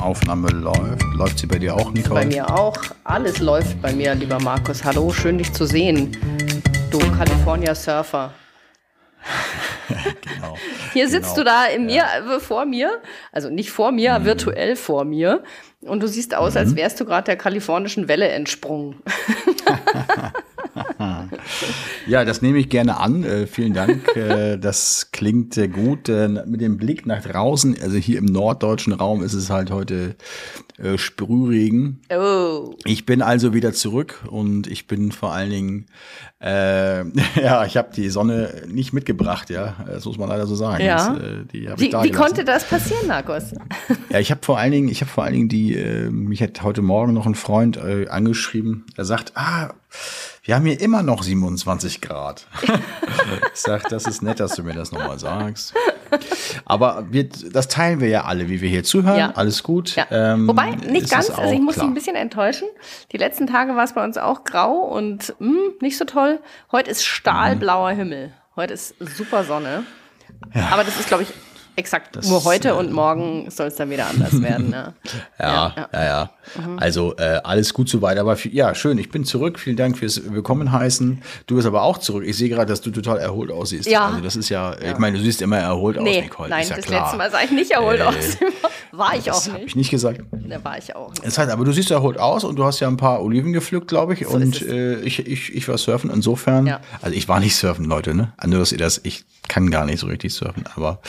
Aufnahme 0.00 0.48
läuft. 0.48 1.02
Läuft 1.14 1.38
sie 1.38 1.46
bei 1.46 1.58
dir 1.58 1.74
auch, 1.74 1.90
Nicole? 1.92 2.20
Bei 2.20 2.26
mir 2.26 2.48
auch. 2.48 2.76
Alles 3.04 3.40
läuft 3.40 3.80
bei 3.80 3.92
mir, 3.92 4.14
lieber 4.14 4.38
Markus. 4.38 4.84
Hallo, 4.84 5.10
schön 5.12 5.38
dich 5.38 5.52
zu 5.52 5.66
sehen. 5.66 6.16
Du 6.90 6.98
California 7.16 7.74
Surfer. 7.74 8.32
genau. 9.88 10.56
Hier 10.92 11.08
sitzt 11.08 11.34
genau. 11.34 11.36
du 11.36 11.44
da 11.44 11.66
in 11.66 11.86
mir, 11.86 11.96
ja. 11.96 12.36
Äh, 12.36 12.40
vor 12.40 12.66
mir, 12.66 13.00
also 13.32 13.50
nicht 13.50 13.70
vor 13.70 13.92
mir, 13.92 14.18
mhm. 14.18 14.24
virtuell 14.24 14.76
vor 14.76 15.04
mir. 15.04 15.42
Und 15.82 16.02
du 16.02 16.08
siehst 16.08 16.34
aus, 16.34 16.54
mhm. 16.54 16.58
als 16.58 16.76
wärst 16.76 17.00
du 17.00 17.04
gerade 17.04 17.26
der 17.26 17.36
kalifornischen 17.36 18.08
Welle 18.08 18.28
entsprungen. 18.28 18.96
ja, 22.06 22.24
das 22.24 22.42
nehme 22.42 22.58
ich 22.58 22.68
gerne 22.68 22.98
an. 22.98 23.24
Äh, 23.24 23.46
vielen 23.46 23.74
Dank. 23.74 24.04
Äh, 24.14 24.58
das 24.58 25.10
klingt 25.10 25.58
äh, 25.58 25.66
gut. 25.66 26.08
Mit 26.08 26.60
dem 26.60 26.76
Blick 26.76 27.04
nach 27.04 27.22
draußen, 27.22 27.76
also 27.82 27.96
hier 27.96 28.18
im 28.18 28.26
norddeutschen 28.26 28.92
Raum 28.92 29.24
ist 29.24 29.34
es 29.34 29.50
halt 29.50 29.72
heute 29.72 30.14
äh, 30.78 30.98
Sprühregen. 30.98 32.00
Oh. 32.10 32.74
Ich 32.84 33.06
bin 33.06 33.22
also 33.22 33.54
wieder 33.54 33.72
zurück 33.72 34.24
und 34.28 34.66
ich 34.66 34.86
bin 34.86 35.12
vor 35.12 35.32
allen 35.32 35.50
Dingen, 35.50 35.86
äh, 36.44 37.04
ja, 37.40 37.64
ich 37.64 37.76
habe 37.76 37.88
die 37.94 38.10
Sonne 38.10 38.62
nicht 38.68 38.92
mitgebracht, 38.92 39.48
ja, 39.48 39.76
das 39.86 40.04
muss 40.04 40.18
man 40.18 40.28
leider 40.28 40.46
so 40.46 40.54
sagen. 40.54 40.84
Ja. 40.84 41.14
Das, 41.14 41.18
äh, 41.18 41.44
die 41.50 41.68
wie, 41.76 41.92
wie 41.92 42.10
konnte 42.10 42.44
das 42.44 42.64
passieren, 42.64 43.06
Markus? 43.06 43.54
ja, 44.10 44.18
ich 44.18 44.30
habe 44.30 44.40
vor 44.44 44.58
allen 44.58 44.72
Dingen, 44.72 44.88
ich 44.88 45.00
habe 45.00 45.10
vor 45.10 45.24
allen 45.24 45.32
Dingen 45.32 45.48
die, 45.48 45.74
äh, 45.74 46.10
mich 46.10 46.42
hat 46.42 46.62
heute 46.62 46.82
Morgen 46.82 47.14
noch 47.14 47.26
ein 47.26 47.34
Freund 47.34 47.78
äh, 47.78 48.08
angeschrieben. 48.08 48.84
Er 48.96 49.06
sagt, 49.06 49.32
ah 49.36 49.70
wir 50.42 50.54
haben 50.54 50.66
hier 50.66 50.78
immer 50.78 51.02
noch 51.02 51.22
27 51.22 52.02
Grad. 52.02 52.46
ich 52.62 53.60
sag, 53.60 53.88
das 53.88 54.06
ist 54.06 54.22
nett, 54.22 54.40
dass 54.40 54.56
du 54.56 54.62
mir 54.62 54.74
das 54.74 54.92
nochmal 54.92 55.18
sagst. 55.18 55.72
Aber 56.64 57.06
wir, 57.10 57.28
das 57.28 57.68
teilen 57.68 58.00
wir 58.00 58.08
ja 58.08 58.24
alle, 58.24 58.48
wie 58.48 58.60
wir 58.60 58.68
hier 58.68 58.84
zuhören. 58.84 59.18
Ja. 59.18 59.32
Alles 59.34 59.62
gut. 59.62 59.96
Ja. 59.96 60.06
Ähm, 60.10 60.48
Wobei, 60.48 60.70
nicht 60.72 61.10
ganz, 61.10 61.30
also 61.30 61.52
ich 61.52 61.60
muss 61.60 61.76
dich 61.76 61.84
ein 61.84 61.94
bisschen 61.94 62.16
enttäuschen. 62.16 62.68
Die 63.12 63.16
letzten 63.16 63.46
Tage 63.46 63.76
war 63.76 63.84
es 63.84 63.94
bei 63.94 64.04
uns 64.04 64.18
auch 64.18 64.44
grau 64.44 64.72
und 64.72 65.34
mh, 65.38 65.48
hm, 65.48 65.58
nicht 65.80 65.98
so 65.98 66.04
toll. 66.04 66.40
Heute 66.72 66.90
ist 66.90 67.04
stahlblauer 67.04 67.90
Himmel. 67.90 68.32
Heute 68.56 68.74
ist 68.74 68.94
super 69.16 69.44
Sonne. 69.44 69.84
Ja. 70.54 70.68
Aber 70.70 70.84
das 70.84 70.98
ist, 70.98 71.08
glaube 71.08 71.24
ich, 71.24 71.32
Exakt, 71.76 72.14
das, 72.14 72.28
nur 72.28 72.44
heute 72.44 72.68
äh, 72.68 72.72
und 72.72 72.92
morgen 72.92 73.50
soll 73.50 73.66
es 73.66 73.74
dann 73.74 73.90
wieder 73.90 74.06
anders 74.06 74.40
werden. 74.40 74.70
Ne? 74.70 74.94
ja, 75.40 75.74
ja, 75.76 75.88
ja, 75.92 76.04
ja. 76.04 76.30
Mhm. 76.56 76.78
Also 76.78 77.16
äh, 77.16 77.40
alles 77.42 77.74
gut 77.74 77.88
soweit. 77.88 78.16
Aber 78.18 78.36
ja, 78.44 78.74
schön, 78.76 78.96
ich 78.98 79.10
bin 79.10 79.24
zurück. 79.24 79.58
Vielen 79.58 79.76
Dank 79.76 79.98
fürs 79.98 80.22
Willkommen 80.32 80.70
heißen. 80.70 81.22
Du 81.46 81.56
bist 81.56 81.66
aber 81.66 81.82
auch 81.82 81.98
zurück. 81.98 82.24
Ich 82.26 82.36
sehe 82.36 82.48
gerade, 82.48 82.66
dass 82.66 82.80
du 82.80 82.90
total 82.90 83.18
erholt 83.18 83.50
aussiehst. 83.50 83.88
Ja. 83.88 84.06
Also 84.06 84.20
das 84.20 84.36
ist 84.36 84.50
ja, 84.50 84.72
ja. 84.72 84.92
ich 84.92 84.98
meine, 84.98 85.18
du 85.18 85.24
siehst 85.24 85.42
immer 85.42 85.58
erholt 85.58 86.00
nee, 86.00 86.18
aus, 86.18 86.24
Nicole. 86.24 86.48
Nein, 86.50 86.68
ja 86.68 86.76
das 86.76 86.84
klar. 86.84 87.02
letzte 87.02 87.16
Mal 87.16 87.30
sah 87.30 87.42
ich 87.42 87.50
nicht 87.50 87.72
erholt 87.72 87.98
äh, 87.98 88.04
aus. 88.04 88.14
war 88.92 89.16
ich 89.16 89.30
auch 89.32 89.44
nicht. 89.44 89.54
Habe 89.54 89.64
ich 89.64 89.76
nicht 89.76 89.90
gesagt. 89.90 90.20
Da 90.30 90.62
war 90.62 90.78
ich 90.78 90.94
auch 90.94 91.10
nicht. 91.10 91.26
Das 91.26 91.38
heißt, 91.38 91.50
aber 91.50 91.64
du 91.64 91.72
siehst 91.72 91.90
erholt 91.90 92.18
aus 92.18 92.44
und 92.44 92.56
du 92.56 92.64
hast 92.64 92.78
ja 92.78 92.86
ein 92.86 92.96
paar 92.96 93.20
Oliven 93.20 93.52
gepflückt, 93.52 93.88
glaube 93.88 94.14
ich. 94.14 94.26
So 94.26 94.34
und 94.34 94.62
äh, 94.62 95.00
ich, 95.00 95.26
ich, 95.26 95.52
ich 95.52 95.68
war 95.68 95.76
surfen. 95.76 96.08
Insofern, 96.10 96.76
also 97.02 97.16
ich 97.16 97.28
war 97.28 97.40
nicht 97.40 97.56
surfen, 97.56 97.86
Leute, 97.86 98.14
ne? 98.14 98.32
Nur, 98.46 98.60
dass 98.60 98.70
ihr 98.70 98.78
das, 98.78 99.00
ich 99.02 99.24
kann 99.48 99.70
gar 99.70 99.84
nicht 99.84 100.00
so 100.00 100.06
richtig 100.06 100.32
surfen, 100.34 100.64
aber 100.74 101.00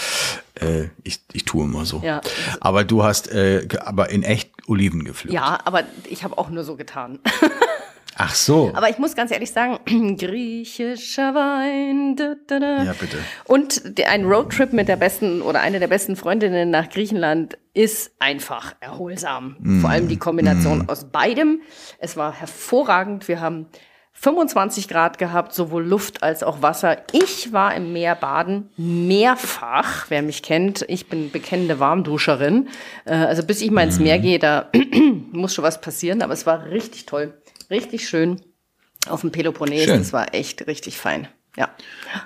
äh, 0.61 0.85
ich, 1.03 1.19
ich 1.33 1.45
tue 1.45 1.63
immer 1.63 1.85
so. 1.85 2.01
Ja. 2.03 2.21
Aber 2.59 2.83
du 2.83 3.03
hast 3.03 3.31
äh, 3.31 3.67
aber 3.83 4.09
in 4.09 4.23
echt 4.23 4.51
Oliven 4.67 5.03
gepflückt. 5.03 5.33
Ja, 5.33 5.59
aber 5.63 5.83
ich 6.09 6.23
habe 6.23 6.37
auch 6.37 6.49
nur 6.49 6.63
so 6.63 6.75
getan. 6.75 7.19
Ach 8.17 8.33
so. 8.33 8.71
Aber 8.73 8.89
ich 8.89 8.97
muss 8.97 9.13
ganz 9.15 9.31
ehrlich 9.31 9.51
sagen, 9.51 9.79
griechischer 10.17 11.35
Wein. 11.35 12.15
Da, 12.15 12.35
da, 12.47 12.59
da. 12.59 12.83
Ja, 12.83 12.93
bitte. 12.93 13.17
Und 13.43 13.99
ein 14.05 14.25
Roadtrip 14.25 14.71
mit 14.71 14.87
der 14.87 14.95
besten 14.95 15.41
oder 15.41 15.59
einer 15.59 15.79
der 15.79 15.87
besten 15.87 16.15
Freundinnen 16.15 16.69
nach 16.69 16.89
Griechenland 16.89 17.57
ist 17.73 18.11
einfach 18.19 18.73
erholsam. 18.79 19.57
Mm. 19.59 19.81
Vor 19.81 19.89
allem 19.89 20.07
die 20.07 20.17
Kombination 20.17 20.85
mm. 20.85 20.89
aus 20.89 21.11
beidem. 21.11 21.61
Es 21.99 22.15
war 22.15 22.31
hervorragend. 22.33 23.27
Wir 23.27 23.41
haben 23.41 23.65
25 24.17 24.87
Grad 24.87 25.17
gehabt, 25.17 25.53
sowohl 25.53 25.85
Luft 25.85 26.23
als 26.23 26.41
auch 26.41 26.61
Wasser. 26.61 26.97
Ich 27.11 27.51
war 27.51 27.75
im 27.75 27.93
Meer 27.93 28.15
baden, 28.15 28.69
mehrfach. 28.77 30.05
Wer 30.09 30.21
mich 30.21 30.41
kennt, 30.41 30.83
ich 30.87 31.07
bin 31.07 31.31
bekennende 31.31 31.79
Warmduscherin. 31.79 32.69
Äh, 33.03 33.13
also 33.13 33.43
bis 33.43 33.61
ich 33.61 33.69
mal 33.71 33.83
ins 33.83 33.99
Meer 33.99 34.17
mhm. 34.17 34.21
gehe, 34.21 34.39
da 34.39 34.69
muss 35.31 35.53
schon 35.53 35.63
was 35.63 35.81
passieren. 35.81 36.21
Aber 36.21 36.33
es 36.33 36.45
war 36.45 36.65
richtig 36.65 37.05
toll, 37.05 37.39
richtig 37.69 38.07
schön 38.07 38.41
auf 39.07 39.21
dem 39.21 39.31
Peloponnes. 39.31 39.83
Schön. 39.83 39.99
Das 39.99 40.13
war 40.13 40.33
echt 40.33 40.65
richtig 40.65 40.97
fein. 40.97 41.27
Ja. 41.57 41.69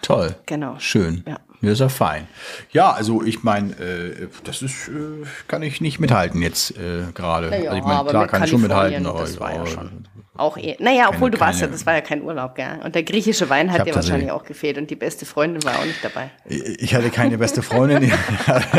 Toll. 0.02 0.36
Genau. 0.46 0.78
Schön. 0.80 1.24
Ja. 1.28 1.38
Ja, 1.62 1.72
ist 1.72 1.80
ja 1.80 1.90
fein. 1.90 2.28
Ja, 2.72 2.92
also 2.92 3.24
ich 3.24 3.44
meine, 3.44 3.74
äh, 3.74 4.28
das 4.44 4.62
ist, 4.62 4.88
äh, 4.88 5.26
kann 5.48 5.62
ich 5.62 5.82
nicht 5.82 6.00
mithalten 6.00 6.42
jetzt 6.42 6.72
äh, 6.78 7.12
gerade. 7.14 7.48
Ja, 7.48 7.72
also 7.72 7.78
ich 7.78 7.84
meine, 7.84 8.10
klar 8.10 8.28
kann 8.28 8.44
ich 8.44 8.50
schon 8.50 8.62
mithalten, 8.62 9.06
aber, 9.06 9.22
das 9.22 9.40
war 9.40 9.54
ja 9.54 9.66
schon 9.66 10.06
auch 10.40 10.58
eh. 10.58 10.76
Naja, 10.80 11.10
obwohl 11.10 11.30
keine, 11.30 11.32
du 11.32 11.40
warst 11.40 11.62
ja, 11.62 11.68
das 11.68 11.86
war 11.86 11.94
ja 11.94 12.02
kein 12.02 12.24
Urlaub, 12.24 12.56
gell? 12.56 12.80
Und 12.84 12.96
der 12.96 13.04
griechische 13.04 13.50
Wein 13.50 13.72
hat 13.72 13.86
dir 13.86 13.94
wahrscheinlich 13.94 14.32
auch 14.32 14.46
gefehlt 14.46 14.78
und 14.78 14.90
die 14.90 14.96
beste 14.96 15.26
Freundin 15.26 15.64
war 15.64 15.78
auch 15.80 15.86
nicht 15.86 16.04
dabei. 16.04 16.32
Ich 16.46 16.96
hatte 16.96 17.10
keine 17.10 17.38
beste 17.38 17.62
Freundin. 17.62 18.12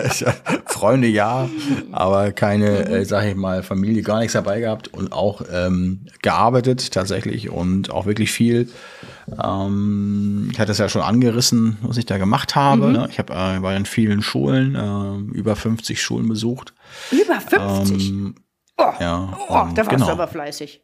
Freunde 0.67 1.09
ja, 1.09 1.49
aber 1.93 2.33
keine, 2.33 2.89
äh, 2.89 3.05
sag 3.05 3.27
ich 3.27 3.35
mal, 3.35 3.63
Familie, 3.63 4.03
gar 4.03 4.21
nichts 4.21 4.33
dabei 4.33 4.61
gehabt 4.61 4.89
und 4.89 5.13
auch 5.13 5.43
ähm, 5.53 6.07
gearbeitet 6.23 6.93
tatsächlich 6.93 7.51
und 7.51 7.91
auch 7.91 8.07
wirklich 8.07 8.33
viel. 8.33 8.69
Ähm, 9.43 10.49
ich 10.53 10.59
hatte 10.59 10.73
es 10.73 10.79
ja 10.79 10.89
schon 10.89 11.03
angerissen, 11.03 11.79
was 11.83 11.97
ich 11.97 12.07
da 12.07 12.19
gemacht 12.19 12.57
habe. 12.57 12.87
Mhm. 12.87 12.93
Ne? 12.93 13.09
Ich 13.11 13.19
habe 13.19 13.33
äh, 13.33 13.63
war 13.63 13.77
in 13.77 13.87
vielen 13.87 14.23
Schulen, 14.23 14.75
äh, 14.75 15.37
über 15.37 15.57
50 15.57 16.01
Schulen 16.01 16.29
besucht. 16.29 16.75
Über 17.11 17.41
50? 17.41 18.09
Ähm, 18.11 18.35
oh, 18.77 18.93
ja, 18.99 19.39
oh, 19.49 19.69
da 19.75 19.77
warst 19.77 19.91
genau. 19.91 20.07
du 20.07 20.13
aber 20.13 20.29
fleißig. 20.29 20.83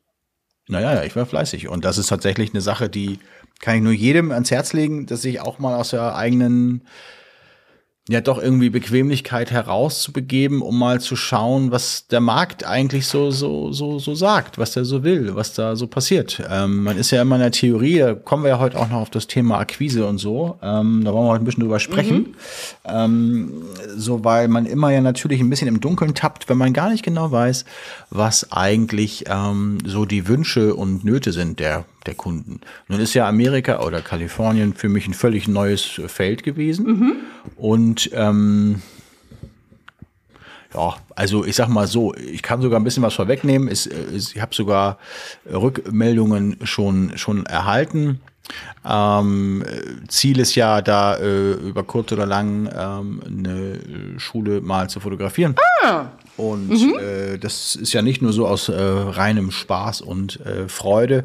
Naja, 0.69 0.95
ja, 0.95 1.05
ich 1.05 1.15
war 1.15 1.27
fleißig. 1.27 1.69
Und 1.69 1.85
das 1.85 1.99
ist 1.99 2.09
tatsächlich 2.09 2.53
eine 2.53 2.61
Sache, 2.61 2.89
die 2.89 3.21
kann 3.61 3.77
ich 3.77 3.83
nur 3.83 3.93
jedem 3.93 4.33
ans 4.33 4.51
Herz 4.51 4.73
legen, 4.73 5.07
dass 5.07 5.23
sich 5.23 5.41
auch 5.41 5.59
mal 5.59 5.77
aus 5.77 5.91
der 5.91 6.17
eigenen 6.17 6.83
ja 8.09 8.21
doch 8.21 8.41
irgendwie 8.41 8.71
Bequemlichkeit 8.71 9.51
herauszubegeben, 9.51 10.63
um 10.63 10.79
mal 10.79 11.01
zu 11.01 11.17
schauen, 11.17 11.73
was 11.73 12.07
der 12.07 12.21
Markt 12.21 12.65
eigentlich 12.65 13.09
so 13.09 13.33
so 13.33 13.73
so 13.73 13.99
so 13.99 14.15
sagt, 14.15 14.59
was 14.59 14.73
der 14.73 14.85
so 14.85 15.03
will, 15.03 15.35
was 15.35 15.55
da 15.55 15.75
so 15.75 15.89
passiert. 15.89 16.41
Ähm, 16.49 16.85
man 16.85 16.99
ist 16.99 17.11
ja 17.11 17.23
immer 17.23 17.35
in 17.35 17.43
der 17.43 17.51
Theorie, 17.51 17.99
da 17.99 18.15
kommen 18.15 18.45
wir 18.45 18.51
ja 18.51 18.59
heute 18.61 18.79
auch 18.79 18.89
noch 18.89 18.99
auf 19.01 19.11
das 19.11 19.27
Thema 19.27 19.59
Akquise 19.59 20.07
und 20.07 20.19
so. 20.19 20.57
Ähm, 20.63 21.03
da 21.05 21.13
wollen 21.13 21.27
wir 21.27 21.33
heute 21.33 21.43
ein 21.43 21.47
bisschen 21.47 21.63
drüber 21.63 21.81
sprechen, 21.81 22.17
mhm. 22.19 22.35
ähm, 22.85 23.53
so 23.97 24.25
weil 24.25 24.47
man 24.47 24.67
immer 24.67 24.93
ja 24.93 25.01
natürlich 25.01 25.41
ein 25.41 25.51
bisschen 25.51 25.69
im 25.69 25.81
Dunkeln 25.81 26.15
tappt, 26.15 26.49
wenn 26.49 26.59
man 26.59 26.73
gar 26.73 26.91
nicht 26.91 27.03
genau 27.03 27.33
weiß, 27.33 27.65
was 28.11 28.53
eigentlich 28.53 29.25
ähm, 29.29 29.79
so 29.85 30.05
die 30.05 30.29
Wünsche 30.29 30.77
und 30.77 31.05
Nöte 31.05 31.33
sind 31.33 31.59
der 31.59 31.85
der 32.07 32.15
Kunden. 32.15 32.61
Nun 32.89 33.01
ist 33.01 33.15
ja 33.15 33.29
Amerika 33.29 33.81
oder 33.81 34.01
Kalifornien 34.01 34.75
für 34.75 34.89
mich 34.89 35.07
ein 35.07 35.15
völlig 35.15 35.49
neues 35.49 36.01
Feld 36.07 36.43
gewesen. 36.43 36.87
Mhm. 36.87 37.17
Und 37.57 38.11
ähm, 38.13 38.83
ja, 40.75 40.97
also 41.15 41.45
ich 41.45 41.57
sag 41.57 41.69
mal 41.69 41.87
so, 41.87 42.15
ich 42.15 42.43
kann 42.43 42.61
sogar 42.61 42.79
ein 42.79 42.85
bisschen 42.85 43.03
was 43.03 43.15
vorwegnehmen. 43.15 43.69
Ich, 43.71 43.89
ich 43.91 44.41
habe 44.41 44.55
sogar 44.55 44.99
Rückmeldungen 45.51 46.59
schon, 46.65 47.17
schon 47.17 47.47
erhalten. 47.47 48.21
Ähm, 48.85 49.65
Ziel 50.09 50.39
ist 50.39 50.55
ja 50.55 50.81
da 50.83 51.17
äh, 51.17 51.53
über 51.53 51.83
kurz 51.83 52.13
oder 52.13 52.27
lang 52.27 52.71
ähm, 52.73 53.23
eine 53.27 54.19
Schule 54.19 54.61
mal 54.61 54.89
zu 54.89 55.01
fotografieren. 55.01 55.57
Ah. 55.83 56.07
Und 56.37 56.69
mhm. 56.69 56.95
äh, 57.01 57.39
das 57.39 57.75
ist 57.75 57.93
ja 57.93 58.03
nicht 58.03 58.23
nur 58.23 58.33
so 58.33 58.47
aus 58.47 58.69
äh, 58.69 58.75
reinem 58.75 59.51
Spaß 59.51 60.03
und 60.03 60.41
äh, 60.45 60.69
Freude, 60.69 61.25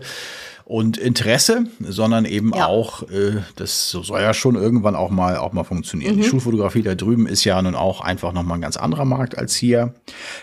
und 0.71 0.97
Interesse, 0.97 1.65
sondern 1.81 2.23
eben 2.23 2.53
ja. 2.55 2.65
auch, 2.65 3.03
äh, 3.09 3.41
das 3.57 3.89
soll 3.89 4.21
ja 4.21 4.33
schon 4.33 4.55
irgendwann 4.55 4.95
auch 4.95 5.09
mal 5.09 5.35
auch 5.35 5.51
mal 5.51 5.65
funktionieren. 5.65 6.15
Mhm. 6.15 6.21
Die 6.21 6.23
Schulfotografie 6.23 6.81
da 6.81 6.95
drüben 6.95 7.27
ist 7.27 7.43
ja 7.43 7.61
nun 7.61 7.75
auch 7.75 7.99
einfach 7.99 8.31
nochmal 8.31 8.57
ein 8.57 8.61
ganz 8.61 8.77
anderer 8.77 9.03
Markt 9.03 9.37
als 9.37 9.53
hier. 9.53 9.93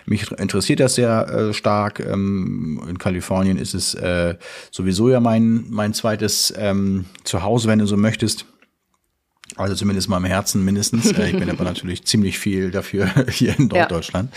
Mich 0.05 0.31
interessiert 0.33 0.81
das 0.81 0.97
sehr 0.97 1.29
äh, 1.31 1.55
stark. 1.55 2.01
Ähm, 2.01 2.79
in 2.87 2.99
Kalifornien 2.99 3.57
ist 3.57 3.73
es 3.73 3.95
äh, 3.95 4.35
sowieso 4.71 5.09
ja 5.09 5.21
mein, 5.21 5.65
mein 5.71 5.95
zweites 5.95 6.53
ähm, 6.59 7.07
Zuhause, 7.25 7.67
wenn 7.67 7.79
du 7.79 7.87
so 7.87 7.97
möchtest. 7.97 8.45
Also 9.59 9.75
zumindest 9.75 10.09
mal 10.09 10.19
im 10.19 10.25
Herzen 10.25 10.65
mindestens. 10.65 11.11
Äh, 11.13 11.31
ich 11.31 11.39
bin 11.39 11.51
aber 11.51 11.65
natürlich 11.79 12.05
ziemlich 12.05 12.39
viel 12.39 12.71
dafür 12.71 13.11
hier 13.31 13.59
in 13.59 13.67
Norddeutschland. 13.67 14.33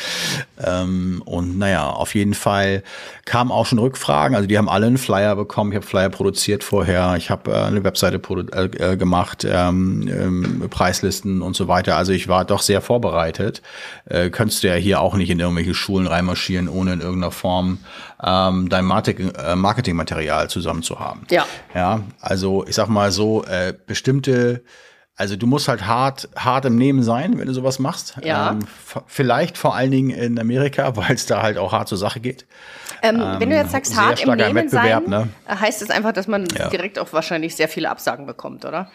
Ja. 0.58 0.82
Ähm, 0.82 1.22
und 1.26 1.58
naja, 1.58 1.90
auf 1.90 2.16
jeden 2.16 2.34
Fall 2.34 2.84
kamen 3.26 3.52
auch 3.52 3.68
schon 3.68 3.80
Rückfragen. 3.80 4.36
Also 4.36 4.48
die 4.48 4.58
haben 4.58 4.68
alle 4.68 4.88
einen 4.88 4.98
Flyer 4.98 5.36
bekommen. 5.36 5.72
Ich 5.72 5.76
habe 5.76 5.86
Flyer 5.86 6.10
produziert 6.10 6.64
vorher. 6.64 7.16
Ich 7.18 7.30
habe 7.30 7.52
äh, 7.52 7.56
eine 7.56 7.84
Webseite 7.84 8.20
äh, 8.54 8.98
gemacht, 8.98 9.46
ähm, 9.48 10.10
ähm, 10.12 10.68
Preislisten 10.70 11.42
und 11.42 11.56
so 11.56 11.68
weiter. 11.68 11.98
Also 11.98 12.14
ich 12.14 12.28
war 12.28 12.44
doch 12.44 12.62
sehr 12.62 12.82
vorbereitet. 12.82 13.62
Äh, 14.06 14.32
könntest 14.32 14.64
du 14.64 14.70
ja 14.70 14.76
hier 14.76 15.02
auch 15.02 15.14
nicht 15.14 15.30
in 15.30 15.40
irgendwelche 15.40 15.76
Schulen 15.76 16.08
reinmarschieren, 16.08 16.68
ohne 16.68 16.94
in 16.94 17.02
irgendeiner 17.02 17.32
Form 17.32 17.78
ähm, 18.24 18.70
dein 18.70 18.86
Marketingmaterial 18.86 20.50
zusammen 20.50 20.82
zu 20.82 21.00
haben. 21.00 21.22
Ja. 21.30 21.46
Ja, 21.74 22.02
also 22.20 22.66
ich 22.68 22.76
sag 22.76 22.88
mal 22.88 23.12
so, 23.12 23.44
äh, 23.46 23.74
bestimmte 23.86 24.64
also 25.22 25.36
du 25.36 25.46
musst 25.46 25.68
halt 25.68 25.86
hart, 25.86 26.30
hart 26.36 26.66
im 26.66 26.78
Nehmen 26.78 27.04
sein, 27.04 27.38
wenn 27.38 27.46
du 27.46 27.54
sowas 27.54 27.78
machst. 27.78 28.16
Ja. 28.24 28.54
Ähm, 28.54 28.60
vielleicht 29.06 29.56
vor 29.56 29.76
allen 29.76 29.92
Dingen 29.92 30.10
in 30.10 30.40
Amerika, 30.40 30.96
weil 30.96 31.14
es 31.14 31.28
da 31.28 31.44
halt 31.44 31.60
auch 31.60 31.72
hart 31.72 31.88
zur 31.88 32.00
Sache 32.00 32.20
geht. 32.20 32.48
Ähm, 33.04 33.22
ähm, 33.22 33.36
wenn 33.38 33.52
du 33.52 33.56
jetzt 33.56 33.72
sagst, 33.72 33.96
hart 33.96 34.24
im 34.24 34.34
Nehmen 34.34 34.68
sein, 34.68 35.04
ne? 35.06 35.30
heißt 35.48 35.84
es 35.84 35.90
das 35.90 35.96
einfach, 35.96 36.12
dass 36.12 36.28
man 36.28 36.48
ja. 36.58 36.70
direkt 36.70 36.98
auch 36.98 37.14
wahrscheinlich 37.14 37.56
sehr 37.56 37.68
viele 37.68 37.92
Absagen 37.92 38.26
bekommt, 38.26 38.66
oder? 38.66 38.90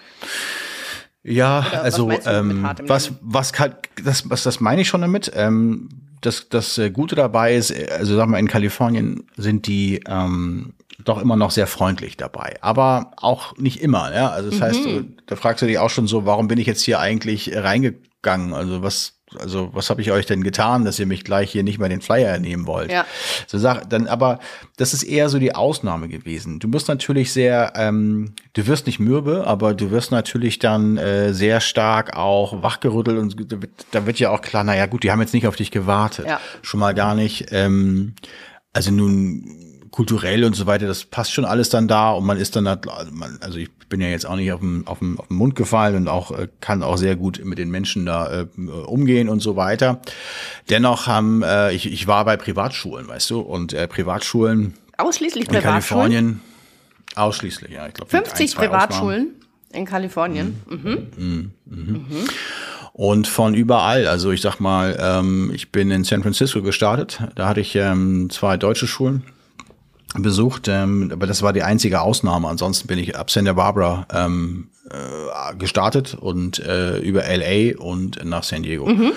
Ja, 1.22 1.64
oder 1.68 1.82
also 1.82 2.08
was, 2.08 2.26
ähm, 2.26 2.68
was, 2.82 3.12
was, 3.20 3.52
kann, 3.52 3.76
das, 4.02 4.28
was 4.28 4.42
das 4.42 4.58
meine 4.58 4.82
ich 4.82 4.88
schon 4.88 5.02
damit. 5.02 5.30
Ähm, 5.32 5.88
das, 6.22 6.48
das 6.48 6.76
äh, 6.78 6.90
Gute 6.90 7.14
dabei 7.14 7.54
ist, 7.54 7.70
äh, 7.70 7.88
also 7.96 8.16
sag 8.16 8.28
mal, 8.28 8.38
in 8.38 8.48
Kalifornien 8.48 9.28
sind 9.36 9.68
die 9.68 10.00
ähm, 10.08 10.72
doch 11.04 11.20
immer 11.20 11.36
noch 11.36 11.50
sehr 11.50 11.66
freundlich 11.66 12.16
dabei. 12.16 12.56
Aber 12.60 13.12
auch 13.16 13.56
nicht 13.56 13.82
immer. 13.82 14.14
Ja? 14.14 14.30
Also 14.30 14.50
das 14.50 14.58
mhm. 14.58 14.62
heißt, 14.62 14.80
da 15.26 15.36
fragst 15.36 15.62
du 15.62 15.66
dich 15.66 15.78
auch 15.78 15.90
schon 15.90 16.06
so, 16.06 16.26
warum 16.26 16.48
bin 16.48 16.58
ich 16.58 16.66
jetzt 16.66 16.82
hier 16.82 17.00
eigentlich 17.00 17.54
reingegangen? 17.54 18.52
Also 18.52 18.82
was, 18.82 19.14
also 19.38 19.70
was 19.72 19.90
habe 19.90 20.00
ich 20.00 20.10
euch 20.10 20.26
denn 20.26 20.42
getan, 20.42 20.84
dass 20.84 20.98
ihr 20.98 21.06
mich 21.06 21.24
gleich 21.24 21.52
hier 21.52 21.62
nicht 21.62 21.78
mehr 21.78 21.88
den 21.88 22.00
Flyer 22.00 22.38
nehmen 22.38 22.66
wollt? 22.66 22.90
Ja. 22.90 23.04
So 23.46 23.58
sag, 23.58 23.90
dann, 23.90 24.06
aber 24.06 24.40
das 24.78 24.94
ist 24.94 25.02
eher 25.02 25.28
so 25.28 25.38
die 25.38 25.54
Ausnahme 25.54 26.08
gewesen. 26.08 26.60
Du 26.60 26.68
musst 26.68 26.88
natürlich 26.88 27.32
sehr, 27.32 27.74
ähm, 27.76 28.34
du 28.54 28.66
wirst 28.66 28.86
nicht 28.86 28.98
mürbe, 28.98 29.46
aber 29.46 29.74
du 29.74 29.90
wirst 29.90 30.12
natürlich 30.12 30.58
dann 30.58 30.96
äh, 30.96 31.34
sehr 31.34 31.60
stark 31.60 32.16
auch 32.16 32.62
wachgerüttelt 32.62 33.18
und 33.18 33.36
da 33.90 34.06
wird 34.06 34.18
ja 34.18 34.30
auch 34.30 34.40
klar, 34.40 34.64
naja 34.64 34.86
gut, 34.86 35.02
die 35.02 35.12
haben 35.12 35.20
jetzt 35.20 35.34
nicht 35.34 35.46
auf 35.46 35.56
dich 35.56 35.70
gewartet. 35.70 36.26
Ja. 36.26 36.40
Schon 36.62 36.80
mal 36.80 36.94
gar 36.94 37.14
nicht. 37.14 37.48
Ähm, 37.50 38.14
also 38.72 38.90
nun 38.90 39.65
kulturell 39.96 40.44
und 40.44 40.54
so 40.54 40.66
weiter, 40.66 40.86
das 40.86 41.06
passt 41.06 41.32
schon 41.32 41.46
alles 41.46 41.70
dann 41.70 41.88
da 41.88 42.10
und 42.10 42.26
man 42.26 42.36
ist 42.36 42.54
dann, 42.54 42.66
also 42.66 43.58
ich 43.58 43.70
bin 43.88 44.02
ja 44.02 44.08
jetzt 44.08 44.26
auch 44.26 44.36
nicht 44.36 44.52
auf 44.52 44.60
den, 44.60 44.86
auf 44.86 44.98
den, 44.98 45.18
auf 45.18 45.28
den 45.28 45.38
Mund 45.38 45.56
gefallen 45.56 45.96
und 45.96 46.08
auch 46.08 46.32
äh, 46.32 46.48
kann 46.60 46.82
auch 46.82 46.98
sehr 46.98 47.16
gut 47.16 47.42
mit 47.42 47.56
den 47.56 47.70
Menschen 47.70 48.04
da 48.04 48.42
äh, 48.42 48.46
umgehen 48.60 49.30
und 49.30 49.40
so 49.40 49.56
weiter. 49.56 50.02
Dennoch 50.68 51.06
haben, 51.06 51.42
äh, 51.42 51.72
ich, 51.72 51.90
ich 51.90 52.06
war 52.06 52.26
bei 52.26 52.36
Privatschulen, 52.36 53.08
weißt 53.08 53.30
du, 53.30 53.40
und 53.40 53.72
äh, 53.72 53.88
Privatschulen. 53.88 54.74
Ausschließlich 54.98 55.48
in? 55.50 55.60
Kalifornien. 55.60 56.42
Ausschließlich, 57.14 57.72
ja. 57.72 57.86
Ich 57.86 57.94
glaube, 57.94 58.10
50 58.10 58.52
ein, 58.52 58.64
Privatschulen 58.64 59.28
in 59.72 59.86
Kalifornien. 59.86 60.60
Mhm. 60.68 61.06
Mhm. 61.16 61.50
Mhm. 61.64 61.92
mhm. 61.92 62.24
Und 62.92 63.28
von 63.28 63.54
überall, 63.54 64.06
also 64.06 64.30
ich 64.30 64.42
sag 64.42 64.60
mal, 64.60 64.94
ähm, 65.00 65.50
ich 65.54 65.72
bin 65.72 65.90
in 65.90 66.04
San 66.04 66.22
Francisco 66.22 66.60
gestartet. 66.60 67.20
Da 67.34 67.48
hatte 67.48 67.60
ich 67.60 67.74
ähm, 67.76 68.28
zwei 68.30 68.58
deutsche 68.58 68.86
Schulen 68.86 69.22
besucht, 70.14 70.68
ähm, 70.68 71.10
aber 71.12 71.26
das 71.26 71.42
war 71.42 71.52
die 71.52 71.62
einzige 71.62 72.00
Ausnahme. 72.00 72.48
Ansonsten 72.48 72.86
bin 72.86 72.98
ich 72.98 73.16
ab 73.16 73.30
Santa 73.30 73.52
Barbara 73.52 74.06
ähm, 74.12 74.68
äh, 74.90 75.54
gestartet 75.56 76.14
und 76.14 76.58
äh, 76.60 76.98
über 76.98 77.24
LA 77.24 77.76
und 77.78 78.24
nach 78.24 78.42
San 78.42 78.62
Diego. 78.62 78.86
Mhm. 78.86 79.12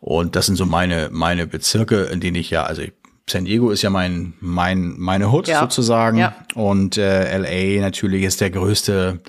Und 0.00 0.34
das 0.34 0.46
sind 0.46 0.56
so 0.56 0.66
meine 0.66 1.08
meine 1.12 1.46
Bezirke, 1.46 2.02
in 2.04 2.20
denen 2.20 2.36
ich 2.36 2.50
ja, 2.50 2.64
also 2.64 2.82
ich, 2.82 2.92
San 3.30 3.44
Diego 3.44 3.70
ist 3.70 3.82
ja 3.82 3.90
mein 3.90 4.34
mein 4.40 4.94
meine 4.98 5.30
Hood 5.30 5.46
ja. 5.46 5.60
sozusagen 5.60 6.18
ja. 6.18 6.34
und 6.54 6.98
äh, 6.98 7.38
LA 7.38 7.80
natürlich 7.80 8.24
ist 8.24 8.40
der 8.40 8.50
größte 8.50 9.20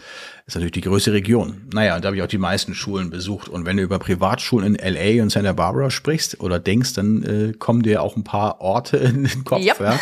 ist 0.45 0.56
natürlich 0.56 0.74
die 0.74 0.81
größte 0.81 1.13
Region. 1.13 1.62
Naja, 1.72 1.98
da 2.01 2.07
habe 2.07 2.18
ich 2.18 2.22
auch 2.22 2.28
die 2.28 2.38
meisten 2.38 2.75
Schulen 2.75 3.10
besucht. 3.10 3.48
Und 3.48 3.66
wenn 3.66 3.78
du 3.78 3.84
über 3.84 3.98
Privatschulen 3.98 4.75
in 4.75 4.94
LA 4.94 5.24
und 5.24 5.31
Santa 5.31 5.54
Barbara 5.54 5.90
sprichst 5.90 6.42
oder 6.42 6.60
denkst, 6.60 6.94
dann 6.95 7.24
äh, 7.24 7.54
kommen 7.54 7.81
dir 7.81 8.01
auch 8.01 8.18
ein 8.18 8.25
paar 8.25 8.60
Orte 8.60 8.98
in 8.98 9.24
den 9.24 9.45
Kopf. 9.45 9.62
Yep. 9.62 9.80
Ja? 9.80 10.00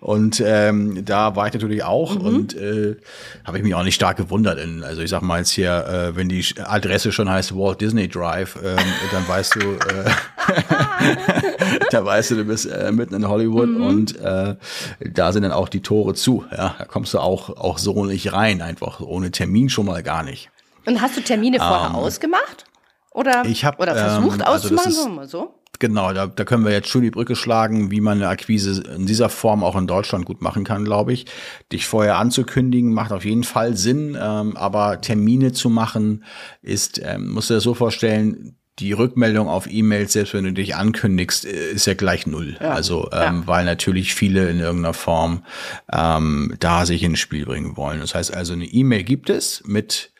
Und 0.00 0.42
ähm, 0.44 1.04
da 1.04 1.36
war 1.36 1.48
ich 1.48 1.52
natürlich 1.52 1.84
auch 1.84 2.14
mhm. 2.14 2.20
und 2.22 2.56
äh, 2.56 2.96
habe 3.44 3.58
ich 3.58 3.64
mich 3.64 3.74
auch 3.74 3.84
nicht 3.84 3.96
stark 3.96 4.16
gewundert. 4.16 4.58
In, 4.58 4.82
also 4.82 5.02
ich 5.02 5.10
sag 5.10 5.20
mal 5.20 5.38
jetzt 5.38 5.50
hier, 5.50 5.86
äh, 5.86 6.16
wenn 6.16 6.30
die 6.30 6.42
Adresse 6.62 7.12
schon 7.12 7.28
heißt 7.28 7.54
Walt 7.54 7.82
Disney 7.82 8.08
Drive, 8.08 8.56
äh, 8.56 8.76
dann 9.12 9.28
weißt 9.28 9.56
du, 9.56 9.60
äh, 9.60 10.10
da 11.90 12.04
weißt 12.04 12.32
du, 12.32 12.36
du 12.36 12.44
bist 12.44 12.66
äh, 12.66 12.92
mitten 12.92 13.14
in 13.14 13.28
Hollywood 13.28 13.68
mhm. 13.68 13.86
und 13.86 14.20
äh, 14.20 14.56
da 15.00 15.32
sind 15.32 15.42
dann 15.42 15.52
auch 15.52 15.68
die 15.68 15.80
Tore 15.80 16.14
zu. 16.14 16.44
Ja, 16.50 16.74
da 16.78 16.84
kommst 16.84 17.14
du 17.14 17.18
auch 17.18 17.50
auch 17.50 17.78
so 17.78 18.04
nicht 18.04 18.32
rein, 18.32 18.62
einfach 18.62 19.00
ohne 19.00 19.30
Termin 19.30 19.68
schon 19.68 19.86
mal 19.86 20.02
gar 20.02 20.22
nicht. 20.22 20.50
Und 20.86 21.00
hast 21.00 21.16
du 21.16 21.20
Termine 21.20 21.58
vorher 21.58 21.90
ähm, 21.90 21.96
ausgemacht? 21.96 22.64
Oder, 23.10 23.44
ich 23.46 23.64
hab, 23.64 23.80
oder 23.80 23.94
versucht 23.94 24.40
ähm, 24.40 24.46
also 24.46 24.66
auszumachen, 24.66 24.92
sagen 24.92 25.14
wir 25.14 25.26
so? 25.28 25.54
Genau, 25.78 26.12
da, 26.12 26.26
da 26.26 26.44
können 26.44 26.64
wir 26.64 26.72
jetzt 26.72 26.88
schon 26.88 27.02
die 27.02 27.10
Brücke 27.10 27.36
schlagen, 27.36 27.90
wie 27.90 28.00
man 28.00 28.18
eine 28.18 28.28
Akquise 28.28 28.82
in 28.94 29.06
dieser 29.06 29.28
Form 29.28 29.64
auch 29.64 29.76
in 29.76 29.86
Deutschland 29.86 30.24
gut 30.24 30.40
machen 30.40 30.64
kann, 30.64 30.84
glaube 30.84 31.12
ich. 31.12 31.26
Dich 31.72 31.86
vorher 31.86 32.18
anzukündigen 32.18 32.92
macht 32.92 33.12
auf 33.12 33.24
jeden 33.24 33.44
Fall 33.44 33.76
Sinn, 33.76 34.16
ähm, 34.20 34.56
aber 34.56 35.00
Termine 35.00 35.52
zu 35.52 35.70
machen 35.70 36.24
ist, 36.62 37.00
ähm, 37.02 37.30
musst 37.30 37.50
du 37.50 37.54
dir 37.54 37.56
das 37.56 37.64
so 37.64 37.74
vorstellen, 37.74 38.56
die 38.78 38.92
Rückmeldung 38.92 39.48
auf 39.48 39.70
E-Mails, 39.70 40.12
selbst 40.12 40.34
wenn 40.34 40.44
du 40.44 40.52
dich 40.52 40.74
ankündigst, 40.74 41.44
äh, 41.44 41.72
ist 41.72 41.86
ja 41.86 41.94
gleich 41.94 42.26
null. 42.26 42.56
Ja. 42.60 42.70
Also, 42.72 43.08
ähm, 43.12 43.40
ja. 43.40 43.46
weil 43.46 43.64
natürlich 43.64 44.14
viele 44.14 44.48
in 44.48 44.60
irgendeiner 44.60 44.94
Form 44.94 45.44
ähm, 45.92 46.54
da 46.58 46.86
sich 46.86 47.02
ins 47.02 47.20
Spiel 47.20 47.46
bringen 47.46 47.76
wollen. 47.76 48.00
Das 48.00 48.14
heißt 48.14 48.34
also, 48.34 48.52
eine 48.52 48.66
E-Mail 48.66 49.04
gibt 49.04 49.30
es 49.30 49.62
mit 49.66 50.12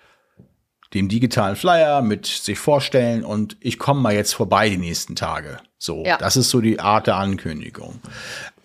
dem 0.94 1.08
digitalen 1.08 1.56
Flyer, 1.56 2.02
mit 2.02 2.26
sich 2.26 2.58
vorstellen 2.58 3.24
und 3.24 3.56
ich 3.60 3.78
komme 3.78 4.00
mal 4.00 4.14
jetzt 4.14 4.32
vorbei 4.32 4.70
die 4.70 4.76
nächsten 4.76 5.16
Tage. 5.16 5.58
So, 5.84 6.02
ja. 6.06 6.16
das 6.16 6.38
ist 6.38 6.48
so 6.48 6.62
die 6.62 6.80
Art 6.80 7.06
der 7.06 7.16
Ankündigung. 7.16 8.00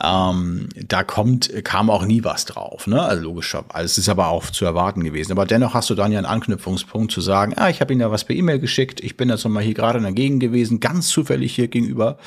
Ähm, 0.01 0.69
da 0.75 1.03
kommt, 1.03 1.51
kam 1.65 1.89
auch 1.89 2.05
nie 2.05 2.23
was 2.23 2.45
drauf, 2.45 2.87
ne? 2.87 3.01
Also 3.01 3.21
logischer. 3.21 3.65
Also 3.67 3.85
es 3.87 3.97
ist 3.97 4.07
aber 4.07 4.29
auch 4.29 4.49
zu 4.49 4.63
erwarten 4.63 5.03
gewesen. 5.03 5.33
Aber 5.33 5.45
dennoch 5.45 5.73
hast 5.73 5.89
du 5.89 5.95
dann 5.95 6.13
ja 6.13 6.19
einen 6.19 6.25
Anknüpfungspunkt 6.25 7.11
zu 7.11 7.19
sagen, 7.19 7.55
ah, 7.57 7.69
ich 7.69 7.81
habe 7.81 7.91
Ihnen 7.91 7.99
ja 7.99 8.09
was 8.09 8.23
per 8.23 8.37
E-Mail 8.37 8.59
geschickt, 8.59 9.01
ich 9.01 9.17
bin 9.17 9.27
jetzt 9.27 9.43
nochmal 9.43 9.63
hier 9.63 9.73
gerade 9.73 9.97
in 9.97 10.05
der 10.05 10.13
Gegend 10.13 10.39
gewesen, 10.39 10.79
ganz 10.79 11.09
zufällig 11.09 11.53
hier 11.53 11.67
gegenüber. 11.67 12.17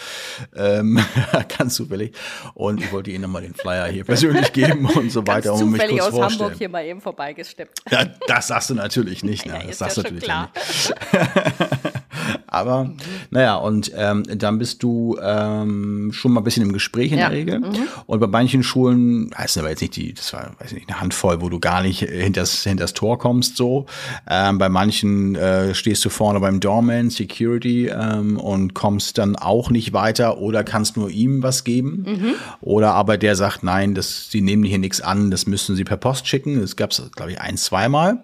Ähm, 0.54 1.02
ganz 1.58 1.76
zufällig. 1.76 2.14
Und 2.52 2.82
ich 2.82 2.92
wollte 2.92 3.10
Ihnen 3.10 3.22
nochmal 3.22 3.40
den 3.40 3.54
Flyer 3.54 3.86
hier 3.86 4.04
persönlich 4.04 4.52
geben 4.52 4.84
und 4.84 5.10
so 5.10 5.26
weiter. 5.26 5.48
Ganz 5.48 5.62
um 5.62 5.70
mich 5.70 5.80
kurz 5.80 6.02
aus 6.02 6.08
vorstellen. 6.10 6.40
Hamburg 6.42 6.58
hier 6.58 6.68
mal 6.68 6.84
eben 6.84 7.00
vorbeigesteppt. 7.00 7.80
Ja, 7.90 8.04
das 8.26 8.48
sagst 8.48 8.68
du 8.68 8.74
natürlich 8.74 9.24
nicht. 9.24 9.46
Ne? 9.52 9.54
Ja, 9.54 9.66
das 9.66 9.78
sagst 9.78 9.96
ja 9.96 10.02
natürlich 10.04 10.24
klar. 10.24 10.52
nicht. 10.54 12.01
Aber 12.46 12.84
mhm. 12.84 12.96
naja, 13.30 13.56
und 13.56 13.92
ähm, 13.94 14.24
dann 14.36 14.58
bist 14.58 14.82
du 14.82 15.18
ähm, 15.22 16.10
schon 16.12 16.32
mal 16.32 16.40
ein 16.40 16.44
bisschen 16.44 16.62
im 16.62 16.72
Gespräch 16.72 17.12
in 17.12 17.18
ja. 17.18 17.28
der 17.28 17.38
Regel. 17.38 17.60
Mhm. 17.60 17.88
Und 18.06 18.20
bei 18.20 18.26
manchen 18.26 18.62
Schulen, 18.62 19.30
heißt 19.36 19.58
aber 19.58 19.70
jetzt 19.70 19.80
nicht 19.80 19.96
die, 19.96 20.14
das 20.14 20.32
war, 20.32 20.52
weiß 20.58 20.72
ich 20.72 20.74
nicht, 20.74 20.88
eine 20.88 21.00
Handvoll, 21.00 21.40
wo 21.40 21.48
du 21.48 21.58
gar 21.58 21.82
nicht 21.82 22.00
hinters, 22.00 22.62
hinters 22.64 22.92
Tor 22.92 23.18
kommst 23.18 23.56
so. 23.56 23.86
Ähm, 24.28 24.58
bei 24.58 24.68
manchen 24.68 25.34
äh, 25.34 25.74
stehst 25.74 26.04
du 26.04 26.10
vorne 26.10 26.40
beim 26.40 26.60
Doorman, 26.60 27.10
Security 27.10 27.88
ähm, 27.88 28.38
und 28.38 28.74
kommst 28.74 29.18
dann 29.18 29.36
auch 29.36 29.70
nicht 29.70 29.92
weiter 29.92 30.38
oder 30.38 30.64
kannst 30.64 30.96
nur 30.96 31.10
ihm 31.10 31.42
was 31.42 31.64
geben. 31.64 32.04
Mhm. 32.06 32.34
Oder 32.60 32.94
aber 32.94 33.18
der 33.18 33.36
sagt, 33.36 33.62
nein, 33.62 33.94
das, 33.94 34.30
sie 34.30 34.40
nehmen 34.40 34.64
hier 34.64 34.78
nichts 34.78 35.00
an, 35.00 35.30
das 35.30 35.46
müssen 35.46 35.76
sie 35.76 35.84
per 35.84 35.96
Post 35.96 36.26
schicken. 36.26 36.60
Das 36.60 36.76
gab 36.76 36.90
es, 36.90 37.02
glaube 37.14 37.32
ich, 37.32 37.40
ein, 37.40 37.56
zweimal. 37.56 38.22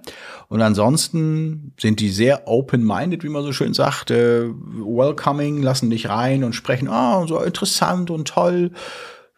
Und 0.48 0.62
ansonsten 0.62 1.74
sind 1.78 2.00
die 2.00 2.08
sehr 2.08 2.48
open-minded, 2.48 3.22
wie 3.22 3.28
man 3.28 3.42
so 3.42 3.52
schön 3.52 3.74
sagt, 3.74 4.10
äh, 4.10 4.48
welcoming, 4.48 5.62
lassen 5.62 5.90
dich 5.90 6.08
rein 6.08 6.42
und 6.42 6.54
sprechen, 6.54 6.88
ah, 6.88 7.20
oh, 7.20 7.26
so 7.26 7.38
interessant 7.40 8.10
und 8.10 8.28
toll. 8.28 8.72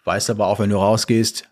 Weißt 0.04 0.30
aber 0.30 0.46
auch, 0.46 0.60
wenn 0.60 0.70
du 0.70 0.76
rausgehst, 0.76 1.49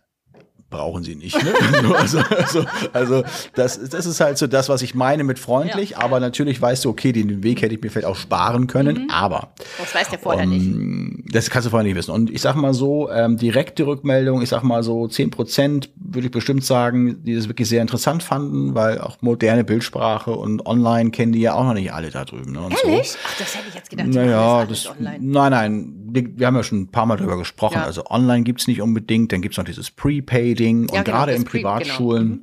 brauchen 0.70 1.02
sie 1.02 1.14
nicht. 1.14 1.42
Ne? 1.42 1.52
also, 1.96 2.18
also, 2.18 2.64
also 2.92 3.24
das, 3.54 3.80
das 3.88 4.06
ist 4.06 4.20
halt 4.20 4.38
so 4.38 4.46
das, 4.46 4.68
was 4.68 4.82
ich 4.82 4.94
meine 4.94 5.24
mit 5.24 5.38
freundlich, 5.38 5.90
ja. 5.90 5.98
aber 5.98 6.20
natürlich 6.20 6.60
weißt 6.60 6.84
du, 6.84 6.90
okay, 6.90 7.12
den 7.12 7.42
Weg 7.42 7.62
hätte 7.62 7.74
ich 7.74 7.80
mir 7.80 7.90
vielleicht 7.90 8.06
auch 8.06 8.16
sparen 8.16 8.66
können, 8.66 9.04
mhm. 9.04 9.10
aber. 9.10 9.50
Das 9.78 9.94
weißt 9.94 10.12
du 10.12 10.18
vorher 10.18 10.44
um, 10.44 10.50
nicht. 10.50 11.34
Das 11.34 11.50
kannst 11.50 11.66
du 11.66 11.70
vorher 11.70 11.86
nicht 11.86 11.96
wissen. 11.96 12.10
Und 12.10 12.30
ich 12.30 12.42
sag 12.42 12.54
mal 12.56 12.74
so, 12.74 13.10
ähm, 13.10 13.36
direkte 13.36 13.86
Rückmeldung, 13.86 14.42
ich 14.42 14.48
sag 14.48 14.62
mal 14.62 14.82
so 14.82 15.08
zehn 15.08 15.30
Prozent 15.30 15.90
würde 15.96 16.26
ich 16.26 16.32
bestimmt 16.32 16.64
sagen, 16.64 17.22
die 17.24 17.34
das 17.34 17.48
wirklich 17.48 17.68
sehr 17.68 17.82
interessant 17.82 18.22
fanden, 18.22 18.74
weil 18.74 19.00
auch 19.00 19.16
moderne 19.20 19.64
Bildsprache 19.64 20.32
und 20.32 20.66
online 20.66 21.10
kennen 21.10 21.32
die 21.32 21.40
ja 21.40 21.54
auch 21.54 21.64
noch 21.64 21.74
nicht 21.74 21.92
alle 21.92 22.10
da 22.10 22.24
drüben. 22.24 22.52
Ne? 22.52 22.68
Ehrlich? 22.84 23.10
So. 23.10 23.18
Ach, 23.26 23.38
das 23.38 23.54
hätte 23.54 23.68
ich 23.68 23.74
jetzt 23.74 23.90
gedacht. 23.90 24.08
Naja, 24.08 24.66
das, 24.66 24.88
nein, 24.98 25.20
nein, 25.20 25.97
wir 26.12 26.46
haben 26.46 26.56
ja 26.56 26.62
schon 26.62 26.82
ein 26.82 26.90
paar 26.90 27.06
Mal 27.06 27.16
darüber 27.16 27.36
gesprochen. 27.36 27.74
Ja. 27.74 27.84
Also 27.84 28.06
online 28.06 28.42
gibt's 28.42 28.66
nicht 28.66 28.82
unbedingt, 28.82 29.32
dann 29.32 29.42
gibt's 29.42 29.58
noch 29.58 29.64
dieses 29.64 29.90
Prepaid 29.90 30.58
Ding. 30.58 30.88
Ja, 30.88 30.98
und 30.98 31.04
genau, 31.04 31.16
gerade 31.16 31.32
in 31.32 31.38
genau. 31.38 31.50
Privatschulen. 31.50 32.28
Genau. 32.28 32.42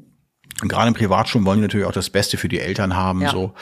Und 0.61 0.69
gerade 0.69 0.87
in 0.87 0.93
Privatschulen 0.93 1.45
wollen 1.45 1.57
die 1.57 1.63
natürlich 1.63 1.85
auch 1.85 1.91
das 1.91 2.09
Beste 2.09 2.37
für 2.37 2.47
die 2.47 2.59
Eltern 2.59 2.95
haben. 2.95 3.21
Ja. 3.21 3.31
so 3.31 3.53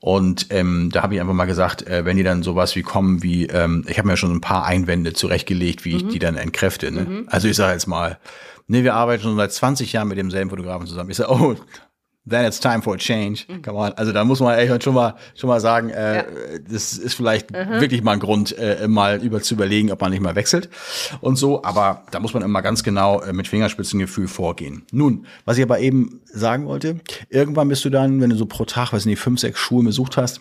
Und 0.00 0.48
ähm, 0.50 0.90
da 0.92 1.02
habe 1.02 1.14
ich 1.14 1.20
einfach 1.20 1.34
mal 1.34 1.44
gesagt, 1.44 1.86
äh, 1.86 2.04
wenn 2.04 2.16
die 2.16 2.24
dann 2.24 2.42
sowas 2.42 2.74
wie 2.74 2.82
kommen 2.82 3.22
wie, 3.22 3.46
ähm, 3.46 3.84
ich 3.86 3.98
habe 3.98 4.08
mir 4.08 4.16
schon 4.16 4.32
ein 4.32 4.40
paar 4.40 4.64
Einwände 4.64 5.12
zurechtgelegt, 5.12 5.84
wie 5.84 5.96
ich 5.96 6.08
die 6.08 6.18
dann 6.18 6.36
entkräfte. 6.36 6.90
Ne? 6.90 7.24
Also 7.28 7.46
ich 7.46 7.54
sage 7.54 7.74
jetzt 7.74 7.86
mal, 7.86 8.18
ne, 8.66 8.82
wir 8.82 8.94
arbeiten 8.94 9.22
schon 9.22 9.36
seit 9.36 9.52
20 9.52 9.92
Jahren 9.92 10.08
mit 10.08 10.18
demselben 10.18 10.50
Fotografen 10.50 10.86
zusammen. 10.86 11.10
Ich 11.10 11.16
sage, 11.16 11.32
oh, 11.32 11.54
then 12.28 12.44
it's 12.44 12.60
time 12.60 12.82
for 12.82 12.94
a 12.94 12.98
change. 12.98 13.46
Come 13.62 13.76
on. 13.78 13.92
Also 13.94 14.12
da 14.12 14.24
muss 14.24 14.38
man 14.40 14.56
echt 14.58 14.84
schon 14.84 14.94
mal 14.94 15.14
schon 15.34 15.48
mal 15.48 15.60
sagen, 15.60 15.90
äh, 15.90 16.16
Ja. 16.18 16.24
das 16.70 16.92
ist 16.96 17.14
vielleicht 17.14 17.52
wirklich 17.52 18.02
mal 18.02 18.12
ein 18.12 18.20
Grund, 18.20 18.56
äh, 18.58 18.86
mal 18.86 19.20
über 19.22 19.42
zu 19.42 19.54
überlegen, 19.54 19.90
ob 19.90 20.00
man 20.00 20.10
nicht 20.12 20.22
mal 20.22 20.34
wechselt 20.36 20.68
und 21.20 21.36
so. 21.36 21.64
Aber 21.64 22.02
da 22.12 22.20
muss 22.20 22.32
man 22.34 22.42
immer 22.42 22.62
ganz 22.62 22.82
genau 22.84 23.20
äh, 23.22 23.32
mit 23.32 23.48
Fingerspitzengefühl 23.48 24.28
vorgehen. 24.28 24.84
Nun, 24.92 25.26
was 25.44 25.56
ich 25.58 25.64
aber 25.64 25.80
eben 25.80 26.20
sagen 26.24 26.66
wollte, 26.66 27.00
irgendwann 27.28 27.68
bist 27.68 27.84
du 27.84 27.90
dann, 27.90 28.20
wenn 28.20 28.30
du 28.30 28.36
so 28.36 28.46
pro 28.46 28.64
Tag, 28.64 28.92
weiß 28.92 29.04
nicht, 29.06 29.18
fünf, 29.18 29.40
sechs 29.40 29.58
Schulen 29.58 29.86
besucht 29.86 30.16
hast, 30.16 30.40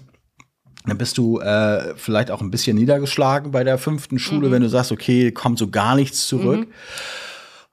dann 0.86 0.98
bist 0.98 1.18
du 1.18 1.40
äh, 1.40 1.94
vielleicht 1.96 2.32
auch 2.32 2.42
ein 2.42 2.50
bisschen 2.52 2.76
niedergeschlagen 2.78 3.52
bei 3.52 3.64
der 3.64 3.78
fünften 3.78 4.18
Schule, 4.20 4.50
wenn 4.52 4.62
du 4.64 4.70
sagst, 4.70 4.92
okay, 4.92 5.32
kommt 5.32 5.60
so 5.60 5.68
gar 5.70 5.96
nichts 5.96 6.26
zurück. 6.28 6.68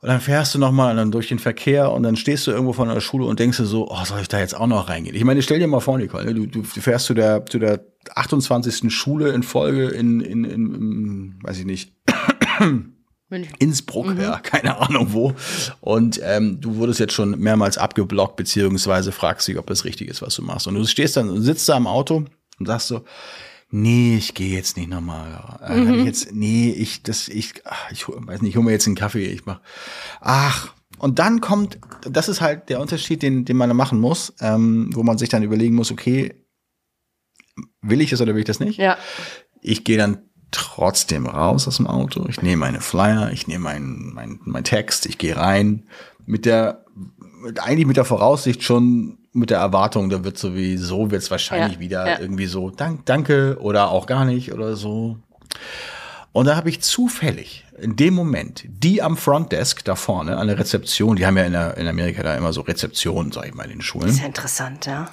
Und 0.00 0.08
dann 0.08 0.20
fährst 0.20 0.54
du 0.54 0.60
nochmal 0.60 0.94
dann 0.94 1.10
durch 1.10 1.28
den 1.28 1.40
Verkehr 1.40 1.90
und 1.90 2.04
dann 2.04 2.14
stehst 2.14 2.46
du 2.46 2.52
irgendwo 2.52 2.72
von 2.72 2.88
der 2.88 3.00
Schule 3.00 3.24
und 3.26 3.40
denkst 3.40 3.56
dir 3.56 3.64
so, 3.64 3.90
oh, 3.90 4.04
soll 4.04 4.20
ich 4.20 4.28
da 4.28 4.38
jetzt 4.38 4.56
auch 4.56 4.68
noch 4.68 4.88
reingehen? 4.88 5.16
Ich 5.16 5.24
meine, 5.24 5.42
stell 5.42 5.58
dir 5.58 5.66
mal 5.66 5.80
vor, 5.80 5.98
Nicole, 5.98 6.24
ne, 6.24 6.34
du, 6.34 6.46
du 6.46 6.62
fährst 6.62 7.06
zu 7.06 7.14
der, 7.14 7.44
zu 7.46 7.58
der 7.58 7.84
28. 8.14 8.92
Schule 8.92 9.32
in 9.32 9.42
Folge 9.42 9.88
in, 9.88 10.20
in, 10.20 10.44
in, 10.44 10.74
in 10.74 11.38
weiß 11.42 11.58
ich 11.58 11.64
nicht, 11.64 11.92
München. 13.30 13.54
Innsbruck, 13.58 14.16
ja, 14.18 14.38
keine 14.38 14.78
Ahnung 14.78 15.12
wo. 15.12 15.34
Und 15.80 16.20
ähm, 16.22 16.60
du 16.60 16.76
wurdest 16.76 17.00
jetzt 17.00 17.12
schon 17.12 17.38
mehrmals 17.38 17.76
abgeblockt, 17.76 18.36
beziehungsweise 18.36 19.12
fragst 19.12 19.48
dich, 19.48 19.58
ob 19.58 19.66
das 19.66 19.84
richtig 19.84 20.08
ist, 20.08 20.22
was 20.22 20.34
du 20.34 20.42
machst. 20.42 20.66
Und 20.66 20.74
du 20.74 20.86
stehst 20.86 21.16
dann, 21.16 21.42
sitzt 21.42 21.68
da 21.68 21.76
im 21.76 21.86
Auto 21.86 22.24
und 22.58 22.66
sagst 22.66 22.88
so, 22.88 23.04
nee, 23.70 24.16
ich 24.16 24.34
gehe 24.34 24.54
jetzt 24.54 24.76
nicht 24.76 24.88
nochmal. 24.88 25.58
Äh, 25.62 26.00
ich 26.00 26.04
jetzt, 26.04 26.32
nee, 26.32 26.70
ich, 26.70 27.02
das, 27.02 27.28
ich, 27.28 27.54
ach, 27.64 27.90
ich 27.90 28.08
weiß 28.08 28.42
nicht, 28.42 28.50
ich 28.50 28.56
hole 28.56 28.64
mir 28.64 28.72
jetzt 28.72 28.86
einen 28.86 28.96
Kaffee, 28.96 29.26
ich 29.26 29.46
mach, 29.46 29.60
ach. 30.20 30.74
Und 30.98 31.20
dann 31.20 31.40
kommt, 31.40 31.78
das 32.02 32.28
ist 32.28 32.40
halt 32.40 32.70
der 32.70 32.80
Unterschied, 32.80 33.22
den, 33.22 33.44
den 33.44 33.56
man 33.56 33.68
da 33.68 33.74
machen 33.74 34.00
muss, 34.00 34.34
ähm, 34.40 34.90
wo 34.94 35.02
man 35.04 35.16
sich 35.18 35.28
dann 35.28 35.44
überlegen 35.44 35.76
muss, 35.76 35.92
okay, 35.92 36.34
will 37.82 38.00
ich 38.00 38.10
das 38.10 38.20
oder 38.20 38.34
will 38.34 38.40
ich 38.40 38.46
das 38.46 38.58
nicht? 38.58 38.78
Ja. 38.78 38.96
Ich 39.60 39.84
gehe 39.84 39.98
dann 39.98 40.28
trotzdem 40.50 41.26
raus 41.26 41.68
aus 41.68 41.76
dem 41.76 41.86
Auto. 41.86 42.26
Ich 42.28 42.42
nehme 42.42 42.60
meine 42.60 42.80
Flyer, 42.80 43.30
ich 43.32 43.46
nehme 43.46 43.64
meinen 43.64 44.14
mein, 44.14 44.40
mein 44.44 44.64
Text, 44.64 45.06
ich 45.06 45.18
gehe 45.18 45.36
rein 45.36 45.86
mit 46.26 46.46
der 46.46 46.84
eigentlich 47.60 47.86
mit 47.86 47.96
der 47.96 48.04
Voraussicht 48.04 48.62
schon 48.62 49.17
mit 49.32 49.50
der 49.50 49.58
Erwartung, 49.58 50.08
da 50.10 50.24
wird 50.24 50.38
sowieso 50.38 51.10
wird 51.10 51.22
es 51.22 51.30
wahrscheinlich 51.30 51.74
Ja, 51.74 51.80
wieder 51.80 52.06
ja. 52.06 52.20
irgendwie 52.20 52.46
so 52.46 52.70
Dank, 52.70 53.06
danke 53.06 53.58
oder 53.60 53.90
auch 53.90 54.06
gar 54.06 54.24
nicht 54.24 54.52
oder 54.52 54.76
so. 54.76 55.18
Und 56.32 56.46
da 56.46 56.56
habe 56.56 56.68
ich 56.68 56.80
zufällig 56.80 57.64
in 57.80 57.96
dem 57.96 58.14
Moment 58.14 58.64
die 58.68 59.02
am 59.02 59.16
Frontdesk 59.16 59.84
da 59.84 59.94
vorne 59.96 60.36
an 60.36 60.46
der 60.48 60.58
Rezeption, 60.58 61.16
die 61.16 61.26
haben 61.26 61.36
ja 61.36 61.44
in, 61.44 61.52
der, 61.52 61.76
in 61.76 61.86
Amerika 61.88 62.22
da 62.22 62.34
immer 62.36 62.52
so 62.52 62.60
Rezeptionen, 62.62 63.32
sag 63.32 63.46
ich 63.46 63.54
mal, 63.54 63.64
in 63.64 63.70
den 63.70 63.82
Schulen 63.82 64.08
Ist 64.08 64.20
ja 64.20 64.26
interessant, 64.26 64.86
ja. 64.86 65.10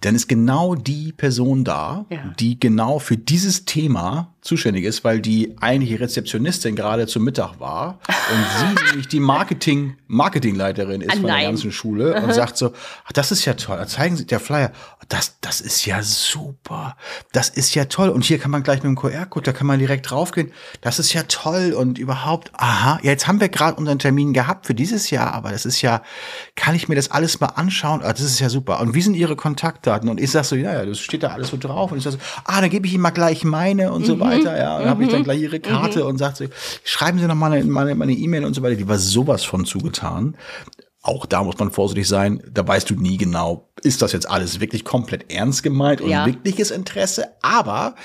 dann 0.00 0.14
ist 0.14 0.28
genau 0.28 0.74
die 0.74 1.12
Person 1.12 1.64
da, 1.64 2.06
Ja. 2.10 2.18
die 2.38 2.58
genau 2.58 2.98
für 2.98 3.16
dieses 3.16 3.64
Thema 3.64 4.28
zuständig 4.40 4.84
ist, 4.84 5.04
weil 5.04 5.20
die 5.20 5.54
eigentliche 5.60 6.00
Rezeptionistin 6.00 6.74
gerade 6.74 7.06
zu 7.06 7.20
Mittag 7.20 7.60
war 7.60 8.00
und 8.08 8.44
sie 8.58 8.84
nämlich 8.90 9.08
die 9.08 9.20
Marketing 9.20 9.96
Marketingleiterin 10.08 11.00
ist 11.00 11.12
Ah, 11.12 11.16
von 11.16 11.26
der 11.26 11.42
ganzen 11.42 11.70
Schule 11.72 12.14
und 12.20 12.34
sagt 12.34 12.56
so, 12.56 12.72
ach, 13.04 13.12
das 13.12 13.30
ist 13.30 13.44
ja 13.44 13.54
toll, 13.54 13.76
da 13.78 13.86
zeigen 13.86 14.16
Sie 14.16 14.26
der 14.26 14.40
Flyer, 14.40 14.72
das 15.08 15.36
das 15.40 15.60
ist 15.60 15.86
ja 15.86 16.02
super, 16.02 16.96
das 17.32 17.48
ist 17.50 17.74
ja 17.74 17.84
toll 17.84 18.08
und 18.08 18.24
hier 18.24 18.38
kann 18.38 18.50
man 18.50 18.62
gleich 18.64 18.82
mit 18.82 18.86
dem 18.86 18.96
QR-Code, 18.96 19.44
da 19.44 19.52
kann 19.52 19.66
man 19.66 19.78
direkt 19.78 20.10
draufgehen, 20.10 20.50
das 20.80 20.98
ist 20.98 21.12
ja 21.12 21.22
toll 21.28 21.72
und 21.82 21.98
überhaupt, 21.98 22.50
aha, 22.54 22.98
ja, 23.02 23.10
jetzt 23.10 23.26
haben 23.26 23.40
wir 23.40 23.48
gerade 23.48 23.76
unseren 23.76 23.98
Termin 23.98 24.32
gehabt 24.32 24.66
für 24.66 24.74
dieses 24.74 25.10
Jahr, 25.10 25.34
aber 25.34 25.50
das 25.50 25.66
ist 25.66 25.82
ja, 25.82 26.02
kann 26.56 26.74
ich 26.74 26.88
mir 26.88 26.94
das 26.94 27.10
alles 27.10 27.40
mal 27.40 27.48
anschauen? 27.48 28.00
Ah, 28.02 28.12
das 28.12 28.22
ist 28.22 28.40
ja 28.40 28.48
super. 28.48 28.80
Und 28.80 28.94
wie 28.94 29.02
sind 29.02 29.14
Ihre 29.14 29.36
Kontaktdaten? 29.36 30.08
Und 30.08 30.20
ich 30.20 30.30
sag 30.30 30.44
so, 30.44 30.56
ja, 30.56 30.72
ja, 30.72 30.86
das 30.86 31.00
steht 31.00 31.22
da 31.22 31.28
alles 31.28 31.48
so 31.48 31.56
drauf. 31.56 31.92
Und 31.92 31.98
ich 31.98 32.04
sag 32.04 32.12
so, 32.12 32.18
ah, 32.44 32.60
dann 32.60 32.70
gebe 32.70 32.86
ich 32.86 32.94
Ihnen 32.94 33.02
mal 33.02 33.10
gleich 33.10 33.44
meine 33.44 33.92
und 33.92 34.06
so 34.06 34.18
weiter. 34.20 34.56
Ja, 34.56 34.76
und 34.76 34.82
dann 34.82 34.90
habe 34.90 35.04
ich 35.04 35.10
dann 35.10 35.24
gleich 35.24 35.40
Ihre 35.40 35.60
Karte 35.60 36.06
und 36.06 36.18
sagt 36.18 36.38
so, 36.38 36.44
schreiben 36.84 37.18
Sie 37.18 37.26
noch 37.26 37.34
mal 37.34 37.52
eine 37.52 37.64
meine 37.64 37.94
meine 37.94 38.12
E-Mail 38.12 38.44
und 38.44 38.54
so 38.54 38.62
weiter. 38.62 38.76
Die 38.76 38.88
war 38.88 38.98
sowas 38.98 39.44
von 39.44 39.64
zugetan. 39.64 40.36
Auch 41.04 41.26
da 41.26 41.42
muss 41.42 41.58
man 41.58 41.72
vorsichtig 41.72 42.06
sein. 42.06 42.40
Da 42.48 42.64
weißt 42.66 42.88
du 42.88 42.94
nie 42.94 43.16
genau, 43.16 43.68
ist 43.82 44.02
das 44.02 44.12
jetzt 44.12 44.30
alles 44.30 44.60
wirklich 44.60 44.84
komplett 44.84 45.32
ernst 45.32 45.64
gemeint 45.64 46.00
und 46.00 46.08
Ja. 46.10 46.26
wirkliches 46.26 46.70
Interesse? 46.70 47.26
Aber 47.42 47.96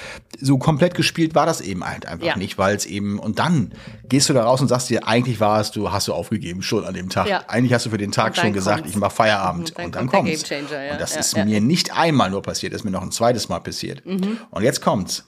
so 0.41 0.57
komplett 0.57 0.95
gespielt 0.95 1.35
war 1.35 1.45
das 1.45 1.61
eben 1.61 1.83
halt 1.87 2.07
einfach 2.07 2.25
Ja. 2.25 2.35
nicht, 2.37 2.57
weil 2.57 2.75
es 2.75 2.87
eben, 2.87 3.19
und 3.19 3.37
dann 3.37 3.71
gehst 4.09 4.29
du 4.29 4.33
da 4.33 4.43
raus 4.45 4.61
und 4.61 4.67
sagst 4.67 4.89
dir, 4.89 5.07
eigentlich 5.07 5.39
war 5.39 5.61
es, 5.61 5.69
du 5.69 5.91
hast 5.91 6.07
du 6.07 6.13
aufgegeben 6.13 6.63
schon 6.63 6.85
an 6.85 6.95
dem 6.95 7.09
Tag. 7.09 7.27
Ja. 7.29 7.43
Eigentlich 7.47 7.71
hast 7.73 7.85
du 7.85 7.91
für 7.91 7.99
den 7.99 8.11
Tag 8.11 8.29
Und 8.29 8.37
schon 8.37 8.53
gesagt, 8.53 8.79
kommt's. 8.79 8.91
ich 8.95 8.97
mache 8.99 9.13
Feierabend. 9.15 9.69
Mhm, 9.69 9.75
dann 9.75 9.85
und 9.85 9.95
dann 9.95 10.07
kommt 10.07 10.25
kommt's. 10.25 10.49
Gamechanger, 10.49 10.83
ja. 10.83 10.91
Und 10.93 11.01
das 11.01 11.15
ist 11.15 11.37
mir 11.37 11.61
nicht 11.61 11.95
einmal 11.95 12.31
nur 12.31 12.41
passiert, 12.41 12.73
ist 12.73 12.83
mir 12.83 12.89
noch 12.89 13.03
ein 13.03 13.11
zweites 13.11 13.47
Mal 13.47 13.59
passiert. 13.59 14.03
Mhm. 14.07 14.37
Und 14.49 14.63
jetzt 14.63 14.81
kommt's. 14.81 15.23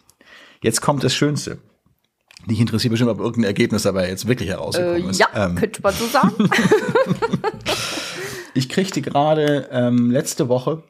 Jetzt 0.64 0.82
kommt 0.82 1.04
das 1.04 1.14
Schönste. 1.14 1.60
Dich 2.48 2.62
interessiert 2.62 2.92
bestimmt, 2.92 3.12
ob 3.12 3.20
irgendein 3.20 3.44
Ergebnis 3.50 3.84
dabei 3.84 4.08
jetzt 4.10 4.26
wirklich 4.28 4.48
Äh, 4.48 4.54
herausgekommen 4.54 5.10
ist. 5.10 5.20
ja, 5.20 5.28
Ähm, 5.36 5.56
könnte 5.56 5.82
man 5.84 5.94
so 5.94 6.08
sagen. 6.08 6.34
ich 8.60 8.70
kriegte 8.70 9.01
gerade 9.01 9.70
ähm, 9.72 10.12
letzte 10.12 10.50
Woche 10.50 10.84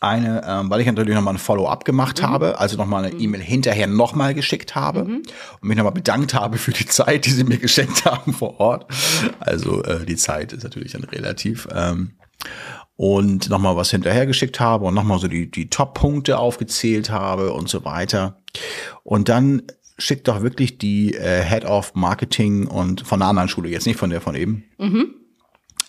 eine, 0.00 0.42
ähm, 0.46 0.70
weil 0.70 0.80
ich 0.80 0.86
natürlich 0.86 1.14
nochmal 1.14 1.34
ein 1.34 1.38
Follow-up 1.38 1.84
gemacht 1.84 2.20
Mhm. 2.20 2.26
habe, 2.26 2.58
also 2.58 2.76
nochmal 2.76 3.04
eine 3.04 3.14
E-Mail 3.16 3.40
hinterher 3.40 3.86
nochmal 3.86 4.34
geschickt 4.34 4.74
habe 4.74 5.02
und 5.04 5.28
mich 5.62 5.76
nochmal 5.76 5.92
bedankt 5.94 6.34
habe 6.34 6.58
für 6.58 6.72
die 6.72 6.86
Zeit, 6.86 7.24
die 7.26 7.30
sie 7.30 7.44
mir 7.44 7.58
geschenkt 7.58 8.04
haben 8.04 8.32
vor 8.34 8.60
Ort. 8.60 8.86
Also 9.40 9.82
äh, 9.82 10.04
die 10.04 10.16
Zeit 10.16 10.52
ist 10.52 10.62
natürlich 10.62 10.92
dann 10.92 11.04
relativ. 11.04 11.66
Ähm, 11.74 12.12
und 12.96 13.48
nochmal 13.50 13.76
was 13.76 13.90
hinterher 13.90 14.26
geschickt 14.26 14.60
habe 14.60 14.84
und 14.84 14.94
nochmal 14.94 15.18
so 15.18 15.26
die, 15.26 15.50
die 15.50 15.68
Top-Punkte 15.68 16.38
aufgezählt 16.38 17.10
habe 17.10 17.52
und 17.52 17.68
so 17.68 17.84
weiter. 17.84 18.42
Und 19.02 19.28
dann 19.28 19.62
schickt 19.98 20.28
doch 20.28 20.42
wirklich 20.42 20.78
die 20.78 21.14
äh, 21.14 21.42
Head 21.42 21.64
of 21.64 21.94
Marketing 21.94 22.66
und 22.66 23.00
von 23.06 23.20
einer 23.22 23.30
anderen 23.30 23.48
Schule, 23.48 23.68
jetzt 23.68 23.86
nicht 23.86 23.98
von 23.98 24.10
der 24.10 24.20
von 24.20 24.34
eben, 24.34 24.64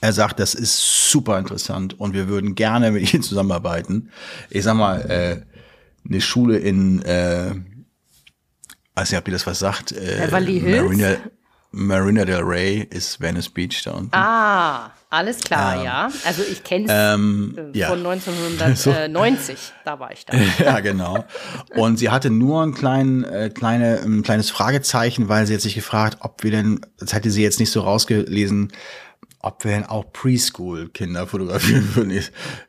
er 0.01 0.13
sagt, 0.13 0.39
das 0.39 0.53
ist 0.53 1.09
super 1.09 1.39
interessant 1.39 1.99
und 1.99 2.13
wir 2.13 2.27
würden 2.27 2.55
gerne 2.55 2.91
mit 2.91 3.13
Ihnen 3.13 3.23
zusammenarbeiten. 3.23 4.09
Ich 4.49 4.63
sag 4.63 4.75
mal, 4.75 5.01
äh, 5.09 5.41
eine 6.07 6.21
Schule 6.21 6.57
in, 6.57 7.01
äh, 7.03 7.51
weiß 8.95 9.11
nicht, 9.11 9.19
ob 9.19 9.27
ihr 9.27 9.33
das 9.33 9.47
was 9.47 9.59
sagt. 9.59 9.91
Äh, 9.91 10.21
Beverly 10.25 10.59
Hills? 10.59 10.83
Marina, 10.83 11.15
Marina 11.71 12.25
del 12.25 12.41
Rey 12.41 12.87
ist 12.89 13.19
Venice 13.19 13.49
Beach 13.49 13.81
da 13.83 13.91
unten. 13.91 14.11
ah, 14.13 14.91
alles 15.09 15.39
klar, 15.39 15.83
ja. 15.83 16.09
Also 16.25 16.41
ich 16.49 16.63
kenne 16.63 16.85
es 16.85 16.91
Ähm, 16.93 17.71
ja. 17.73 17.87
von 17.87 17.99
1990, 18.05 19.57
da 19.85 19.99
war 19.99 20.11
ich 20.11 20.25
da. 20.25 20.37
ja, 20.63 20.79
genau. 20.81 21.25
Und 21.75 21.97
sie 21.97 22.09
hatte 22.09 22.29
nur 22.29 22.61
ein, 22.63 22.73
klein, 22.73 23.23
äh, 23.23 23.49
kleine, 23.49 23.99
ein 24.03 24.23
kleines 24.23 24.49
Fragezeichen, 24.49 25.29
weil 25.29 25.47
sie 25.47 25.53
hat 25.53 25.61
sich 25.61 25.75
gefragt, 25.75 26.17
ob 26.21 26.43
wir 26.43 26.51
denn, 26.51 26.81
das 26.97 27.13
hatte 27.13 27.31
sie 27.31 27.43
jetzt 27.43 27.59
nicht 27.59 27.71
so 27.71 27.81
rausgelesen, 27.81 28.71
ob 29.39 29.63
wir 29.63 29.71
denn 29.71 29.83
auch 29.85 30.11
Preschool-Kinder 30.11 31.27
fotografieren 31.27 31.95
würden. 31.95 32.09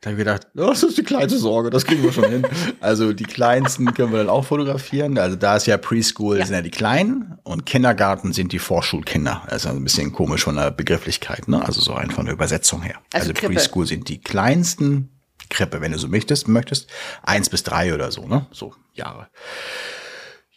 Da 0.00 0.10
habe 0.10 0.12
ich 0.12 0.18
gedacht, 0.18 0.46
oh, 0.56 0.66
das 0.66 0.82
ist 0.82 0.98
die 0.98 1.02
kleinste 1.02 1.38
Sorge, 1.38 1.70
das 1.70 1.84
kriegen 1.86 2.02
wir 2.02 2.12
schon 2.12 2.28
hin. 2.30 2.46
Also 2.80 3.12
die 3.14 3.24
kleinsten 3.24 3.94
können 3.94 4.12
wir 4.12 4.18
dann 4.18 4.28
auch 4.28 4.44
fotografieren. 4.44 5.16
Also 5.18 5.36
da 5.36 5.56
ist 5.56 5.66
ja 5.66 5.78
Preschool, 5.78 6.38
Ja. 6.38 6.44
sind 6.46 6.54
ja 6.54 6.62
die 6.62 6.70
Kleinen 6.70 7.38
und 7.44 7.64
Kindergarten 7.66 8.32
sind 8.32 8.52
die 8.52 8.58
Vorschulkinder. 8.58 9.42
Das 9.46 9.62
ist 9.62 9.66
also 9.66 9.78
ein 9.78 9.84
bisschen 9.84 10.12
komisch 10.12 10.44
von 10.44 10.56
der 10.56 10.70
Begrifflichkeit, 10.70 11.48
ne? 11.48 11.64
Also 11.64 11.80
so 11.80 11.92
rein 11.94 12.10
von 12.10 12.26
der 12.26 12.34
Übersetzung 12.34 12.82
her. 12.82 12.96
Also 13.12 13.30
Also, 13.30 13.32
Krippe. 13.40 13.54
Preschool 13.54 13.86
sind 13.86 14.08
die 14.08 14.20
kleinsten 14.20 15.08
Krippe, 15.48 15.80
wenn 15.80 15.92
du 15.92 15.98
so 15.98 16.08
möchtest, 16.08 16.46
möchtest. 16.48 16.90
Eins 17.22 17.48
bis 17.48 17.62
drei 17.62 17.94
oder 17.94 18.10
so, 18.10 18.26
ne? 18.26 18.46
So 18.50 18.74
Jahre. 18.92 19.28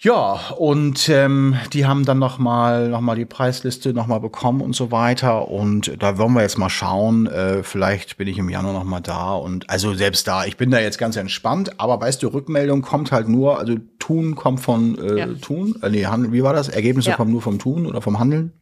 Ja, 0.01 0.39
und 0.58 1.10
ähm, 1.10 1.58
die 1.74 1.86
haben 1.86 2.06
dann 2.06 2.20
noch 2.20 2.39
mal, 2.39 2.88
noch 2.88 3.01
mal 3.01 3.15
die 3.18 3.25
Preisliste 3.25 3.94
noch 3.94 4.08
mal 4.08 4.20
bekommen 4.20 4.62
und 4.62 4.74
so 4.74 4.91
weiter. 4.91 5.50
Und 5.50 6.01
da 6.01 6.18
wollen 6.18 6.32
wir 6.34 6.41
jetzt 6.41 6.58
mal 6.58 6.70
schauen. 6.70 7.27
Äh, 7.27 7.63
vielleicht 7.63 8.15
bin 8.15 8.29
ich 8.29 8.38
im 8.38 8.48
Januar 8.48 8.72
noch 8.74 8.86
mal 8.86 9.01
da. 9.01 9.34
Und 9.34 9.70
also 9.70 9.94
selbst 9.94 10.25
da, 10.25 10.46
ich 10.46 10.56
bin 10.56 10.72
da 10.72 10.79
jetzt 10.79 11.00
ganz 11.00 11.18
entspannt. 11.18 11.82
Aber 11.82 12.00
weißt 12.00 12.24
du, 12.24 12.27
Rückmeldung 12.29 12.82
kommt 12.82 13.12
halt 13.12 13.27
nur, 13.27 13.60
also 13.60 13.75
Tun 14.00 14.36
kommt 14.36 14.62
von 14.62 14.98
äh, 15.00 15.18
Ja. 15.20 15.27
Tun. 15.34 15.75
Äh, 15.82 15.89
nee, 15.89 16.06
Handel, 16.06 16.32
wie 16.32 16.44
war 16.44 16.53
das? 16.53 16.70
Ergebnisse 16.70 17.10
Ja. 17.10 17.15
kommen 17.18 17.32
nur 17.34 17.41
vom 17.41 17.60
Tun 17.60 17.86
oder 17.86 18.01
vom 18.01 18.20
Handeln. 18.20 18.53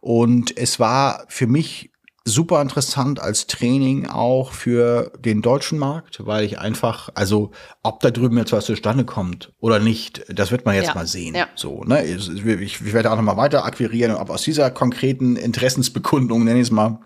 Und 0.00 0.56
es 0.56 0.78
war 0.78 1.24
für 1.26 1.48
mich 1.48 1.90
super 2.26 2.60
interessant 2.60 3.20
als 3.20 3.46
Training 3.46 4.06
auch 4.06 4.52
für 4.52 5.12
den 5.18 5.42
deutschen 5.42 5.78
Markt, 5.78 6.26
weil 6.26 6.44
ich 6.44 6.58
einfach, 6.58 7.08
also 7.14 7.52
ob 7.84 8.00
da 8.00 8.10
drüben 8.10 8.36
jetzt 8.36 8.52
was 8.52 8.66
zustande 8.66 9.04
kommt 9.04 9.52
oder 9.60 9.78
nicht, 9.78 10.24
das 10.28 10.50
wird 10.50 10.64
man 10.66 10.74
jetzt 10.74 10.88
Ja, 10.88 10.94
mal 10.94 11.06
sehen. 11.06 11.36
ja. 11.36 11.46
So, 11.54 11.84
ne? 11.84 12.04
Ich, 12.04 12.44
ich, 12.44 12.92
werde 12.92 13.12
auch 13.12 13.16
noch 13.16 13.22
mal 13.22 13.36
weiter 13.36 13.64
akquirieren, 13.64 14.16
ob 14.16 14.30
aus 14.30 14.42
dieser 14.42 14.72
konkreten 14.72 15.36
Interessensbekundung, 15.36 16.42
nenne 16.44 16.58
ich 16.58 16.66
es 16.66 16.70
mal, 16.72 16.98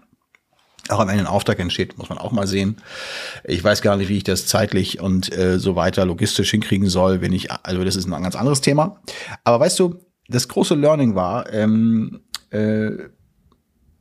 auch 0.89 0.99
am 0.99 1.11
Ende 1.11 1.25
ein 1.25 1.27
Auftrag 1.27 1.59
entsteht, 1.59 1.99
muss 1.99 2.09
man 2.09 2.19
auch 2.19 2.33
mal 2.33 2.47
sehen. 2.47 2.77
Ich 3.45 3.63
weiß 3.63 3.83
gar 3.83 3.99
nicht, 3.99 4.09
wie 4.09 4.17
ich 4.17 4.25
das 4.25 4.47
zeitlich 4.47 5.01
und 5.01 5.31
äh, 5.37 5.59
so 5.59 5.77
weiter 5.77 6.07
logistisch 6.07 6.51
hinkriegen 6.51 6.89
soll, 6.89 7.21
wenn 7.21 7.35
ich, 7.35 7.53
also 7.53 7.85
das 7.85 7.95
ist 7.95 8.07
ein 8.07 8.23
ganz 8.23 8.37
anderes 8.37 8.63
Thema. 8.63 9.01
Aber 9.45 9.61
weißt 9.61 9.79
du, 9.79 10.01
das 10.29 10.49
große 10.49 10.75
Learning 10.75 11.15
war 11.15 11.53
ähm, 11.53 12.23
äh, 12.51 12.89
mhm. 12.89 13.11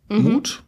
Mut, 0.09 0.63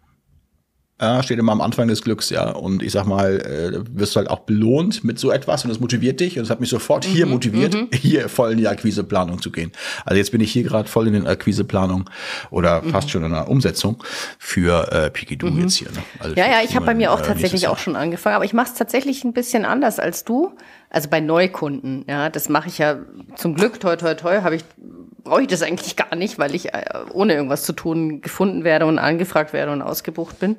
ja, 1.02 1.24
steht 1.24 1.40
immer 1.40 1.52
am 1.52 1.62
Anfang 1.62 1.88
des 1.88 2.04
Glücks, 2.04 2.30
ja. 2.30 2.52
Und 2.52 2.84
ich 2.84 2.92
sag 2.92 3.06
mal, 3.06 3.40
äh, 3.40 3.98
wirst 3.98 4.16
du 4.16 4.20
halt 4.20 4.30
auch 4.30 4.42
belohnt 4.42 5.04
mit 5.04 5.18
so 5.18 5.32
etwas 5.32 5.64
und 5.64 5.70
das 5.70 5.80
motiviert 5.80 6.20
dich. 6.20 6.38
Und 6.38 6.44
es 6.44 6.50
hat 6.52 6.60
mich 6.60 6.70
sofort 6.70 7.06
hier 7.06 7.26
mhm, 7.26 7.32
motiviert, 7.34 7.74
mhm. 7.74 7.90
hier 7.92 8.30
voll 8.30 8.52
in 8.52 8.58
die 8.60 8.68
Akquiseplanung 8.68 9.42
zu 9.42 9.52
gehen. 9.52 9.72
Also 10.06 10.18
jetzt 10.18 10.32
bin 10.32 10.42
ich 10.42 10.52
hier 10.52 10.64
gerade 10.64 10.88
voll 10.88 11.08
in 11.08 11.14
den 11.14 11.26
Akquiseplanung 11.26 12.08
oder 12.52 12.84
mhm. 12.84 12.92
fast 12.92 13.10
schon 13.10 13.24
in 13.24 13.32
der 13.32 13.50
Umsetzung 13.50 14.04
für 14.38 14.92
äh, 14.92 15.10
Pikidu 15.10 15.48
mhm. 15.48 15.62
jetzt 15.62 15.76
hier. 15.76 15.90
Ne? 15.92 16.04
Also 16.20 16.36
ja, 16.36 16.46
ja, 16.46 16.62
ich 16.64 16.76
habe 16.76 16.86
bei 16.86 16.94
mir 16.94 17.12
auch 17.12 17.22
äh, 17.22 17.26
tatsächlich 17.26 17.68
auch 17.68 17.80
schon 17.80 17.96
angefangen, 17.96 18.36
aber 18.36 18.46
ich 18.46 18.54
mache 18.54 18.68
es 18.68 18.76
tatsächlich 18.76 19.24
ein 19.24 19.34
bisschen 19.34 19.66
anders 19.66 20.00
als 20.00 20.24
du. 20.24 20.56
Also 20.92 21.10
bei 21.10 21.22
Neukunden, 21.22 22.06
ja, 22.08 22.30
das 22.30 22.50
mache 22.50 22.68
ich 22.68 22.78
ja 22.78 22.98
zum 23.36 23.56
Glück, 23.56 23.80
toi, 23.80 23.96
toi, 23.96 24.14
toi, 24.14 24.42
habe 24.42 24.56
ich 24.56 24.66
brauche 25.24 25.42
ich 25.42 25.48
das 25.48 25.62
eigentlich 25.62 25.96
gar 25.96 26.16
nicht, 26.16 26.40
weil 26.40 26.56
ich 26.56 26.74
äh, 26.74 26.84
ohne 27.12 27.34
irgendwas 27.34 27.64
zu 27.64 27.74
tun 27.74 28.22
gefunden 28.22 28.64
werde 28.64 28.86
und 28.86 29.00
angefragt 29.00 29.54
werde 29.54 29.72
und 29.72 29.82
ausgebucht 29.82 30.40
bin. 30.40 30.58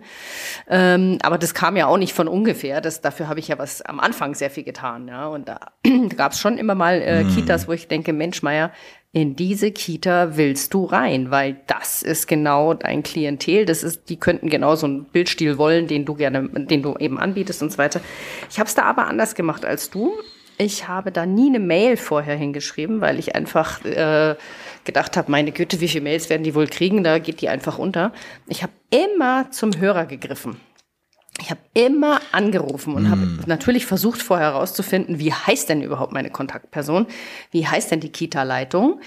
Ähm, 0.68 1.18
aber 1.22 1.38
das 1.38 1.54
kam 1.54 1.76
ja 1.76 1.86
auch 1.86 1.98
nicht 1.98 2.12
von 2.12 2.28
ungefähr. 2.28 2.80
Das, 2.80 3.00
dafür 3.00 3.28
habe 3.28 3.40
ich 3.40 3.48
ja 3.48 3.58
was 3.58 3.82
am 3.82 4.00
Anfang 4.00 4.34
sehr 4.34 4.50
viel 4.50 4.64
getan. 4.64 5.08
Ja. 5.08 5.26
Und 5.26 5.48
da, 5.48 5.58
da 5.82 5.90
gab 6.16 6.32
es 6.32 6.40
schon 6.40 6.58
immer 6.58 6.74
mal 6.74 7.00
äh, 7.02 7.24
mhm. 7.24 7.34
Kitas, 7.34 7.68
wo 7.68 7.72
ich 7.72 7.88
denke, 7.88 8.12
Mensch, 8.12 8.42
Meier, 8.42 8.70
in 9.14 9.36
diese 9.36 9.72
Kita 9.72 10.36
willst 10.36 10.72
du 10.72 10.86
rein, 10.86 11.30
weil 11.30 11.60
das 11.66 12.02
ist 12.02 12.26
genau 12.26 12.72
dein 12.72 13.02
Klientel. 13.02 13.66
Das 13.66 13.82
ist, 13.82 14.08
die 14.08 14.18
könnten 14.18 14.48
genau 14.48 14.74
so 14.74 14.86
einen 14.86 15.04
Bildstil 15.04 15.58
wollen, 15.58 15.86
den 15.86 16.06
du 16.06 16.14
gerne, 16.14 16.48
den 16.48 16.82
du 16.82 16.96
eben 16.96 17.18
anbietest 17.18 17.62
und 17.62 17.70
so 17.70 17.78
weiter. 17.78 18.00
Ich 18.50 18.58
habe 18.58 18.68
es 18.68 18.74
da 18.74 18.84
aber 18.84 19.06
anders 19.06 19.34
gemacht 19.34 19.66
als 19.66 19.90
du. 19.90 20.12
Ich 20.56 20.88
habe 20.88 21.12
da 21.12 21.26
nie 21.26 21.48
eine 21.48 21.60
Mail 21.60 21.98
vorher 21.98 22.36
hingeschrieben, 22.36 23.02
weil 23.02 23.18
ich 23.18 23.34
einfach 23.34 23.84
äh, 23.84 24.34
gedacht 24.84 25.16
habe, 25.18 25.30
meine 25.30 25.52
Güte, 25.52 25.80
wie 25.80 25.88
viele 25.88 26.04
Mails 26.04 26.30
werden 26.30 26.42
die 26.42 26.54
wohl 26.54 26.66
kriegen? 26.66 27.04
Da 27.04 27.18
geht 27.18 27.42
die 27.42 27.50
einfach 27.50 27.78
unter. 27.78 28.12
Ich 28.48 28.62
habe 28.62 28.72
immer 28.90 29.50
zum 29.50 29.78
Hörer 29.78 30.06
gegriffen. 30.06 30.56
Ich 31.40 31.50
habe 31.50 31.60
immer 31.74 32.20
angerufen 32.32 32.94
und 32.94 33.04
mm. 33.04 33.10
habe 33.10 33.28
natürlich 33.46 33.86
versucht 33.86 34.20
vorher 34.20 34.52
herauszufinden, 34.52 35.18
wie 35.18 35.32
heißt 35.32 35.68
denn 35.68 35.82
überhaupt 35.82 36.12
meine 36.12 36.30
Kontaktperson, 36.30 37.06
wie 37.50 37.66
heißt 37.66 37.90
denn 37.90 38.00
die 38.00 38.12
Kita-Leitung 38.12 39.00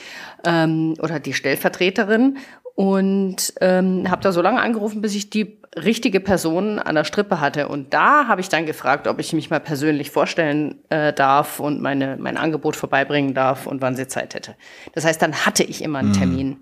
ähm, 0.43 0.95
oder 0.99 1.19
die 1.19 1.33
Stellvertreterin 1.33 2.37
und 2.75 3.53
ähm, 3.61 4.09
habe 4.09 4.21
da 4.21 4.31
so 4.31 4.41
lange 4.41 4.61
angerufen, 4.61 5.01
bis 5.01 5.15
ich 5.15 5.29
die 5.29 5.57
richtige 5.77 6.19
Person 6.19 6.79
an 6.79 6.95
der 6.95 7.03
Strippe 7.03 7.39
hatte. 7.39 7.67
Und 7.67 7.93
da 7.93 8.27
habe 8.27 8.41
ich 8.41 8.49
dann 8.49 8.65
gefragt, 8.65 9.07
ob 9.07 9.19
ich 9.19 9.33
mich 9.33 9.49
mal 9.49 9.59
persönlich 9.59 10.11
vorstellen 10.11 10.79
äh, 10.89 11.13
darf 11.13 11.59
und 11.59 11.81
meine, 11.81 12.17
mein 12.17 12.37
Angebot 12.37 12.75
vorbeibringen 12.75 13.33
darf 13.33 13.65
und 13.65 13.81
wann 13.81 13.95
sie 13.95 14.07
Zeit 14.07 14.35
hätte. 14.35 14.55
Das 14.93 15.05
heißt, 15.05 15.21
dann 15.21 15.45
hatte 15.45 15.63
ich 15.63 15.83
immer 15.83 15.99
einen 15.99 16.09
mhm. 16.09 16.13
Termin. 16.13 16.57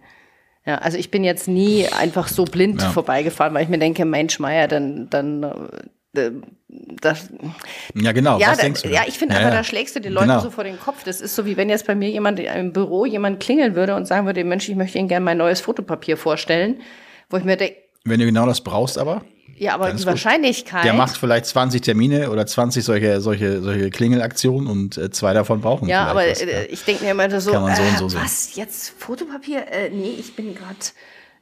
Ja, 0.66 0.76
also 0.78 0.98
ich 0.98 1.12
bin 1.12 1.24
jetzt 1.24 1.48
nie 1.48 1.88
einfach 1.88 2.28
so 2.28 2.46
blind 2.46 2.82
ja. 2.82 2.90
vorbeigefahren, 2.90 3.54
weil 3.54 3.64
ich 3.64 3.70
mir 3.70 3.80
denke, 3.80 4.06
Mensch, 4.06 4.40
Meier, 4.40 4.68
dann, 4.68 5.10
dann 5.10 5.44
äh, 6.14 6.32
das, 6.68 7.30
ja, 7.96 8.12
genau. 8.12 8.40
Ja, 8.40 8.56
da, 8.56 8.68
ja 8.90 9.02
ich 9.08 9.18
finde 9.18 9.36
ja, 9.36 9.42
einfach, 9.42 9.54
da 9.54 9.64
schlägst 9.64 9.96
du 9.96 10.00
den 10.00 10.14
Leuten 10.14 10.30
genau. 10.30 10.40
so 10.40 10.52
vor 10.52 10.64
den 10.64 10.80
Kopf. 10.80 11.04
Das 11.04 11.22
ist 11.22 11.36
so, 11.36 11.46
wie 11.46 11.58
wenn 11.58 11.70
jetzt 11.70 11.86
bei 11.86 11.96
mir 11.96 12.10
jemand 12.10 12.40
im 12.40 12.72
Büro 12.72 13.06
jemand 13.06 13.40
klingeln 13.40 13.76
würde 13.76 13.96
und 13.96 14.08
sagen 14.08 14.26
würde, 14.26 14.44
Mensch, 14.44 14.70
ich 14.70 14.76
möchte 14.76 15.00
Ihnen 15.00 15.08
gerne 15.08 15.26
mein 15.26 15.38
neues 15.38 15.60
Fotopapier 15.60 16.16
vorstellen, 16.16 16.80
wo 17.30 17.38
ich 17.38 17.44
mir 17.44 17.58
denke, 17.58 17.78
wenn 18.06 18.20
du 18.20 18.26
genau 18.26 18.46
das 18.46 18.62
brauchst, 18.62 18.98
aber. 18.98 19.24
Ja, 19.58 19.76
aber 19.76 19.94
die 19.94 20.06
Wahrscheinlichkeit. 20.06 20.86
Der 20.86 20.94
macht 20.94 21.18
vielleicht 21.18 21.46
20 21.46 21.82
Termine 21.82 22.32
oder 22.32 22.46
20 22.46 22.84
solche, 22.84 23.22
solche, 23.22 23.62
solche 23.62 23.90
Klingelaktionen 23.90 24.68
und 24.68 24.98
äh, 24.98 25.12
zwei 25.12 25.34
davon 25.34 25.62
brauchen. 25.62 25.88
Ja, 25.88 26.06
aber 26.08 26.28
was, 26.28 26.42
äh, 26.42 26.66
ich 26.66 26.84
denke 26.84 27.04
mir 27.04 27.12
immer 27.12 27.40
so, 27.40 27.52
Kann 27.52 27.64
man 27.64 27.76
so, 27.76 27.84
und 27.84 28.10
so 28.10 28.18
äh, 28.18 28.22
was, 28.22 28.56
jetzt 28.56 28.94
Fotopapier? 28.98 29.68
Äh, 29.72 29.90
nee, 29.90 30.16
ich 30.20 30.36
bin 30.36 30.56
gerade 30.56 30.76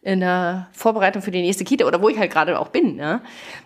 in 0.04 0.20
der 0.20 0.68
Vorbereitung 0.72 1.22
für 1.22 1.30
die 1.30 1.42
nächste 1.42 1.64
Kita 1.64 1.86
oder 1.86 2.02
wo 2.02 2.10
ich 2.10 2.18
halt 2.18 2.32
gerade 2.32 2.60
auch 2.60 2.70
bin. 2.70 2.98
Ja? 2.98 3.22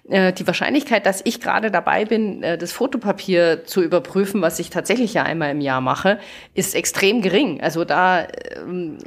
Äh, 0.10 0.34
die 0.34 0.46
Wahrscheinlichkeit, 0.46 1.06
dass 1.06 1.22
ich 1.24 1.40
gerade 1.40 1.72
dabei 1.72 2.04
bin, 2.04 2.44
äh, 2.44 2.58
das 2.58 2.74
Fotopapier 2.74 3.64
zu 3.66 3.82
überprüfen, 3.82 4.42
was 4.42 4.60
ich 4.60 4.70
tatsächlich 4.70 5.14
ja 5.14 5.24
einmal 5.24 5.52
im 5.52 5.62
Jahr 5.62 5.80
mache, 5.80 6.20
ist 6.54 6.76
extrem 6.76 7.22
gering. 7.22 7.62
Also 7.62 7.86
da, 7.86 8.28
ähm, 8.58 8.98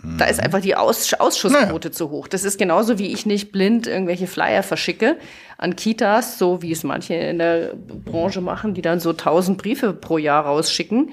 hm. 0.00 0.16
da 0.16 0.26
ist 0.26 0.38
mhm. 0.38 0.44
einfach 0.44 0.60
die 0.60 0.76
Aus 0.76 1.12
Ausschussquote 1.12 1.88
naja. 1.88 1.92
zu 1.92 2.10
hoch. 2.10 2.28
Das 2.28 2.44
ist 2.44 2.56
genauso 2.56 3.00
wie 3.00 3.12
ich 3.12 3.26
nicht 3.26 3.50
blind 3.50 3.88
irgendwelche 3.88 4.28
Flyer 4.28 4.62
verschicke 4.62 5.16
an 5.58 5.74
Kitas, 5.74 6.38
so 6.38 6.62
wie 6.62 6.70
es 6.70 6.84
manche 6.84 7.14
in 7.14 7.38
der 7.38 7.72
Branche 8.04 8.40
machen, 8.40 8.74
die 8.74 8.82
dann 8.82 9.00
so 9.00 9.12
tausend 9.12 9.58
Briefe 9.58 9.92
pro 9.92 10.18
Jahr 10.18 10.44
rausschicken 10.44 11.10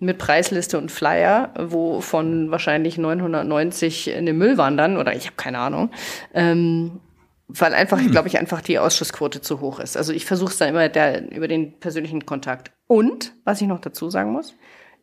mit 0.00 0.18
Preisliste 0.18 0.78
und 0.78 0.90
Flyer, 0.90 1.52
wo 1.58 2.00
von 2.00 2.50
wahrscheinlich 2.50 2.96
990 2.98 4.08
in 4.08 4.26
den 4.26 4.38
Müll 4.38 4.56
wandern 4.56 4.96
oder 4.96 5.14
ich 5.14 5.26
habe 5.26 5.36
keine 5.36 5.58
Ahnung. 5.58 5.90
Ähm, 6.34 7.00
weil 7.48 7.74
einfach, 7.74 7.98
hm. 7.98 8.10
glaube 8.10 8.28
ich, 8.28 8.38
einfach 8.38 8.62
die 8.62 8.78
Ausschussquote 8.78 9.40
zu 9.40 9.60
hoch 9.60 9.78
ist. 9.78 9.96
Also 9.96 10.12
ich 10.12 10.24
versuche 10.24 10.52
es 10.52 10.58
da 10.58 10.66
immer 10.66 10.88
der, 10.88 11.30
über 11.30 11.48
den 11.48 11.78
persönlichen 11.78 12.24
Kontakt. 12.24 12.72
Und, 12.86 13.34
was 13.44 13.60
ich 13.60 13.66
noch 13.66 13.80
dazu 13.80 14.08
sagen 14.08 14.32
muss, 14.32 14.54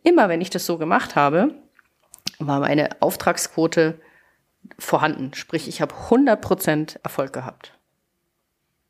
immer 0.04 0.30
wenn 0.30 0.42
ich 0.42 0.50
das 0.50 0.66
so 0.66 0.78
gemacht 0.78 1.16
habe, 1.16 1.54
war 2.40 2.60
meine 2.60 2.90
Auftragsquote 3.00 4.00
vorhanden. 4.80 5.34
Sprich, 5.34 5.68
ich 5.68 5.82
habe 5.82 5.94
100% 5.94 6.98
Erfolg 7.04 7.34
gehabt. 7.34 7.74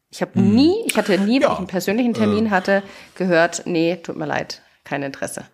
Ich 0.10 0.22
habe 0.22 0.36
hm. 0.36 0.56
nie, 0.56 0.84
ich 0.86 0.96
hatte 0.96 1.18
nie, 1.18 1.42
wenn 1.42 1.42
ja. 1.42 1.52
ich 1.52 1.58
einen 1.58 1.68
persönlichen 1.68 2.14
Termin 2.14 2.46
äh. 2.46 2.50
hatte, 2.52 2.84
gehört, 3.16 3.64
nee, 3.66 3.98
tut 3.98 4.16
mir 4.16 4.26
leid, 4.26 4.62
kein 4.86 5.04
Interesse. 5.04 5.46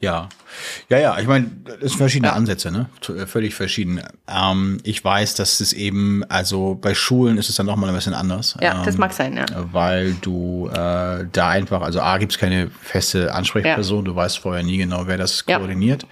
Ja, 0.00 0.28
ja, 0.88 0.98
ja. 0.98 1.18
Ich 1.18 1.26
meine, 1.26 1.50
das 1.64 1.90
sind 1.90 1.98
verschiedene. 1.98 2.32
Ansätze, 2.32 2.70
ne? 2.70 2.86
Äh, 3.08 3.26
völlig 3.26 3.54
verschieden. 3.54 4.00
Ähm, 4.28 4.78
ich 4.84 5.04
weiß, 5.04 5.34
dass 5.34 5.58
es 5.58 5.72
eben, 5.72 6.22
also 6.28 6.78
bei 6.80 6.94
Schulen 6.94 7.36
ist 7.36 7.48
es 7.48 7.56
dann 7.56 7.66
nochmal 7.66 7.88
ein 7.90 7.96
bisschen 7.96 8.14
anders. 8.14 8.56
Ja, 8.60 8.78
ähm, 8.78 8.84
das 8.84 8.96
mag 8.96 9.12
sein, 9.12 9.36
ja. 9.36 9.46
Weil 9.72 10.14
du 10.20 10.68
äh, 10.68 11.26
da 11.32 11.48
einfach, 11.48 11.82
also 11.82 12.00
A, 12.00 12.18
gibt 12.18 12.32
es 12.32 12.38
keine 12.38 12.70
feste 12.80 13.34
Ansprechperson, 13.34 13.98
ja. 13.98 14.04
du 14.04 14.14
weißt 14.14 14.38
vorher 14.38 14.62
nie 14.62 14.76
genau, 14.76 15.06
wer 15.06 15.18
das 15.18 15.44
ja. 15.48 15.58
koordiniert. 15.58 16.06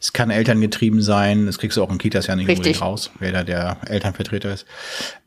Es 0.00 0.12
kann 0.12 0.30
elterngetrieben 0.30 1.00
sein, 1.00 1.46
das 1.46 1.58
kriegst 1.58 1.76
du 1.76 1.84
auch 1.84 1.90
in 1.90 1.98
Kitas 1.98 2.26
ja 2.26 2.34
nicht 2.34 2.48
Richtig. 2.48 2.66
unbedingt 2.66 2.82
raus, 2.82 3.10
wer 3.20 3.32
da 3.32 3.44
der 3.44 3.76
Elternvertreter 3.86 4.52
ist. 4.52 4.66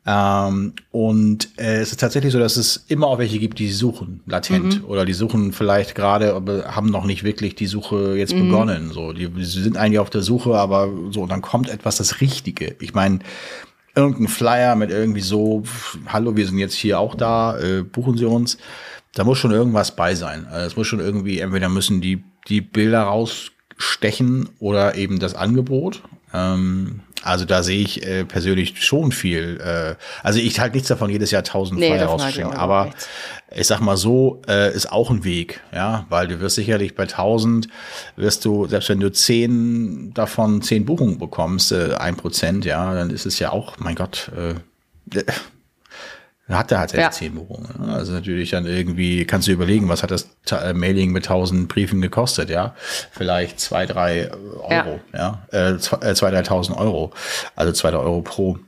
Ähm, 0.06 0.74
und 0.90 1.48
äh, 1.58 1.76
es 1.76 1.92
ist 1.92 2.00
tatsächlich 2.00 2.32
so, 2.32 2.38
dass 2.38 2.56
es 2.56 2.84
immer 2.88 3.06
auch 3.06 3.18
welche 3.18 3.38
gibt, 3.38 3.58
die 3.58 3.70
suchen 3.70 4.20
latent 4.26 4.82
mhm. 4.82 4.84
oder 4.84 5.06
die 5.06 5.14
suchen 5.14 5.52
vielleicht 5.52 5.94
gerade, 5.94 6.34
aber 6.34 6.74
haben 6.74 6.90
noch 6.90 7.06
nicht 7.06 7.24
wirklich 7.24 7.54
die 7.54 7.66
Suche 7.66 8.16
jetzt 8.18 8.34
mhm. 8.34 8.50
begonnen. 8.50 8.90
So, 8.92 9.14
die, 9.14 9.28
die 9.28 9.44
sind 9.44 9.78
eigentlich 9.78 9.98
auf 9.98 10.10
der 10.10 10.20
Suche, 10.20 10.56
aber 10.56 10.90
so, 11.10 11.22
und 11.22 11.30
dann 11.30 11.40
kommt 11.40 11.70
etwas 11.70 11.96
das 11.96 12.20
Richtige. 12.20 12.76
Ich 12.80 12.92
meine, 12.92 13.20
irgendein 13.94 14.28
Flyer 14.28 14.76
mit 14.76 14.90
irgendwie 14.90 15.22
so, 15.22 15.62
hallo, 16.06 16.36
wir 16.36 16.46
sind 16.46 16.58
jetzt 16.58 16.74
hier 16.74 16.98
auch 16.98 17.14
da, 17.14 17.58
äh, 17.58 17.82
buchen 17.82 18.18
Sie 18.18 18.26
uns. 18.26 18.58
Da 19.14 19.24
muss 19.24 19.38
schon 19.38 19.52
irgendwas 19.52 19.96
bei 19.96 20.14
sein. 20.14 20.46
Also 20.50 20.66
es 20.66 20.76
muss 20.76 20.86
schon 20.86 21.00
irgendwie, 21.00 21.38
entweder 21.38 21.68
müssen 21.68 22.00
die, 22.00 22.24
die 22.48 22.60
Bilder 22.60 23.02
rausstechen 23.04 24.50
oder 24.58 24.96
eben 24.96 25.18
das 25.18 25.34
Angebot. 25.34 26.02
Ähm, 26.34 27.00
also 27.24 27.44
da 27.44 27.62
sehe 27.62 27.80
ich 27.80 28.06
äh, 28.06 28.24
persönlich 28.24 28.84
schon 28.84 29.12
viel. 29.12 29.60
Äh, 29.60 29.94
also 30.22 30.38
ich 30.38 30.60
halte 30.60 30.76
nichts 30.76 30.88
davon, 30.88 31.10
jedes 31.10 31.30
Jahr 31.30 31.42
tausend 31.42 31.80
nee, 31.80 31.88
Flyer 31.88 32.06
rauszuschicken. 32.06 32.52
Aber 32.52 32.86
nichts. 32.86 33.08
ich 33.54 33.66
sag 33.66 33.80
mal 33.80 33.96
so, 33.96 34.42
äh, 34.46 34.74
ist 34.74 34.92
auch 34.92 35.10
ein 35.10 35.24
Weg, 35.24 35.60
ja, 35.72 36.06
weil 36.10 36.28
du 36.28 36.40
wirst 36.40 36.56
sicherlich 36.56 36.94
bei 36.94 37.06
tausend 37.06 37.68
wirst 38.16 38.44
du, 38.44 38.66
selbst 38.66 38.88
wenn 38.88 39.00
du 39.00 39.10
zehn 39.10 40.12
davon 40.14 40.62
zehn 40.62 40.84
Buchungen 40.84 41.18
bekommst, 41.18 41.72
äh, 41.72 41.94
ein 41.94 42.16
Prozent, 42.16 42.64
ja, 42.64 42.94
dann 42.94 43.10
ist 43.10 43.26
es 43.26 43.38
ja 43.38 43.50
auch, 43.50 43.78
mein 43.78 43.94
Gott, 43.94 44.30
äh, 44.36 45.22
hat 46.48 46.70
er 46.72 46.80
halt 46.80 46.90
seine 46.90 47.02
ja. 47.04 47.10
zehn 47.10 47.34
Buchungen. 47.34 47.70
Ne? 47.78 47.92
Also 47.92 48.12
natürlich 48.12 48.50
dann 48.50 48.66
irgendwie, 48.66 49.24
kannst 49.24 49.48
du 49.48 49.52
überlegen, 49.52 49.88
was 49.88 50.02
hat 50.02 50.10
das 50.10 50.28
äh, 50.50 50.74
Mailing 50.74 51.10
mit 51.10 51.26
tausend 51.26 51.68
Briefen 51.68 52.02
gekostet, 52.02 52.50
ja? 52.50 52.74
Vielleicht 53.12 53.60
zwei, 53.60 53.86
drei 53.86 54.30
Euro, 54.30 55.00
ja? 55.12 55.42
ja? 55.50 55.70
Äh, 55.72 55.78
zwei, 55.78 56.06
äh, 56.06 56.14
zwei, 56.14 56.30
dreitausend 56.30 56.76
Euro. 56.76 57.12
Also 57.56 57.72
zwei, 57.72 57.90
drei 57.90 57.98
Euro 57.98 58.22
pro 58.22 58.58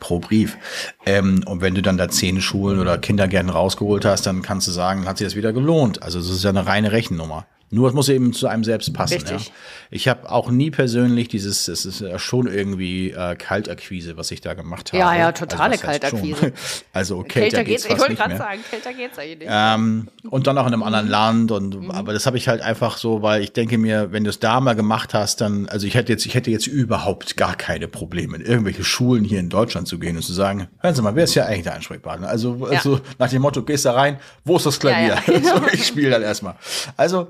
pro 0.00 0.18
Brief. 0.18 0.58
Ähm, 1.06 1.42
und 1.46 1.62
wenn 1.62 1.74
du 1.74 1.80
dann 1.80 1.96
da 1.96 2.08
zehn 2.08 2.42
Schulen 2.42 2.78
oder 2.78 2.98
Kindergärten 2.98 3.48
rausgeholt 3.48 4.04
hast, 4.04 4.26
dann 4.26 4.42
kannst 4.42 4.66
du 4.68 4.70
sagen, 4.70 5.08
hat 5.08 5.16
sich 5.16 5.26
das 5.26 5.36
wieder 5.36 5.54
gelohnt. 5.54 6.02
Also 6.02 6.18
es 6.18 6.28
ist 6.28 6.44
ja 6.44 6.50
eine 6.50 6.66
reine 6.66 6.92
Rechennummer. 6.92 7.46
Nur 7.70 7.88
es 7.88 7.94
muss 7.94 8.08
eben 8.08 8.32
zu 8.32 8.46
einem 8.46 8.64
selbst 8.64 8.92
passen. 8.94 9.14
Richtig. 9.14 9.46
Ja. 9.48 9.52
Ich 9.90 10.08
habe 10.08 10.30
auch 10.30 10.50
nie 10.50 10.70
persönlich 10.70 11.28
dieses, 11.28 11.68
es 11.68 11.86
ist 11.86 12.00
ja 12.00 12.18
schon 12.18 12.46
irgendwie 12.46 13.10
äh, 13.10 13.36
Kaltakquise, 13.36 14.16
was 14.16 14.30
ich 14.30 14.40
da 14.40 14.54
gemacht 14.54 14.92
habe. 14.92 14.98
Ja, 14.98 15.14
ja, 15.16 15.32
totale 15.32 15.72
also, 15.72 15.86
heißt 15.86 16.08
schon? 16.08 16.20
Kaltakquise. 16.20 16.52
Also 16.92 17.22
kälter, 17.22 17.64
geht's, 17.64 17.84
ich 17.84 17.90
fast 17.90 18.00
wollte 18.00 18.12
nicht 18.12 18.20
gerade 18.20 18.34
mehr. 18.34 18.38
sagen, 18.38 18.60
kälter 18.68 18.92
geht's 18.92 19.18
eigentlich 19.18 19.38
nicht. 19.38 19.48
Ähm, 19.50 20.08
und 20.28 20.46
dann 20.46 20.58
auch 20.58 20.66
in 20.66 20.72
einem 20.72 20.82
anderen 20.82 21.06
Mhm. 21.06 21.10
Land 21.10 21.52
und 21.52 21.90
aber 21.90 22.12
das 22.12 22.26
habe 22.26 22.36
ich 22.36 22.48
halt 22.48 22.60
einfach 22.60 22.98
so, 22.98 23.22
weil 23.22 23.42
ich 23.42 23.52
denke 23.52 23.78
mir, 23.78 24.12
wenn 24.12 24.24
du 24.24 24.30
es 24.30 24.40
da 24.40 24.60
mal 24.60 24.74
gemacht 24.74 25.14
hast, 25.14 25.40
dann 25.40 25.68
also 25.68 25.86
ich 25.86 25.94
hätte 25.94 26.12
jetzt 26.12 26.26
ich 26.26 26.34
hätte 26.34 26.50
jetzt 26.50 26.66
überhaupt 26.66 27.36
gar 27.36 27.54
keine 27.54 27.88
Probleme 27.88 28.36
in 28.36 28.42
irgendwelche 28.42 28.84
Schulen 28.84 29.24
hier 29.24 29.40
in 29.40 29.48
Deutschland 29.48 29.88
zu 29.88 29.98
gehen 29.98 30.16
und 30.16 30.22
zu 30.22 30.32
sagen, 30.32 30.68
hören 30.80 30.94
Sie 30.94 31.02
mal, 31.02 31.14
wer 31.14 31.24
ist 31.24 31.34
ja 31.34 31.44
eigentlich 31.46 31.64
der 31.64 31.74
Ansprechpartner? 31.74 32.28
Also, 32.28 32.66
also 32.70 33.00
nach 33.18 33.30
dem 33.30 33.42
Motto, 33.42 33.62
gehst 33.62 33.84
da 33.84 33.92
rein, 33.92 34.18
wo 34.44 34.56
ist 34.56 34.66
das 34.66 34.78
Klavier? 34.80 35.08
Ja, 35.08 35.14
ja, 35.26 35.38
genau. 35.38 35.56
so, 35.58 35.62
ich 35.72 35.86
spiele 35.86 36.10
dann 36.10 36.22
erstmal. 36.22 36.54
Also 36.96 37.28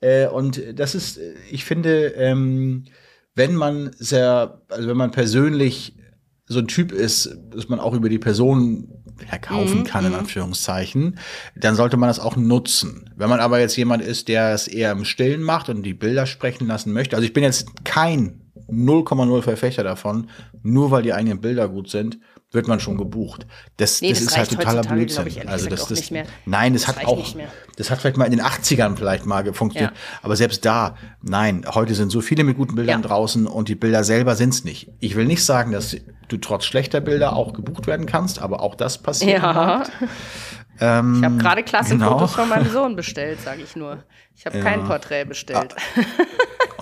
äh, 0.00 0.26
und 0.28 0.62
das 0.74 0.94
ist, 0.94 1.20
ich 1.50 1.64
finde, 1.64 2.08
ähm, 2.16 2.84
wenn 3.34 3.54
man 3.54 3.90
sehr, 3.98 4.62
also 4.68 4.88
wenn 4.88 4.96
man 4.96 5.10
persönlich 5.10 5.94
so 6.46 6.58
ein 6.60 6.66
Typ 6.66 6.92
ist, 6.92 7.36
dass 7.50 7.68
man 7.68 7.78
auch 7.78 7.94
über 7.94 8.08
die 8.08 8.18
Person 8.18 8.88
verkaufen 9.26 9.84
kann, 9.84 10.06
in 10.06 10.14
Anführungszeichen, 10.14 11.18
dann 11.56 11.74
sollte 11.74 11.96
man 11.96 12.08
das 12.08 12.20
auch 12.20 12.36
nutzen. 12.36 13.10
Wenn 13.16 13.28
man 13.28 13.40
aber 13.40 13.60
jetzt 13.60 13.76
jemand 13.76 14.02
ist, 14.02 14.28
der 14.28 14.54
es 14.54 14.68
eher 14.68 14.92
im 14.92 15.04
Stillen 15.04 15.42
macht 15.42 15.68
und 15.68 15.82
die 15.82 15.94
Bilder 15.94 16.26
sprechen 16.26 16.66
lassen 16.66 16.92
möchte, 16.92 17.16
also 17.16 17.26
ich 17.26 17.32
bin 17.32 17.42
jetzt 17.42 17.84
kein 17.84 18.40
0,0 18.68 19.42
Verfechter 19.42 19.82
davon, 19.82 20.30
nur 20.62 20.90
weil 20.90 21.02
die 21.02 21.12
eigenen 21.12 21.40
Bilder 21.40 21.68
gut 21.68 21.90
sind, 21.90 22.18
wird 22.50 22.66
man 22.66 22.80
schon 22.80 22.96
gebucht. 22.96 23.46
Das, 23.76 24.00
Nee, 24.00 24.08
das, 24.10 24.20
das 24.20 24.28
ist 24.28 24.36
halt 24.38 24.50
totaler 24.50 24.80
Blödsinn. 24.82 25.26
ich, 25.26 25.46
also 25.48 25.68
das, 25.68 25.86
das, 25.86 25.98
nicht 25.98 26.10
mehr. 26.10 26.24
Nein, 26.46 26.72
das, 26.72 26.84
Das 26.86 26.96
hat 26.96 27.04
auch, 27.06 27.18
nicht 27.18 27.36
mehr. 27.36 27.48
das 27.76 27.90
hat 27.90 28.00
vielleicht 28.00 28.16
mal 28.16 28.24
in 28.24 28.30
den 28.30 28.40
80ern 28.40 28.96
vielleicht 28.96 29.26
mal 29.26 29.52
funktioniert, 29.52 29.92
Ja. 29.92 30.18
aber 30.22 30.34
selbst 30.34 30.64
da, 30.64 30.96
nein, 31.20 31.66
heute 31.74 31.94
sind 31.94 32.10
so 32.10 32.20
viele 32.22 32.44
mit 32.44 32.56
guten 32.56 32.74
Bildern 32.74 33.02
Ja. 33.02 33.08
draußen 33.08 33.46
und 33.46 33.68
die 33.68 33.74
Bilder 33.74 34.02
selber 34.02 34.34
sind's 34.34 34.64
nicht. 34.64 34.90
Ich 34.98 35.14
will 35.14 35.26
nicht 35.26 35.44
sagen, 35.44 35.72
dass 35.72 35.94
du 36.28 36.36
trotz 36.38 36.64
schlechter 36.64 37.00
Bilder 37.00 37.34
auch 37.36 37.52
gebucht 37.52 37.86
werden 37.86 38.06
kannst, 38.06 38.38
aber 38.40 38.60
auch 38.62 38.74
das 38.74 38.98
passiert. 38.98 39.42
Ja. 39.42 39.82
Ähm, 40.80 41.16
Ich 41.18 41.24
habe 41.24 41.36
gerade 41.38 41.62
Klassenfotos 41.64 42.34
genau. 42.34 42.46
von 42.46 42.48
meinem 42.48 42.70
Sohn 42.70 42.96
bestellt, 42.96 43.40
sage 43.42 43.62
ich 43.62 43.74
nur. 43.76 44.04
Ich 44.36 44.46
habe 44.46 44.60
kein 44.60 44.84
Porträt 44.84 45.24
bestellt. 45.24 45.74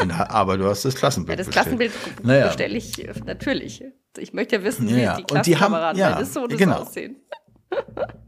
Und, 0.01 0.13
aber 0.13 0.57
du 0.59 0.67
hast 0.67 0.85
das 0.85 0.95
Klassenbild 0.95 1.39
ja, 1.39 1.45
das 1.45 1.47
bestellt. 1.47 1.65
Klassenbild 1.79 1.93
Naja. 2.25 2.47
bestelle 2.47 2.77
ich 2.77 3.07
äh, 3.07 3.13
natürlich. 3.25 3.85
Ich 4.19 4.33
möchte 4.33 4.57
ja 4.57 4.63
wissen, 4.63 4.89
Ja, 4.89 4.97
wie 4.97 5.01
ja. 5.03 5.17
die 5.17 5.25
Klassenkameraden 5.25 6.01
ja, 6.01 6.11
meines 6.11 6.33
Sohnes 6.33 6.57
genau. 6.59 6.79
aussehen. 6.79 7.17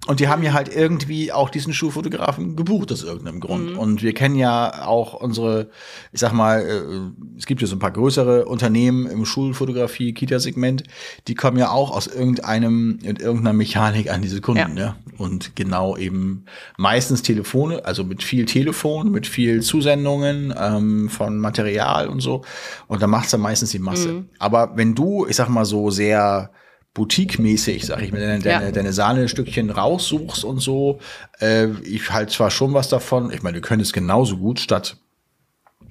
Und 0.09 0.21
die 0.21 0.29
haben 0.29 0.43
ja 0.43 0.55
halt 0.55 0.75
irgendwie 0.75 1.33
auch 1.33 1.51
diesen 1.51 1.75
Schulfotografen 1.75 2.57
gebucht 2.57 2.91
aus 2.91 3.05
irgendeinem 3.05 3.41
Grund. 3.41 3.73
Mhm. 3.73 3.79
Und 3.79 4.03
wir 4.03 4.15
kennen 4.15 4.37
ja 4.37 4.87
auch 4.87 5.13
unsere, 5.13 5.69
ich 6.13 6.21
sag 6.21 6.33
mal, 6.33 6.63
äh, 6.63 7.37
es 7.37 7.45
gibt 7.45 7.61
ja 7.61 7.67
so 7.67 7.77
ein 7.77 7.79
paar 7.79 7.91
größere 7.91 8.47
Unternehmen 8.47 9.07
im 9.07 9.27
Schulfotografie, 9.27 10.15
Kita-Segment, 10.15 10.85
die 11.27 11.35
kommen 11.35 11.59
ja 11.59 11.71
auch 11.71 11.91
aus 11.91 12.07
irgendeinem, 12.07 13.01
mit 13.03 13.21
irgendeiner 13.21 13.53
Mechanik 13.53 14.11
an 14.11 14.23
diese 14.23 14.41
Kunden, 14.41 14.79
Ja. 14.79 14.85
ja. 14.85 14.97
Und 15.19 15.55
genau 15.57 15.95
eben 15.97 16.47
meistens 16.79 17.21
Telefone, 17.21 17.85
also 17.85 18.03
mit 18.03 18.23
viel 18.23 18.47
Telefon, 18.47 19.11
mit 19.11 19.27
viel 19.27 19.61
Zusendungen 19.61 20.55
ähm, 20.59 21.11
von 21.11 21.39
Material 21.39 22.09
und 22.09 22.21
so. 22.21 22.45
Und 22.87 23.03
da 23.03 23.09
macht's 23.09 23.33
dann 23.33 23.43
meistens 23.43 23.73
die 23.73 23.79
Masse. 23.79 24.09
Mhm. 24.09 24.29
Aber 24.39 24.73
wenn 24.77 24.95
du, 24.95 25.27
ich 25.29 25.37
sag 25.37 25.51
mal 25.51 25.67
so 25.67 25.91
sehr 25.91 26.51
Boutique-mäßig, 26.99 27.87
sag 27.87 28.03
ich 28.03 28.13
mal, 28.13 28.21
deine, 28.21 28.45
Ja. 28.45 28.59
deine, 28.59 28.73
deine 28.73 28.93
Sahnestückchen 28.93 29.71
raussuchst 29.71 30.45
und 30.45 30.59
so. 30.59 30.99
Äh, 31.41 31.69
ich 31.85 32.11
halt 32.11 32.31
zwar 32.31 32.51
schon 32.51 32.75
was 32.75 32.89
davon. 32.89 33.31
Ich 33.33 33.43
meine, 33.43 33.55
du 33.61 33.61
könntest 33.63 33.93
genauso 33.95 34.37
gut 34.37 34.61
statt 34.61 34.97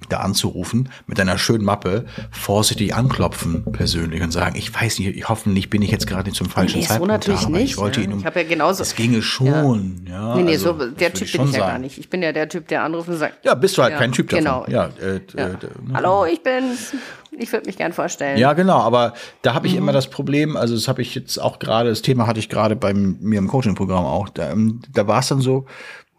da 0.08 0.18
anzurufen 0.20 0.88
mit 1.06 1.20
einer 1.20 1.38
schönen 1.38 1.64
Mappe 1.64 2.06
vorsichtig 2.30 2.94
anklopfen 2.94 3.64
persönlich 3.72 4.22
und 4.22 4.30
sagen, 4.30 4.56
ich 4.56 4.74
weiß 4.74 4.98
nicht, 5.00 5.16
ich, 5.16 5.28
hoffentlich 5.28 5.70
bin 5.70 5.82
ich 5.82 5.90
jetzt 5.90 6.06
gerade 6.06 6.28
nicht 6.28 6.36
zum 6.36 6.48
falschen 6.48 6.76
Nee, 6.78 6.82
so 6.82 6.88
Zeitpunkt 6.88 7.12
natürlich 7.12 7.40
da, 7.40 7.46
aber 7.48 7.58
nicht, 7.58 7.70
ich 7.72 7.76
wollte 7.78 8.00
ja. 8.00 8.06
ihn 8.06 8.12
um, 8.12 8.18
Ich 8.20 8.24
habe 8.26 8.40
ja 8.42 8.48
genauso- 8.48 8.82
Es 8.82 8.94
ginge 8.94 9.22
schon, 9.22 10.02
ja. 10.08 10.36
Nee, 10.36 10.42
nee, 10.44 10.52
also, 10.52 10.78
so, 10.78 10.86
der 10.90 11.12
Typ 11.12 11.30
bin 11.32 11.44
ich 11.48 11.52
ja 11.52 11.58
gar 11.58 11.78
nicht. 11.78 11.98
Ich 11.98 12.08
bin 12.08 12.22
ja 12.22 12.32
der 12.32 12.48
Typ, 12.48 12.68
der 12.68 12.84
anruft 12.84 13.08
und 13.08 13.16
sagt, 13.16 13.44
Ja, 13.44 13.54
bist 13.54 13.76
du 13.76 13.82
halt 13.82 13.92
Ja, 13.92 13.98
kein 13.98 14.12
Typ 14.12 14.28
davon. 14.30 14.44
genau. 14.44 14.64
Ja, 14.68 14.90
äh, 15.00 15.16
äh, 15.16 15.20
ja. 15.36 15.46
äh, 15.48 15.56
hallo, 15.94 16.24
ich 16.24 16.42
bin's. 16.42 16.94
Ich 17.40 17.52
würde 17.52 17.66
mich 17.66 17.76
gern 17.76 17.92
vorstellen. 17.92 18.36
Ja, 18.38 18.52
genau, 18.54 18.78
aber 18.78 19.12
da 19.42 19.54
habe 19.54 19.66
ich 19.66 19.74
Mhm. 19.74 19.78
immer 19.80 19.92
das 19.92 20.08
Problem, 20.08 20.56
also 20.56 20.74
das 20.74 20.88
habe 20.88 21.02
ich 21.02 21.14
jetzt 21.14 21.38
auch 21.38 21.58
gerade, 21.60 21.88
das 21.90 22.02
Thema 22.02 22.26
hatte 22.26 22.40
ich 22.40 22.48
gerade 22.48 22.74
bei 22.74 22.92
mir 22.94 23.38
im 23.38 23.46
Coaching-Programm 23.48 24.04
auch, 24.04 24.28
da, 24.28 24.50
ähm, 24.50 24.80
da 24.92 25.06
war 25.06 25.20
es 25.20 25.28
dann 25.28 25.40
so, 25.40 25.66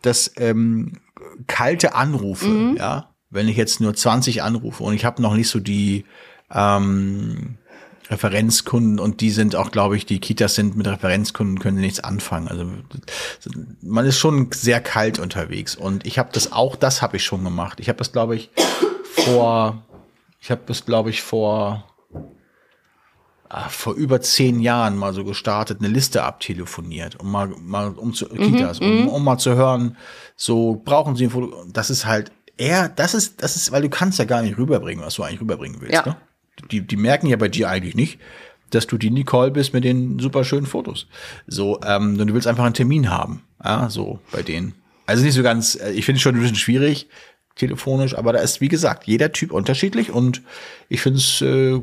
dass 0.01 0.31
ähm, 0.37 0.93
kalte 1.47 1.93
Anrufe, 1.95 2.47
Mhm. 2.47 2.77
ja, 2.77 3.08
wenn 3.29 3.47
ich 3.47 3.57
jetzt 3.57 3.79
nur 3.79 3.93
20 3.93 4.41
anrufe 4.41 4.83
und 4.83 4.93
ich 4.93 5.05
habe 5.05 5.21
noch 5.21 5.35
nicht 5.35 5.49
so 5.49 5.59
die 5.59 6.05
ähm, 6.51 7.57
Referenzkunden 8.09 8.99
und 8.99 9.21
die 9.21 9.29
sind 9.29 9.55
auch, 9.55 9.69
glaube 9.69 9.95
ich, 9.95 10.05
die 10.05 10.19
Kitas 10.19 10.55
sind 10.55 10.75
mit 10.75 10.87
Referenzkunden, 10.87 11.59
können 11.59 11.77
sie 11.77 11.83
nichts 11.83 11.99
anfangen. 11.99 12.47
Also 12.47 12.65
man 13.81 14.05
ist 14.05 14.17
schon 14.17 14.49
sehr 14.51 14.81
kalt 14.81 15.19
unterwegs 15.19 15.75
und 15.75 16.07
ich 16.07 16.17
habe 16.17 16.29
das 16.33 16.51
auch, 16.51 16.75
das 16.75 17.01
habe 17.03 17.17
ich 17.17 17.23
schon 17.23 17.43
gemacht. 17.43 17.79
Ich 17.79 17.87
habe 17.87 17.97
das, 17.97 18.11
glaube 18.11 18.35
ich, 18.35 18.49
vor, 19.03 19.83
ich 20.41 20.49
habe 20.49 20.61
das, 20.65 20.85
glaube 20.85 21.11
ich, 21.11 21.21
vor 21.21 21.85
ah, 23.49 23.69
vor 23.69 23.93
über 23.93 24.21
zehn 24.21 24.59
Jahren 24.59 24.97
mal 24.97 25.13
so 25.13 25.23
gestartet, 25.23 25.79
eine 25.79 25.89
Liste 25.89 26.23
abtelefoniert, 26.23 27.19
um 27.19 27.31
mal, 27.31 27.47
mal 27.47 27.89
um 27.89 28.15
zu 28.15 28.27
Kitas, 28.27 28.79
um, 28.79 29.07
um 29.07 29.23
mal 29.23 29.37
zu 29.37 29.53
hören, 29.53 29.97
so 30.35 30.81
brauchen 30.83 31.15
sie 31.15 31.25
ein 31.25 31.29
Foto. 31.29 31.63
Das 31.71 31.91
ist 31.91 32.07
halt 32.07 32.31
eher, 32.59 32.89
das 32.89 33.13
ist, 33.13 33.41
das 33.41 33.55
ist, 33.55 33.71
weil 33.71 33.81
du 33.81 33.89
kannst 33.89 34.19
ja 34.19 34.25
gar 34.25 34.41
nicht 34.41 34.57
rüberbringen, 34.57 35.03
was 35.03 35.15
du 35.15 35.23
eigentlich 35.23 35.41
rüberbringen 35.41 35.81
willst. 35.81 35.93
Ja. 35.93 36.05
Ne? 36.05 36.17
Die, 36.71 36.81
die 36.81 36.97
merken 36.97 37.27
ja 37.27 37.37
bei 37.37 37.47
dir 37.47 37.69
eigentlich 37.69 37.95
nicht, 37.95 38.19
dass 38.69 38.85
du 38.85 38.97
die 38.97 39.09
Nicole 39.09 39.51
bist 39.51 39.73
mit 39.73 39.83
den 39.83 40.19
super 40.19 40.43
schönen 40.43 40.65
Fotos. 40.65 41.07
So, 41.47 41.79
ähm, 41.85 42.19
und 42.19 42.27
du 42.27 42.33
willst 42.33 42.47
einfach 42.47 42.65
einen 42.65 42.73
Termin 42.73 43.09
haben. 43.09 43.43
Ja, 43.63 43.89
so 43.89 44.19
bei 44.31 44.43
denen. 44.43 44.73
Also 45.05 45.23
nicht 45.23 45.33
so 45.33 45.43
ganz, 45.43 45.75
äh, 45.75 45.91
ich 45.91 46.05
finde 46.05 46.17
es 46.17 46.21
schon 46.21 46.35
ein 46.35 46.41
bisschen 46.41 46.55
schwierig, 46.55 47.07
telefonisch, 47.55 48.15
aber 48.15 48.33
da 48.33 48.39
ist, 48.39 48.61
wie 48.61 48.67
gesagt, 48.67 49.05
jeder 49.05 49.31
Typ 49.31 49.51
unterschiedlich 49.51 50.11
und 50.11 50.41
ich 50.87 51.01
finde 51.01 51.19
es, 51.19 51.41
äh, 51.41 51.79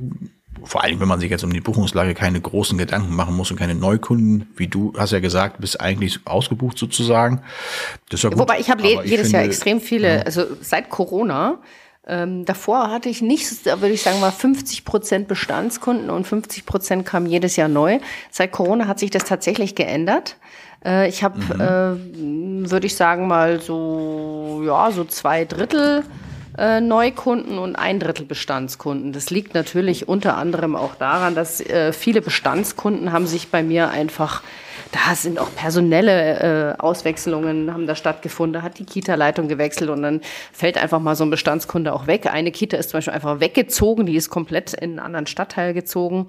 vor 0.64 0.82
allem, 0.82 1.00
wenn 1.00 1.08
man 1.08 1.20
sich 1.20 1.30
jetzt 1.30 1.44
um 1.44 1.52
die 1.52 1.60
Buchungslage 1.60 2.14
keine 2.14 2.40
großen 2.40 2.76
Gedanken 2.78 3.14
machen 3.14 3.34
muss 3.36 3.50
und 3.50 3.56
keine 3.56 3.74
Neukunden, 3.74 4.48
wie 4.56 4.66
du 4.68 4.92
hast 4.96 5.12
ja 5.12 5.20
gesagt, 5.20 5.60
bist 5.60 5.80
eigentlich 5.80 6.20
ausgebucht 6.24 6.78
sozusagen. 6.78 7.42
Das 8.08 8.20
ist 8.20 8.24
ja 8.24 8.30
gut, 8.30 8.38
Wobei 8.38 8.58
ich 8.60 8.70
habe 8.70 8.82
jedes 8.82 9.32
Jahr 9.32 9.42
finde- 9.42 9.44
extrem 9.44 9.80
viele, 9.80 10.24
also 10.26 10.44
seit 10.60 10.90
Corona, 10.90 11.58
ähm, 12.08 12.44
davor 12.44 12.90
hatte 12.90 13.08
ich 13.08 13.20
nicht, 13.20 13.66
da 13.66 13.80
würde 13.80 13.94
ich 13.94 14.02
sagen, 14.02 14.20
war 14.20 14.30
50 14.30 14.84
Prozent 14.84 15.26
Bestandskunden 15.28 16.08
und 16.08 16.26
50 16.26 16.64
Prozent 16.64 17.04
kamen 17.04 17.26
jedes 17.26 17.56
Jahr 17.56 17.68
neu. 17.68 17.98
Seit 18.30 18.52
Corona 18.52 18.86
hat 18.86 19.00
sich 19.00 19.10
das 19.10 19.24
tatsächlich 19.24 19.74
geändert. 19.74 20.36
Äh, 20.84 21.08
ich 21.08 21.24
habe, 21.24 21.40
äh, 21.40 22.70
würde 22.70 22.86
ich 22.86 22.94
sagen, 22.94 23.26
mal 23.26 23.60
so, 23.60 24.62
ja, 24.64 24.90
so 24.92 25.04
zwei 25.04 25.44
Drittel 25.44 26.04
äh, 26.58 26.80
Neukunden 26.80 27.58
und 27.58 27.76
ein 27.76 28.00
Drittel 28.00 28.26
Bestandskunden. 28.26 29.12
Das 29.12 29.30
liegt 29.30 29.54
natürlich 29.54 30.08
unter 30.08 30.36
anderem 30.36 30.76
auch 30.76 30.94
daran, 30.94 31.34
dass 31.34 31.60
äh, 31.60 31.92
viele 31.92 32.20
Bestandskunden 32.20 33.12
haben 33.12 33.26
sich 33.26 33.48
bei 33.48 33.62
mir 33.62 33.90
einfach 33.90 34.42
da 34.92 35.14
sind 35.14 35.38
auch 35.38 35.52
personelle 35.54 36.74
äh, 36.78 36.80
Auswechslungen 36.80 37.72
haben 37.72 37.86
da 37.86 37.94
stattgefunden. 37.94 38.54
Da 38.54 38.62
hat 38.62 38.78
die 38.78 38.84
Kita-Leitung 38.84 39.48
gewechselt 39.48 39.90
und 39.90 40.02
dann 40.02 40.20
fällt 40.52 40.78
einfach 40.78 41.00
mal 41.00 41.16
so 41.16 41.24
ein 41.24 41.30
Bestandskunde 41.30 41.92
auch 41.92 42.06
weg. 42.06 42.26
Eine 42.32 42.52
Kita 42.52 42.76
ist 42.76 42.90
zum 42.90 42.98
Beispiel 42.98 43.14
einfach 43.14 43.40
weggezogen, 43.40 44.06
die 44.06 44.16
ist 44.16 44.30
komplett 44.30 44.74
in 44.74 44.90
einen 44.90 44.98
anderen 45.00 45.26
Stadtteil 45.26 45.74
gezogen 45.74 46.28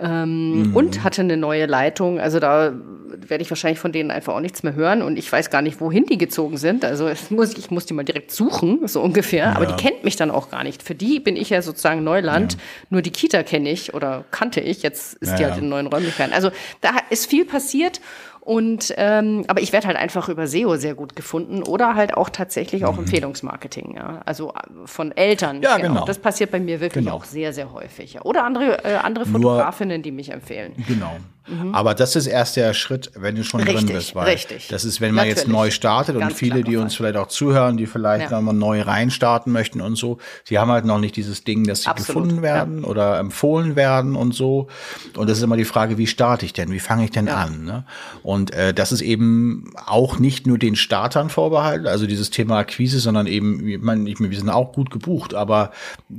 ähm, 0.00 0.72
und 0.74 1.04
hatte 1.04 1.22
eine 1.22 1.36
neue 1.36 1.66
Leitung. 1.66 2.18
Also 2.18 2.40
da 2.40 2.72
werde 3.16 3.42
ich 3.42 3.50
wahrscheinlich 3.50 3.78
von 3.78 3.92
denen 3.92 4.10
einfach 4.10 4.34
auch 4.34 4.40
nichts 4.40 4.64
mehr 4.64 4.74
hören 4.74 5.02
und 5.02 5.16
ich 5.16 5.30
weiß 5.30 5.50
gar 5.50 5.62
nicht, 5.62 5.80
wohin 5.80 6.04
die 6.06 6.18
gezogen 6.18 6.56
sind. 6.56 6.84
Also 6.84 7.06
es 7.06 7.30
muss, 7.30 7.56
ich 7.56 7.70
muss 7.70 7.86
die 7.86 7.94
mal 7.94 8.02
direkt 8.02 8.32
suchen, 8.32 8.88
so 8.88 9.00
ungefähr. 9.00 9.54
Aber 9.56 9.66
die 9.66 9.74
kennt 9.74 10.02
mich 10.02 10.16
dann 10.16 10.30
auch 10.32 10.50
gar 10.50 10.64
nicht. 10.64 10.82
Für 10.82 10.96
die 10.96 11.20
bin 11.20 11.36
ich 11.36 11.50
ja 11.50 11.62
sozusagen 11.62 12.02
Neuland. 12.02 12.56
Nur 12.90 13.02
die 13.02 13.10
Kita 13.10 13.42
kenne 13.44 13.70
ich 13.70 13.94
oder 13.94 14.24
kannte 14.32 14.60
ich. 14.60 14.82
Jetzt 14.82 15.14
ist 15.14 15.38
die 15.38 15.42
Ja, 15.42 15.48
halt 15.48 15.58
ja. 15.58 15.62
in 15.62 15.68
neuen 15.68 15.86
Räumlichkeiten. 15.86 16.32
Also 16.32 16.50
da 16.80 16.90
ist 17.10 17.26
viel 17.30 17.44
passiert. 17.44 18.00
Und 18.44 18.92
ähm, 18.98 19.44
aber 19.48 19.62
ich 19.62 19.72
werde 19.72 19.86
halt 19.86 19.96
einfach 19.96 20.28
über 20.28 20.46
SEO 20.46 20.76
sehr 20.76 20.94
gut 20.94 21.16
gefunden 21.16 21.62
oder 21.62 21.94
halt 21.94 22.14
auch 22.14 22.28
tatsächlich 22.28 22.84
auch 22.84 22.98
Empfehlungsmarketing, 22.98 23.94
ja. 23.96 24.20
Also 24.26 24.50
äh, 24.50 24.86
von 24.86 25.12
Eltern. 25.12 25.56
Mhm. 25.58 25.62
Ja, 25.62 25.78
genau. 25.78 26.04
Das 26.04 26.18
passiert 26.18 26.50
bei 26.50 26.60
mir 26.60 26.78
wirklich 26.80 27.04
Genau. 27.06 27.16
auch 27.16 27.24
sehr, 27.24 27.54
sehr 27.54 27.72
häufig. 27.72 28.12
Ja. 28.14 28.22
Oder 28.22 28.44
andere, 28.44 28.84
äh, 28.84 28.96
andere 28.96 29.26
Nur- 29.26 29.40
Fotografinnen, 29.40 30.02
die 30.02 30.12
mich 30.12 30.30
empfehlen. 30.30 30.74
Genau. 30.86 31.16
Mhm. 31.46 31.74
Aber 31.74 31.94
das 31.94 32.16
ist 32.16 32.26
erst 32.26 32.56
der 32.56 32.72
Schritt, 32.74 33.10
wenn 33.14 33.34
du 33.34 33.44
schon 33.44 33.60
richtig, 33.60 33.86
drin 33.86 33.96
bist. 33.96 34.14
Weil 34.14 34.32
richtig. 34.32 34.68
Das 34.68 34.84
ist, 34.84 35.00
wenn 35.00 35.14
man 35.14 35.26
jetzt 35.26 35.46
neu 35.48 35.70
startet 35.70 36.16
und 36.16 36.32
viele, 36.32 36.62
die 36.62 36.76
uns 36.76 36.94
vielleicht 36.94 37.16
auch 37.16 37.28
zuhören, 37.28 37.76
die 37.76 37.86
vielleicht 37.86 38.30
ja. 38.30 38.36
nochmal 38.36 38.54
neu 38.54 38.80
reinstarten 38.80 39.52
möchten 39.52 39.80
und 39.80 39.96
so, 39.96 40.18
sie 40.44 40.58
haben 40.58 40.70
halt 40.70 40.84
noch 40.84 40.98
nicht 40.98 41.16
dieses 41.16 41.44
Ding, 41.44 41.64
dass 41.64 41.82
sie 41.82 41.88
Absolut, 41.88 42.24
gefunden 42.24 42.42
werden 42.42 42.82
ja. 42.82 42.88
oder 42.88 43.18
empfohlen 43.18 43.76
werden 43.76 44.16
und 44.16 44.34
so. 44.34 44.68
Und 45.16 45.28
das 45.28 45.38
ist 45.38 45.44
immer 45.44 45.56
die 45.56 45.64
Frage, 45.64 45.98
wie 45.98 46.06
starte 46.06 46.46
ich 46.46 46.52
denn? 46.52 46.70
Wie 46.70 46.80
fange 46.80 47.04
ich 47.04 47.10
denn 47.10 47.26
ja. 47.26 47.36
an? 47.36 47.64
Ne? 47.64 47.84
Und 48.22 48.52
äh, 48.52 48.72
das 48.72 48.92
ist 48.92 49.02
eben 49.02 49.72
auch 49.86 50.18
nicht 50.18 50.46
nur 50.46 50.58
den 50.58 50.76
Startern 50.76 51.28
vorbehalten, 51.28 51.86
also 51.86 52.06
dieses 52.06 52.30
Thema 52.30 52.58
Akquise, 52.58 53.00
sondern 53.00 53.26
eben, 53.26 53.66
ich 53.66 53.80
meine, 53.80 54.06
wir 54.06 54.38
sind 54.38 54.50
auch 54.50 54.72
gut 54.72 54.90
gebucht, 54.90 55.34
aber 55.34 55.72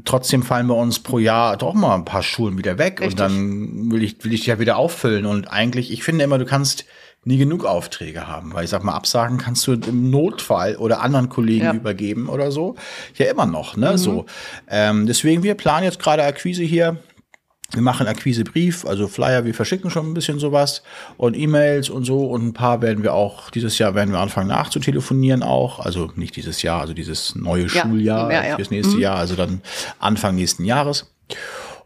trotzdem 0.03 0.43
fallen 0.43 0.67
bei 0.67 0.75
uns 0.75 0.99
pro 0.99 1.19
Jahr 1.19 1.57
doch 1.57 1.73
mal 1.73 1.95
ein 1.95 2.05
paar 2.05 2.23
Schulen 2.23 2.57
wieder 2.57 2.77
weg 2.77 2.99
Richtig. 2.99 3.11
und 3.13 3.19
dann 3.19 3.91
will 3.91 4.03
ich, 4.03 4.23
will 4.23 4.33
ich 4.33 4.41
die 4.41 4.49
ja 4.49 4.59
wieder 4.59 4.77
auffüllen. 4.77 5.14
Und 5.23 5.47
eigentlich, 5.47 5.91
ich 5.91 6.03
finde 6.03 6.25
immer, 6.25 6.37
du 6.37 6.45
kannst 6.45 6.85
nie 7.25 7.37
genug 7.37 7.65
Aufträge 7.65 8.27
haben, 8.27 8.53
weil 8.53 8.63
ich 8.65 8.69
sag 8.69 8.83
mal, 8.83 8.93
Absagen 8.93 9.37
kannst 9.37 9.65
du 9.67 9.73
im 9.73 10.09
Notfall 10.09 10.75
oder 10.75 11.01
anderen 11.01 11.29
Kollegen 11.29 11.65
ja. 11.65 11.73
übergeben 11.73 12.29
oder 12.29 12.51
so. 12.51 12.75
Ja, 13.15 13.25
immer 13.25 13.47
noch, 13.47 13.75
ne? 13.75 13.93
Mhm. 13.93 13.97
So. 13.97 14.25
Ähm, 14.69 15.07
deswegen, 15.07 15.43
wir 15.43 15.55
planen 15.55 15.85
jetzt 15.85 15.99
gerade 15.99 16.23
Akquise 16.23 16.63
hier. 16.63 16.97
Wir 17.71 17.81
machen 17.81 18.05
Akquisebrief, 18.05 18.85
also 18.85 19.07
Flyer, 19.07 19.43
wir 19.43 19.55
verschicken 19.55 19.89
schon 19.89 20.05
ein 20.05 20.13
bisschen 20.13 20.37
sowas 20.37 20.83
und 21.17 21.35
E-Mails 21.35 21.89
und 21.89 22.05
so 22.05 22.27
und 22.27 22.45
ein 22.45 22.53
paar 22.53 22.83
werden 22.83 23.03
wir 23.03 23.15
auch, 23.15 23.49
dieses 23.49 23.79
Jahr 23.79 23.95
werden 23.95 24.11
wir 24.11 24.19
anfangen 24.19 24.49
nachzutelefonieren 24.49 25.41
auch, 25.41 25.79
also 25.79 26.11
nicht 26.15 26.35
dieses 26.35 26.61
Jahr, 26.61 26.79
also 26.81 26.93
dieses 26.93 27.35
neue 27.35 27.63
ja, 27.63 27.69
Schuljahr 27.69 28.31
ja, 28.31 28.55
fürs 28.55 28.69
nächste 28.69 28.95
mhm. 28.95 29.01
Jahr, 29.01 29.17
also 29.17 29.35
dann 29.35 29.61
Anfang 29.97 30.35
nächsten 30.35 30.63
Jahres. 30.63 31.11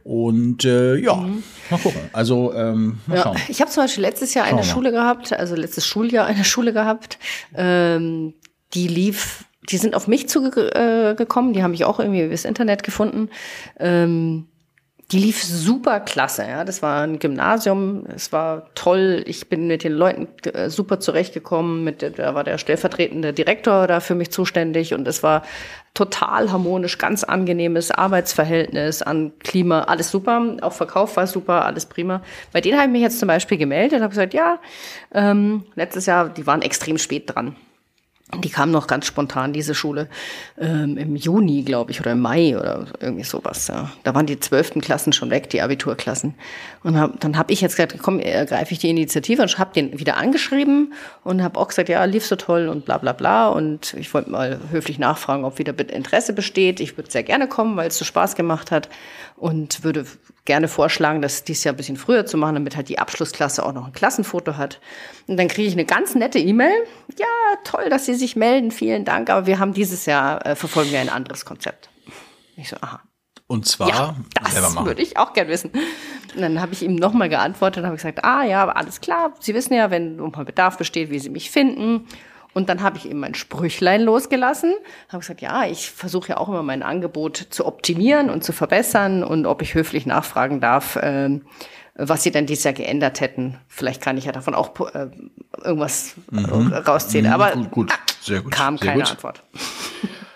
Und 0.10 0.66
äh, 0.66 0.96
ja, 0.96 1.14
mhm. 1.14 1.44
mal 1.70 1.78
gucken. 1.78 2.02
Also 2.14 2.52
ähm, 2.56 2.98
mal 3.06 3.18
ja. 3.18 3.22
schauen. 3.22 3.38
Ich 3.48 3.62
habe 3.62 3.70
zum 3.70 3.84
Beispiel 3.84 4.02
letztes 4.02 4.34
Jahr 4.34 4.46
eine 4.46 4.64
Schule 4.64 4.92
gehabt, 4.92 5.34
also 5.34 5.56
letztes 5.56 5.86
Schuljahr 5.86 6.26
eine 6.26 6.44
Schule 6.44 6.74
gehabt. 6.74 7.20
Ähm, 7.54 8.34
die 8.74 8.88
lief, 8.88 9.46
die 9.70 9.78
sind 9.78 9.94
auf 9.94 10.08
mich 10.08 10.28
zugekommen, 10.28 11.52
äh, 11.52 11.54
die 11.54 11.62
haben 11.62 11.70
mich 11.70 11.86
auch 11.86 12.00
irgendwie 12.00 12.24
übers 12.24 12.44
Internet 12.44 12.82
gefunden. 12.82 13.30
Ähm, 13.80 14.48
die 15.12 15.18
lief 15.18 15.44
super 15.44 16.00
klasse, 16.00 16.46
ja. 16.48 16.64
Das 16.64 16.84
war 16.84 17.02
ein 17.02 17.18
Gymnasium, 17.18 18.06
es 18.16 18.32
war 18.32 18.68
toll. 18.76 19.24
Ich 19.26 19.50
bin 19.50 19.66
mit 19.66 19.84
den 19.84 19.94
Leuten 19.94 20.28
äh, 20.48 20.70
super 20.70 21.00
zurechtgekommen. 21.00 21.84
Mit, 21.84 22.04
da 22.20 22.36
war 22.36 22.44
der 22.44 22.60
stellvertretende 22.60 23.34
Direktor 23.34 23.88
da 23.88 24.02
für 24.02 24.14
mich 24.14 24.30
zuständig 24.30 24.94
und 24.94 25.08
es 25.08 25.24
war 25.24 25.42
total 25.96 26.52
harmonisch, 26.52 27.00
ganz 27.00 27.24
angenehmes 27.24 27.90
Arbeitsverhältnis 27.90 29.02
an 29.02 29.34
Klima, 29.40 29.82
alles 29.82 30.12
super. 30.12 30.58
Auch 30.62 30.74
Verkauf 30.74 31.18
war 31.18 31.26
super, 31.26 31.66
alles 31.66 31.88
prima. 31.88 32.22
Bei 32.54 32.62
denen 32.62 32.78
habe 32.78 32.88
ich 32.88 32.92
mich 32.92 33.02
jetzt 33.02 33.20
zum 33.20 33.28
Beispiel 33.28 33.58
gemeldet, 33.58 34.02
habe 34.02 34.10
gesagt, 34.10 34.36
ja, 34.36 34.60
ähm, 35.12 35.66
letztes 35.74 36.06
Jahr, 36.06 36.30
die 36.30 36.46
waren 36.46 36.62
extrem 36.62 37.00
spät 37.00 37.24
dran. 37.34 37.56
Die 38.38 38.50
kam 38.50 38.70
noch 38.70 38.86
ganz 38.86 39.08
spontan, 39.08 39.54
diese 39.54 39.74
Schule, 39.74 40.08
ähm, 40.60 40.98
im 40.98 41.16
Juni, 41.16 41.64
glaube 41.64 41.90
ich, 41.90 42.00
oder 42.00 42.12
im 42.12 42.20
Mai 42.20 42.56
oder 42.56 42.86
irgendwie 43.00 43.24
sowas. 43.24 43.68
Ja. 43.70 43.92
Da 44.04 44.14
waren 44.14 44.28
die 44.28 44.40
zwölften 44.40 44.82
Klassen 44.82 45.14
schon 45.14 45.32
weg, 45.32 45.50
die 45.50 45.62
Abiturklassen. 45.62 46.36
Und 46.84 47.00
hab, 47.00 47.20
dann 47.22 47.38
habe 47.40 47.52
ich 47.52 47.62
jetzt 47.62 47.76
gesagt, 47.76 47.98
komm, 48.00 48.20
ergreife 48.20 48.72
ich 48.72 48.80
die 48.80 48.90
Initiative 48.90 49.42
und 49.42 49.58
habe 49.58 49.74
den 49.74 50.00
wieder 50.00 50.18
angeschrieben 50.18 50.94
und 51.24 51.42
habe 51.42 51.60
auch 51.60 51.70
gesagt, 51.70 51.90
ja, 51.90 52.04
lief 52.04 52.24
so 52.24 52.36
toll 52.36 52.68
und 52.68 52.86
bla 52.86 53.00
bla 53.00 53.14
bla. 53.14 53.48
Und 53.48 53.96
ich 53.96 54.14
wollte 54.14 54.30
mal 54.30 54.60
höflich 54.70 55.00
nachfragen, 55.00 55.44
ob 55.44 55.58
wieder 55.58 55.78
Interesse 55.90 56.34
besteht. 56.34 56.80
Ich 56.80 56.98
würde 56.98 57.10
sehr 57.10 57.24
gerne 57.24 57.48
kommen, 57.48 57.78
weil 57.78 57.88
es 57.88 57.98
so 57.98 58.06
Spaß 58.06 58.36
gemacht 58.36 58.70
hat 58.70 58.90
und 59.40 59.84
würde 59.84 60.06
gerne 60.46 60.68
vorschlagen, 60.68 61.22
das 61.22 61.44
dies 61.44 61.64
Jahr 61.64 61.74
ein 61.74 61.78
bisschen 61.78 61.98
früher 61.98 62.26
zu 62.26 62.38
machen, 62.38 62.56
damit 62.56 62.76
halt 62.76 62.90
die 62.90 63.00
Abschlussklasse 63.00 63.66
auch 63.66 63.74
noch 63.74 63.86
ein 63.86 63.94
Klassenfoto 63.94 64.58
hat. 64.58 64.80
Und 65.28 65.38
dann 65.38 65.48
kriege 65.48 65.68
ich 65.68 65.74
eine 65.74 65.86
ganz 65.86 66.16
nette 66.16 66.40
E-Mail. 66.40 66.74
Ja, 67.18 67.28
toll, 67.64 67.90
dass 67.90 68.06
Sie 68.06 68.16
sich 68.16 68.36
melden, 68.36 68.72
vielen 68.72 69.06
Dank, 69.06 69.30
aber 69.30 69.46
wir 69.46 69.60
haben 69.60 69.74
dieses 69.74 70.06
Jahr, 70.06 70.46
äh, 70.46 70.56
verfolgen 70.56 70.92
wir 70.92 71.00
ein 71.00 71.10
anderes 71.10 71.46
Konzept. 71.46 71.90
Ich 72.56 72.70
so, 72.70 72.78
aha. 72.82 73.02
Und 73.48 73.66
zwar, 73.66 73.90
ja, 73.90 74.16
das 74.36 74.76
würde 74.76 75.02
ich 75.02 75.18
auch 75.18 75.34
gerne 75.34 75.50
wissen. 75.50 75.72
Und 76.36 76.42
dann 76.42 76.62
habe 76.62 76.74
ich 76.74 76.84
ihm 76.84 76.96
nochmal 76.96 77.30
geantwortet 77.30 77.82
und 77.82 77.88
habe 77.88 77.96
gesagt, 77.96 78.24
ah 78.24 78.44
ja, 78.44 78.68
alles 78.68 79.02
klar, 79.02 79.34
Sie 79.40 79.56
wissen 79.56 79.74
ja, 79.74 79.90
wenn 79.90 80.18
nochmal 80.18 80.46
Bedarf 80.46 80.78
besteht, 80.78 81.10
wie 81.10 81.18
Sie 81.18 81.32
mich 81.32 81.50
finden. 81.50 82.08
Und 82.60 82.68
dann 82.68 82.84
habe 82.84 82.98
ich 82.98 83.10
ihm 83.10 83.22
mein 83.22 83.36
Sprüchlein 83.36 84.02
losgelassen, 84.02 84.74
habe 85.08 85.22
gesagt, 85.22 85.40
ja, 85.40 85.64
ich 85.64 85.92
versuche 85.92 86.28
ja 86.28 86.38
auch 86.38 86.50
immer 86.50 86.62
mein 86.62 86.84
Angebot 86.84 87.38
zu 87.38 87.66
optimieren 87.66 88.30
und 88.30 88.44
zu 88.44 88.52
verbessern 88.52 89.24
und 89.24 89.46
ob 89.46 89.62
ich 89.62 89.76
höflich 89.76 90.06
nachfragen 90.06 90.60
darf, 90.60 90.98
äh, 90.98 91.40
was 91.96 92.24
sie 92.24 92.32
denn 92.32 92.48
dieses 92.48 92.66
Jahr 92.66 92.74
geändert 92.74 93.22
hätten. 93.22 93.58
Vielleicht 93.70 94.02
kann 94.02 94.18
ich 94.18 94.26
ja 94.26 94.34
davon 94.34 94.56
auch 94.56 94.78
äh, 94.94 95.08
irgendwas 95.64 96.16
mhm. 96.32 96.74
rausziehen. 96.74 97.28
Mhm, 97.28 97.32
Aber 97.32 97.52
gut, 97.52 97.72
gut. 97.72 97.94
Sehr 98.20 98.42
gut. 98.42 98.52
kam 98.52 98.78
Sehr 98.78 98.88
keine 98.88 99.04
gut. 99.04 99.12
Antwort. 99.12 99.44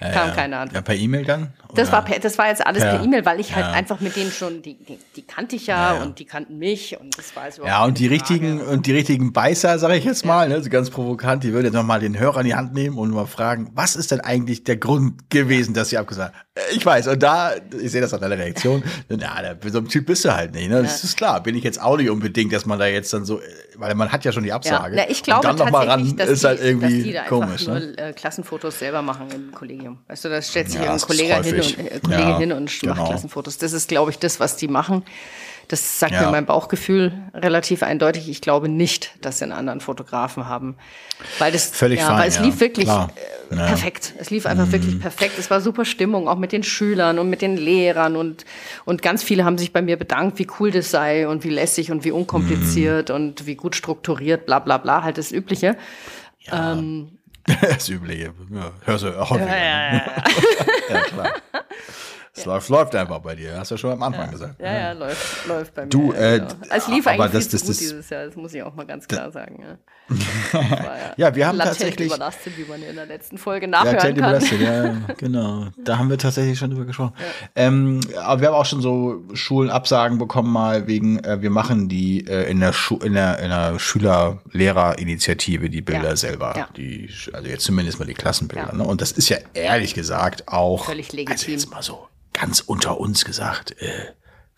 Ja, 0.00 0.10
kam 0.10 0.28
ja. 0.28 0.34
keine 0.34 0.58
Antwort. 0.58 0.76
Ja, 0.76 0.82
per 0.82 0.94
E-Mail 0.94 1.24
dann? 1.24 1.52
Das 1.74 1.92
war, 1.92 2.04
per, 2.04 2.18
das 2.18 2.38
war 2.38 2.48
jetzt 2.48 2.66
alles 2.66 2.82
per, 2.82 3.02
E-Mail, 3.02 3.26
weil 3.26 3.40
ich 3.40 3.54
halt 3.54 3.66
einfach 3.66 4.00
mit 4.00 4.16
denen 4.16 4.30
schon, 4.30 4.62
die, 4.62 4.74
die, 4.74 4.98
die 5.16 5.22
kannte 5.22 5.56
ich 5.56 5.66
ja, 5.66 6.02
und 6.02 6.18
die 6.18 6.24
kannten 6.24 6.58
mich 6.58 6.98
und 6.98 7.16
das 7.18 7.34
war 7.36 7.44
also 7.44 7.64
Ja, 7.64 7.84
und 7.84 7.98
die 7.98 8.08
Frage. 8.08 8.14
richtigen, 8.14 8.60
und 8.60 8.86
die 8.86 8.92
richtigen 8.92 9.32
Beißer, 9.32 9.78
sage 9.78 9.96
ich 9.96 10.04
jetzt 10.04 10.24
mal, 10.24 10.48
ne, 10.48 10.62
so 10.62 10.70
ganz 10.70 10.90
provokant, 10.90 11.44
die 11.44 11.52
würden 11.52 11.66
jetzt 11.66 11.74
nochmal 11.74 12.00
den 12.00 12.18
Hörer 12.18 12.40
in 12.40 12.46
die 12.46 12.54
Hand 12.54 12.72
nehmen 12.74 12.96
und 12.96 13.10
mal 13.10 13.26
fragen, 13.26 13.70
was 13.74 13.96
ist 13.96 14.10
denn 14.10 14.20
eigentlich 14.20 14.64
der 14.64 14.76
Grund 14.76 15.30
gewesen, 15.30 15.74
dass 15.74 15.90
sie 15.90 15.98
abgesagt 15.98 16.34
haben? 16.34 16.44
Äh, 16.54 16.76
ich 16.76 16.84
weiß, 16.84 17.08
und 17.08 17.22
da, 17.22 17.52
ich 17.80 17.90
sehe 17.92 18.00
das 18.00 18.14
an 18.14 18.20
deiner 18.20 18.38
Reaktion, 18.38 18.82
ja, 19.08 19.56
so 19.66 19.78
ein 19.78 19.88
Typ 19.88 20.06
bist 20.06 20.24
du 20.24 20.34
halt 20.34 20.54
nicht, 20.54 20.68
ne? 20.68 20.82
Das 20.82 21.04
ist 21.04 21.16
klar, 21.16 21.42
bin 21.42 21.56
ich 21.56 21.64
jetzt 21.64 21.80
auch 21.80 21.96
nicht 21.96 22.10
unbedingt, 22.10 22.52
dass 22.52 22.66
man 22.66 22.78
da 22.78 22.86
jetzt 22.86 23.12
dann 23.12 23.24
so, 23.24 23.40
weil 23.76 23.94
man 23.94 24.10
hat 24.10 24.24
ja 24.24 24.32
schon 24.32 24.44
die 24.44 24.52
Absage. 24.52 24.96
Ja, 24.96 25.04
ich 25.08 25.22
glaube 25.22 25.48
und 25.48 25.60
dann 25.60 25.66
noch 25.66 25.70
mal 25.70 25.88
ran, 25.88 26.16
ist 26.18 26.44
halt 26.44 26.60
irgendwie 26.60 26.96
dass 26.96 27.04
die 27.04 27.12
da 27.12 27.24
komisch, 27.24 27.66
nur 27.66 27.78
ne? 27.78 27.98
äh, 27.98 28.12
Klassenfotos 28.12 28.78
selber 28.78 29.02
machen 29.02 29.28
im 29.34 29.52
Kollegium. 29.52 29.87
Weißt 30.08 30.24
du, 30.24 30.28
das 30.28 30.48
stellt 30.48 30.70
sich 30.70 30.80
ja, 30.80 30.92
ein 30.92 31.00
Kollege 31.00 31.34
hin 31.42 31.56
und, 31.56 31.78
äh, 31.78 32.00
Kollege 32.00 32.22
ja, 32.22 32.38
hin 32.38 32.52
und 32.52 32.80
genau. 32.80 32.94
macht 32.94 33.08
Klassenfotos. 33.08 33.58
Das 33.58 33.72
ist, 33.72 33.88
glaube 33.88 34.10
ich, 34.10 34.18
das, 34.18 34.40
was 34.40 34.56
die 34.56 34.68
machen. 34.68 35.04
Das 35.68 36.00
sagt 36.00 36.14
ja. 36.14 36.22
mir 36.22 36.30
mein 36.30 36.46
Bauchgefühl 36.46 37.12
relativ 37.34 37.82
eindeutig. 37.82 38.30
Ich 38.30 38.40
glaube 38.40 38.70
nicht, 38.70 39.12
dass 39.20 39.38
sie 39.38 39.44
einen 39.44 39.52
anderen 39.52 39.80
Fotografen 39.80 40.48
haben. 40.48 40.76
Weil 41.38 41.52
das, 41.52 41.66
Völlig 41.66 42.00
ja, 42.00 42.06
fein, 42.06 42.18
weil 42.20 42.28
es 42.28 42.40
lief 42.40 42.58
wirklich. 42.60 42.88
Äh, 42.88 43.06
perfekt. 43.50 44.14
Es 44.18 44.30
lief 44.30 44.46
einfach 44.46 44.66
mhm. 44.66 44.72
wirklich 44.72 44.98
perfekt. 44.98 45.38
Es 45.38 45.50
war 45.50 45.60
super 45.60 45.84
Stimmung, 45.84 46.26
auch 46.26 46.38
mit 46.38 46.52
den 46.52 46.62
Schülern 46.62 47.18
und 47.18 47.28
mit 47.28 47.42
den 47.42 47.58
Lehrern 47.58 48.16
und, 48.16 48.46
und 48.86 49.02
ganz 49.02 49.22
viele 49.22 49.44
haben 49.44 49.58
sich 49.58 49.72
bei 49.72 49.82
mir 49.82 49.98
bedankt, 49.98 50.38
wie 50.38 50.46
cool 50.58 50.70
das 50.70 50.90
sei 50.90 51.28
und 51.28 51.44
wie 51.44 51.50
lässig 51.50 51.90
und 51.90 52.02
wie 52.04 52.12
unkompliziert 52.12 53.10
mhm. 53.10 53.14
und 53.14 53.46
wie 53.46 53.54
gut 53.54 53.76
strukturiert, 53.76 54.46
bla, 54.46 54.60
bla, 54.60 54.78
bla, 54.78 55.02
halt 55.02 55.18
das 55.18 55.32
Übliche. 55.32 55.76
Ja. 56.40 56.72
Ähm, 56.72 57.17
das 57.60 57.88
Übliche. 57.88 58.32
Ja, 58.50 58.72
hörst 58.84 59.04
du 59.04 59.18
häufiger. 59.18 59.46
Ja, 59.46 59.56
ja, 59.56 59.92
ja. 59.94 60.24
ja 60.90 61.00
klar. 61.02 61.32
Es 62.34 62.44
ja. 62.44 62.52
läuft, 62.52 62.68
läuft 62.68 62.94
einfach 62.94 63.18
bei 63.18 63.34
dir, 63.34 63.58
hast 63.58 63.70
du 63.70 63.74
ja 63.74 63.78
schon 63.78 63.92
am 63.92 64.02
Anfang 64.02 64.26
ja. 64.26 64.30
gesagt. 64.30 64.60
Ja, 64.60 64.72
ja, 64.72 64.92
läuft, 64.92 65.46
läuft 65.46 65.74
bei 65.74 65.82
mir. 65.82 65.88
Du, 65.88 66.12
äh, 66.12 66.38
genau. 66.38 66.54
Es 66.70 66.88
lief 66.88 67.06
eigentlich 67.06 67.20
aber 67.20 67.28
das, 67.28 67.48
das, 67.48 67.62
gut 67.62 67.70
das, 67.70 67.78
dieses 67.78 68.10
Jahr, 68.10 68.26
das 68.26 68.36
muss 68.36 68.54
ich 68.54 68.62
auch 68.62 68.74
mal 68.74 68.86
ganz 68.86 69.08
klar 69.08 69.30
sagen. 69.30 69.78
Ja, 70.52 71.12
ja 71.16 71.34
wir 71.34 71.46
haben 71.46 71.58
tatsächlich. 71.58 72.08
überlastet, 72.08 72.56
wie 72.56 72.64
man 72.64 72.82
in 72.82 72.96
der 72.96 73.06
letzten 73.06 73.38
Folge 73.38 73.68
nachhören 73.68 74.16
ja, 74.16 74.38
kann. 74.38 74.60
ja, 74.60 75.14
genau. 75.18 75.66
Da 75.76 75.98
haben 75.98 76.10
wir 76.10 76.18
tatsächlich 76.18 76.58
schon 76.58 76.70
drüber 76.70 76.86
gesprochen. 76.86 77.12
Ähm, 77.54 78.00
aber 78.22 78.40
wir 78.40 78.48
haben 78.48 78.54
auch 78.54 78.66
schon 78.66 78.80
so 78.80 79.22
Schulenabsagen 79.34 80.18
bekommen 80.18 80.52
mal 80.52 80.86
wegen, 80.86 81.22
äh, 81.24 81.42
wir 81.42 81.50
machen 81.50 81.88
die 81.88 82.26
äh, 82.26 82.50
in 82.50 82.60
der, 82.60 82.72
Schu 82.72 82.96
in 82.98 83.14
der, 83.14 83.38
in 83.40 83.50
der 83.50 83.78
Schüler-Lehrer-Initiative 83.78 85.70
die 85.70 85.82
Bilder 85.82 86.16
selber. 86.16 86.68
Die, 86.76 87.10
also 87.32 87.48
jetzt 87.48 87.64
zumindest 87.64 87.98
mal 87.98 88.06
die 88.06 88.14
Klassenbilder. 88.14 88.74
Ne? 88.74 88.84
Und 88.84 89.00
das 89.00 89.12
ist 89.12 89.28
ja 89.28 89.38
ehrlich 89.54 89.94
gesagt 89.94 90.48
auch. 90.48 90.84
Völlig 90.86 91.12
legitim. 91.12 91.32
Also 91.32 91.50
jetzt 91.50 91.70
mal 91.70 91.82
so 91.82 92.08
ganz 92.32 92.60
unter 92.60 93.00
uns 93.00 93.24
gesagt, 93.24 93.80
äh, 93.82 93.86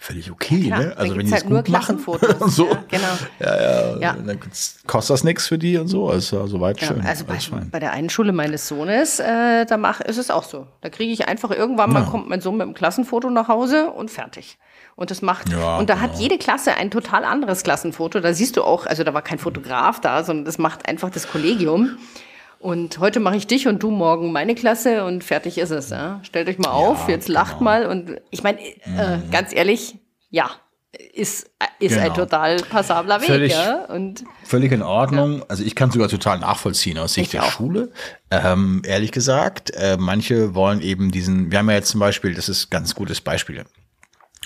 völlig 0.02 0.30
okay, 0.30 0.56
ja, 0.56 0.78
ne? 0.78 0.96
Also 0.96 1.14
wenn 1.14 1.26
die 1.26 1.32
halt 1.32 1.44
es 1.44 1.48
gut 1.48 1.68
machen 1.68 1.98
so, 2.46 2.70
ja, 2.70 2.84
genau. 2.88 3.06
ja, 3.38 3.62
ja, 3.62 3.98
ja, 3.98 4.12
dann 4.14 4.40
kostet 4.86 5.12
das 5.12 5.24
nichts 5.24 5.46
für 5.46 5.58
die 5.58 5.76
und 5.76 5.88
so, 5.88 6.08
also 6.08 6.46
soweit 6.46 6.80
schön. 6.80 7.02
Also 7.02 7.26
bei, 7.26 7.38
bei, 7.70 7.78
der 7.78 7.92
einen 7.92 8.08
Schule 8.08 8.32
meines 8.32 8.66
Sohnes, 8.66 9.20
äh, 9.20 9.66
da 9.66 9.76
mach, 9.76 10.00
ist 10.00 10.16
es 10.16 10.30
auch 10.30 10.44
so. 10.44 10.66
Da 10.80 10.88
kriege 10.88 11.12
ich 11.12 11.28
einfach 11.28 11.50
irgendwann 11.50 11.92
mal 11.92 12.06
kommt 12.06 12.30
mein 12.30 12.40
Sohn 12.40 12.56
mit 12.56 12.62
einem 12.62 12.74
Klassenfoto 12.74 13.28
nach 13.28 13.48
Hause 13.48 13.90
und 13.90 14.10
fertig. 14.10 14.56
Und 14.96 15.10
das 15.10 15.20
macht, 15.20 15.50
ja, 15.50 15.76
und 15.76 15.90
da 15.90 15.94
genau. 15.94 16.06
hat 16.06 16.18
jede 16.18 16.38
Klasse 16.38 16.74
ein 16.74 16.90
total 16.90 17.24
anderes 17.24 17.62
Klassenfoto. 17.62 18.20
Da 18.20 18.32
siehst 18.32 18.56
du 18.56 18.64
auch, 18.64 18.86
also 18.86 19.04
da 19.04 19.12
war 19.12 19.22
kein 19.22 19.38
Fotograf 19.38 20.00
da, 20.00 20.24
sondern 20.24 20.46
das 20.46 20.56
macht 20.56 20.88
einfach 20.88 21.10
das 21.10 21.30
Kollegium. 21.30 21.98
Und 22.60 22.98
heute 22.98 23.20
mache 23.20 23.36
ich 23.36 23.46
dich 23.46 23.66
und 23.68 23.82
du 23.82 23.90
morgen 23.90 24.32
meine 24.32 24.54
Klasse 24.54 25.06
und 25.06 25.24
fertig 25.24 25.56
ist 25.56 25.70
es. 25.70 25.88
Ja? 25.88 26.20
Stellt 26.24 26.46
euch 26.46 26.58
mal 26.58 26.70
auf, 26.70 27.08
jetzt 27.08 27.26
lacht 27.26 27.58
genau. 27.58 27.64
mal. 27.64 27.86
Und 27.86 28.20
ich 28.30 28.42
meine, 28.42 28.60
äh, 28.60 29.16
mhm. 29.16 29.30
ganz 29.30 29.54
ehrlich, 29.54 29.96
ja, 30.28 30.50
ist, 31.14 31.50
ist 31.78 31.94
genau. 31.94 32.02
ein 32.02 32.12
total 32.12 32.56
passabler 32.56 33.22
Weg. 33.22 33.28
Völlig, 33.28 33.52
ja? 33.52 33.86
und, 33.86 34.24
völlig 34.44 34.72
in 34.72 34.82
Ordnung. 34.82 35.38
Ja. 35.38 35.44
Also 35.48 35.64
ich 35.64 35.74
kann 35.74 35.90
sogar 35.90 36.10
total 36.10 36.38
nachvollziehen 36.40 36.98
aus 36.98 37.14
Sicht 37.14 37.28
ich 37.28 37.30
der 37.30 37.44
auch. 37.44 37.50
Schule. 37.50 37.92
Ähm, 38.30 38.82
ehrlich 38.84 39.12
gesagt, 39.12 39.70
äh, 39.70 39.96
manche 39.98 40.54
wollen 40.54 40.82
eben 40.82 41.10
diesen, 41.10 41.50
wir 41.50 41.60
haben 41.60 41.70
ja 41.70 41.76
jetzt 41.76 41.88
zum 41.88 42.00
Beispiel, 42.00 42.34
das 42.34 42.50
ist 42.50 42.66
ein 42.66 42.70
ganz 42.70 42.94
gutes 42.94 43.22
Beispiel. 43.22 43.64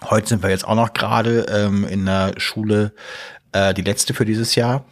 Heute 0.05 0.29
sind 0.29 0.45
wir 0.45 0.51
jetzt 0.51 0.69
auch 0.69 0.77
noch 0.77 0.93
gerade 0.93 1.47
ähm, 1.49 1.85
in 1.85 2.07
der 2.07 2.35
Schule, 2.37 2.93
äh, 3.51 3.75
die 3.75 3.83
letzte 3.83 4.15
für 4.15 4.25
dieses 4.25 4.55
Jahr 4.55 4.85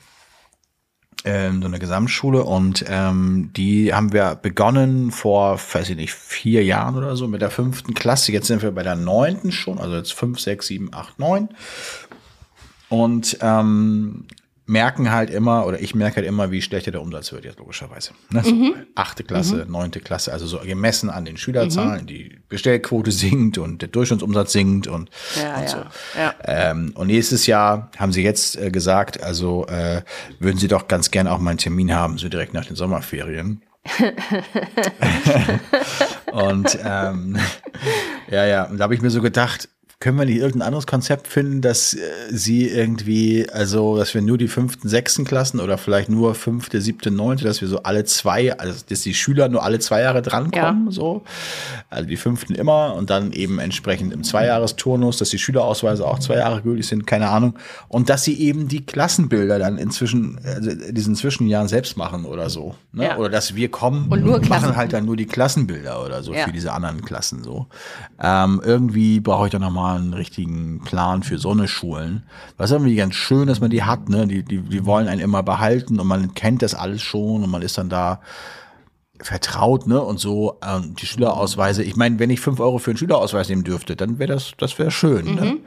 ähm, 1.24 1.62
so 1.62 1.68
eine 1.68 1.78
Gesamtschule 1.78 2.42
und 2.42 2.84
ähm, 2.88 3.50
die 3.56 3.94
haben 3.94 4.12
wir 4.12 4.34
begonnen 4.34 5.10
vor, 5.10 5.58
weiß 5.58 5.90
ich 5.90 5.96
nicht, 5.96 6.12
vier 6.12 6.64
Jahren 6.64 6.96
oder 6.96 7.16
so 7.16 7.28
mit 7.28 7.42
der 7.42 7.50
fünften 7.50 7.94
Klasse. 7.94 8.32
Jetzt 8.32 8.48
sind 8.48 8.62
wir 8.62 8.72
bei 8.72 8.82
der 8.82 8.96
neunten 8.96 9.52
schon, 9.52 9.78
also 9.78 9.96
jetzt 9.96 10.12
fünf, 10.12 10.40
sechs, 10.40 10.66
sieben, 10.66 10.92
acht, 10.92 11.18
neun. 11.18 11.48
Und 12.88 13.38
ähm, 13.40 14.24
merken 14.66 15.10
halt 15.10 15.30
immer, 15.30 15.66
oder 15.66 15.80
ich 15.80 15.94
merke 15.94 16.16
halt 16.16 16.26
immer, 16.26 16.50
wie 16.50 16.62
schlechter 16.62 16.92
der 16.92 17.02
Umsatz 17.02 17.32
wird 17.32 17.44
jetzt 17.44 17.58
logischerweise. 17.58 18.12
Ne? 18.30 18.42
So 18.44 18.54
Mhm. 18.54 18.74
Achte 18.94 19.24
Klasse, 19.24 19.66
neunte 19.68 20.00
Klasse, 20.00 20.32
also 20.32 20.46
so 20.46 20.58
gemessen 20.58 21.10
an 21.10 21.24
den 21.24 21.36
Schülerzahlen, 21.36 22.06
die 22.06 22.38
Bestellquote 22.48 23.10
sinkt 23.10 23.58
und 23.58 23.82
der 23.82 23.88
Durchschnittsumsatz 23.88 24.52
sinkt 24.52 24.86
und, 24.86 25.10
Ja, 25.40 25.56
und 25.56 25.62
ja, 25.62 25.68
so. 25.68 25.78
ja. 26.18 26.34
Ähm, 26.44 26.92
und 26.94 27.08
nächstes 27.08 27.46
Jahr 27.46 27.90
haben 27.98 28.12
sie 28.12 28.22
jetzt 28.22 28.56
äh, 28.56 28.70
gesagt, 28.70 29.22
also 29.22 29.66
äh, 29.66 30.02
würden 30.38 30.58
sie 30.58 30.68
doch 30.68 30.88
ganz 30.88 31.10
gerne 31.10 31.32
auch 31.32 31.38
mal 31.38 31.50
einen 31.50 31.58
Termin 31.58 31.94
haben, 31.94 32.18
so 32.18 32.28
direkt 32.28 32.54
nach 32.54 32.64
den 32.64 32.76
Sommerferien. 32.76 33.62
und 36.32 36.78
ähm, 36.84 37.36
ja, 38.30 38.46
ja, 38.46 38.64
und 38.64 38.78
da 38.78 38.84
habe 38.84 38.94
ich 38.94 39.02
mir 39.02 39.10
so 39.10 39.20
gedacht, 39.20 39.68
können 40.02 40.18
wir 40.18 40.24
nicht 40.24 40.38
irgendein 40.38 40.66
anderes 40.66 40.88
Konzept 40.88 41.28
finden, 41.28 41.60
dass 41.60 41.94
äh, 41.94 42.00
sie 42.28 42.66
irgendwie, 42.66 43.48
also 43.50 43.96
dass 43.96 44.14
wir 44.14 44.20
nur 44.20 44.36
die 44.36 44.48
fünften, 44.48 44.88
sechsten 44.88 45.24
Klassen 45.24 45.60
oder 45.60 45.78
vielleicht 45.78 46.08
nur 46.08 46.34
fünfte, 46.34 46.80
siebte, 46.80 47.12
neunte, 47.12 47.44
dass 47.44 47.60
wir 47.60 47.68
so 47.68 47.84
alle 47.84 48.04
zwei, 48.04 48.58
also 48.58 48.74
dass 48.88 49.02
die 49.02 49.14
Schüler 49.14 49.48
nur 49.48 49.62
alle 49.62 49.78
zwei 49.78 50.00
Jahre 50.02 50.20
drankommen, 50.20 50.90
so. 50.90 51.22
Also 51.88 52.08
die 52.08 52.16
fünften 52.16 52.56
immer 52.56 52.96
und 52.96 53.10
dann 53.10 53.30
eben 53.30 53.60
entsprechend 53.60 54.12
im 54.12 54.24
Zweijahresturnus, 54.24 55.18
dass 55.18 55.30
die 55.30 55.38
Schülerausweise 55.38 56.04
auch 56.04 56.18
zwei 56.18 56.38
Jahre 56.38 56.62
gültig 56.62 56.88
sind, 56.88 57.06
keine 57.06 57.28
Ahnung. 57.28 57.54
Und 57.86 58.08
dass 58.08 58.24
sie 58.24 58.40
eben 58.40 58.66
die 58.66 58.84
Klassenbilder 58.84 59.60
dann 59.60 59.78
inzwischen, 59.78 60.40
also 60.44 60.70
in 60.70 60.96
diesen 60.96 61.14
Zwischenjahren 61.14 61.68
selbst 61.68 61.96
machen 61.96 62.24
oder 62.24 62.50
so. 62.50 62.74
Ne? 62.92 63.04
Ja. 63.04 63.18
Oder 63.18 63.28
dass 63.28 63.54
wir 63.54 63.70
kommen 63.70 64.08
Und 64.10 64.24
nur 64.24 64.40
machen 64.48 64.74
halt 64.74 64.94
dann 64.94 65.04
nur 65.04 65.16
die 65.16 65.26
Klassenbilder 65.26 66.04
oder 66.04 66.24
so 66.24 66.34
Ja. 66.34 66.44
für 66.44 66.52
diese 66.52 66.72
anderen 66.72 67.02
Klassen 67.02 67.44
so. 67.44 67.68
Ähm, 68.20 68.60
irgendwie 68.64 69.20
brauche 69.20 69.46
ich 69.46 69.52
doch 69.52 69.60
nochmal 69.60 69.91
einen 69.96 70.14
richtigen 70.14 70.80
Plan 70.84 71.22
für 71.22 71.38
so 71.38 71.50
eine 71.50 71.68
Schulen. 71.68 72.24
Was 72.56 72.70
irgendwie 72.70 72.96
ganz 72.96 73.14
schön, 73.14 73.46
dass 73.46 73.60
man 73.60 73.70
die 73.70 73.82
hat, 73.82 74.08
ne? 74.08 74.26
Die, 74.26 74.42
die, 74.42 74.58
die 74.58 74.86
wollen 74.86 75.08
einen 75.08 75.20
immer 75.20 75.42
behalten 75.42 76.00
und 76.00 76.06
man 76.06 76.34
kennt 76.34 76.62
das 76.62 76.74
alles 76.74 77.02
schon 77.02 77.42
und 77.42 77.50
man 77.50 77.62
ist 77.62 77.78
dann 77.78 77.88
da 77.88 78.20
vertraut, 79.20 79.86
ne? 79.86 80.00
Und 80.00 80.18
so 80.18 80.58
ähm, 80.66 80.94
die 80.96 81.06
Schülerausweise. 81.06 81.82
Ich 81.82 81.96
meine, 81.96 82.18
wenn 82.18 82.30
ich 82.30 82.40
fünf 82.40 82.60
Euro 82.60 82.78
für 82.78 82.90
einen 82.90 82.98
Schülerausweis 82.98 83.48
nehmen 83.48 83.64
dürfte, 83.64 83.96
dann 83.96 84.18
wäre 84.18 84.32
das, 84.32 84.52
das 84.58 84.78
wäre 84.78 84.90
schön. 84.90 85.34
Ne? 85.34 85.58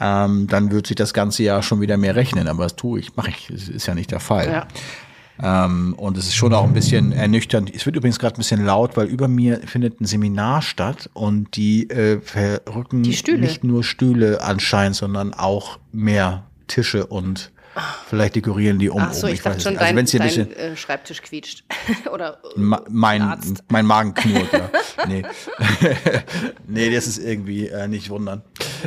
Ähm, 0.00 0.46
dann 0.48 0.70
würde 0.70 0.88
sich 0.88 0.96
das 0.96 1.14
ganze 1.14 1.42
Jahr 1.42 1.62
schon 1.62 1.80
wieder 1.80 1.96
mehr 1.96 2.16
rechnen, 2.16 2.48
aber 2.48 2.64
das 2.64 2.76
tue 2.76 3.00
ich, 3.00 3.14
mache 3.16 3.30
ich. 3.30 3.48
Das 3.50 3.68
ist 3.68 3.86
ja 3.86 3.94
nicht 3.94 4.10
der 4.10 4.20
Fall. 4.20 4.50
Ja. 4.50 4.66
Ähm, 5.42 5.94
und 5.96 6.16
es 6.16 6.26
ist 6.26 6.34
schon 6.36 6.54
auch 6.54 6.64
ein 6.64 6.72
bisschen 6.72 7.12
ernüchternd. 7.12 7.74
Es 7.74 7.86
wird 7.86 7.96
übrigens 7.96 8.18
gerade 8.18 8.36
ein 8.36 8.38
bisschen 8.38 8.64
laut, 8.64 8.96
weil 8.96 9.06
über 9.06 9.28
mir 9.28 9.60
findet 9.66 10.00
ein 10.00 10.06
Seminar 10.06 10.62
statt 10.62 11.10
und 11.12 11.56
die 11.56 11.90
äh, 11.90 12.20
verrücken 12.20 13.02
Die 13.02 13.16
nicht 13.36 13.64
nur 13.64 13.82
Stühle 13.82 14.42
anscheinend, 14.42 14.96
sondern 14.96 15.34
auch 15.34 15.78
mehr 15.92 16.44
Tische 16.68 17.06
und 17.06 17.50
vielleicht 18.08 18.36
dekorieren 18.36 18.78
die 18.78 18.88
um. 18.88 19.00
Ach 19.00 19.12
so, 19.12 19.26
um. 19.26 19.32
ich, 19.32 19.42
dachte 19.42 19.60
schon, 19.60 19.76
also 19.76 19.80
dein, 19.80 20.06
hier 20.06 20.20
ein 20.20 20.28
dein 20.28 20.46
bisschen 20.46 20.56
äh, 20.56 20.76
Schreibtisch 20.76 21.22
quietscht. 21.22 21.64
Oder 22.12 22.38
äh, 22.56 22.60
Ma 22.60 22.82
mein, 22.88 23.22
Arzt. 23.22 23.64
mein 23.68 23.86
Magen 23.86 24.14
knurrt, 24.14 24.52
ja. 24.52 24.70
Nee. 25.08 25.24
nee, 26.68 26.94
das 26.94 27.06
ist 27.06 27.18
irgendwie 27.18 27.68
äh, 27.68 27.88
nicht 27.88 28.10
wundern. 28.10 28.42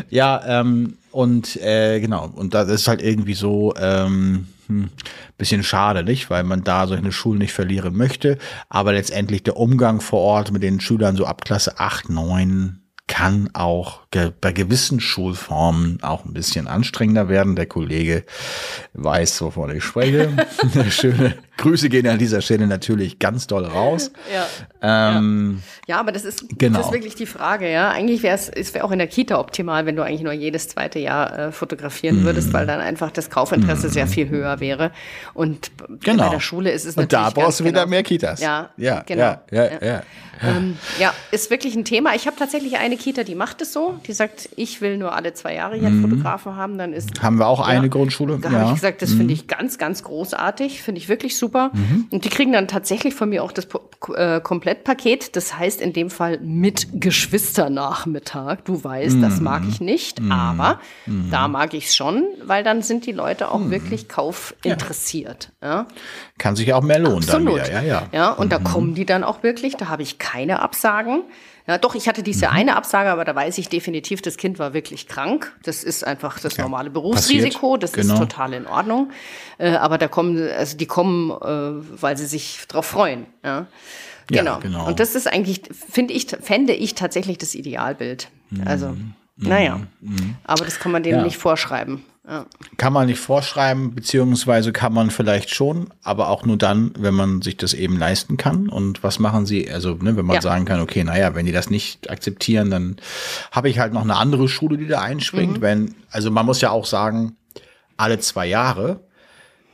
Ja, 0.10 0.62
ähm, 0.62 0.98
und 1.12 1.58
äh, 1.58 2.00
genau, 2.00 2.32
und 2.34 2.54
das 2.54 2.70
ist 2.70 2.88
halt 2.88 3.02
irgendwie 3.02 3.34
so 3.34 3.74
ähm, 3.78 4.48
hm, 4.68 4.90
bisschen 5.38 5.64
schade, 5.64 6.04
nicht? 6.04 6.30
Weil 6.30 6.44
man 6.44 6.64
da 6.64 6.88
solche 6.88 7.12
Schulen 7.12 7.40
nicht 7.40 7.54
verlieren 7.54 7.96
möchte. 7.96 8.38
Aber 8.70 8.94
letztendlich 8.94 9.44
der 9.44 9.58
Umgang 9.58 10.02
vor 10.02 10.22
Ort 10.22 10.52
mit 10.52 10.64
den 10.64 10.80
Schülern 10.80 11.16
so 11.16 11.26
ab 11.26 11.46
Klasse 11.46 11.80
8, 11.80 12.10
9 12.10 12.82
kann 13.08 13.50
auch 13.54 14.02
bei 14.42 14.52
gewissen 14.52 15.00
Schulformen 15.00 16.04
auch 16.04 16.26
ein 16.26 16.34
bisschen 16.34 16.68
anstrengender 16.68 17.30
werden. 17.30 17.56
Der 17.56 17.66
Kollege 17.66 18.26
weiß, 18.94 19.42
wovon 19.42 19.76
ich 19.76 19.84
spreche. 19.84 20.30
Schöne 20.90 21.36
Grüße 21.58 21.90
gehen 21.90 22.08
an 22.08 22.18
dieser 22.20 22.42
Stelle 22.42 22.68
natürlich 22.68 23.20
ganz 23.20 23.48
doll 23.48 23.66
raus. 23.66 24.12
Ja. 24.34 25.18
Ähm, 25.18 25.62
Ja, 25.88 26.00
aber 26.00 26.12
das 26.12 26.24
ist, 26.26 26.46
Genau. 26.58 26.78
das 26.78 26.88
ist 26.88 26.94
wirklich 26.94 27.16
die 27.16 27.26
Frage, 27.26 27.72
ja. 27.72 27.90
Eigentlich 27.90 28.22
wäre 28.24 28.36
es, 28.38 28.74
wäre 28.74 28.84
auch 28.86 28.92
in 28.92 29.00
der 29.00 29.08
Kita 29.08 29.40
optimal, 29.40 29.86
wenn 29.86 29.96
du 29.96 30.04
eigentlich 30.04 30.22
nur 30.22 30.34
jedes 30.34 30.68
zweite 30.70 31.00
Jahr 31.00 31.38
äh, 31.38 31.48
Mhm. 31.48 31.52
fotografieren 31.54 32.24
würdest, 32.24 32.54
weil 32.54 32.66
dann 32.68 32.80
einfach 32.80 33.10
das 33.12 33.30
Kaufinteresse 33.30 33.90
sehr 33.90 34.08
viel 34.08 34.30
höher 34.30 34.60
wäre. 34.60 34.92
Und 35.34 35.72
Genau. 36.02 36.26
bei 36.26 36.30
der 36.30 36.40
Schule 36.40 36.72
ist 36.72 36.86
es 36.86 36.96
Und 36.98 37.12
da 37.14 37.24
natürlich. 37.24 37.44
brauchst 37.46 37.60
du 37.60 37.64
wieder 37.66 37.82
genau. 37.82 37.90
mehr 37.90 38.04
Kitas. 38.04 38.40
Ja, 38.42 38.70
ja, 38.78 39.04
genau. 39.06 39.24
ja, 39.24 39.42
ja, 39.52 39.70
ja. 39.82 40.04
Ähm, 40.40 40.78
ja, 41.00 41.14
ist 41.32 41.50
wirklich 41.50 41.76
ein 41.76 41.84
Thema. 41.84 42.14
Ich 42.14 42.28
habe 42.28 42.36
tatsächlich 42.38 42.78
eine 42.78 42.96
Kita, 42.96 43.24
die 43.24 43.34
macht 43.34 43.60
es 43.64 43.74
so. 43.74 43.96
Die 44.06 44.14
sagt, 44.14 44.50
ich 44.56 44.82
will 44.82 44.98
nur 44.98 45.16
alle 45.16 45.34
zwei 45.34 45.56
Jahre 45.56 45.78
hier 45.78 45.88
einen 45.88 46.02
Fotografen 46.08 46.56
haben. 46.56 46.78
Dann 46.78 46.94
ist 46.94 47.18
Mhm. 47.18 47.24
Haben 47.24 47.38
wir 47.40 47.48
auch 47.48 47.60
eine 47.66 47.86
Ja. 47.86 47.88
Grundschule? 47.88 48.38
Da 48.38 48.50
ja. 48.50 48.50
Mhm. 48.50 48.62
habe 48.62 48.70
ich 48.70 48.76
gesagt, 48.76 49.02
das 49.02 49.14
finde 49.14 49.34
ich 49.34 49.48
ganz, 49.48 49.80
ganz 49.80 50.04
großartig, 50.04 50.84
finde 50.84 51.00
ich 51.02 51.10
wirklich 51.10 51.36
super. 51.38 51.47
Und 52.12 52.26
die 52.26 52.30
kriegen 52.30 52.52
dann 52.54 52.68
tatsächlich 52.68 53.14
von 53.16 53.30
mir 53.30 53.44
auch 53.44 53.52
das 53.52 53.68
äh, 54.16 54.40
Komplettpaket. 54.42 55.36
Das 55.36 55.58
heißt 55.58 55.82
in 55.82 55.94
dem 55.94 56.10
Fall 56.10 56.40
mit 56.42 56.88
Geschwisternachmittag. 56.94 58.58
Du 58.66 58.84
weißt, 58.84 59.22
das 59.22 59.40
mag 59.42 59.64
Mhm. 59.64 59.70
ich 59.70 59.82
nicht, 59.82 60.22
aber 60.30 60.80
da 61.32 61.48
mag 61.48 61.74
ich 61.74 61.88
es 61.88 61.96
schon, 61.96 62.26
weil 62.44 62.64
dann 62.64 62.82
sind 62.82 63.06
die 63.06 63.12
Leute 63.12 63.52
auch 63.52 63.70
wirklich 63.70 64.08
kaufinteressiert. 64.08 65.52
Ja. 65.62 65.88
Kann 66.38 66.56
sich 66.56 66.74
auch 66.74 66.82
mehr 66.84 67.00
lohnen 67.00 67.18
Absolut. 67.18 67.60
dann 67.60 67.68
wieder. 67.68 67.72
Ja, 67.72 67.82
ja. 67.82 68.04
ja 68.12 68.32
und 68.32 68.52
da 68.52 68.60
kommen 68.60 68.96
die 68.96 69.06
dann 69.06 69.24
auch 69.24 69.44
wirklich. 69.44 69.76
Da 69.76 69.88
habe 69.88 70.04
ich 70.04 70.18
keine 70.20 70.62
Absagen. 70.62 71.24
Ja, 71.68 71.78
doch, 71.78 71.96
ich 71.96 72.08
hatte 72.08 72.24
dieses 72.24 72.42
Mhm. 72.44 72.48
Eine 72.56 72.76
Absage, 72.78 73.10
aber 73.10 73.26
da 73.26 73.36
weiß 73.36 73.58
ich 73.58 73.68
definitiv, 73.68 74.22
das 74.22 74.38
Kind 74.38 74.58
war 74.58 74.74
wirklich 74.74 75.08
krank. 75.08 75.54
Das 75.64 75.84
ist 75.84 76.06
einfach 76.08 76.40
das 76.40 76.58
normale 76.58 76.90
Berufsrisiko. 76.90 77.72
Passiert. 77.74 77.84
Das 77.84 77.92
Genau. 77.94 78.14
ist 78.14 78.20
total 78.20 78.54
in 78.54 78.68
Ordnung. 78.68 79.12
Äh, 79.58 79.72
aber 79.72 79.98
da 79.98 80.08
kommen, 80.08 80.38
also 80.50 80.78
die 80.78 80.86
kommen, 80.86 81.30
äh, 81.32 82.02
weil 82.02 82.16
sie 82.18 82.26
sich 82.26 82.60
drauf 82.70 82.86
freuen. 82.86 83.26
Ja. 83.44 83.68
Ja, 84.30 84.42
Genau. 84.44 84.60
genau. 84.60 84.88
Und 84.88 85.00
das 85.00 85.16
ist 85.16 85.28
eigentlich, 85.28 85.62
finde 85.72 86.14
ich, 86.14 86.28
fände 86.42 86.74
ich 86.74 86.96
tatsächlich 86.96 87.38
das 87.38 87.54
Idealbild. 87.56 88.30
Also, 88.66 88.96
naja. 89.38 89.82
Aber 90.46 90.66
das 90.66 90.80
kann 90.80 90.92
man 90.92 91.04
denen 91.04 91.16
Mhm. 91.16 91.20
Ja. 91.22 91.26
nicht 91.26 91.38
vorschreiben. 91.38 92.04
Ja. 92.30 92.46
Kann 92.76 92.92
man 92.92 93.08
nicht 93.08 93.20
vorschreiben, 93.20 93.96
beziehungsweise 93.96 94.74
kann 94.74 94.94
man 94.94 95.12
vielleicht 95.12 95.50
schon, 95.56 95.94
aber 96.04 96.28
auch 96.28 96.46
nur 96.46 96.58
dann, 96.58 96.92
wenn 97.00 97.14
man 97.14 97.42
sich 97.42 97.56
das 97.56 97.74
eben 97.74 97.98
leisten 97.98 98.36
kann. 98.36 98.68
Und 98.68 99.02
was 99.02 99.20
machen 99.20 99.46
sie? 99.46 99.72
Also, 99.72 99.94
ne, 99.94 100.18
wenn 100.18 100.26
man 100.26 100.36
Ja. 100.36 100.42
sagen 100.42 100.66
kann, 100.66 100.82
okay, 100.82 101.06
naja, 101.06 101.36
wenn 101.36 101.46
die 101.46 101.54
das 101.54 101.70
nicht 101.70 102.10
akzeptieren, 102.10 102.70
dann 102.70 102.98
habe 103.54 103.70
ich 103.70 103.80
halt 103.80 103.94
noch 103.94 104.02
eine 104.04 104.18
andere 104.18 104.50
Schule, 104.50 104.78
die 104.78 104.88
da 104.88 105.00
einspringt. 105.02 105.58
Mhm. 105.60 105.62
Wenn, 105.62 105.96
also 106.12 106.30
man 106.30 106.46
muss 106.46 106.60
ja 106.60 106.70
auch 106.72 106.86
sagen, 106.86 107.38
alle 107.96 108.20
zwei 108.20 108.46
Jahre 108.46 109.00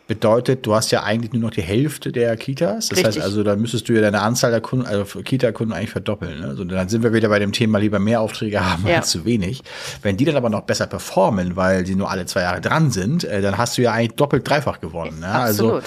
bedeutet, 0.07 0.65
du 0.65 0.75
hast 0.75 0.91
ja 0.91 1.03
eigentlich 1.03 1.31
nur 1.31 1.41
noch 1.43 1.51
die 1.51 1.61
Hälfte 1.61 2.11
der 2.11 2.35
Kitas. 2.35 2.89
Das 2.89 2.97
heißt 2.99 3.07
Richtig. 3.07 3.23
also, 3.23 3.41
dann 3.43 3.61
müsstest 3.61 3.87
du 3.87 3.93
ja 3.93 4.01
deine 4.01 4.21
Anzahl 4.21 4.51
der 4.51 4.59
Kunden, 4.59 4.85
also 4.85 5.21
Kita-Kunden 5.21 5.73
eigentlich 5.73 5.91
verdoppeln. 5.91 6.41
Ne? 6.41 6.47
Also 6.47 6.65
dann 6.65 6.89
sind 6.89 7.03
wir 7.03 7.13
wieder 7.13 7.29
bei 7.29 7.39
dem 7.39 7.53
Thema, 7.53 7.77
lieber 7.79 7.99
mehr 7.99 8.19
Aufträge 8.21 8.65
haben 8.69 8.85
Ja. 8.85 8.97
als 8.97 9.09
zu 9.11 9.23
wenig. 9.25 9.61
Wenn 10.01 10.17
die 10.17 10.25
dann 10.25 10.35
aber 10.35 10.49
noch 10.49 10.61
besser 10.61 10.87
performen, 10.87 11.55
weil 11.55 11.85
sie 11.85 11.95
nur 11.95 12.11
alle 12.11 12.25
zwei 12.25 12.41
Jahre 12.41 12.59
dran 12.59 12.91
sind, 12.91 13.23
äh, 13.23 13.41
dann 13.41 13.57
hast 13.57 13.77
du 13.77 13.81
ja 13.81 13.93
eigentlich 13.93 14.15
doppelt, 14.17 14.47
dreifach 14.47 14.81
gewonnen. 14.81 15.19
Ne? 15.21 15.27
Also 15.27 15.77
Absolut. 15.77 15.83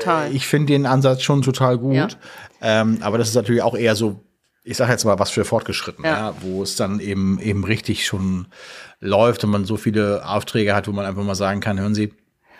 Total. 0.00 0.34
ich 0.34 0.46
finde 0.46 0.72
den 0.72 0.84
Ansatz 0.86 1.22
schon 1.22 1.40
total 1.42 1.78
gut. 1.78 1.94
Ja. 1.94 2.08
Ähm, 2.60 2.98
aber 3.00 3.16
das 3.18 3.28
ist 3.28 3.34
natürlich 3.34 3.62
auch 3.62 3.74
eher 3.76 3.94
so, 3.96 4.20
ich 4.62 4.76
sage 4.76 4.92
jetzt 4.92 5.04
mal 5.04 5.18
was 5.18 5.30
für 5.30 5.44
fortgeschritten, 5.46 6.04
Ja. 6.04 6.10
ja. 6.28 6.34
wo 6.42 6.62
es 6.62 6.76
dann 6.76 7.00
eben 7.00 7.38
eben 7.40 7.64
richtig 7.64 8.06
schon 8.06 8.46
läuft 9.00 9.42
und 9.44 9.50
man 9.50 9.64
so 9.64 9.76
viele 9.78 10.26
Aufträge 10.26 10.74
hat, 10.74 10.86
wo 10.86 10.92
man 10.92 11.04
einfach 11.06 11.22
mal 11.22 11.34
sagen 11.34 11.60
kann, 11.60 11.80
hören 11.80 11.94
Sie, 11.94 12.12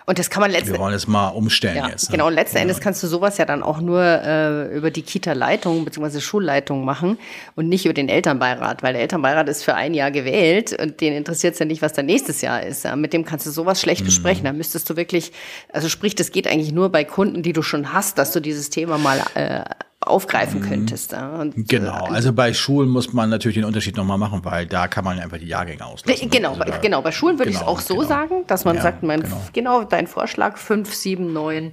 Und 0.07 0.19
das 0.19 0.29
kann 0.29 0.41
man 0.41 0.51
wir 0.51 0.57
letztendlich. 0.59 0.81
wollen 0.81 0.93
es 0.93 1.07
mal 1.07 1.29
umstellen 1.29 1.77
Ja, 1.77 1.87
jetzt. 1.89 2.09
ne? 2.09 2.17
genau. 2.17 2.27
Und 2.27 2.33
letzten 2.33 2.57
Endes 2.57 2.79
kannst 2.79 3.01
du 3.01 3.07
sowas 3.07 3.37
ja 3.39 3.45
dann 3.45 3.63
auch 3.63 3.79
nur 3.81 4.01
äh, 4.03 4.75
über 4.75 4.91
die 4.91 5.01
Kita-Leitung 5.01 5.83
bzw. 5.83 6.19
Schulleitung 6.21 6.85
machen 6.85 7.17
und 7.55 7.69
nicht 7.69 7.85
über 7.85 7.93
den 7.95 8.07
Elternbeirat, 8.07 8.83
weil 8.83 8.93
der 8.93 9.01
Elternbeirat 9.01 9.49
ist 9.49 9.63
für 9.63 9.73
ein 9.73 9.93
Jahr 9.95 10.11
gewählt 10.11 10.73
und 10.79 11.01
den 11.01 11.13
interessiert 11.13 11.53
es 11.53 11.59
ja 11.59 11.65
nicht, 11.65 11.81
was 11.81 11.93
dann 11.93 12.05
nächstes 12.05 12.41
Jahr 12.41 12.61
ist. 12.61 12.83
Ja. 12.85 12.95
Mit 12.95 13.13
dem 13.13 13.25
kannst 13.25 13.47
du 13.47 13.51
sowas 13.51 13.81
schlecht 13.81 14.01
Mhm. 14.01 14.05
besprechen. 14.05 14.43
Da 14.45 14.53
müsstest 14.53 14.87
du 14.89 14.95
wirklich, 14.95 15.31
also 15.73 15.89
sprich, 15.89 16.13
das 16.13 16.31
geht 16.31 16.47
eigentlich 16.47 16.71
nur 16.71 16.89
bei 16.89 17.03
Kunden, 17.03 17.41
die 17.41 17.53
du 17.53 17.63
schon 17.63 17.91
hast, 17.91 18.17
dass 18.19 18.31
du 18.31 18.39
dieses 18.39 18.69
Thema 18.69 18.97
mal 18.99 19.19
äh, 19.33 19.61
aufgreifen 20.07 20.61
könntest. 20.61 21.11
Ja. 21.11 21.29
Und, 21.35 21.57
Mhm. 21.57 21.65
Genau, 21.67 22.07
äh, 22.09 22.13
also 22.13 22.31
bei 22.33 22.53
Schulen 22.53 22.89
muss 22.89 23.13
man 23.13 23.29
natürlich 23.29 23.55
den 23.55 23.65
Unterschied 23.65 23.95
nochmal 23.97 24.17
machen, 24.17 24.41
weil 24.43 24.65
da 24.65 24.87
kann 24.87 25.03
man 25.03 25.19
einfach 25.19 25.37
die 25.37 25.47
Jahrgänge 25.47 25.85
auslassen. 25.85 26.29
Genau, 26.29 26.49
Also 26.53 26.63
bei, 26.63 26.77
genau, 26.79 27.01
bei 27.01 27.11
Schulen 27.11 27.37
würde 27.39 27.49
ich 27.49 27.55
es 27.55 27.61
genau, 27.61 27.71
auch 27.71 27.79
so 27.79 27.95
genau. 27.95 28.07
sagen, 28.07 28.43
dass 28.47 28.65
man 28.65 28.75
Ja, 28.77 28.81
sagt, 28.81 29.03
mein, 29.03 29.21
genau. 29.23 29.41
genau. 29.53 29.83
dein 29.83 30.07
Vorschlag, 30.07 30.57
fünf, 30.57 30.93
sieben, 30.93 31.33
neun, 31.33 31.71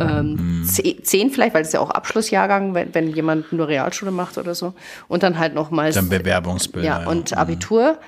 ähm, 0.00 0.60
Mhm. 0.60 0.64
ze- 0.66 1.02
zehn 1.02 1.30
vielleicht, 1.30 1.54
weil 1.54 1.62
es 1.62 1.72
ja 1.72 1.80
auch 1.80 1.90
Abschlussjahrgang, 1.90 2.74
wenn, 2.74 2.94
wenn 2.94 3.08
jemand 3.08 3.52
nur 3.52 3.68
Realschule 3.68 4.10
macht 4.10 4.38
oder 4.38 4.54
so. 4.54 4.74
Und 5.08 5.22
dann 5.22 5.38
halt 5.38 5.54
nochmals 5.54 5.94
Dann 5.94 6.08
Bewerbungsbilder. 6.08 6.86
ja, 7.02 7.06
und 7.08 7.36
Abitur. 7.36 7.98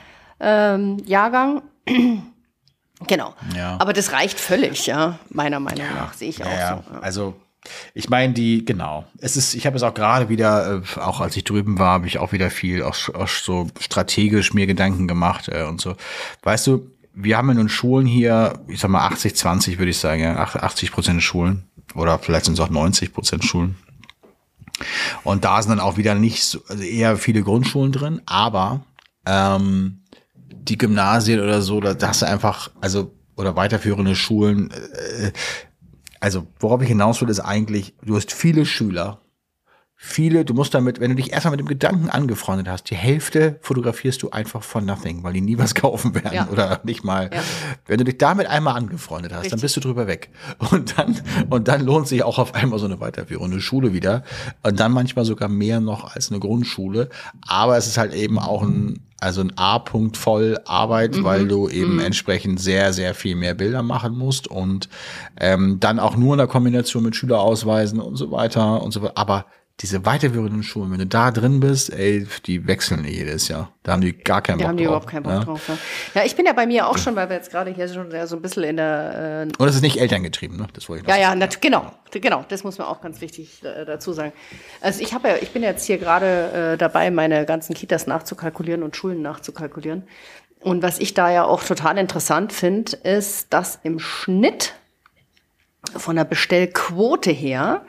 ähm, 0.40 0.98
Jahrgang. 1.06 1.62
genau. 3.06 3.34
Ja. 3.56 3.76
Aber 3.78 3.92
das 3.92 4.12
reicht 4.12 4.38
völlig, 4.38 4.86
ja, 4.86 5.18
meiner 5.28 5.60
Meinung 5.60 5.86
nach, 5.94 6.12
sehe 6.14 6.28
ich 6.28 6.42
auch 6.44 6.50
Ja, 6.50 6.82
so. 6.88 6.94
Ja. 6.94 7.00
also 7.00 7.34
ich 7.94 8.08
meine, 8.08 8.32
die, 8.32 8.64
genau. 8.64 9.04
Es 9.18 9.36
ist, 9.36 9.54
ich 9.54 9.66
habe 9.66 9.76
es 9.76 9.82
auch 9.82 9.94
gerade 9.94 10.28
wieder, 10.28 10.82
äh, 10.82 11.00
auch 11.00 11.20
als 11.20 11.36
ich 11.36 11.44
drüben 11.44 11.78
war, 11.78 11.92
habe 11.92 12.06
ich 12.06 12.18
auch 12.18 12.32
wieder 12.32 12.50
viel 12.50 12.82
auch, 12.82 12.96
auch 13.14 13.28
so 13.28 13.68
strategisch 13.80 14.54
mir 14.54 14.66
Gedanken 14.66 15.08
gemacht 15.08 15.48
äh, 15.48 15.64
und 15.64 15.80
so. 15.80 15.94
Weißt 16.42 16.66
du, 16.66 16.90
wir 17.14 17.36
haben 17.38 17.50
in 17.50 17.56
den 17.56 17.68
Schulen 17.68 18.06
hier, 18.06 18.60
ich 18.68 18.80
sag 18.80 18.90
mal 18.90 19.06
80, 19.06 19.34
20 19.34 19.78
würde 19.78 19.90
ich 19.90 19.98
sagen, 19.98 20.22
ja, 20.22 20.36
80 20.36 20.92
Prozent 20.92 21.22
Schulen 21.22 21.64
oder 21.94 22.18
vielleicht 22.18 22.44
sind 22.44 22.54
es 22.54 22.60
auch 22.60 22.70
90 22.70 23.12
Prozent 23.12 23.44
Schulen. 23.44 23.76
Und 25.24 25.44
da 25.44 25.62
sind 25.62 25.70
dann 25.70 25.80
auch 25.80 25.96
wieder 25.96 26.14
nicht 26.14 26.44
so, 26.44 26.60
also 26.68 26.82
eher 26.82 27.16
viele 27.16 27.42
Grundschulen 27.42 27.92
drin, 27.92 28.20
aber 28.26 28.84
ähm, 29.24 30.02
die 30.50 30.76
Gymnasien 30.76 31.40
oder 31.40 31.62
so, 31.62 31.80
da, 31.80 31.94
da 31.94 32.08
hast 32.08 32.22
du 32.22 32.26
einfach, 32.26 32.70
also, 32.80 33.12
oder 33.36 33.56
weiterführende 33.56 34.14
Schulen, 34.14 34.70
äh, 34.70 35.32
also 36.26 36.48
worauf 36.58 36.82
ich 36.82 36.88
hinaus 36.88 37.20
will, 37.22 37.28
ist 37.28 37.38
eigentlich, 37.38 37.94
du 38.02 38.16
hast 38.16 38.32
viele 38.32 38.66
Schüler, 38.66 39.20
viele, 39.98 40.44
du 40.44 40.52
musst 40.52 40.74
damit, 40.74 41.00
wenn 41.00 41.08
du 41.10 41.16
dich 41.16 41.32
erstmal 41.32 41.52
mit 41.52 41.60
dem 41.60 41.68
Gedanken 41.68 42.10
angefreundet 42.10 42.68
hast, 42.68 42.90
die 42.90 42.94
Hälfte 42.94 43.58
fotografierst 43.62 44.22
du 44.22 44.30
einfach 44.30 44.62
von 44.62 44.84
nothing, 44.84 45.22
weil 45.24 45.32
die 45.32 45.40
nie 45.40 45.56
was 45.56 45.74
kaufen 45.74 46.14
werden 46.14 46.34
Ja. 46.34 46.48
oder 46.52 46.80
nicht 46.84 47.02
mal. 47.02 47.30
Ja. 47.32 47.40
Wenn 47.86 47.98
du 47.98 48.04
dich 48.04 48.18
damit 48.18 48.46
einmal 48.46 48.76
angefreundet 48.76 49.32
hast, 49.32 49.44
dann 49.46 49.52
Richtig. 49.58 49.62
bist 49.62 49.76
du 49.76 49.80
drüber 49.80 50.06
weg. 50.06 50.28
Und 50.70 50.98
dann, 50.98 51.20
und 51.48 51.66
dann 51.68 51.80
lohnt 51.84 52.08
sich 52.08 52.22
auch 52.22 52.38
auf 52.38 52.54
einmal 52.54 52.78
so 52.78 52.84
eine 52.84 53.00
weiterführende 53.00 53.60
Schule 53.60 53.94
wieder. 53.94 54.22
Und 54.62 54.78
dann 54.78 54.92
manchmal 54.92 55.24
sogar 55.24 55.48
mehr 55.48 55.80
noch 55.80 56.14
als 56.14 56.30
eine 56.30 56.40
Grundschule. 56.40 57.08
Aber 57.46 57.76
es 57.78 57.86
ist 57.86 57.96
halt 57.96 58.12
eben 58.12 58.38
auch 58.38 58.62
ein, 58.62 59.00
also 59.20 59.40
ein 59.40 59.56
A-Punkt 59.56 60.18
voll 60.18 60.58
Arbeit, 60.66 61.24
weil 61.24 61.48
du 61.48 61.70
eben 61.70 62.00
entsprechend 62.00 62.60
sehr, 62.60 62.92
sehr 62.92 63.14
viel 63.14 63.34
mehr 63.34 63.54
Bilder 63.54 63.82
machen 63.82 64.16
musst 64.16 64.46
und 64.46 64.90
ähm, 65.40 65.80
dann 65.80 65.98
auch 65.98 66.16
nur 66.16 66.34
in 66.34 66.38
der 66.38 66.46
Kombination 66.48 67.02
mit 67.02 67.16
Schülerausweisen 67.16 67.98
und 67.98 68.16
so 68.16 68.30
weiter 68.30 68.82
und 68.82 68.90
so 68.92 69.00
weiter. 69.00 69.16
Aber 69.16 69.46
diese 69.80 70.06
weiterführenden 70.06 70.62
Schulen, 70.62 70.90
wenn 70.90 71.00
du 71.00 71.06
da 71.06 71.30
drin 71.30 71.60
bist, 71.60 71.92
ey, 71.92 72.26
die 72.46 72.66
wechseln 72.66 73.04
jedes 73.04 73.48
Jahr. 73.48 73.72
Da 73.82 73.92
haben 73.92 74.00
die 74.00 74.16
gar 74.16 74.40
keinen 74.40 74.58
Da 74.58 74.64
Bock 74.64 74.68
haben 74.68 74.76
die 74.78 74.84
drauf. 74.84 74.90
überhaupt 74.90 75.06
keinen 75.10 75.22
Bock 75.24 75.32
ja? 75.32 75.44
drauf. 75.44 75.68
Ja. 75.68 75.78
ja, 76.14 76.26
ich 76.26 76.34
bin 76.34 76.46
ja 76.46 76.54
bei 76.54 76.66
mir 76.66 76.86
auch 76.88 76.96
schon, 76.96 77.14
weil 77.14 77.28
wir 77.28 77.36
jetzt 77.36 77.50
gerade 77.50 77.74
hier 77.74 77.86
schon 77.88 78.10
so 78.26 78.36
ein 78.36 78.42
bisschen 78.42 78.62
in 78.62 78.78
der 78.78 79.46
äh, 79.46 79.62
Und 79.62 79.68
es 79.68 79.74
ist 79.74 79.82
nicht 79.82 80.00
elterngetrieben, 80.00 80.56
ne? 80.56 80.66
Das 80.72 80.88
wollte 80.88 81.02
ich 81.02 81.08
noch 81.08 81.14
Ja, 81.14 81.34
ja, 81.34 81.46
genau, 81.60 81.92
genau. 82.10 82.44
Das 82.48 82.64
muss 82.64 82.78
man 82.78 82.86
auch 82.86 83.02
ganz 83.02 83.20
wichtig 83.20 83.62
äh, 83.64 83.84
dazu 83.84 84.14
sagen. 84.14 84.32
Also 84.80 85.02
ich 85.02 85.12
habe 85.12 85.28
ja, 85.28 85.34
ich 85.42 85.50
bin 85.50 85.62
jetzt 85.62 85.84
hier 85.84 85.98
gerade 85.98 86.72
äh, 86.72 86.78
dabei, 86.78 87.10
meine 87.10 87.44
ganzen 87.44 87.74
Kitas 87.74 88.06
nachzukalkulieren 88.06 88.82
und 88.82 88.96
Schulen 88.96 89.20
nachzukalkulieren. 89.20 90.04
Und 90.60 90.82
was 90.82 90.98
ich 90.98 91.12
da 91.12 91.30
ja 91.30 91.44
auch 91.44 91.62
total 91.62 91.98
interessant 91.98 92.54
finde, 92.54 92.96
ist, 92.96 93.52
dass 93.52 93.78
im 93.82 93.98
Schnitt 93.98 94.72
von 95.94 96.16
der 96.16 96.24
Bestellquote 96.24 97.30
her 97.30 97.84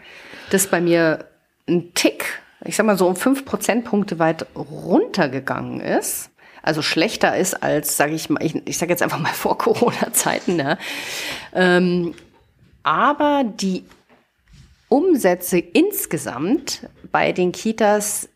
das 0.49 0.67
bei 0.67 0.81
mir 0.81 1.25
ein 1.67 1.93
Tick, 1.93 2.41
ich 2.65 2.75
sag 2.75 2.85
mal 2.85 2.97
so 2.97 3.07
um 3.07 3.15
fünf 3.15 3.45
Prozentpunkte 3.45 4.19
weit 4.19 4.45
runtergegangen 4.55 5.79
ist. 5.81 6.29
Also 6.63 6.81
schlechter 6.81 7.37
ist 7.37 7.63
als, 7.63 7.95
sage 7.95 8.13
ich 8.13 8.29
mal, 8.29 8.43
ich, 8.43 8.55
ich 8.67 8.77
sage 8.77 8.91
jetzt 8.91 9.03
einfach 9.03 9.19
mal 9.19 9.29
vor 9.33 9.57
Corona-Zeiten. 9.57 10.55
Ne? 10.55 10.77
Ähm, 11.53 12.13
aber 12.83 13.43
die 13.43 13.85
Umsätze 14.89 15.59
insgesamt 15.59 16.87
bei 17.11 17.31
den 17.31 17.51
Kitas 17.51 18.29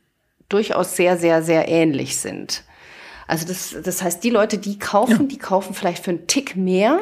durchaus 0.50 0.96
sehr, 0.96 1.18
sehr, 1.18 1.42
sehr 1.44 1.68
ähnlich 1.68 2.18
sind. 2.18 2.64
Also 3.28 3.48
das, 3.48 3.76
das 3.82 4.04
heißt, 4.04 4.24
die 4.24 4.30
Leute, 4.30 4.58
die 4.58 4.78
kaufen, 4.78 5.30
die 5.30 5.38
kaufen 5.38 5.74
vielleicht 5.74 6.04
für 6.04 6.12
einen 6.12 6.28
Tick 6.28 6.58
mehr, 6.58 7.00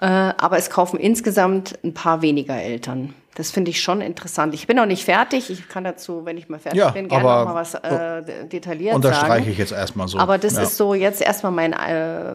äh, 0.00 0.06
aber 0.06 0.58
es 0.58 0.68
kaufen 0.68 1.00
insgesamt 1.00 1.78
ein 1.82 1.94
paar 1.94 2.20
weniger 2.20 2.60
Eltern. 2.60 3.14
Das 3.40 3.50
finde 3.50 3.70
ich 3.70 3.80
schon 3.80 4.02
interessant. 4.02 4.52
Ich 4.52 4.66
bin 4.66 4.76
noch 4.76 4.84
nicht 4.84 5.02
fertig. 5.02 5.48
Ich 5.48 5.66
kann 5.66 5.82
dazu, 5.82 6.26
wenn 6.26 6.36
ich 6.36 6.50
mal 6.50 6.58
fertig 6.58 6.78
Ja, 6.78 6.90
bin, 6.90 7.08
gerne 7.08 7.24
noch 7.24 7.46
mal 7.46 7.54
was 7.54 7.72
äh, 7.72 8.46
detailliert 8.46 8.94
Unterstreiche 8.94 9.28
sagen. 9.28 9.50
ich 9.50 9.56
jetzt 9.56 9.72
erstmal 9.72 10.08
so. 10.08 10.18
Aber 10.18 10.36
das 10.36 10.56
ja. 10.56 10.62
ist 10.62 10.76
so 10.76 10.92
jetzt 10.92 11.22
erstmal 11.22 11.50
mein, 11.50 11.72
äh, 11.72 12.34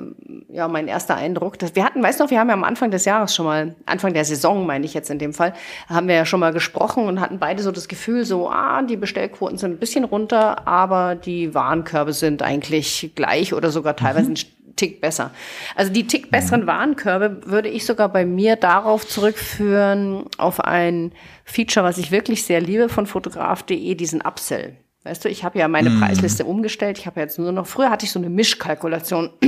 ja, 0.51 0.67
mein 0.67 0.87
erster 0.87 1.15
Eindruck. 1.15 1.59
Das, 1.59 1.75
wir 1.75 1.85
hatten, 1.85 2.01
weißt 2.01 2.19
du 2.19 2.23
noch, 2.23 2.31
wir 2.31 2.39
haben 2.39 2.47
ja 2.47 2.55
am 2.55 2.63
Anfang 2.63 2.89
des 2.89 3.05
Jahres 3.05 3.35
schon 3.35 3.45
mal, 3.45 3.75
Anfang 3.85 4.13
der 4.13 4.25
Saison 4.25 4.65
meine 4.65 4.83
ich 4.83 4.95
jetzt 4.95 5.11
in 5.11 5.19
dem 5.19 5.31
Fall, 5.31 5.53
haben 5.87 6.07
wir 6.07 6.15
ja 6.15 6.25
schon 6.25 6.39
mal 6.39 6.53
gesprochen 6.53 7.05
und 7.05 7.21
hatten 7.21 7.37
beide 7.37 7.61
so 7.61 7.71
das 7.71 7.87
Gefühl, 7.87 8.25
so, 8.25 8.49
ah, 8.49 8.81
die 8.81 8.97
Bestellquoten 8.97 9.59
sind 9.59 9.73
ein 9.73 9.77
bisschen 9.77 10.05
runter, 10.05 10.67
aber 10.67 11.13
die 11.13 11.53
Warenkörbe 11.53 12.13
sind 12.13 12.41
eigentlich 12.41 13.11
gleich 13.13 13.53
oder 13.53 13.69
sogar 13.69 13.95
teilweise 13.95 14.31
ein 14.31 14.37
Tick 14.75 15.01
besser. 15.01 15.31
Also 15.75 15.91
die 15.91 16.07
Tick 16.07 16.31
besseren 16.31 16.67
Warenkörbe 16.67 17.41
würde 17.45 17.69
ich 17.69 17.85
sogar 17.85 18.09
bei 18.09 18.25
mir 18.25 18.55
darauf 18.55 19.07
zurückführen, 19.07 20.25
auf 20.37 20.59
ein 20.59 21.13
Feature, 21.45 21.85
was 21.85 21.97
ich 21.97 22.11
wirklich 22.11 22.43
sehr 22.43 22.61
liebe 22.61 22.89
von 22.89 23.05
fotograf.de, 23.05 23.95
diesen 23.95 24.21
Upsell. 24.21 24.77
Weißt 25.05 25.23
du, 25.23 25.29
ich 25.29 25.43
habe 25.43 25.59
ja 25.59 25.67
meine 25.67 25.91
Preisliste 25.91 26.45
umgestellt. 26.45 26.97
Ich 26.97 27.05
habe 27.05 27.19
jetzt 27.19 27.37
nur 27.37 27.51
noch, 27.51 27.67
früher 27.67 27.91
hatte 27.91 28.05
ich 28.05 28.11
so 28.11 28.17
eine 28.17 28.29
Mischkalkulation 28.29 29.29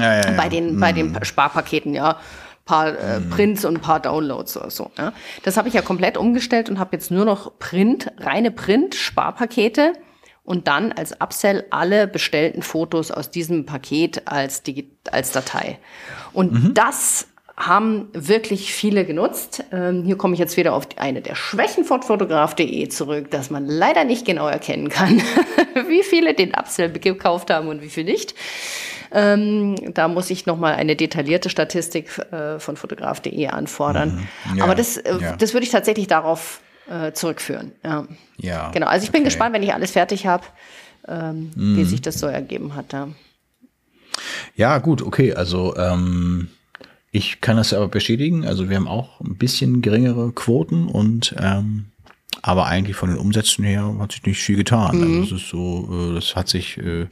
ja, 0.00 0.14
ja, 0.16 0.30
ja. 0.30 0.30
bei 0.36 0.48
den, 0.48 0.80
bei 0.80 0.92
den 0.92 1.16
Sparpaketen, 1.24 1.94
ja. 1.94 2.18
Paar 2.64 2.88
äh, 2.88 3.20
Prints 3.30 3.64
und 3.64 3.76
ein 3.76 3.80
paar 3.80 4.00
Downloads 4.00 4.56
oder 4.56 4.70
so. 4.70 4.90
Ja. 4.98 5.12
Das 5.44 5.56
habe 5.56 5.68
ich 5.68 5.74
ja 5.74 5.82
komplett 5.82 6.18
umgestellt 6.18 6.68
und 6.68 6.78
habe 6.78 6.96
jetzt 6.96 7.10
nur 7.10 7.24
noch 7.24 7.58
Print, 7.58 8.12
reine 8.18 8.50
Print-Sparpakete 8.50 9.94
und 10.48 10.66
dann 10.66 10.92
als 10.92 11.12
Upsell 11.20 11.66
alle 11.68 12.06
bestellten 12.06 12.62
Fotos 12.62 13.10
aus 13.10 13.30
diesem 13.30 13.66
Paket 13.66 14.22
als, 14.24 14.62
Digi 14.62 14.90
als 15.12 15.30
Datei. 15.30 15.78
Und 16.32 16.72
das 16.74 17.26
haben 17.54 18.08
wirklich 18.14 18.72
viele 18.72 19.04
genutzt. 19.04 19.62
Ähm, 19.72 20.04
hier 20.04 20.16
komme 20.16 20.32
ich 20.32 20.40
jetzt 20.40 20.56
wieder 20.56 20.72
auf 20.72 20.88
eine 20.96 21.20
der 21.20 21.34
Schwächen 21.34 21.84
von 21.84 22.02
fotograf.de 22.02 22.88
zurück, 22.88 23.30
dass 23.30 23.50
man 23.50 23.66
leider 23.66 24.04
nicht 24.04 24.24
genau 24.24 24.48
erkennen 24.48 24.88
kann, 24.88 25.20
wie 25.88 26.02
viele 26.02 26.32
den 26.32 26.54
Upsell 26.54 26.92
gekauft 26.92 27.50
haben 27.50 27.68
und 27.68 27.82
wie 27.82 27.90
viel 27.90 28.04
nicht. 28.04 28.34
Ähm, 29.12 29.74
da 29.92 30.08
muss 30.08 30.30
ich 30.30 30.46
nochmal 30.46 30.76
eine 30.76 30.96
detaillierte 30.96 31.50
Statistik 31.50 32.18
äh, 32.32 32.58
von 32.58 32.76
fotograf.de 32.76 33.48
anfordern. 33.48 34.26
Ja, 34.56 34.64
Aber 34.64 34.74
das, 34.74 34.96
äh, 34.96 35.14
ja. 35.20 35.36
das 35.36 35.52
würde 35.52 35.64
ich 35.64 35.70
tatsächlich 35.70 36.06
darauf 36.06 36.60
äh, 36.90 37.12
zurückführen. 37.12 37.72
Ja. 37.84 38.06
Ja, 38.38 38.70
Genau, 38.70 38.86
also 38.86 39.04
ich 39.04 39.10
bin 39.12 39.20
okay. 39.22 39.30
gespannt, 39.30 39.54
wenn 39.54 39.62
ich 39.62 39.74
alles 39.74 39.92
fertig 39.92 40.26
habe, 40.26 40.44
ähm, 41.06 41.50
wie 41.54 41.84
sich 41.84 42.00
das 42.02 42.18
so 42.18 42.26
ergeben 42.26 42.74
hat. 42.74 42.92
Ja. 42.92 43.08
Ja, 44.56 44.78
gut, 44.78 45.02
okay. 45.02 45.34
Also 45.34 45.76
ähm, 45.76 46.48
ich 47.10 47.40
kann 47.40 47.56
das 47.56 47.72
aber 47.72 47.88
bestätigen. 47.88 48.44
Also 48.44 48.68
wir 48.68 48.76
haben 48.76 48.88
auch 48.88 49.20
ein 49.20 49.36
bisschen 49.36 49.80
geringere 49.82 50.32
Quoten 50.32 50.86
und 50.88 51.34
ähm, 51.38 51.86
aber 52.42 52.66
eigentlich 52.66 52.96
von 52.96 53.08
den 53.10 53.18
Umsätzen 53.18 53.64
her 53.64 53.94
hat 53.98 54.12
sich 54.12 54.24
nicht 54.24 54.40
viel 54.40 54.56
getan. 54.56 55.02
Also 55.02 55.22
es 55.36 55.42
ist 55.42 55.48
so, 55.48 56.10
äh, 56.10 56.14
das 56.14 56.36
hat 56.36 56.48
sich 56.48 56.78
äh, 56.78 57.06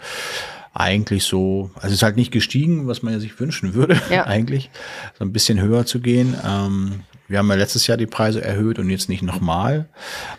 eigentlich 0.72 1.24
so, 1.24 1.70
also 1.77 1.89
es 1.89 1.95
ist 1.95 2.03
halt 2.03 2.16
nicht 2.16 2.31
gestiegen, 2.33 2.87
was 2.87 3.03
man 3.03 3.12
ja 3.14 3.18
sich 3.20 3.39
wünschen 3.41 3.74
würde, 3.74 4.01
Ja. 4.11 4.24
eigentlich, 4.27 4.70
so 5.18 5.24
ein 5.24 5.33
bisschen 5.33 5.61
höher 5.61 5.87
zu 5.87 6.01
gehen. 6.01 6.37
Ähm, 6.47 7.01
wir 7.29 7.39
haben 7.39 7.49
ja 7.49 7.55
letztes 7.55 7.87
Jahr 7.87 7.97
die 7.97 8.07
Preise 8.07 8.43
erhöht 8.43 8.79
und 8.79 8.89
jetzt 8.91 9.09
nicht 9.09 9.22
nochmal. 9.22 9.89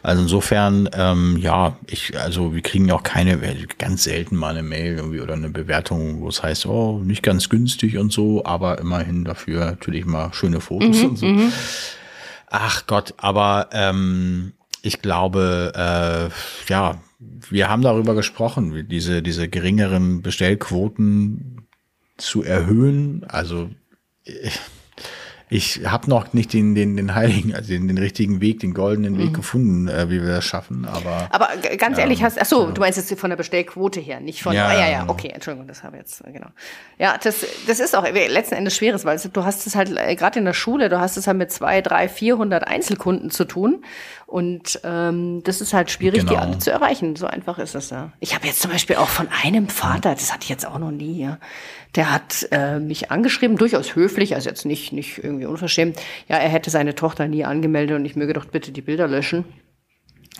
Also 0.04 0.22
insofern, 0.22 0.90
ähm, 0.94 1.38
ja, 1.38 1.78
ich, 1.88 2.18
also 2.20 2.56
wir 2.56 2.62
kriegen 2.62 2.88
ja 2.88 2.96
auch 2.96 3.04
keine, 3.04 3.38
ganz 3.78 4.04
selten 4.04 4.36
mal 4.36 4.52
eine 4.52 4.64
Mail 4.64 4.96
irgendwie 4.96 5.22
oder 5.22 5.34
eine 5.34 5.50
Bewertung, 5.50 6.22
wo 6.22 6.30
es 6.30 6.44
heißt, 6.44 6.66
oh, 6.66 7.00
nicht 7.00 7.24
ganz 7.24 7.50
günstig 7.50 7.98
und 7.98 8.12
so, 8.12 8.46
aber 8.46 8.80
immerhin 8.80 9.26
dafür 9.26 9.66
natürlich 9.66 10.06
mal 10.06 10.34
schöne 10.34 10.62
Fotos 10.62 11.02
und 11.02 11.18
so. 11.18 11.28
Ach 12.50 12.88
Gott, 12.88 13.14
aber 13.18 13.70
ähm, 13.74 14.54
ich 14.82 15.02
glaube, 15.02 15.74
äh, 15.76 16.72
ja, 16.72 17.02
wir 17.50 17.70
haben 17.70 17.82
darüber 17.82 18.16
gesprochen, 18.16 18.88
diese, 18.90 19.22
diese 19.22 19.50
geringeren 19.50 20.22
Bestellquoten 20.22 21.68
zu 22.18 22.44
erhöhen. 22.44 23.26
Also 23.28 23.70
ich, 24.24 24.60
ich 25.50 25.82
habe 25.86 26.10
noch 26.10 26.34
nicht 26.34 26.52
den, 26.52 26.76
den, 26.76 26.98
den 26.98 27.16
heiligen, 27.16 27.56
also 27.56 27.70
den, 27.70 27.88
den 27.88 27.98
richtigen 27.98 28.42
Weg, 28.42 28.60
den 28.60 28.74
goldenen 28.74 29.18
Weg 29.18 29.34
gefunden, 29.34 29.88
äh, 29.88 30.10
wie 30.10 30.22
wir 30.22 30.28
das 30.28 30.44
schaffen. 30.44 30.86
Aber 30.86 31.30
Aber 31.32 31.50
ganz 31.78 31.98
ehrlich, 31.98 32.22
hast, 32.22 32.40
ach 32.40 32.46
so, 32.46 32.72
du 32.72 32.82
meinst 32.82 32.98
jetzt 32.98 33.18
von 33.18 33.30
der 33.30 33.38
Bestellquote 33.38 34.02
her, 34.02 34.20
nicht 34.20 34.44
von, 34.44 34.54
Ja, 34.54 34.68
ah, 34.68 34.74
ja, 34.74 34.90
ja, 34.90 35.06
okay, 35.08 35.30
Entschuldigung, 35.30 35.68
das 35.68 35.84
habe 35.84 35.96
ich 35.96 36.02
jetzt, 36.02 36.26
äh, 36.26 36.32
genau. 36.34 36.48
Ja, 36.98 37.18
das, 37.22 37.46
das 37.66 37.80
ist 37.80 37.96
auch 37.96 38.04
letzten 38.04 38.56
Endes 38.56 38.76
schweres, 38.76 39.06
weil 39.06 39.20
du 39.20 39.46
hast 39.46 39.66
es 39.68 39.76
halt, 39.76 39.96
äh, 39.98 40.16
gerade 40.16 40.40
in 40.40 40.46
der 40.46 40.54
Schule, 40.54 40.90
du 40.90 41.00
hast 41.00 41.16
es 41.16 41.28
halt 41.28 41.38
mit 41.38 41.52
zwei, 41.52 41.82
drei, 41.82 42.10
vierhundert 42.10 42.68
Einzelkunden 42.68 43.32
zu 43.32 43.46
tun 43.46 43.84
und 44.28 44.82
ähm, 44.84 45.42
das 45.44 45.62
ist 45.62 45.74
halt 45.74 45.90
schwierig, 45.90 46.20
die 46.22 46.28
Genau. 46.28 46.42
alle 46.42 46.58
zu 46.60 46.70
erreichen. 46.70 47.16
So 47.16 47.28
einfach 47.28 47.58
ist 47.60 47.76
es 47.76 47.90
ja. 47.90 48.12
Ich 48.20 48.36
habe 48.36 48.46
jetzt 48.46 48.62
zum 48.62 48.70
Beispiel 48.72 48.98
auch 48.98 49.08
von 49.08 49.28
einem 49.44 49.70
Vater, 49.70 50.14
das 50.14 50.32
hatte 50.34 50.44
ich 50.44 50.50
jetzt 50.50 50.68
auch 50.68 50.78
noch 50.80 50.92
nie, 50.92 51.22
ja, 51.22 51.40
der 51.96 52.14
hat 52.14 52.48
äh, 52.52 52.78
mich 52.80 53.10
angeschrieben, 53.10 53.58
durchaus 53.58 53.96
höflich, 53.96 54.36
also 54.36 54.50
jetzt 54.50 54.66
nicht, 54.66 54.92
nicht 54.92 55.18
irgendwie 55.24 55.46
unverschämt. 55.46 55.98
Ja, 56.28 56.36
er 56.38 56.50
hätte 56.50 56.70
seine 56.70 56.94
Tochter 56.94 57.28
nie 57.28 57.46
angemeldet 57.46 57.96
und 57.98 58.06
ich 58.06 58.16
möge 58.18 58.34
doch 58.34 58.46
bitte 58.46 58.72
die 58.74 58.82
Bilder 58.82 59.08
löschen. 59.08 59.46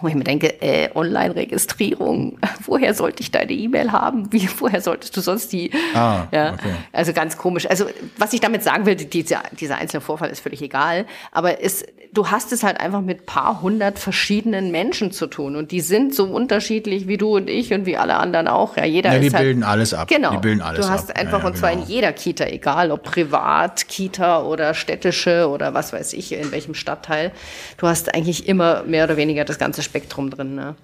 Wo 0.02 0.08
ich 0.08 0.16
mir 0.16 0.24
denke, 0.24 0.62
äh, 0.62 0.90
Online-Registrierung, 0.94 2.38
woher 2.66 2.94
sollte 2.94 3.22
ich 3.22 3.32
deine 3.32 3.52
E-Mail 3.52 3.92
haben? 3.92 4.32
Wie, 4.32 4.48
woher 4.60 4.82
solltest 4.82 5.16
du 5.16 5.22
sonst 5.22 5.52
die? 5.52 5.72
Ah, 5.94 6.28
ja, 6.32 6.54
okay. 6.54 6.74
Also 6.92 7.14
ganz 7.14 7.38
komisch. 7.38 7.70
Also 7.70 7.86
was 8.18 8.34
ich 8.34 8.40
damit 8.40 8.64
sagen 8.64 8.86
will, 8.86 8.96
dieser, 8.96 9.44
dieser 9.60 9.78
einzelne 9.78 10.02
Vorfall 10.02 10.30
ist 10.30 10.42
völlig 10.42 10.62
egal, 10.62 11.06
aber 11.32 11.64
es, 11.64 11.86
du 12.14 12.30
hast 12.30 12.52
es 12.52 12.64
halt 12.64 12.80
einfach 12.80 13.02
mit 13.02 13.26
paar 13.26 13.62
hundert 13.62 14.00
verschiedenen 14.00 14.72
Menschen 14.72 15.12
zu 15.12 15.28
tun 15.28 15.56
und 15.56 15.72
die 15.72 15.82
sind 15.82 16.16
so 16.16 16.26
unterschiedlich 16.26 17.08
wie 17.08 17.18
du 17.18 17.36
und 17.36 17.50
ich 17.50 17.74
und 17.74 17.86
wie 17.86 17.98
alle 17.98 18.16
anderen 18.16 18.48
auch. 18.48 18.78
Ja, 18.78 18.86
jeder 18.86 19.14
ja, 19.14 19.20
die 19.20 19.28
ist 19.28 19.34
halt, 19.34 19.46
bilden 19.46 19.64
alles 19.64 19.94
ab. 19.94 20.08
Genau. 20.08 20.32
Die 20.32 20.38
bilden 20.38 20.62
alles 20.62 20.86
du 20.86 20.92
hast 20.92 21.12
ab. 21.12 21.18
einfach 21.18 21.40
ja, 21.40 21.44
ja, 21.44 21.48
und 21.48 21.58
zwar 21.58 21.72
genau. 21.72 21.84
in 21.84 21.90
jeder 21.90 22.14
Kita, 22.14 22.46
egal 22.46 22.92
ob 22.92 23.04
privat, 23.04 23.88
Kita 23.88 24.44
oder 24.44 24.74
städtische 24.74 25.50
oder 25.50 25.74
was 25.74 25.94
weiß 25.94 26.14
ich, 26.14 26.32
in 26.32 26.52
welchem 26.52 26.74
Stadtteil. 26.74 27.32
Du 27.78 27.88
hast 27.88 28.14
eigentlich 28.14 28.48
immer 28.48 28.84
mehr 28.84 29.04
oder 29.04 29.18
weniger 29.18 29.46
das 29.46 29.60
ganze 29.60 29.84
Spektrum 29.88 30.30
drin. 30.30 30.56
Ne? 30.56 30.76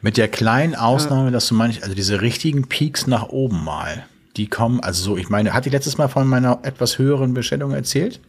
Mit 0.00 0.16
der 0.16 0.28
kleinen 0.28 0.74
Ausnahme, 0.74 1.30
dass 1.30 1.48
du 1.48 1.54
meinst, 1.54 1.82
also 1.82 1.94
diese 1.94 2.20
richtigen 2.20 2.68
Peaks 2.68 3.06
nach 3.06 3.28
oben 3.28 3.64
mal, 3.64 4.04
die 4.36 4.46
kommen, 4.46 4.80
also 4.80 5.02
so, 5.02 5.16
ich 5.16 5.28
meine, 5.28 5.52
hatte 5.52 5.68
ich 5.68 5.72
letztes 5.72 5.98
Mal 5.98 6.08
von 6.08 6.26
meiner 6.26 6.60
etwas 6.62 6.98
höheren 6.98 7.34
Bestellung 7.34 7.72
erzählt? 7.72 8.20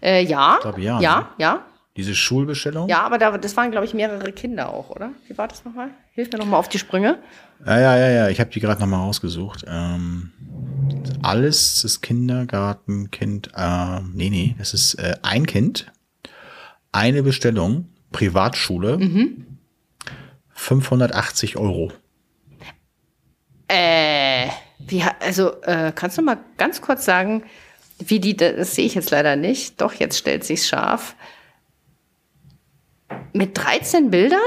Äh, 0.00 0.24
ja. 0.24 0.54
Ich 0.56 0.62
glaube, 0.62 0.80
ja. 0.80 1.00
Ja, 1.00 1.20
ne? 1.20 1.26
ja. 1.38 1.66
Diese 1.96 2.14
Schulbestellung? 2.14 2.88
Ja, 2.88 3.02
aber 3.02 3.18
da, 3.18 3.36
das 3.36 3.54
waren, 3.56 3.70
glaube 3.70 3.84
ich, 3.84 3.92
mehrere 3.92 4.32
Kinder 4.32 4.72
auch, 4.72 4.88
oder? 4.88 5.10
Wie 5.28 5.36
war 5.36 5.46
das 5.46 5.64
nochmal? 5.64 5.90
Hilf 6.12 6.32
mir 6.32 6.38
nochmal 6.38 6.58
auf 6.58 6.70
die 6.70 6.78
Sprünge. 6.78 7.18
Ja, 7.66 7.78
ja, 7.78 7.96
ja, 7.96 8.08
ja. 8.08 8.28
Ich 8.28 8.40
habe 8.40 8.50
die 8.50 8.60
gerade 8.60 8.80
nochmal 8.80 9.00
rausgesucht. 9.00 9.64
Ähm, 9.68 10.32
alles 11.22 11.84
ist 11.84 12.00
Kindergartenkind. 12.00 13.50
Äh, 13.54 14.00
nee, 14.14 14.30
nee, 14.30 14.54
das 14.58 14.72
ist 14.72 14.94
äh, 14.94 15.16
ein 15.22 15.44
Kind, 15.44 15.92
eine 16.92 17.22
Bestellung, 17.22 17.88
Privatschule, 18.12 18.98
Mhm. 18.98 19.46
580 20.54 21.56
Euro. 21.56 21.90
Äh, 23.68 24.48
wie, 24.78 25.02
also, 25.20 25.60
äh, 25.62 25.92
kannst 25.94 26.18
du 26.18 26.22
mal 26.22 26.38
ganz 26.58 26.80
kurz 26.82 27.04
sagen, 27.04 27.42
wie 27.98 28.20
die, 28.20 28.36
das 28.36 28.74
sehe 28.74 28.84
ich 28.86 28.94
jetzt 28.94 29.10
leider 29.10 29.36
nicht. 29.36 29.80
Doch, 29.80 29.94
jetzt 29.94 30.18
stellt 30.18 30.44
sich's 30.44 30.68
scharf. 30.68 31.14
Mit 33.32 33.56
13 33.56 34.10
Bildern? 34.10 34.38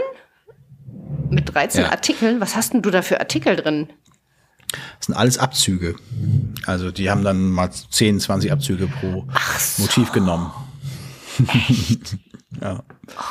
Mit 1.29 1.53
13 1.53 1.83
Ja. 1.85 1.89
Artikeln? 1.91 2.39
Was 2.39 2.55
hast 2.55 2.73
denn 2.73 2.81
du 2.81 2.91
da 2.91 3.01
für 3.01 3.19
Artikel 3.19 3.55
drin? 3.55 3.87
Das 4.97 5.07
sind 5.07 5.15
alles 5.15 5.37
Abzüge. 5.37 5.95
Also 6.65 6.91
die 6.91 7.09
haben 7.09 7.23
dann 7.23 7.49
mal 7.49 7.71
10, 7.71 8.19
20 8.19 8.51
Abzüge 8.51 8.87
pro 8.87 9.25
Motiv 9.77 10.11
genommen. 10.11 10.51
ja. 12.61 12.83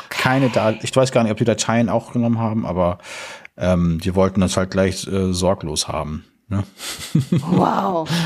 Keine 0.08 0.50
da 0.50 0.70
ich 0.70 0.94
weiß 0.94 1.12
gar 1.12 1.22
nicht, 1.22 1.32
ob 1.32 1.38
die 1.38 1.44
Dateien 1.44 1.88
auch 1.88 2.12
genommen 2.12 2.38
haben, 2.38 2.66
aber 2.66 2.98
ähm, 3.56 4.00
die 4.02 4.14
wollten 4.14 4.40
das 4.40 4.56
halt 4.56 4.70
gleich 4.70 5.06
äh, 5.06 5.32
sorglos 5.32 5.88
haben. 5.88 6.24
Ne? 6.48 6.64
Wow. 7.30 8.08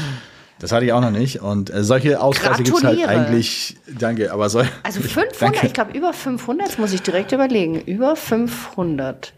Das 0.61 0.73
hatte 0.73 0.85
ich 0.85 0.93
auch 0.93 1.01
noch 1.01 1.13
nicht. 1.13 1.41
Und 1.41 1.73
äh, 1.73 1.85
solche 1.85 2.21
Ausweise 2.21 2.63
gibt's 2.65 2.83
halt 2.83 2.99
Gratuliere. 2.99 3.27
eigentlich, 3.27 3.77
danke, 3.97 4.33
aber 4.33 4.49
soll. 4.49 4.69
Also 4.83 5.01
500, 5.03 5.41
Danke. 5.41 5.67
ich 5.69 5.73
glaube 5.73 5.97
über 5.97 6.13
500, 6.13 6.67
das 6.67 6.79
muss 6.79 6.93
ich 6.93 7.03
direkt 7.03 7.33
überlegen. 7.33 7.81
Über 7.81 8.17
500 8.17 9.35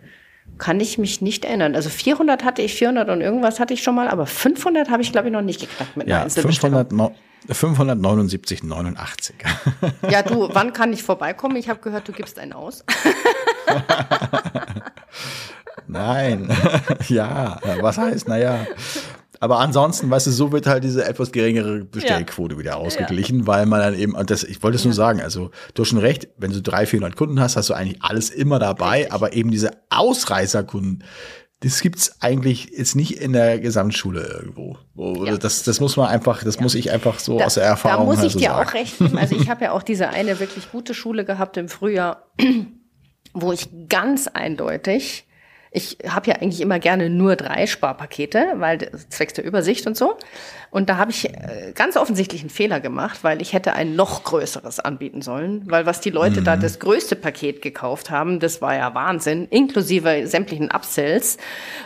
kann 0.60 0.78
ich 0.78 0.98
mich 0.98 1.20
nicht 1.20 1.44
erinnern. 1.44 1.74
Also 1.74 1.90
400 1.90 2.44
hatte 2.44 2.62
ich, 2.62 2.74
400 2.74 3.08
und 3.08 3.20
irgendwas 3.20 3.58
hatte 3.58 3.74
ich 3.74 3.82
schon 3.82 3.96
mal, 3.96 4.08
aber 4.08 4.26
500 4.26 4.90
habe 4.90 5.02
ich 5.02 5.10
glaube 5.10 5.26
ich 5.26 5.32
noch 5.32 5.42
nicht 5.42 5.60
geknackt 5.60 5.96
mit 5.96 6.06
einer 6.06 6.18
Ja, 6.18 6.22
Einzelbestellung. 6.22 6.88
500, 6.88 7.16
579, 7.50 8.62
89. 8.62 9.36
Ja, 10.10 10.22
du, 10.22 10.48
wann 10.52 10.72
kann 10.72 10.92
ich 10.92 11.02
vorbeikommen? 11.02 11.56
Ich 11.56 11.68
habe 11.68 11.80
gehört, 11.80 12.06
du 12.06 12.12
gibst 12.12 12.38
einen 12.38 12.52
aus. 12.52 12.84
Nein. 15.88 16.48
ja, 17.08 17.58
was 17.80 17.98
heißt, 17.98 18.28
naja. 18.28 18.66
Aber 19.42 19.58
ansonsten, 19.58 20.10
weißt 20.10 20.26
du, 20.26 20.30
so 20.32 20.52
wird 20.52 20.66
halt 20.66 20.84
diese 20.84 21.02
etwas 21.04 21.32
geringere 21.32 21.84
Bestellquote 21.84 22.58
wieder 22.58 22.76
ausgeglichen, 22.76 23.46
weil 23.46 23.64
man 23.66 23.80
dann 23.80 23.94
eben, 23.98 24.14
und 24.14 24.30
das, 24.30 24.44
ich 24.44 24.62
wollte 24.62 24.76
es 24.76 24.84
nur 24.84 24.92
sagen, 24.92 25.20
also 25.22 25.50
du 25.74 25.82
hast 25.82 25.88
schon 25.88 25.98
recht, 25.98 26.28
wenn 26.36 26.52
du 26.52 26.60
300, 26.60 26.88
400 26.90 27.16
Kunden 27.16 27.40
hast, 27.40 27.56
hast 27.56 27.70
du 27.70 27.74
eigentlich 27.74 28.02
alles 28.02 28.28
immer 28.28 28.58
dabei, 28.58 28.96
Richtig. 28.98 29.12
aber 29.14 29.32
eben 29.32 29.50
diese 29.50 29.70
Ausreißerkunden, 29.88 31.04
das 31.60 31.80
gibt's 31.80 32.20
eigentlich 32.20 32.70
jetzt 32.76 32.96
nicht 32.96 33.18
in 33.20 33.32
der 33.32 33.58
Gesamtschule 33.58 34.20
irgendwo. 34.22 34.76
Wo- 34.94 35.24
Ja. 35.24 35.36
Das, 35.36 35.62
das 35.62 35.80
muss 35.80 35.96
man 35.96 36.08
einfach, 36.08 36.42
das 36.44 36.60
muss 36.60 36.74
ich 36.74 36.90
einfach 36.90 37.18
so 37.18 37.40
aus 37.40 37.54
der 37.54 37.64
Erfahrung 37.64 38.06
Da 38.06 38.10
muss 38.12 38.16
halt 38.18 38.26
ich 38.28 38.32
so 38.34 38.38
dir 38.38 38.50
sagen. 38.50 38.68
auch 38.68 38.74
recht 38.74 38.98
geben. 38.98 39.18
Also 39.18 39.36
ich 39.36 39.48
habe 39.50 39.64
ja 39.64 39.72
auch 39.72 39.82
diese 39.82 40.08
eine 40.10 40.38
wirklich 40.40 40.70
gute 40.72 40.94
Schule 40.94 41.24
gehabt 41.24 41.56
im 41.56 41.68
Frühjahr, 41.68 42.30
wo 43.34 43.52
ich 43.52 43.68
ganz 43.88 44.26
eindeutig, 44.26 45.26
ich 45.72 45.98
habe 46.08 46.30
ja 46.30 46.36
eigentlich 46.36 46.60
immer 46.60 46.80
gerne 46.80 47.08
nur 47.08 47.36
drei 47.36 47.66
Sparpakete, 47.66 48.54
weil 48.56 48.90
zwecks 49.08 49.34
der 49.34 49.44
Übersicht 49.44 49.86
und 49.86 49.96
so. 49.96 50.16
Und 50.72 50.88
da 50.88 50.96
habe 50.96 51.12
ich 51.12 51.28
äh, 51.28 51.72
ganz 51.74 51.96
offensichtlich 51.96 52.40
einen 52.40 52.50
Fehler 52.50 52.80
gemacht, 52.80 53.22
weil 53.22 53.40
ich 53.40 53.52
hätte 53.52 53.74
ein 53.74 53.94
noch 53.94 54.24
größeres 54.24 54.80
anbieten 54.80 55.22
sollen, 55.22 55.70
weil 55.70 55.86
was 55.86 56.00
die 56.00 56.10
Leute 56.10 56.42
da 56.42 56.56
das 56.56 56.80
größte 56.80 57.14
Paket 57.14 57.62
gekauft 57.62 58.10
haben, 58.10 58.40
das 58.40 58.60
war 58.60 58.74
ja 58.74 58.94
Wahnsinn, 58.94 59.46
inklusive 59.48 60.26
sämtlichen 60.26 60.70
Upsells. 60.72 61.38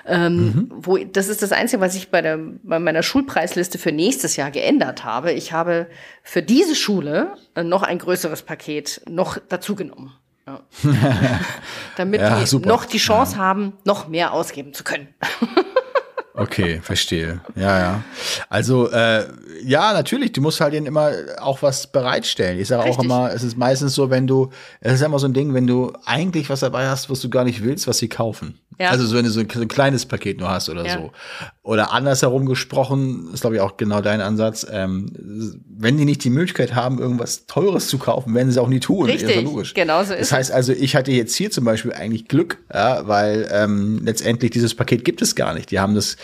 Ähm, 0.07 0.71
wo, 0.75 0.97
das 0.97 1.29
ist 1.29 1.43
das 1.43 1.53
Einzige, 1.53 1.83
was 1.83 1.95
ich 1.95 2.11
bei, 2.11 2.23
der, 2.23 2.39
bei 2.63 2.79
meiner 2.79 3.03
Schulpreisliste 3.03 3.79
für 3.79 3.93
nächstes 3.93 4.37
Jahr 4.37 4.51
geändert 4.51 5.05
habe. 5.05 5.33
Ich 5.33 5.53
habe 5.53 5.89
für 6.23 6.43
diese 6.43 6.75
Schule 6.75 7.35
äh, 7.55 7.63
noch 7.63 7.83
ein 7.83 7.99
größeres 7.99 8.43
Paket 8.43 9.03
noch 9.09 9.39
dazu 9.49 9.75
genommen. 9.75 10.15
Ja. 10.47 10.61
Damit 11.97 12.21
Ja, 12.21 12.39
die 12.41 12.47
super. 12.47 12.69
noch 12.69 12.85
die 12.85 12.99
Chance 12.99 13.37
haben, 13.37 13.73
noch 13.85 14.09
mehr 14.09 14.33
ausgeben 14.33 14.75
zu 14.75 14.85
können. 14.85 15.09
Okay, 16.37 16.81
verstehe. 16.83 17.41
Ja, 17.55 17.79
ja. 17.79 18.05
Also, 18.49 18.91
äh, 18.91 19.29
ja, 19.63 19.93
natürlich, 19.93 20.33
du 20.33 20.41
musst 20.41 20.61
halt 20.61 20.75
denen 20.75 20.87
immer 20.87 21.13
auch 21.41 21.63
was 21.63 21.87
bereitstellen. 21.87 22.59
Ich 22.59 22.67
sage 22.67 22.91
auch 22.91 23.01
immer, 23.01 23.33
es 23.33 23.45
ist 23.45 23.57
meistens 23.57 23.95
so, 23.95 24.11
wenn 24.11 24.27
du, 24.27 24.51
es 24.81 24.95
ist 24.95 25.03
immer 25.03 25.21
so 25.21 25.29
ein 25.29 25.33
Ding, 25.33 25.55
wenn 25.55 25.69
du 25.69 25.93
eigentlich 26.05 26.51
was 26.51 26.59
dabei 26.59 26.89
hast, 26.89 27.09
was 27.09 27.21
du 27.21 27.31
gar 27.31 27.45
nicht 27.45 27.63
willst, 27.63 27.87
was 27.87 27.99
sie 27.99 28.09
kaufen. 28.09 28.59
Ja. 28.79 28.91
Also, 28.91 29.07
so, 29.07 29.17
wenn 29.17 29.25
du 29.25 29.31
so 29.31 29.41
ein, 29.41 29.49
so 29.53 29.61
ein 29.61 29.69
kleines 29.69 30.07
Paket 30.07 30.39
nur 30.41 30.51
hast 30.51 30.69
oder 30.69 30.85
Ja. 30.87 30.95
so. 30.95 31.13
Oder 31.63 31.93
andersherum 31.93 32.47
gesprochen, 32.47 33.31
ist 33.33 33.41
glaube 33.43 33.57
ich 33.57 33.63
auch 33.63 33.77
genau 33.77 34.01
dein 34.01 34.21
Ansatz, 34.21 34.67
ähm, 34.71 35.11
wenn 35.69 35.97
die 35.97 36.05
nicht 36.05 36.25
die 36.25 36.31
Möglichkeit 36.31 36.75
haben, 36.75 36.99
irgendwas 36.99 37.47
Teures 37.47 37.89
zu 37.89 37.99
kaufen, 37.99 38.35
werden 38.35 38.51
sie 38.51 38.59
es 38.59 38.63
auch 38.63 38.69
nie 38.69 38.81
tun. 38.81 39.07
Richtig, 39.07 39.29
ist 39.29 39.35
ja 39.37 39.41
logisch. 39.43 39.75
genau 39.75 40.03
so 40.03 40.11
Das 40.13 40.21
ist 40.21 40.33
heißt 40.33 40.53
also, 40.53 40.73
ich 40.73 40.97
hatte 40.97 41.13
jetzt 41.13 41.35
hier 41.35 41.51
zum 41.51 41.65
Beispiel 41.65 41.93
eigentlich 41.93 42.29
Glück, 42.29 42.59
ja, 42.73 43.07
weil 43.07 43.49
ähm, 43.51 44.01
letztendlich 44.05 44.51
dieses 44.51 44.75
Paket 44.75 45.05
gibt 45.05 45.23
es 45.23 45.35
gar 45.35 45.55
nicht. 45.55 45.71
Die 45.71 45.79
haben 45.81 45.95
das 45.95 46.17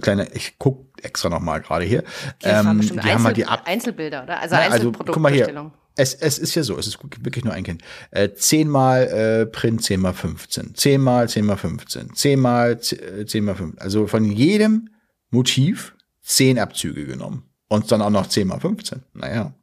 kleine, 0.00 0.28
ich 0.34 0.54
guck 0.58 0.86
extra 1.02 1.28
noch 1.28 1.40
mal 1.40 1.60
gerade 1.60 1.84
hier. 1.84 2.04
Das 2.40 2.64
waren 2.64 2.80
Ähm, 2.80 2.88
die 2.88 3.00
haben 3.00 3.06
halt 3.06 3.16
Einzel 3.16 3.34
die 3.34 3.46
ab 3.46 3.62
Einzelbilder, 3.66 4.22
oder? 4.24 4.40
Also 4.40 4.54
Na, 4.56 4.68
also, 4.68 4.92
guck 4.92 5.18
mal 5.18 5.32
hier. 5.32 5.70
Es, 5.96 6.14
es 6.14 6.38
ist 6.38 6.54
ja 6.54 6.62
so, 6.62 6.78
es 6.78 6.86
ist 6.86 6.98
wirklich 7.02 7.44
nur 7.44 7.52
ein 7.52 7.64
Kind. 7.64 7.82
Äh, 8.10 8.30
10 8.32 8.68
mal 8.68 9.02
äh, 9.08 9.46
Print, 9.46 9.82
10 9.82 10.00
mal 10.00 10.14
15. 10.14 10.74
10 10.74 11.00
mal 11.00 11.28
10 11.28 11.44
mal 11.44 11.56
15. 11.56 12.14
10 12.14 12.40
mal 12.40 12.80
10 12.80 13.44
mal 13.44 13.54
15. 13.54 13.80
Also 13.80 14.06
von 14.06 14.24
jedem 14.24 14.90
Motiv 15.30 15.94
10 16.22 16.58
Abzüge 16.58 17.06
genommen. 17.06 17.44
Und 17.68 17.90
dann 17.92 18.02
auch 18.02 18.10
noch 18.10 18.26
10 18.26 18.48
mal 18.48 18.60
15. 18.60 19.02
Naja. 19.14 19.54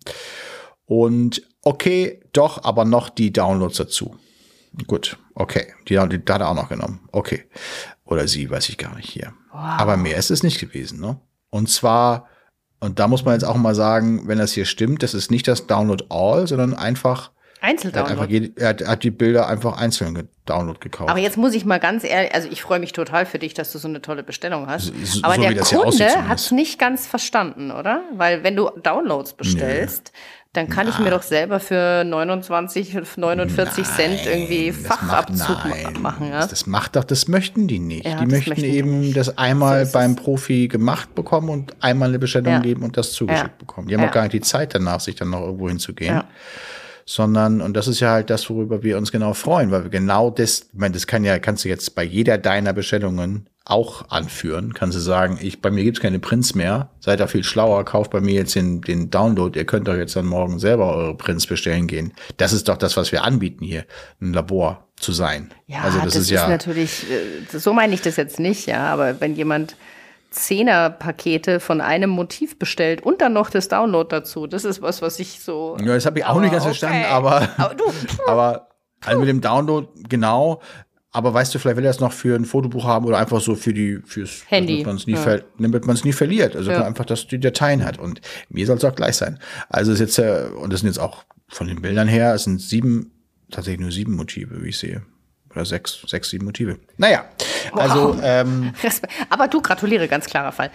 Und 0.86 1.42
okay, 1.64 2.22
doch, 2.32 2.64
aber 2.64 2.86
noch 2.86 3.10
die 3.10 3.34
Downloads 3.34 3.78
dazu. 3.78 4.16
Gut, 4.86 5.18
okay. 5.34 5.74
Die, 5.88 5.98
die, 6.10 6.20
die 6.20 6.32
hat 6.32 6.42
er 6.42 6.50
auch 6.50 6.56
noch 6.56 6.70
genommen. 6.70 7.08
Okay. 7.12 7.46
Oder 8.06 8.28
sie, 8.28 8.50
weiß 8.50 8.70
ich 8.70 8.78
gar 8.78 8.96
nicht 8.96 9.10
hier. 9.10 9.34
Aber 9.52 9.98
mehr 9.98 10.18
ist 10.18 10.32
es 10.32 10.44
nicht 10.44 10.60
gewesen, 10.60 11.00
ne? 11.00 11.20
Und 11.50 11.70
zwar, 11.70 12.28
und 12.80 13.00
da 13.00 13.08
muss 13.08 13.26
man 13.26 13.34
jetzt 13.34 13.44
auch 13.44 13.56
mal 13.56 13.76
sagen, 13.76 14.28
wenn 14.28 14.38
das 14.38 14.54
hier 14.54 14.66
stimmt, 14.66 15.04
das 15.04 15.14
ist 15.14 15.32
nicht 15.32 15.48
das 15.48 15.68
Download 15.68 16.04
All, 16.10 16.48
sondern 16.48 16.74
einfach, 16.74 17.32
Einzeldownload. 17.60 18.52
er 18.56 18.70
hat, 18.70 18.82
er 18.82 18.88
hat 18.90 19.04
die 19.04 19.10
Bilder 19.12 19.48
einfach 19.48 19.78
einzeln 19.78 20.14
gedownload 20.14 20.80
gekauft. 20.80 21.10
Aber 21.10 21.20
jetzt 21.20 21.38
muss 21.38 21.54
ich 21.56 21.66
mal 21.66 21.80
ganz 21.80 22.04
ehrlich, 22.04 22.34
also 22.36 22.48
ich 22.52 22.62
freue 22.62 22.80
mich 22.80 22.94
total 22.94 23.26
für 23.26 23.40
dich, 23.40 23.56
dass 23.56 23.72
du 23.72 23.80
so 23.80 23.88
eine 23.88 24.02
tolle 24.02 24.22
Bestellung 24.24 24.68
hast. 24.68 24.94
So- 25.04 25.22
Aber 25.24 25.36
so 25.36 25.42
der 25.42 25.56
Kunde 25.64 26.28
hat 26.28 26.38
es 26.40 26.52
nicht 26.52 26.78
ganz 26.78 27.08
verstanden, 27.08 27.72
oder? 27.72 28.04
Weil 28.16 28.44
wenn 28.44 28.56
du 28.56 28.70
Downloads 28.84 29.34
bestellst, 29.34 30.12
dann 30.58 30.68
kann 30.70 30.88
ich 30.90 30.98
mir 31.00 31.12
doch 31.12 31.22
selber 31.22 31.60
für 31.60 32.04
29, 32.04 32.98
49 33.16 33.86
Cent 33.86 34.26
irgendwie 34.26 34.72
macht- 34.72 34.82
Fachabzug 35.00 35.50
ma- 35.50 35.68
nein, 35.70 36.02
machen. 36.02 36.30
Ja? 36.32 36.46
Das, 36.46 36.66
macht 36.66 36.96
doch, 36.96 37.04
das 37.04 37.28
möchten 37.28 37.68
die 37.68 37.80
nicht. 37.80 38.06
Ja, 38.06 38.16
die 38.20 38.26
möchten 38.26 38.50
möchten 38.50 38.64
die 38.66 38.72
eben 38.78 39.00
nicht. 39.02 39.16
das 39.16 39.38
einmal 39.38 39.86
So 39.86 39.94
beim. 39.94 40.16
Profi 40.16 40.68
gemacht 40.68 41.14
bekommen 41.16 41.50
und 41.50 41.76
einmal 41.82 42.10
eine 42.10 42.18
Bestellung 42.20 42.54
Ja. 42.54 42.60
geben 42.60 42.84
und 42.84 42.98
das 42.98 43.12
zugeschickt 43.14 43.60
bekommen. 43.60 43.88
Die 43.88 43.96
haben 43.96 44.04
auch 44.04 44.12
gar 44.12 44.24
nicht 44.24 44.34
die 44.34 44.42
Zeit 44.42 44.74
danach, 44.74 45.00
sich 45.00 45.16
dann 45.16 45.30
noch 45.30 45.42
irgendwo 45.42 45.70
hinzugehen. 45.70 46.24
Sondern, 47.10 47.62
und 47.62 47.76
das 47.78 47.88
ist 47.88 48.02
ja 48.02 48.12
halt 48.12 48.30
das, 48.30 48.50
worüber 48.50 48.84
wir 48.84 48.98
uns 48.98 49.14
genau 49.14 49.34
freuen, 49.34 49.72
weil 49.72 49.84
wir 49.84 49.90
genau 49.90 50.30
das, 50.30 50.68
ich 50.74 50.78
meine, 50.78 50.94
das 50.94 51.08
kann 51.08 51.24
ja, 51.24 51.40
kannst 51.40 51.64
du 51.64 51.70
jetzt 51.70 51.96
bei 51.96 52.04
jeder 52.04 52.38
deiner 52.38 52.74
Bestellungen 52.74 53.48
auch 53.64 54.10
anführen. 54.10 54.74
Kannst 54.74 54.98
du 54.98 55.00
sagen, 55.02 55.40
ich, 55.42 55.62
bei 55.62 55.72
mir 55.72 55.84
gibt's 55.84 56.00
keine 56.00 56.20
Prints 56.20 56.54
mehr, 56.54 56.90
seid 57.00 57.20
da 57.20 57.28
viel 57.28 57.44
schlauer, 57.44 57.84
kauft 57.86 58.12
bei 58.12 58.22
mir 58.22 58.34
jetzt 58.34 58.56
den, 58.56 58.82
den 58.82 59.10
Download, 59.10 59.58
ihr 59.58 59.66
könnt 59.66 59.88
doch 59.88 59.96
jetzt 59.96 60.16
dann 60.16 60.26
morgen 60.26 60.60
selber 60.60 60.94
eure 60.96 61.16
Prints 61.16 61.48
bestellen 61.48 61.88
gehen. 61.88 62.14
Das 62.38 62.54
ist 62.54 62.68
doch 62.68 62.78
das, 62.78 62.98
was 62.98 63.12
wir 63.12 63.24
anbieten 63.24 63.64
hier, 63.64 63.86
ein 64.22 64.34
Labor 64.34 64.86
zu 64.98 65.12
sein. 65.12 65.54
Ja, 65.68 65.82
also 65.82 66.00
das, 66.00 66.08
das 66.08 66.16
ist, 66.16 66.22
ist 66.24 66.32
ja 66.32 66.48
natürlich, 66.48 67.06
äh, 67.10 67.58
so 67.58 67.74
meine 67.74 67.94
ich 67.94 68.02
das 68.02 68.16
jetzt 68.16 68.40
nicht, 68.40 68.68
ja, 68.68 68.86
aber 68.92 69.20
wenn 69.22 69.36
jemand 69.36 69.76
Zehner-Pakete 70.30 71.60
von 71.60 71.82
einem 71.82 72.10
Motiv 72.10 72.60
bestellt 72.60 73.02
und 73.02 73.22
dann 73.22 73.34
noch 73.34 73.50
das 73.50 73.68
Download 73.68 74.08
dazu. 74.10 74.48
Das 74.48 74.66
ist 74.66 74.82
was, 74.82 75.02
was 75.02 75.20
ich 75.20 75.40
so. 75.40 75.78
Ja, 75.80 75.94
das 75.94 76.06
habe 76.06 76.20
ich 76.20 76.26
auch 76.26 76.40
nicht 76.40 76.52
ganz 76.52 76.64
okay. 76.64 76.74
verstanden, 76.74 77.06
aber, 77.10 77.50
aber, 77.58 77.76
du, 77.76 77.84
aber 78.28 78.68
also 79.06 79.20
mit 79.20 79.30
dem 79.30 79.42
Download 79.42 79.88
genau. 80.10 80.62
Aber 81.12 81.34
weißt 81.34 81.56
du, 81.56 81.60
vielleicht 81.60 81.78
will 81.78 81.86
er 81.86 81.92
es 81.92 82.00
noch 82.00 82.12
für 82.12 82.36
ein 82.36 82.46
Fotobuch 82.46 82.84
haben 82.84 83.06
oder 83.06 83.18
einfach 83.18 83.42
so 83.42 83.56
für 83.56 83.74
die 83.74 84.00
fürs 84.06 84.44
Handy, 84.48 84.84
damit 84.84 84.86
man 84.86 84.96
es 84.98 85.08
nie, 85.08 85.14
ja. 85.14 85.40
damit 85.58 85.88
man's 85.88 86.04
nie 86.04 86.14
verliert. 86.14 86.56
Also 86.56 86.70
ja. 86.70 86.86
einfach, 86.86 87.06
dass 87.06 87.28
die 87.28 87.40
Dateien 87.40 87.84
hat. 87.84 87.98
Und 87.98 88.22
mir 88.50 88.68
soll 88.68 88.78
es 88.78 88.84
auch 88.84 88.94
gleich 88.94 89.16
sein. 89.16 89.40
Also 89.70 89.94
ist 89.94 90.00
jetzt 90.00 90.18
ja, 90.18 90.48
und 90.48 90.72
das 90.72 90.82
sind 90.82 90.90
jetzt 90.90 91.00
auch 91.00 91.24
von 91.48 91.68
den 91.68 91.82
Bildern 91.82 92.08
her, 92.08 92.36
es 92.36 92.44
sind 92.44 92.62
sieben, 92.62 93.12
tatsächlich 93.50 93.80
nur 93.80 93.92
sieben 93.92 94.16
Motive, 94.16 94.62
wie 94.62 94.70
ich 94.70 94.78
sehe. 94.78 95.02
Oder 95.58 95.66
sechs, 95.66 96.02
sechs, 96.06 96.30
sieben 96.30 96.46
Motive. 96.46 96.78
Naja, 96.98 97.26
also. 97.72 98.16
Wow. 98.16 98.22
Ähm, 98.24 98.74
Aber 99.30 99.48
du, 99.48 99.60
gratuliere, 99.60 100.08
ganz 100.08 100.28
klarer 100.28 100.52
Fall. 100.52 100.70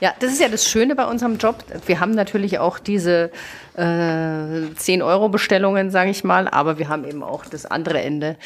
Ja, 0.00 0.14
das 0.20 0.32
ist 0.32 0.40
ja 0.40 0.48
das 0.48 0.66
Schöne 0.66 0.94
bei 0.94 1.04
unserem 1.04 1.36
Job. 1.36 1.62
Wir 1.84 2.00
haben 2.00 2.12
natürlich 2.12 2.58
auch 2.58 2.78
diese 2.78 3.30
äh, 3.76 3.82
10-Euro-Bestellungen, 3.82 5.90
sage 5.90 6.08
ich 6.08 6.24
mal, 6.24 6.48
aber 6.48 6.78
wir 6.78 6.88
haben 6.88 7.04
eben 7.04 7.22
auch 7.22 7.44
das 7.44 7.66
andere 7.66 8.00
Ende. 8.00 8.36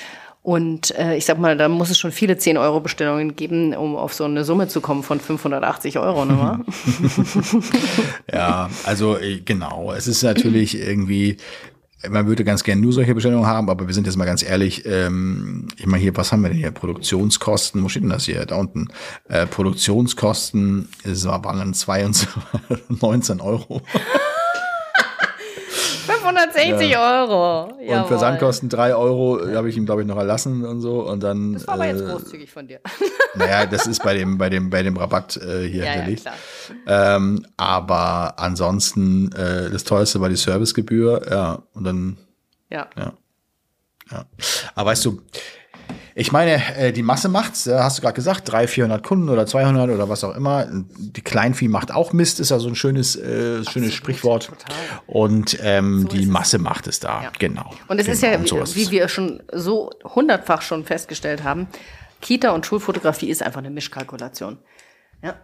Und 0.43 0.91
äh, 0.99 1.16
ich 1.16 1.24
sag 1.24 1.39
mal, 1.39 1.57
da 1.57 1.68
muss 1.68 1.91
es 1.91 2.01
schon 2.01 2.11
viele 2.11 2.34
10-Euro-Bestellungen 2.34 3.37
geben, 3.37 3.72
um 3.76 3.95
auf 3.95 4.12
so 4.12 4.24
eine 4.24 4.45
Summe 4.45 4.66
zu 4.66 4.80
kommen 4.80 5.05
von 5.05 5.20
580 5.20 6.01
Euro, 6.01 6.24
ne? 6.24 6.64
ja, 8.32 8.68
also 8.84 9.18
äh, 9.18 9.39
genau. 9.39 9.93
Es 9.93 10.09
ist 10.09 10.24
natürlich 10.24 10.76
irgendwie, 10.76 11.37
man 12.11 12.26
würde 12.26 12.44
ganz 12.44 12.64
gerne 12.64 12.80
nur 12.80 12.92
solche 12.92 13.14
Bestellungen 13.14 13.46
haben, 13.46 13.70
aber 13.70 13.86
wir 13.86 13.94
sind 13.94 14.07
jetzt 14.07 14.16
mal 14.16 14.24
ganz 14.24 14.42
ehrlich, 14.42 14.84
ähm, 14.86 15.68
ich 15.76 15.86
meine 15.86 16.02
hier, 16.02 16.16
was 16.16 16.32
haben 16.32 16.42
wir 16.42 16.48
denn 16.48 16.59
hier? 16.59 16.70
Produktionskosten, 16.70 17.82
wo 17.82 17.88
steht 17.88 18.02
denn 18.02 18.11
das 18.11 18.24
hier? 18.24 18.44
Da 18.46 18.57
unten. 18.57 18.88
Äh, 19.28 19.46
Produktionskosten, 19.46 20.88
es 21.04 21.24
waren 21.26 21.59
dann 21.59 21.74
22, 21.74 22.28
19 22.88 23.40
Euro. 23.40 23.82
560 26.26 26.90
ja. 26.90 27.22
Euro. 27.22 27.72
Jawohl. 27.80 27.98
Und 27.98 28.08
Versandkosten 28.08 28.68
3 28.68 28.94
Euro 28.94 29.40
habe 29.54 29.68
ich 29.68 29.76
ihm, 29.76 29.86
glaube 29.86 30.02
ich, 30.02 30.08
noch 30.08 30.16
erlassen 30.16 30.64
und 30.64 30.80
so. 30.80 31.06
Und 31.06 31.22
dann, 31.22 31.54
das 31.54 31.66
war 31.66 31.74
aber 31.74 31.86
äh, 31.86 31.92
jetzt 31.92 32.06
großzügig 32.06 32.50
von 32.50 32.66
dir. 32.66 32.80
Naja, 33.34 33.66
das 33.66 33.86
ist 33.86 34.02
bei 34.02 34.14
dem, 34.14 34.38
bei 34.38 34.48
dem, 34.48 34.70
bei 34.70 34.82
dem 34.82 34.96
Rabatt 34.96 35.36
äh, 35.36 35.68
hier 35.68 35.84
ja, 35.84 35.90
hinterlegt. 35.92 36.24
Ja, 36.86 37.16
ähm, 37.16 37.46
aber 37.58 38.38
ansonsten, 38.38 39.30
äh, 39.32 39.68
das 39.70 39.84
teuerste 39.84 40.22
war 40.22 40.30
die 40.30 40.36
Servicegebühr, 40.36 41.20
ja. 41.30 41.62
Und 41.74 41.84
dann. 41.84 42.16
Ja. 42.70 42.88
Ja. 42.96 43.12
ja. 44.10 44.24
Aber 44.74 44.90
weißt 44.90 45.04
du, 45.04 45.20
ich 46.18 46.32
meine, 46.32 46.62
äh, 46.78 46.92
die 46.92 47.02
Masse 47.02 47.28
macht's, 47.28 47.66
hast 47.66 47.98
du 47.98 48.02
gerade 48.02 48.14
gesagt, 48.14 48.50
300, 48.50 48.70
400 48.70 49.02
Kunden 49.02 49.28
oder 49.28 49.44
200 49.44 49.90
oder 49.90 50.08
was 50.08 50.24
auch 50.24 50.34
immer. 50.34 50.66
Die 50.70 51.20
Kleinvieh 51.20 51.68
macht 51.68 51.92
auch 51.92 52.14
Mist, 52.14 52.40
ist 52.40 52.50
ja 52.50 52.58
so 52.58 52.68
ein 52.68 52.74
schönes, 52.74 53.16
äh, 53.16 53.62
schönes 53.66 53.92
Sprichwort. 53.92 54.46
Total. 54.46 54.76
Und 55.06 55.58
ähm, 55.60 56.02
so 56.02 56.08
die 56.08 56.24
Masse 56.24 56.56
es. 56.56 56.62
macht 56.62 56.86
es 56.86 57.00
da, 57.00 57.24
ja. 57.24 57.32
genau. 57.38 57.70
Und 57.88 57.98
es 57.98 58.06
genau. 58.06 58.14
ist 58.14 58.50
ja, 58.50 58.74
wie, 58.74 58.86
wie 58.86 58.90
wir 58.92 59.08
schon 59.08 59.42
so 59.52 59.90
hundertfach 60.04 60.62
schon 60.62 60.86
festgestellt 60.86 61.44
haben, 61.44 61.68
Kita 62.22 62.52
und 62.52 62.64
Schulfotografie 62.64 63.28
ist 63.28 63.42
einfach 63.42 63.58
eine 63.58 63.68
Mischkalkulation. 63.68 64.56
Ja. 65.26 65.34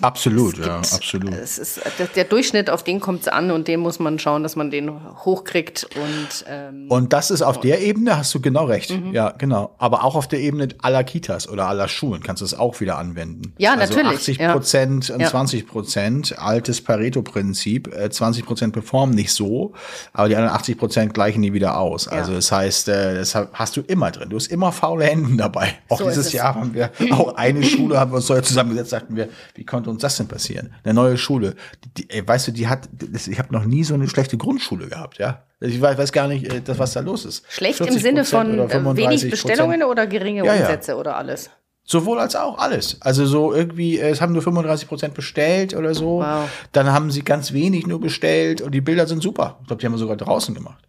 Absolut, 0.00 0.58
ja, 0.58 0.76
absolut. 0.76 1.32
Es 1.32 1.58
ist, 1.58 1.80
der, 2.14 2.24
Durchschnitt, 2.24 2.70
auf 2.70 2.84
den 2.84 3.00
kommt 3.00 3.22
es 3.22 3.28
an 3.28 3.50
und 3.50 3.66
den 3.68 3.80
muss 3.80 3.98
man 3.98 4.18
schauen, 4.18 4.42
dass 4.42 4.54
man 4.54 4.70
den 4.70 4.90
hochkriegt. 5.24 5.88
Und, 5.96 6.44
ähm, 6.48 6.86
und 6.88 7.12
das 7.12 7.30
ist 7.30 7.42
auf 7.42 7.58
der 7.60 7.80
Ebene, 7.80 8.16
hast 8.16 8.34
du 8.34 8.40
genau 8.40 8.66
recht. 8.66 8.90
Mhm. 8.90 9.12
Ja, 9.12 9.30
genau. 9.30 9.74
Aber 9.78 10.04
auch 10.04 10.14
auf 10.14 10.28
der 10.28 10.40
Ebene 10.40 10.68
aller 10.82 11.02
Kitas 11.04 11.48
oder 11.48 11.66
aller 11.66 11.88
Schulen 11.88 12.22
kannst 12.22 12.42
du 12.42 12.44
es 12.44 12.54
auch 12.54 12.80
wieder 12.80 12.98
anwenden. 12.98 13.54
Ja, 13.58 13.74
also 13.74 13.94
natürlich. 13.94 14.20
80 14.20 14.38
Prozent 14.38 15.08
ja. 15.08 15.14
und 15.16 15.26
20 15.26 15.66
Prozent, 15.66 16.38
altes 16.38 16.80
Pareto-Prinzip. 16.80 17.90
20 18.10 18.42
äh, 18.42 18.46
Prozent 18.46 18.72
performen 18.72 19.14
nicht 19.14 19.32
so, 19.32 19.72
aber 20.12 20.28
die 20.28 20.36
anderen 20.36 20.54
80 20.54 20.78
Prozent 20.78 21.14
gleichen 21.14 21.42
die 21.42 21.52
wieder 21.52 21.78
aus. 21.78 22.06
Also 22.06 22.34
das 22.34 22.52
heißt, 22.52 22.88
äh, 22.88 23.14
das 23.14 23.34
hast 23.34 23.76
du 23.76 23.80
immer 23.80 24.10
drin. 24.10 24.28
Du 24.28 24.36
hast 24.36 24.48
immer 24.48 24.70
faule 24.70 25.06
Hände 25.06 25.36
dabei. 25.36 25.74
Auch 25.88 25.98
so 25.98 26.08
dieses 26.08 26.32
Jahr 26.32 26.54
haben 26.54 26.74
wir 26.74 26.90
auch 27.10 27.34
eine 27.34 27.62
Schule, 27.62 27.98
haben 27.98 28.12
wir 28.12 28.16
uns 28.16 28.26
so 28.26 28.40
zusammengesetzt, 28.40 28.90
sagten 28.90 29.16
wir, 29.16 29.23
wie 29.54 29.64
konnte 29.64 29.90
uns 29.90 30.02
das 30.02 30.16
denn 30.16 30.28
passieren? 30.28 30.74
Eine 30.84 30.94
neue 30.94 31.16
Schule, 31.16 31.54
die, 31.96 32.08
die, 32.08 32.26
weißt 32.28 32.48
du, 32.48 32.52
die 32.52 32.68
hat, 32.68 32.88
ich 33.12 33.38
habe 33.38 33.52
noch 33.52 33.64
nie 33.64 33.84
so 33.84 33.94
eine 33.94 34.08
schlechte 34.08 34.36
Grundschule 34.36 34.88
gehabt, 34.88 35.18
ja. 35.18 35.44
Ich 35.60 35.80
weiß, 35.80 35.96
weiß 35.96 36.12
gar 36.12 36.28
nicht, 36.28 36.52
äh, 36.52 36.60
das, 36.60 36.78
was 36.78 36.92
da 36.92 37.00
los 37.00 37.24
ist. 37.24 37.44
Schlecht 37.48 37.80
im 37.80 37.98
Sinne 37.98 38.24
von 38.24 38.58
äh, 38.58 38.96
wenig 38.96 39.30
Bestellungen 39.30 39.82
oder 39.82 40.06
geringe 40.06 40.44
ja, 40.44 40.52
Umsätze 40.52 40.92
ja. 40.92 40.98
oder 40.98 41.16
alles? 41.16 41.50
Sowohl 41.86 42.18
als 42.18 42.34
auch 42.34 42.58
alles. 42.58 42.96
Also 43.00 43.26
so 43.26 43.52
irgendwie, 43.52 43.98
äh, 43.98 44.08
es 44.08 44.22
haben 44.22 44.32
nur 44.32 44.40
35 44.40 44.88
Prozent 44.88 45.14
bestellt 45.14 45.74
oder 45.74 45.94
so. 45.94 46.20
Wow. 46.20 46.48
Dann 46.72 46.90
haben 46.90 47.10
sie 47.10 47.22
ganz 47.22 47.52
wenig 47.52 47.86
nur 47.86 48.00
bestellt 48.00 48.62
und 48.62 48.72
die 48.72 48.80
Bilder 48.80 49.06
sind 49.06 49.22
super. 49.22 49.58
Ich 49.60 49.66
glaube, 49.66 49.80
die 49.80 49.86
haben 49.86 49.92
wir 49.92 49.98
sogar 49.98 50.16
draußen 50.16 50.54
gemacht. 50.54 50.82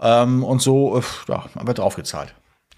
Ähm, 0.00 0.44
und 0.44 0.60
so, 0.60 1.02
ja, 1.28 1.46
haben 1.54 1.66
wir 1.66 1.74
draufgezahlt. 1.74 2.34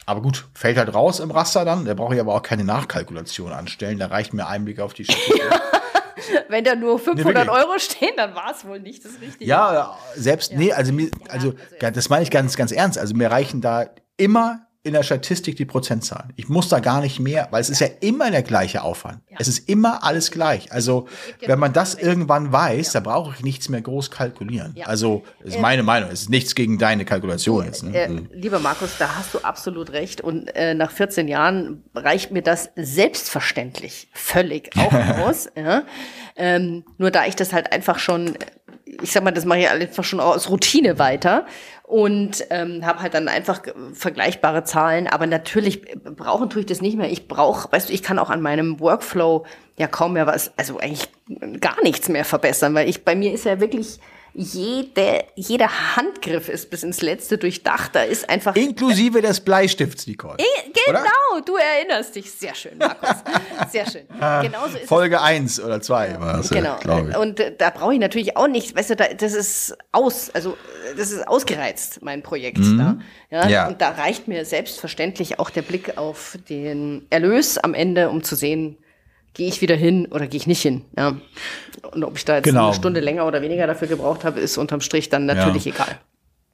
Aber 0.07 0.22
gut, 0.22 0.46
fällt 0.54 0.78
halt 0.78 0.94
raus 0.94 1.18
im 1.18 1.32
Raster 1.32 1.64
dann. 1.64 1.84
Da 1.84 1.94
brauche 1.94 2.14
ich 2.14 2.20
aber 2.20 2.34
auch 2.34 2.42
keine 2.42 2.64
Nachkalkulation 2.64 3.52
anstellen. 3.52 3.98
Da 3.98 4.07
reicht 4.07 4.32
mir 4.32 4.46
ein 4.46 4.64
Blick 4.64 4.78
auf 4.78 4.94
die 4.94 5.04
Statistik. 5.04 5.42
Wenn 6.48 6.64
da 6.64 6.74
nur 6.74 6.98
500 6.98 7.44
nee, 7.44 7.52
Euro 7.52 7.78
stehen, 7.78 8.12
dann 8.16 8.34
war 8.34 8.52
es 8.52 8.64
wohl 8.64 8.80
nicht 8.80 9.04
das 9.04 9.20
Richtige. 9.20 9.44
Ja, 9.44 9.98
selbst, 10.14 10.52
ja. 10.52 10.59
nee, 10.59 10.72
also, 10.72 10.92
mir, 10.92 11.11
also, 11.28 11.54
also 11.80 11.90
das 11.90 12.09
meine 12.09 12.22
ich 12.22 12.30
ganz, 12.30 12.57
ganz 12.57 12.72
ernst. 12.72 12.98
Also 12.98 13.14
mir 13.14 13.30
reichen 13.30 13.61
da 13.61 13.86
immer 14.16 14.65
in 14.87 14.93
der 14.93 15.03
Statistik 15.03 15.57
die 15.57 15.64
Prozentzahlen. 15.64 16.32
Ich 16.37 16.49
muss 16.49 16.68
da 16.68 16.78
gar 16.78 17.01
nicht 17.01 17.18
mehr, 17.18 17.49
weil 17.51 17.61
es 17.61 17.68
ist 17.68 17.80
ja 17.80 17.89
immer 18.01 18.30
der 18.30 18.43
gleiche 18.43 18.82
Aufwand. 18.82 19.18
Ja. 19.28 19.37
Es 19.41 19.49
ist 19.49 19.68
immer 19.68 20.05
alles 20.05 20.30
gleich. 20.30 20.72
Also, 20.72 21.09
wenn 21.45 21.59
man 21.59 21.72
das 21.72 21.95
irgendwann 21.95 22.53
weiß, 22.53 22.93
ja. 22.93 23.01
da 23.01 23.11
brauche 23.11 23.34
ich 23.34 23.43
nichts 23.43 23.68
mehr 23.68 23.82
groß 23.82 24.12
kalkulieren. 24.12 24.76
Also, 24.84 25.24
das 25.41 25.55
ist 25.55 25.57
äh, 25.57 25.61
meine 25.61 25.82
Meinung. 25.82 26.11
Es 26.11 26.22
ist 26.22 26.30
nichts 26.30 26.55
gegen 26.55 26.78
deine 26.78 27.05
Kalkulation 27.05 27.64
jetzt. 27.64 27.82
Ne? 27.82 27.97
Äh, 27.99 28.09
lieber 28.32 28.61
Markus, 28.61 28.97
da 28.99 29.16
hast 29.16 29.34
du 29.34 29.41
absolut 29.41 29.91
recht. 29.91 30.20
Und 30.20 30.55
äh, 30.55 30.74
nach 30.74 30.93
14 30.93 31.26
Jahren 31.26 31.82
reicht 31.95 32.30
mir 32.30 32.43
das 32.43 32.70
selbstverständlich 32.76 34.09
völlig 34.12 34.70
auch 34.76 34.93
aus. 35.18 35.49
ja. 35.57 35.82
ähm, 36.37 36.84
nur 36.99 37.11
da 37.11 37.26
ich 37.26 37.34
das 37.34 37.53
halt 37.53 37.72
einfach 37.72 37.99
schon 37.99 38.37
ich 39.03 39.12
sag 39.12 39.24
mal, 39.24 39.32
das 39.32 39.45
mache 39.45 39.61
ich 39.61 39.68
einfach 39.68 40.05
schon 40.05 40.20
aus 40.20 40.49
Routine 40.49 40.99
weiter 40.99 41.47
und 41.87 42.45
ähm, 42.51 42.84
habe 42.84 43.01
halt 43.01 43.14
dann 43.14 43.28
einfach 43.28 43.62
vergleichbare 43.93 44.64
Zahlen. 44.64 45.07
Aber 45.07 45.26
natürlich 45.26 45.82
brauchen 46.16 46.51
tue 46.51 46.61
ich 46.61 46.66
das 46.66 46.80
nicht 46.80 46.97
mehr. 46.97 47.11
Ich 47.11 47.28
brauche, 47.28 47.70
weißt 47.70 47.89
du, 47.89 47.93
ich 47.93 48.03
kann 48.03 48.18
auch 48.18 48.28
an 48.28 48.43
meinem 48.43 48.80
Workflow 48.80 49.47
ja 49.78 49.87
kaum 49.87 50.14
mehr 50.14 50.26
was, 50.26 50.51
also 50.57 50.78
eigentlich 50.78 51.09
gar 51.61 51.80
nichts 51.82 52.09
mehr 52.09 52.24
verbessern, 52.24 52.74
weil 52.74 52.89
ich 52.89 53.05
bei 53.05 53.14
mir 53.14 53.32
ist 53.32 53.45
ja 53.45 53.61
wirklich 53.61 54.01
jede, 54.39 55.24
jeder 55.34 55.97
Handgriff 55.97 56.51
ist 56.51 56.68
bis 56.68 56.82
ins 56.82 57.01
Letzte 57.01 57.39
durchdacht. 57.39 57.95
Da 57.95 58.03
ist 58.03 58.28
einfach. 58.28 58.55
Inklusive 58.55 59.22
des 59.22 59.41
Bleistifts, 59.41 60.07
Nicole. 60.07 60.37
genau, 60.87 61.01
oder? 61.32 61.43
du 61.43 61.57
erinnerst 61.57 62.14
dich. 62.14 62.30
Sehr 62.30 62.55
schön, 62.55 62.76
Markus. 62.76 63.16
Sehr 63.72 63.91
schön. 63.91 64.03
Genauso 64.43 64.76
ist 64.76 64.89
Folge 64.89 65.22
1 65.22 65.61
oder 65.61 65.80
2 65.80 66.20
war 66.20 66.41
es. 66.41 66.51
Genau. 66.51 66.76
Ja, 66.84 67.18
Und 67.18 67.41
äh, 67.41 67.55
da 67.57 67.70
brauche 67.70 67.95
ich 67.95 68.01
natürlich 68.01 68.37
auch 68.37 68.49
nicht, 68.49 68.76
weißt 68.76 68.91
du, 68.91 68.97
da, 68.97 69.07
das 69.09 69.32
ist 69.32 69.76
aus, 69.93 70.30
also 70.34 70.59
das 70.97 71.12
ist 71.12 71.26
ausgereizt, 71.26 72.03
mein 72.03 72.22
Projekt. 72.22 72.59
Mhm. 72.59 72.78
Da. 72.78 72.99
Ja? 73.30 73.49
ja? 73.49 73.68
Und 73.68 73.80
da 73.80 73.91
reicht 73.91 74.28
mir 74.28 74.45
selbstverständlich 74.45 75.39
auch 75.39 75.49
der 75.49 75.62
Blick 75.62 75.97
auf 75.97 76.37
den 76.51 77.07
Erlös 77.09 77.57
am 77.57 77.72
Ende, 77.72 78.11
um 78.11 78.22
zu 78.22 78.37
sehen, 78.37 78.76
gehe 79.37 79.49
ich 79.49 79.61
wieder 79.61 79.76
hin 79.76 80.07
oder 80.11 80.26
gehe 80.26 80.39
ich 80.39 80.47
nicht 80.47 80.62
hin. 80.62 80.82
Ja. 80.97 81.16
Und 81.93 82.05
ob 82.05 82.16
ich 82.16 82.24
da 82.24 82.37
jetzt 82.37 82.45
genau. 82.45 82.66
eine 82.66 82.74
Stunde 82.74 83.01
länger 83.01 83.26
oder 83.26 83.43
weniger 83.43 83.66
dafür 83.66 83.87
gebraucht 83.87 84.24
habe, 84.24 84.41
ist 84.41 84.57
unterm 84.57 84.80
Strich 84.80 85.11
dann 85.11 85.26
natürlich 85.26 85.66
ja. 85.66 85.72
egal. 85.74 86.01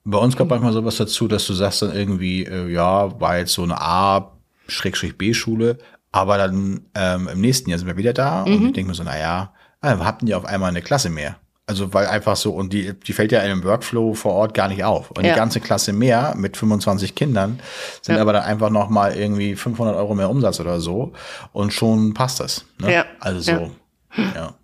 Bei 0.05 0.19
uns 0.19 0.37
kommt 0.37 0.51
manchmal 0.51 0.73
sowas 0.73 0.97
dazu, 0.97 1.29
dass 1.29 1.47
du 1.47 1.55
sagst 1.55 1.83
dann 1.83 1.95
irgendwie, 1.95 2.45
äh, 2.45 2.69
ja, 2.69 3.21
war 3.21 3.39
jetzt 3.39 3.53
so 3.53 3.63
eine 3.63 3.81
A-B-Schule, 3.81 5.79
aber 6.11 6.39
dann 6.39 6.87
ähm, 6.97 7.29
im 7.29 7.41
nächsten 7.41 7.71
Jahr 7.71 7.79
sind 7.79 7.87
wir 7.87 7.97
wieder 7.97 8.13
da 8.13 8.45
mhm. 8.45 8.55
und 8.55 8.67
ich 8.67 8.73
denke 8.73 8.89
mir 8.91 8.95
so, 8.97 9.05
naja, 9.05 9.55
äh, 9.81 9.97
hatten 9.97 10.27
die 10.27 10.35
auf 10.35 10.45
einmal 10.45 10.71
eine 10.71 10.83
Klasse 10.83 11.09
mehr. 11.09 11.37
Also 11.67 11.95
weil 11.95 12.07
einfach 12.07 12.37
so, 12.37 12.53
und 12.53 12.73
die, 12.73 12.93
die 12.93 13.13
fällt 13.13 13.31
ja 13.31 13.41
in 13.41 13.51
einem 13.51 13.65
Workflow 13.65 14.15
vor 14.15 14.33
Ort 14.33 14.53
gar 14.53 14.69
nicht 14.69 14.83
auf. 14.83 15.11
Und 15.13 15.25
ja. 15.25 15.33
die 15.33 15.39
ganze 15.39 15.61
Klasse 15.61 15.93
mehr 15.93 16.35
mit 16.37 16.57
25 16.57 17.15
Kindern 17.15 17.61
sind 18.01 18.17
ja. 18.17 18.21
aber 18.21 18.33
dann 18.33 18.43
einfach 18.43 18.69
noch 18.69 18.89
mal 18.89 19.15
irgendwie 19.15 19.55
500 19.55 19.95
Euro 19.97 20.15
mehr 20.15 20.29
Umsatz 20.29 20.59
oder 20.59 20.81
so. 20.81 21.13
Und 21.53 21.73
schon 21.73 22.15
passt 22.15 22.41
das. 22.41 22.65
Ne? 22.81 22.93
Ja. 22.93 23.05
Also 23.21 23.41
so, 23.41 23.71
ja. 24.17 24.55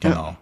Genau. 0.00 0.36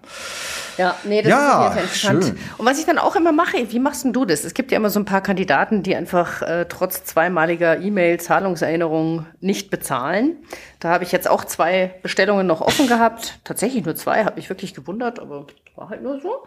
Ja, 0.78 0.94
nee, 1.04 1.20
das 1.22 1.30
Ja, 1.30 1.66
ist 1.66 1.74
Fall 1.74 1.82
interessant. 1.82 2.24
schön. 2.24 2.38
Und 2.56 2.66
was 2.66 2.78
ich 2.78 2.86
dann 2.86 2.98
auch 2.98 3.16
immer 3.16 3.32
mache, 3.32 3.70
wie 3.70 3.78
machst 3.78 4.04
denn 4.04 4.12
du 4.12 4.24
das? 4.24 4.44
Es 4.44 4.54
gibt 4.54 4.70
ja 4.70 4.76
immer 4.78 4.90
so 4.90 5.00
ein 5.00 5.04
paar 5.04 5.20
Kandidaten, 5.20 5.82
die 5.82 5.94
einfach 5.96 6.40
äh, 6.42 6.66
trotz 6.68 7.04
zweimaliger 7.04 7.80
E-Mail-Zahlungserinnerung 7.80 9.26
nicht 9.40 9.70
bezahlen. 9.70 10.36
Da 10.80 10.90
habe 10.90 11.04
ich 11.04 11.12
jetzt 11.12 11.28
auch 11.28 11.44
zwei 11.44 11.94
Bestellungen 12.02 12.46
noch 12.46 12.60
offen 12.60 12.86
gehabt. 12.86 13.40
Tatsächlich 13.44 13.84
nur 13.84 13.96
zwei, 13.96 14.24
habe 14.24 14.36
mich 14.36 14.48
wirklich 14.48 14.72
gewundert, 14.72 15.18
aber 15.18 15.46
war 15.74 15.90
halt 15.90 16.02
nur 16.02 16.20
so. 16.20 16.44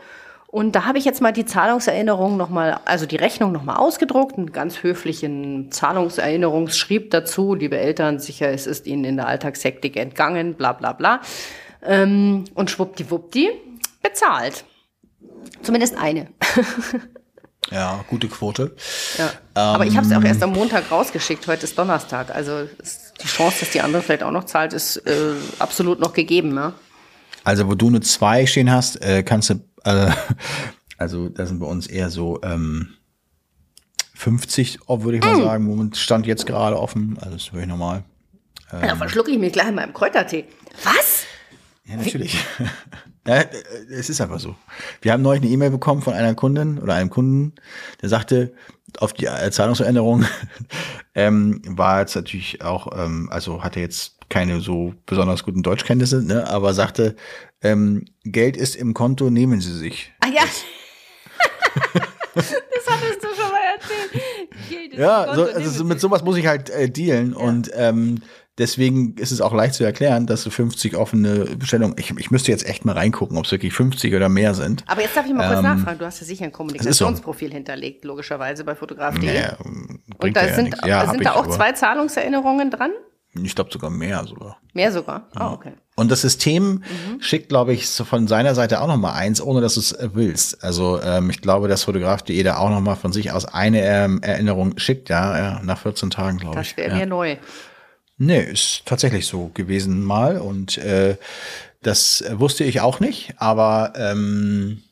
Und 0.48 0.76
da 0.76 0.86
habe 0.86 0.98
ich 0.98 1.06
jetzt 1.06 1.22
mal 1.22 1.32
die 1.32 1.46
Zahlungserinnerung 1.46 2.36
nochmal, 2.36 2.80
also 2.84 3.06
die 3.06 3.16
Rechnung 3.16 3.54
nochmal 3.54 3.78
ausgedruckt, 3.78 4.38
einen 4.38 4.52
ganz 4.52 4.84
höflichen 4.84 5.72
Zahlungserinnerungsschrieb 5.72 7.10
dazu. 7.12 7.56
Liebe 7.56 7.78
Eltern, 7.78 8.20
sicher, 8.20 8.50
es 8.50 8.68
ist 8.68 8.86
Ihnen 8.86 9.06
in 9.06 9.16
der 9.16 9.28
Alltagshektik 9.28 9.96
entgangen, 9.96 10.56
bla 10.56 10.74
bla 10.74 10.92
bla. 10.92 11.22
Ähm, 11.84 12.44
und 12.54 12.70
schwuppdiwuppdi, 12.70 13.50
bezahlt. 14.02 14.66
Zumindest 15.62 15.98
eine. 15.98 16.28
Ja, 17.70 18.04
gute 18.10 18.28
Quote. 18.28 18.76
Ja. 19.18 19.32
Aber 19.54 19.86
ich 19.86 19.96
habe 19.96 20.06
es 20.06 20.12
auch 20.12 20.24
erst 20.24 20.42
am 20.42 20.52
Montag 20.52 20.92
rausgeschickt. 20.92 21.48
Heute 21.48 21.64
ist 21.66 21.78
Donnerstag. 21.78 22.34
Also 22.34 22.68
ist 22.80 23.14
die 23.22 23.28
Chance, 23.28 23.62
dass 23.62 23.70
die 23.70 23.82
andere 23.82 24.02
vielleicht 24.02 24.24
auch 24.24 24.32
noch 24.32 24.46
zahlt, 24.46 24.74
ist 24.74 24.98
äh, 24.98 25.36
absolut 25.60 26.00
noch 26.00 26.14
gegeben. 26.14 26.54
Ne? 26.54 26.74
Also, 27.44 27.68
wo 27.68 27.76
du 27.76 27.88
eine 27.88 28.02
2 28.02 28.46
stehen 28.46 28.72
hast, 28.72 29.02
äh, 29.02 29.24
kannst 29.24 29.52
du, 29.52 29.56
äh, 29.84 30.12
also 30.98 31.30
da 31.30 31.46
sind 31.46 31.60
bei 31.60 31.66
uns 31.68 31.88
eher 31.88 32.10
so 32.10 32.42
ähm, 32.44 32.96
50, 34.16 34.80
oh, 34.88 35.04
würde 35.04 35.20
ich 35.20 35.24
mal 35.24 35.42
sagen, 35.42 35.64
Moment, 35.64 35.98
stand 35.98 36.26
jetzt 36.26 36.46
gerade 36.46 36.78
offen. 36.78 37.18
Also 37.20 37.34
das 37.34 37.44
ist 37.44 37.54
wirklich 37.54 37.70
normal. 37.70 38.04
Ähm. 38.72 38.82
Da 38.82 38.96
verschlucke 38.96 39.32
ich 39.32 39.40
mir 39.40 39.50
gleich 39.50 39.70
in 39.70 39.76
meinem 39.76 39.94
Kräutertee. 39.94 40.46
Was? 40.84 41.24
Ja, 41.86 41.96
natürlich. 41.96 42.38
ja, 43.28 43.36
äh, 43.36 43.48
es 43.90 44.10
ist 44.10 44.22
einfach 44.22 44.40
so. 44.40 44.56
Wir 45.02 45.14
haben 45.14 45.22
neulich 45.22 45.44
eine 45.44 45.52
E-Mail 45.52 45.70
bekommen 45.72 46.02
von 46.02 46.14
einer 46.14 46.34
Kundin 46.36 46.80
oder 46.80 46.96
einem 46.96 47.10
Kunden, 47.10 47.54
der 48.02 48.10
sagte, 48.10 48.54
auf 49.00 49.14
die 49.14 49.26
äh, 49.26 49.52
Zahlungsveränderung 49.52 50.26
ähm, 51.16 51.62
war 51.66 52.00
jetzt 52.02 52.16
natürlich 52.16 52.62
auch, 52.62 52.88
ähm, 52.98 53.30
also 53.32 53.64
hatte 53.64 53.80
jetzt 53.80 54.16
keine 54.30 54.62
so 54.62 54.94
besonders 55.06 55.44
guten 55.44 55.62
Deutschkenntnisse, 55.62 56.22
ne, 56.24 56.48
aber 56.50 56.74
sagte, 56.74 57.16
ähm, 57.62 58.06
Geld 58.24 58.58
ist 58.58 58.76
im 58.76 58.94
Konto, 58.94 59.30
nehmen 59.30 59.62
Sie 59.62 59.74
sich. 59.78 60.12
Ah 60.22 60.28
ja. 60.28 60.44
das 62.34 62.46
hattest 62.88 63.24
du 63.24 63.28
schon 63.28 63.52
mal 63.52 63.60
erzählt. 63.76 64.24
Geld 64.70 64.92
ist 64.94 64.98
im 64.98 65.02
Ja, 65.02 65.26
Konto, 65.26 65.36
so, 65.36 65.46
nehmen 65.46 65.56
also 65.58 65.70
so 65.70 65.78
Sie. 65.80 65.84
mit 65.84 66.00
sowas 66.00 66.24
muss 66.24 66.38
ich 66.38 66.48
halt 66.48 66.70
äh, 66.70 66.90
dealen 66.90 67.34
und 67.34 67.70
ähm, 67.76 68.22
deswegen 68.58 69.16
ist 69.18 69.32
es 69.32 69.42
auch 69.42 69.54
leicht 69.54 69.74
zu 69.74 69.84
erklären, 69.84 70.28
dass 70.28 70.44
so 70.44 70.50
50 70.50 70.96
offene 70.96 71.46
Bestellungen, 71.58 71.96
ich, 71.98 72.12
ich 72.18 72.32
müsste 72.32 72.52
jetzt 72.52 72.66
echt 72.68 72.86
mal 72.86 72.94
reingucken, 72.94 73.38
ob 73.38 73.46
es 73.46 73.52
wirklich 73.52 73.74
50 73.74 74.14
oder 74.14 74.30
mehr 74.30 74.54
sind. 74.54 74.84
Aber 74.88 75.02
jetzt 75.02 75.16
darf 75.16 75.26
ich 75.26 75.34
mal 75.34 75.48
kurz 75.48 75.62
nachfragen. 75.62 76.00
Du 76.00 76.06
hast 76.06 76.20
ja 76.20 76.26
sicher 76.26 76.44
ein 76.46 76.50
ist 76.50 76.54
so. 76.54 76.58
Kommunikationsprofil 76.58 77.52
hinterlegt, 77.52 78.06
logischerweise 78.06 78.64
bei 78.64 78.76
fotograf.de. 78.76 79.26
Naja, 79.26 79.58
Und 80.18 80.36
da 80.36 80.46
ja 80.48 80.54
sind. 80.56 80.76
Ja, 80.86 81.10
sind 81.10 81.26
da 81.26 81.34
auch 81.34 81.46
aber 81.46 81.52
zwei 81.52 81.72
Zahlungserinnerungen 81.72 82.70
dran? 82.72 82.92
Ich 83.34 83.56
glaube 83.56 83.72
sogar 83.72 83.90
mehr 83.90 84.26
sogar. 84.26 84.58
Mehr 84.74 84.92
sogar. 84.92 85.30
Ah, 85.36 85.54
okay. 85.54 85.72
Und 85.96 86.12
das 86.12 86.22
System 86.22 86.66
Mhm. 86.66 87.22
schickt, 87.22 87.48
glaube 87.48 87.72
ich, 87.72 87.88
von 87.88 88.28
seiner 88.28 88.56
Seite 88.56 88.82
auch 88.82 88.88
noch 88.88 88.98
mal 88.98 89.14
eins, 89.14 89.42
ohne 89.42 89.62
dass 89.62 89.76
du 89.76 89.80
es 89.80 89.94
äh, 89.94 90.10
willst. 90.14 90.62
Also 90.64 91.00
ähm, 91.02 91.30
ich 91.30 91.42
glaube, 91.42 91.70
dass 91.70 91.84
Fotograf.de 91.86 92.44
da 92.44 92.58
auch 92.58 92.70
noch 92.70 92.82
mal 92.82 92.96
von 92.96 93.14
sich 93.14 93.32
aus 93.32 93.46
eine 93.46 93.86
ähm, 93.86 94.22
Erinnerung 94.22 94.78
schickt, 94.78 95.08
ja, 95.10 95.38
ja, 95.38 95.62
nach 95.64 95.80
14 95.80 96.10
Tagen, 96.10 96.40
glaube 96.40 96.60
ich. 96.62 96.70
Das 96.70 96.78
wäre 96.78 96.90
ja. 96.92 96.96
mir 96.98 97.06
neu. 97.06 97.38
Nee, 98.24 98.44
ist 98.44 98.84
tatsächlich 98.86 99.26
so 99.26 99.50
gewesen 99.56 100.04
mal 100.04 100.38
und 100.38 100.78
äh, 100.78 101.18
das 101.82 102.24
wusste 102.34 102.64
ich 102.64 102.80
auch 102.80 103.00
nicht, 103.00 103.34
aber 103.38 103.94
ähm, 103.96 104.84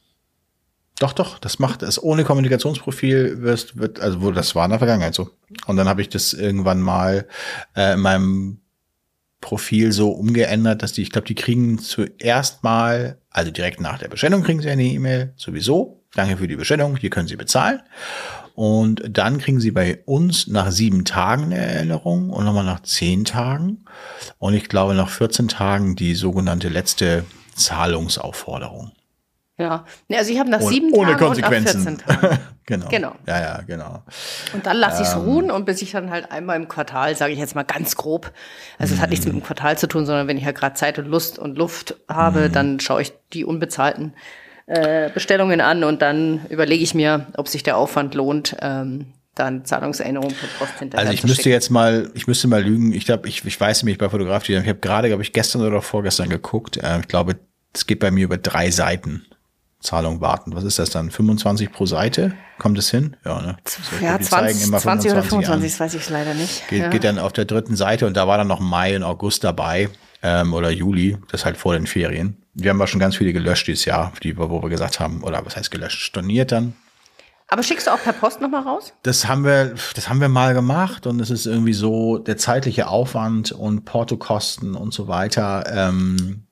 doch, 0.97 1.13
doch, 1.13 1.37
das 1.37 1.59
macht 1.59 1.83
es. 1.83 2.01
Ohne 2.01 2.23
Kommunikationsprofil 2.23 3.43
wirst, 3.43 3.77
wird, 3.77 3.99
also 3.99 4.31
das 4.31 4.55
war 4.55 4.65
in 4.65 4.71
der 4.71 4.79
Vergangenheit 4.79 5.13
so. 5.13 5.29
Und 5.67 5.77
dann 5.77 5.87
habe 5.87 6.01
ich 6.01 6.09
das 6.09 6.33
irgendwann 6.33 6.81
mal 6.81 7.27
äh, 7.75 7.93
in 7.93 7.99
meinem 7.99 8.61
Profil 9.41 9.91
so 9.91 10.09
umgeändert, 10.09 10.81
dass 10.81 10.93
die, 10.93 11.03
ich 11.03 11.11
glaube, 11.11 11.27
die 11.27 11.35
kriegen 11.35 11.77
zuerst 11.77 12.63
mal, 12.63 13.19
also 13.29 13.51
direkt 13.51 13.79
nach 13.79 13.99
der 13.99 14.07
Bestellung 14.07 14.41
kriegen 14.41 14.63
sie 14.63 14.71
eine 14.71 14.81
E-Mail, 14.81 15.33
sowieso. 15.35 16.03
Danke 16.15 16.37
für 16.37 16.47
die 16.47 16.55
Bestellung, 16.55 16.97
hier 16.97 17.11
können 17.11 17.27
Sie 17.27 17.35
bezahlen. 17.35 17.81
Und 18.59 19.03
dann 19.09 19.37
kriegen 19.37 19.61
Sie 19.61 19.71
bei 19.71 19.99
uns 20.05 20.47
nach 20.47 20.69
sieben 20.69 21.05
Tagen 21.05 21.45
eine 21.45 21.55
Erinnerung 21.59 22.29
und 22.29 22.43
nochmal 22.43 22.65
nach 22.65 22.81
zehn 22.81 23.23
Tagen. 23.23 23.85
Und 24.37 24.53
ich 24.53 24.67
glaube 24.67 24.95
nach 24.95 25.07
14 25.07 25.47
Tagen 25.47 25.95
die 25.95 26.13
sogenannte 26.13 26.67
letzte 26.67 27.23
Zahlungsaufforderung. 27.55 28.91
Ja. 29.57 29.85
Also 30.11 30.33
ich 30.33 30.39
habe 30.39 30.49
nach 30.49 30.59
sieben 30.59 30.91
ohne 30.91 31.11
Tagen 31.13 31.25
Konsequenzen. 31.25 31.87
und 31.87 32.07
nach 32.07 32.19
14 32.19 32.21
Tagen. 32.21 32.39
genau. 32.65 32.87
Genau. 32.89 33.15
Ja, 33.27 33.39
ja, 33.39 33.61
genau. 33.61 34.03
Und 34.53 34.65
dann 34.65 34.75
lasse 34.75 35.03
ich 35.03 35.07
Ähm. 35.09 35.17
es 35.19 35.25
ruhen 35.25 35.51
und 35.51 35.63
bis 35.65 35.81
ich 35.81 35.91
dann 35.91 36.09
halt 36.09 36.29
einmal 36.29 36.57
im 36.57 36.67
Quartal, 36.67 37.15
sage 37.15 37.31
ich 37.31 37.39
jetzt 37.39 37.55
mal 37.55 37.63
ganz 37.63 37.95
grob, 37.95 38.33
also 38.77 38.93
es 38.93 38.99
hat 38.99 39.09
nichts 39.09 39.25
mit 39.25 39.35
Mhm. 39.35 39.39
dem 39.39 39.45
Quartal 39.45 39.77
zu 39.77 39.87
tun, 39.87 40.05
sondern 40.05 40.27
wenn 40.27 40.37
ich 40.37 40.43
ja 40.43 40.51
gerade 40.51 40.75
Zeit 40.75 40.99
und 40.99 41.05
Lust 41.07 41.39
und 41.39 41.57
Luft 41.57 41.95
habe, 42.09 42.49
Mhm. 42.49 42.51
dann 42.51 42.79
schaue 42.81 43.01
ich 43.03 43.13
die 43.31 43.45
unbezahlten 43.45 44.13
äh, 44.69 45.09
Bestellungen 45.11 45.61
an 45.61 45.83
und 45.83 46.01
dann 46.01 46.45
überlege 46.49 46.83
ich 46.83 46.93
mir, 46.93 47.25
ob 47.35 47.47
sich 47.47 47.63
der 47.63 47.75
Aufwand 47.75 48.13
lohnt, 48.13 48.55
ähm, 48.61 49.07
dann 49.33 49.65
Zahlungserinnerungen 49.65 50.35
per 50.35 50.47
Post 50.59 50.77
hinterher 50.77 51.07
Also 51.07 51.13
ich 51.13 51.23
müsste 51.23 51.49
jetzt 51.49 51.71
mal, 51.71 52.11
ich 52.13 52.27
müsste 52.27 52.47
mal 52.47 52.61
lügen. 52.61 52.93
Ich 52.93 53.05
glaube, 53.05 53.27
ich, 53.27 53.43
ich 53.43 53.59
weiß 53.59 53.81
nämlich 53.81 53.97
bei 53.97 54.09
Fotografie, 54.09 54.53
ich 54.53 54.67
habe 54.67 54.79
gerade, 54.79 55.07
glaube 55.07 55.23
ich, 55.23 55.33
gestern 55.33 55.63
oder 55.63 55.81
vorgestern 55.81 56.29
geguckt. 56.29 56.77
Äh, 56.77 56.99
ich 56.99 57.07
glaube, 57.07 57.37
es 57.73 57.87
geht 57.87 57.99
bei 57.99 58.11
mir 58.11 58.25
über 58.25 58.37
drei 58.37 58.69
Seiten. 58.69 59.25
Zahlung 59.79 60.19
warten. 60.19 60.53
Was 60.53 60.65
ist 60.65 60.77
das 60.77 60.89
dann? 60.89 61.09
25 61.09 61.71
pro 61.71 61.85
Seite? 61.85 62.33
Kommt 62.57 62.77
es 62.77 62.91
hin? 62.91 63.15
Ja, 63.23 63.41
ne? 63.41 63.57
Ja, 64.01 64.17
glaub, 64.17 64.19
die 64.19 64.25
zeigen 64.25 64.47
20, 64.49 64.67
immer 64.67 64.77
20 64.77 65.11
oder 65.11 65.23
25 65.23 65.49
an. 65.49 65.61
25, 65.61 65.71
das 65.71 65.79
weiß 65.79 65.93
ich 65.93 66.09
leider 66.09 66.33
nicht. 66.33 66.67
Geht, 66.67 66.81
ja. 66.81 66.89
geht 66.89 67.03
dann 67.05 67.17
auf 67.17 67.31
der 67.31 67.45
dritten 67.45 67.77
Seite 67.77 68.05
und 68.05 68.17
da 68.17 68.27
war 68.27 68.37
dann 68.37 68.47
noch 68.47 68.59
Mai 68.59 68.95
und 68.95 69.03
August 69.03 69.45
dabei 69.45 69.89
ähm, 70.21 70.53
oder 70.53 70.69
Juli, 70.69 71.17
das 71.31 71.45
halt 71.45 71.57
vor 71.57 71.73
den 71.73 71.87
Ferien. 71.87 72.37
Wir 72.53 72.71
haben 72.71 72.79
ja 72.79 72.87
schon 72.87 72.99
ganz 72.99 73.15
viele 73.15 73.33
gelöscht 73.33 73.67
dieses 73.67 73.85
Jahr, 73.85 74.11
die, 74.23 74.37
wo 74.37 74.61
wir 74.61 74.69
gesagt 74.69 74.99
haben, 74.99 75.23
oder 75.23 75.45
was 75.45 75.55
heißt 75.55 75.71
gelöscht, 75.71 76.01
storniert 76.01 76.51
dann. 76.51 76.73
Aber 77.47 77.63
schickst 77.63 77.87
du 77.87 77.91
auch 77.91 78.01
per 78.01 78.13
Post 78.13 78.41
nochmal 78.41 78.61
raus? 78.61 78.93
Das 79.01 79.27
haben 79.27 79.43
wir, 79.43 79.73
das 79.95 80.07
haben 80.07 80.21
wir 80.21 80.29
mal 80.29 80.53
gemacht 80.53 81.07
und 81.07 81.19
es 81.19 81.31
ist 81.31 81.47
irgendwie 81.47 81.73
so 81.73 82.19
der 82.19 82.37
zeitliche 82.37 82.87
Aufwand 82.87 83.51
und 83.51 83.85
Portokosten 83.85 84.75
und 84.75 84.93
so 84.93 85.07
weiter. 85.07 85.63
Ähm, 85.67 86.43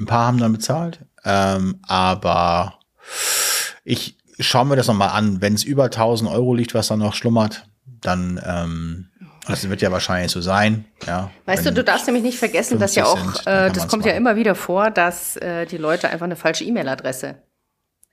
ein 0.00 0.06
paar 0.06 0.26
haben 0.26 0.38
dann 0.38 0.52
bezahlt, 0.52 1.00
ähm, 1.24 1.80
aber 1.86 2.78
ich 3.84 4.16
schaue 4.38 4.64
mir 4.64 4.76
das 4.76 4.86
nochmal 4.86 5.10
an. 5.10 5.42
Wenn 5.42 5.52
es 5.52 5.64
über 5.64 5.84
1000 5.84 6.30
Euro 6.30 6.54
liegt, 6.54 6.72
was 6.72 6.88
da 6.88 6.96
noch 6.96 7.14
schlummert, 7.14 7.66
dann 7.84 8.40
ähm, 8.42 9.09
das 9.46 9.68
wird 9.68 9.80
ja 9.82 9.90
wahrscheinlich 9.90 10.30
so 10.32 10.40
sein. 10.40 10.84
Ja, 11.06 11.30
Weißt 11.46 11.66
du, 11.66 11.72
du 11.72 11.82
darfst 11.84 12.06
nämlich 12.06 12.22
nicht 12.24 12.38
vergessen, 12.38 12.78
dass 12.78 12.94
ja 12.94 13.04
50 13.06 13.30
auch, 13.30 13.34
sind, 13.42 13.46
äh, 13.52 13.70
das 13.72 13.88
kommt 13.88 14.04
ja 14.04 14.12
machen. 14.12 14.18
immer 14.18 14.36
wieder 14.36 14.54
vor, 14.54 14.90
dass 14.90 15.36
äh, 15.36 15.66
die 15.66 15.76
Leute 15.78 16.08
einfach 16.10 16.24
eine 16.26 16.36
falsche 16.36 16.64
E-Mail-Adresse 16.64 17.36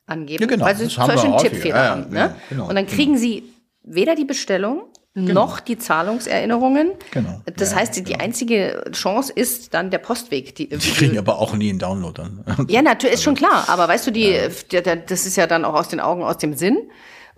angeben, 0.05 0.41
Ja, 0.43 0.47
genau, 0.47 0.65
weil 0.65 0.75
sie 0.75 0.87
zum 0.87 1.07
Beispiel 1.07 1.29
einen. 1.31 1.39
Tippfehler 1.39 1.75
Ja, 1.75 1.83
ja, 1.83 1.89
haben. 1.91 2.09
genau, 2.09 2.21
Ne? 2.27 2.35
genau, 2.49 2.67
Und 2.69 2.75
dann 2.75 2.87
kriegen 2.87 3.17
sie 3.17 3.43
weder 3.83 4.15
die 4.15 4.25
Bestellung 4.25 4.83
noch 5.19 5.59
die 5.59 5.79
Zahlungserinnerungen. 5.79 6.91
Genau, 7.09 7.41
Das 7.55 7.71
ja, 7.71 7.77
heißt, 7.77 7.95
die, 7.95 8.03
die 8.03 8.19
einzige 8.19 8.83
Chance 8.91 9.33
ist 9.33 9.73
dann 9.73 9.89
der 9.89 9.97
Postweg. 9.97 10.53
Die, 10.55 10.69
Die 10.69 10.77
kriegen 10.91 11.17
aber 11.17 11.39
auch 11.39 11.55
nie 11.55 11.71
einen 11.71 11.79
Download 11.79 12.13
dann. 12.21 12.67
ja, 12.69 12.83
natürlich, 12.83 13.15
ist 13.15 13.23
schon 13.23 13.33
klar. 13.33 13.65
Aber 13.67 13.87
weißt 13.87 14.05
du, 14.05 14.11
die, 14.11 14.37
das 14.69 15.25
ist 15.25 15.35
ja 15.35 15.47
dann 15.47 15.65
auch 15.65 15.73
aus 15.73 15.87
den 15.89 15.99
Augen, 15.99 16.21
aus 16.23 16.37
dem 16.37 16.53
Sinn. 16.53 16.77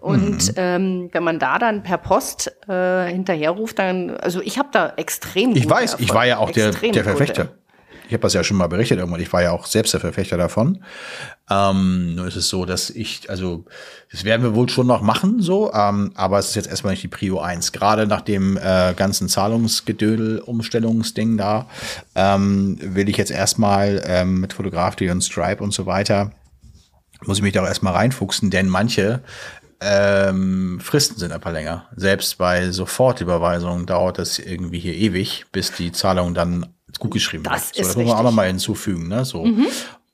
Und 0.01 0.47
Mhm. 0.47 0.53
ähm, 0.55 1.09
wenn 1.11 1.23
man 1.23 1.39
da 1.39 1.59
dann 1.59 1.83
per 1.83 1.97
Post 1.97 2.51
äh, 2.69 3.07
hinterherruft, 3.11 3.79
dann, 3.79 4.11
also 4.17 4.41
ich 4.41 4.57
habe 4.57 4.69
da 4.71 4.93
extrem 4.95 5.55
Ich 5.55 5.69
weiß, 5.69 5.95
ich 5.95 5.99
Erfolge. 6.01 6.13
war 6.13 6.25
ja 6.25 6.37
auch 6.37 6.51
der, 6.51 6.67
Extrem 6.69 6.91
der. 6.93 7.03
Verfechter. 7.03 7.49
Ich 8.07 8.13
habe 8.13 8.21
das 8.23 8.33
ja 8.33 8.43
schon 8.43 8.57
mal 8.57 8.65
berichtet 8.67 8.97
irgendwann. 8.97 9.21
Ich 9.21 9.31
war 9.31 9.43
ja 9.43 9.51
auch 9.51 9.67
selbst 9.67 9.93
der 9.93 9.99
Verfechter 9.99 10.35
davon. 10.35 10.83
Ähm, 11.47 12.15
nur 12.15 12.25
ist 12.25 12.37
es 12.37 12.49
so, 12.49 12.65
dass 12.65 12.89
ich, 12.89 13.29
also 13.29 13.65
das 14.11 14.23
werden 14.23 14.41
wir 14.41 14.55
wohl 14.55 14.67
schon 14.67 14.87
noch 14.87 15.01
machen, 15.03 15.41
so, 15.41 15.71
ähm, 15.73 16.11
aber 16.15 16.39
es 16.39 16.47
ist 16.49 16.55
jetzt 16.55 16.69
erstmal 16.69 16.93
nicht 16.93 17.03
die 17.03 17.07
Prio 17.07 17.39
1. 17.39 17.71
Gerade 17.71 18.07
nach 18.07 18.21
dem 18.21 18.57
äh, 18.57 18.93
ganzen 18.95 19.29
Zahlungsgedödel, 19.29 20.39
Umstellungsding 20.39 21.37
da, 21.37 21.67
ähm, 22.15 22.79
will 22.81 23.09
ich 23.09 23.17
jetzt 23.17 23.31
erstmal 23.31 24.01
ähm, 24.07 24.39
mit 24.39 24.53
Fotografie 24.53 25.11
und 25.11 25.21
Stripe 25.23 25.63
und 25.63 25.71
so 25.71 25.85
weiter, 25.85 26.31
muss 27.25 27.37
ich 27.37 27.43
mich 27.43 27.53
da 27.53 27.61
auch 27.61 27.67
erstmal 27.67 27.93
reinfuchsen, 27.93 28.49
denn 28.49 28.69
manche 28.69 29.21
ähm, 29.81 30.79
Fristen 30.81 31.17
sind 31.17 31.31
einfach 31.31 31.51
länger. 31.51 31.85
Selbst 31.95 32.37
bei 32.37 32.69
Sofortüberweisungen 32.71 33.85
dauert 33.85 34.19
es 34.19 34.39
irgendwie 34.39 34.79
hier 34.79 34.93
ewig, 34.93 35.45
bis 35.51 35.71
die 35.71 35.91
Zahlung 35.91 36.33
dann 36.33 36.65
gut 36.99 37.11
geschrieben 37.11 37.43
Das 37.43 37.67
wird. 37.67 37.75
So, 37.75 37.81
ist 37.81 37.87
das 37.89 37.95
muss 37.97 38.05
man 38.05 38.13
auch 38.13 38.19
richtig. 38.19 38.25
noch 38.25 38.35
mal 38.35 38.47
hinzufügen. 38.47 39.07
Ne? 39.07 39.23
So. 39.25 39.47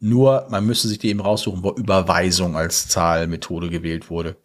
Nur, 0.01 0.45
man 0.49 0.65
müsste 0.65 0.89
sich 0.89 0.99
die 0.99 1.09
eben 1.09 1.21
raussuchen, 1.21 1.63
wo 1.63 1.71
Überweisung 1.71 2.57
als 2.57 2.89
Zahlmethode 2.89 3.69
gewählt 3.69 4.09
wurde. 4.09 4.35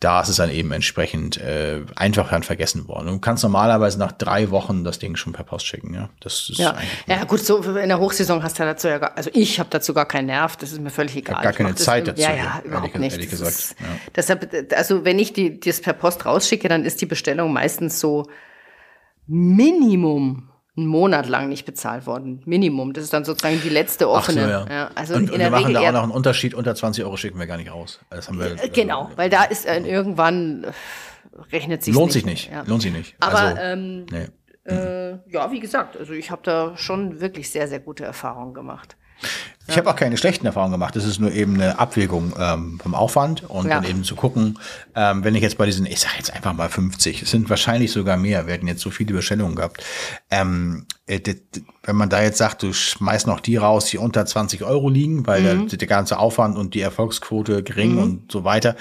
Da 0.00 0.22
ist 0.22 0.28
es 0.28 0.36
dann 0.36 0.50
eben 0.50 0.72
entsprechend 0.72 1.36
äh, 1.36 1.82
einfach 1.94 2.30
dann 2.30 2.42
vergessen 2.42 2.88
worden. 2.88 3.08
Du 3.08 3.18
kannst 3.18 3.42
normalerweise 3.42 3.98
nach 3.98 4.12
drei 4.12 4.50
Wochen 4.50 4.84
das 4.84 4.98
Ding 4.98 5.14
schon 5.16 5.34
per 5.34 5.44
Post 5.44 5.66
schicken. 5.66 5.92
Ja, 5.92 6.08
das 6.20 6.48
ist 6.48 6.58
ja. 6.58 6.74
ja 7.06 7.24
gut, 7.24 7.40
so 7.40 7.58
in 7.58 7.88
der 7.88 8.00
Hochsaison 8.00 8.42
hast 8.42 8.58
du 8.58 8.62
ja 8.62 8.70
dazu 8.70 8.88
ja 8.88 8.98
gar, 8.98 9.16
also 9.16 9.30
ich 9.34 9.60
habe 9.60 9.68
dazu 9.70 9.92
gar 9.92 10.06
keinen 10.06 10.26
Nerv, 10.26 10.56
das 10.56 10.72
ist 10.72 10.80
mir 10.80 10.90
völlig 10.90 11.14
egal. 11.16 11.42
Gar 11.42 11.52
keine 11.52 11.74
Zeit 11.74 12.08
dazu. 12.08 12.22
Ja, 12.22 12.34
ja, 12.34 12.62
überhaupt 12.64 12.94
ehrlich, 12.94 13.00
nicht. 13.00 13.12
Ehrlich 13.12 13.30
gesagt. 13.30 13.52
Ist, 13.52 13.76
ja. 13.78 13.86
Deshalb, 14.14 14.72
also 14.74 15.04
wenn 15.04 15.18
ich 15.18 15.34
die, 15.34 15.60
das 15.60 15.82
per 15.82 15.92
Post 15.92 16.24
rausschicke, 16.24 16.68
dann 16.68 16.84
ist 16.84 17.00
die 17.02 17.06
Bestellung 17.06 17.52
meistens 17.52 18.00
so 18.00 18.26
Minimum 19.26 20.48
einen 20.76 20.86
Monat 20.86 21.26
lang 21.26 21.48
nicht 21.48 21.64
bezahlt 21.64 22.06
worden. 22.06 22.42
Minimum. 22.44 22.92
Das 22.92 23.04
ist 23.04 23.12
dann 23.12 23.24
sozusagen 23.24 23.60
die 23.62 23.68
letzte 23.70 24.10
offene. 24.10 24.42
So, 24.42 24.48
ja. 24.48 24.66
Ja, 24.68 24.90
also 24.94 25.14
und, 25.14 25.30
und 25.30 25.38
wir 25.38 25.50
machen 25.50 25.72
da 25.72 25.80
auch 25.80 25.92
noch 25.92 26.02
einen 26.02 26.12
Unterschied. 26.12 26.54
Unter 26.54 26.74
20 26.74 27.04
Euro 27.04 27.16
schicken 27.16 27.38
wir 27.38 27.46
gar 27.46 27.56
nicht 27.56 27.72
raus. 27.72 28.00
Das 28.10 28.28
haben 28.28 28.38
wir, 28.38 28.56
genau, 28.68 29.08
äh, 29.08 29.16
weil 29.16 29.30
da 29.30 29.44
ist 29.44 29.66
äh, 29.66 29.78
irgendwann 29.78 30.64
äh, 30.64 30.72
rechnet 31.52 31.82
sich 31.82 31.94
Lohnt 31.94 32.06
nicht, 32.06 32.12
sich 32.14 32.24
nicht. 32.26 32.50
Ja. 32.50 32.62
Lohnt 32.66 32.82
sich 32.82 32.92
nicht. 32.92 33.16
Aber 33.20 33.38
also, 33.38 33.60
ähm, 33.62 34.06
nee. 34.10 34.26
äh, 34.64 35.18
ja, 35.30 35.50
wie 35.50 35.60
gesagt, 35.60 35.96
also 35.96 36.12
ich 36.12 36.30
habe 36.30 36.42
da 36.44 36.76
schon 36.76 37.20
wirklich 37.20 37.50
sehr, 37.50 37.68
sehr 37.68 37.80
gute 37.80 38.04
Erfahrungen 38.04 38.52
gemacht. 38.52 38.96
Ich 39.68 39.74
ja. 39.74 39.78
habe 39.78 39.90
auch 39.90 39.96
keine 39.96 40.16
schlechten 40.16 40.46
Erfahrungen 40.46 40.72
gemacht. 40.72 40.94
Das 40.94 41.04
ist 41.04 41.18
nur 41.18 41.32
eben 41.32 41.54
eine 41.54 41.78
Abwägung 41.78 42.34
ähm, 42.38 42.78
vom 42.80 42.94
Aufwand 42.94 43.42
und 43.48 43.66
ja. 43.66 43.80
dann 43.80 43.90
eben 43.90 44.04
zu 44.04 44.14
gucken, 44.14 44.58
ähm, 44.94 45.24
wenn 45.24 45.34
ich 45.34 45.42
jetzt 45.42 45.58
bei 45.58 45.66
diesen, 45.66 45.86
ich 45.86 45.98
sage 45.98 46.14
jetzt 46.18 46.32
einfach 46.32 46.52
mal 46.52 46.68
50, 46.68 47.22
es 47.22 47.30
sind 47.30 47.50
wahrscheinlich 47.50 47.90
sogar 47.90 48.16
mehr, 48.16 48.46
wir 48.46 48.54
hatten 48.54 48.68
jetzt 48.68 48.80
so 48.80 48.90
viele 48.90 49.14
Bestellungen 49.14 49.56
gehabt. 49.56 49.82
Ähm, 50.30 50.86
äh, 51.06 51.20
wenn 51.82 51.96
man 51.96 52.08
da 52.08 52.22
jetzt 52.22 52.38
sagt, 52.38 52.62
du 52.62 52.72
schmeißt 52.72 53.26
noch 53.26 53.40
die 53.40 53.56
raus, 53.56 53.86
die 53.86 53.98
unter 53.98 54.24
20 54.24 54.62
Euro 54.62 54.88
liegen, 54.88 55.26
weil 55.26 55.42
mhm. 55.42 55.68
der, 55.68 55.78
der, 55.78 55.88
ganze 55.88 56.18
Aufwand 56.18 56.56
und 56.56 56.74
die 56.74 56.80
Erfolgsquote 56.80 57.64
gering 57.64 57.92
mhm. 57.92 58.02
und 58.02 58.32
so 58.32 58.44
weiter, 58.44 58.76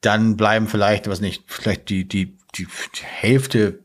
dann 0.00 0.36
bleiben 0.36 0.66
vielleicht, 0.66 1.08
was 1.08 1.20
nicht, 1.20 1.44
vielleicht 1.46 1.90
die, 1.90 2.08
die, 2.08 2.38
die, 2.56 2.66
die 2.66 3.04
Hälfte 3.04 3.81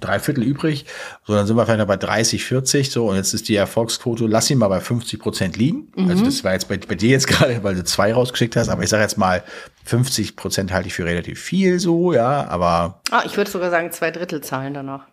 drei 0.00 0.18
Viertel 0.18 0.44
übrig, 0.44 0.86
so 1.26 1.34
dann 1.34 1.46
sind 1.46 1.56
wir 1.56 1.66
vielleicht 1.66 1.86
bei 1.86 1.96
30, 1.96 2.44
40, 2.44 2.90
so 2.90 3.08
und 3.08 3.16
jetzt 3.16 3.34
ist 3.34 3.48
die 3.48 3.56
Erfolgsquote, 3.56 4.26
lass 4.26 4.50
ihn 4.50 4.58
mal 4.58 4.68
bei 4.68 4.80
50 4.80 5.20
Prozent 5.20 5.56
liegen. 5.56 5.92
Mhm. 5.96 6.10
Also 6.10 6.24
das 6.24 6.42
war 6.44 6.52
jetzt 6.52 6.68
bei, 6.68 6.78
bei 6.78 6.94
dir 6.94 7.10
jetzt 7.10 7.26
gerade, 7.28 7.62
weil 7.62 7.74
du 7.74 7.84
zwei 7.84 8.12
rausgeschickt 8.12 8.56
hast, 8.56 8.68
aber 8.68 8.82
ich 8.82 8.88
sage 8.88 9.02
jetzt 9.02 9.18
mal 9.18 9.42
50 9.84 10.36
Prozent 10.36 10.72
halte 10.72 10.88
ich 10.88 10.94
für 10.94 11.04
relativ 11.04 11.40
viel 11.40 11.78
so, 11.78 12.12
ja, 12.12 12.46
aber. 12.48 13.00
Ah, 13.10 13.22
ich 13.24 13.36
würde 13.36 13.50
sogar 13.50 13.70
sagen 13.70 13.92
zwei 13.92 14.10
Drittel 14.10 14.40
zahlen 14.40 14.74
danach. 14.74 15.06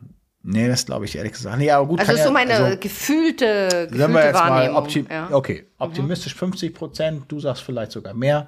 Nee, 0.49 0.69
das 0.69 0.85
glaube 0.85 1.03
ich 1.03 1.17
ehrlich 1.17 1.33
gesagt. 1.33 1.57
Nee, 1.57 1.69
aber 1.69 1.85
gut. 1.87 1.99
Also 1.99 2.13
ist 2.13 2.23
so 2.23 2.31
meine 2.31 2.53
also, 2.53 2.77
gefühlte, 2.79 3.87
gefühlte 3.91 4.13
wir 4.13 4.25
jetzt 4.25 4.33
Wahrnehmung. 4.33 4.81
Mal 4.81 5.05
ja. 5.09 5.27
Okay, 5.29 5.63
mhm. 5.63 5.67
optimistisch 5.77 6.35
mhm. 6.35 6.39
50 6.39 6.73
Prozent, 6.73 7.23
du 7.27 7.41
sagst 7.41 7.63
vielleicht 7.63 7.91
sogar 7.91 8.13
mehr. 8.13 8.47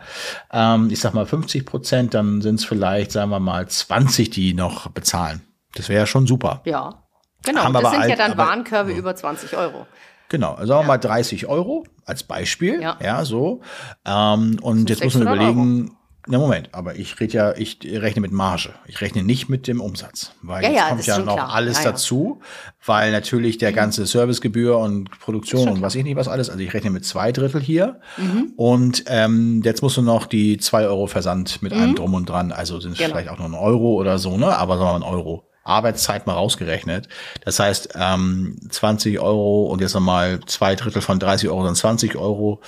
Ähm, 0.50 0.88
ich 0.90 1.02
sag 1.02 1.14
mal 1.14 1.26
50 1.26 1.66
Prozent, 1.66 2.14
dann 2.14 2.42
sind 2.42 2.56
es 2.56 2.64
vielleicht, 2.64 3.12
sagen 3.12 3.32
wir 3.32 3.42
mal, 3.42 3.68
20, 3.68 4.30
die 4.30 4.54
noch 4.54 4.90
bezahlen. 4.92 5.42
Das 5.76 5.90
wäre 5.90 6.02
ja 6.02 6.06
schon 6.06 6.28
super. 6.28 6.62
Ja, 6.66 7.04
genau. 7.44 7.64
Haben 7.64 7.74
das 7.74 7.92
sind 7.92 8.02
alt, 8.02 8.10
ja 8.10 8.16
dann 8.16 8.38
Warenkörbe 8.38 8.92
über 8.92 9.16
20 9.16 9.56
Euro. 9.56 9.86
Genau, 10.30 10.54
also 10.54 10.68
sagen 10.68 10.80
wir 10.80 10.84
ja. 10.84 10.88
mal 10.88 10.98
30 10.98 11.48
Euro 11.48 11.86
als 12.06 12.24
Beispiel. 12.24 12.82
Ja, 12.82 12.98
ja 13.02 13.26
so. 13.26 13.62
Ähm, 14.06 14.60
und 14.62 14.90
jetzt 14.90 15.04
muss 15.04 15.16
man 15.16 15.24
überlegen, 15.24 15.98
na 16.32 16.38
Moment, 16.38 16.70
aber 16.74 16.96
ich 16.96 17.20
rede 17.20 17.34
ja, 17.34 17.56
ich 17.56 17.80
rechne 17.84 18.22
mit 18.22 18.32
Marge. 18.32 18.76
Ich 18.86 19.02
rechne 19.02 19.24
nicht 19.24 19.50
mit 19.50 19.68
dem 19.68 19.82
Umsatz, 19.82 20.34
weil 20.44 20.64
ja, 20.64 20.70
jetzt 20.70 20.78
ja, 20.78 20.90
kommt 20.90 21.06
ja 21.08 21.18
noch 21.20 21.36
klar. 21.38 21.54
alles 21.56 21.84
ja, 21.84 21.92
dazu, 21.92 22.42
weil 22.86 23.12
natürlich 23.12 23.58
der 23.58 23.72
mhm. 23.72 23.76
ganze 23.76 24.06
Servicegebühr 24.06 24.78
und 24.78 25.10
Produktion 25.20 25.70
und 25.70 25.82
was 25.82 25.96
ich 25.96 26.04
nicht 26.04 26.18
was 26.18 26.28
alles, 26.28 26.52
also 26.52 26.62
ich 26.62 26.72
rechne 26.72 26.92
mit 26.92 27.04
zwei 27.04 27.32
Drittel 27.32 27.62
hier 27.62 28.00
mhm. 28.18 28.54
und 28.58 29.06
ähm, 29.08 29.62
jetzt 29.64 29.82
musst 29.82 29.98
du 29.98 30.04
noch 30.04 30.28
die 30.28 30.60
zwei 30.60 30.86
Euro 30.86 31.08
Versand 31.08 31.64
mit 31.64 31.74
mhm. 31.74 31.82
allem 31.82 31.96
drum 31.96 32.14
und 32.14 32.30
dran, 32.30 32.52
also 32.52 32.80
sind 32.80 32.92
es 32.92 33.00
genau. 33.00 33.10
vielleicht 33.10 33.30
auch 33.30 33.40
nur 33.40 33.48
ein 33.48 33.56
Euro 33.56 33.96
oder 33.96 34.20
so, 34.20 34.38
ne? 34.38 34.56
Aber 34.56 34.78
sagen 34.78 34.90
wir 34.90 35.00
mal 35.00 35.08
ein 35.08 35.12
Euro. 35.12 35.49
Arbeitszeit 35.64 36.28
mal 36.28 36.34
rausgerechnet. 36.34 37.08
Das 37.44 37.60
heißt, 37.60 37.90
ähm, 37.96 38.60
20 38.70 39.20
Euro 39.20 39.66
und 39.66 39.82
jetzt 39.82 39.94
nochmal 39.94 40.40
zwei 40.46 40.76
Drittel 40.76 41.02
von 41.02 41.20
30 41.20 41.50
Euro 41.50 41.66
sind 41.66 41.76
20 41.76 42.16
Euro. 42.16 42.62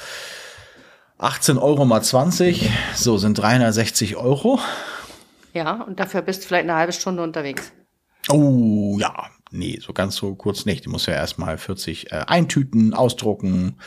18 1.17 1.57
Euro 1.59 1.85
mal 1.85 2.01
20, 2.01 2.71
so 2.95 3.17
sind 3.17 3.37
360 3.37 4.15
Euro. 4.15 4.59
Ja, 5.53 5.83
und 5.83 5.99
dafür 5.99 6.21
bist 6.23 6.43
du 6.43 6.47
vielleicht 6.47 6.63
eine 6.63 6.75
halbe 6.75 6.93
Stunde 6.93 7.21
unterwegs. 7.21 7.71
Oh, 8.29 8.97
ja. 8.99 9.29
Nee, 9.51 9.79
so 9.81 9.93
ganz 9.93 10.15
so 10.15 10.33
kurz 10.33 10.65
nicht. 10.65 10.85
Du 10.85 10.89
musst 10.89 11.07
ja 11.07 11.13
erstmal 11.13 11.57
40 11.57 12.11
äh, 12.11 12.23
eintüten, 12.25 12.93
ausdrucken, 12.93 13.77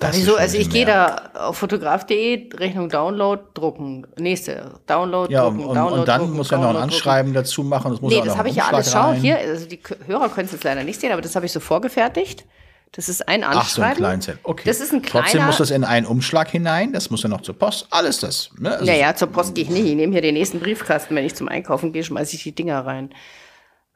das 0.00 0.16
Wieso? 0.16 0.36
Also 0.36 0.58
ich 0.58 0.70
gehe 0.70 0.86
da 0.86 1.30
auf 1.34 1.58
fotograf.de, 1.58 2.54
Rechnung 2.54 2.88
Download, 2.88 3.42
drucken. 3.54 4.06
Nächste, 4.16 4.72
Download, 4.86 5.32
ja, 5.32 5.44
drucken, 5.44 5.64
und, 5.64 5.74
Download, 5.74 6.00
Und 6.00 6.08
dann 6.08 6.20
drucken, 6.20 6.36
muss 6.36 6.50
ja 6.50 6.58
noch 6.58 6.70
ein 6.70 6.76
Anschreiben 6.76 7.32
drucken. 7.32 7.44
dazu 7.44 7.64
machen. 7.64 7.92
Das 7.92 8.00
muss 8.00 8.12
nee, 8.12 8.22
das 8.24 8.36
habe 8.36 8.48
ich 8.48 8.56
ja 8.56 8.68
alles. 8.68 8.92
Schau, 8.92 9.12
hier, 9.12 9.38
also 9.38 9.66
die 9.66 9.80
Hörer 10.06 10.28
können 10.28 10.46
es 10.46 10.52
jetzt 10.52 10.64
leider 10.64 10.84
nicht 10.84 11.00
sehen, 11.00 11.12
aber 11.12 11.22
das 11.22 11.34
habe 11.34 11.46
ich 11.46 11.52
so 11.52 11.60
vorgefertigt. 11.60 12.44
Das 12.92 13.08
ist 13.08 13.28
ein 13.28 13.44
Anschreiben. 13.44 13.60
Ach, 13.60 13.68
so 13.68 13.82
ein 13.82 13.96
Kleinset. 13.96 14.38
Okay. 14.44 14.62
Das 14.64 14.80
ist 14.80 14.92
ein 14.92 15.02
kleiner. 15.02 15.24
Trotzdem 15.26 15.44
muss 15.44 15.58
das 15.58 15.70
in 15.70 15.84
einen 15.84 16.06
Umschlag 16.06 16.48
hinein. 16.48 16.92
Das 16.92 17.10
muss 17.10 17.22
ja 17.22 17.28
noch 17.28 17.42
zur 17.42 17.58
Post. 17.58 17.86
Alles 17.90 18.20
das. 18.20 18.50
Ne? 18.58 18.72
Also 18.72 18.84
naja, 18.86 19.14
zur 19.14 19.28
Post 19.28 19.54
gehe 19.54 19.64
ich 19.64 19.70
nicht. 19.70 19.84
Ich 19.84 19.94
nehme 19.94 20.12
hier 20.12 20.22
den 20.22 20.34
nächsten 20.34 20.58
Briefkasten. 20.58 21.14
Wenn 21.14 21.24
ich 21.24 21.34
zum 21.34 21.48
Einkaufen 21.48 21.92
gehe, 21.92 22.02
schmeiße 22.02 22.36
ich 22.36 22.42
die 22.44 22.54
Dinger 22.54 22.86
rein. 22.86 23.10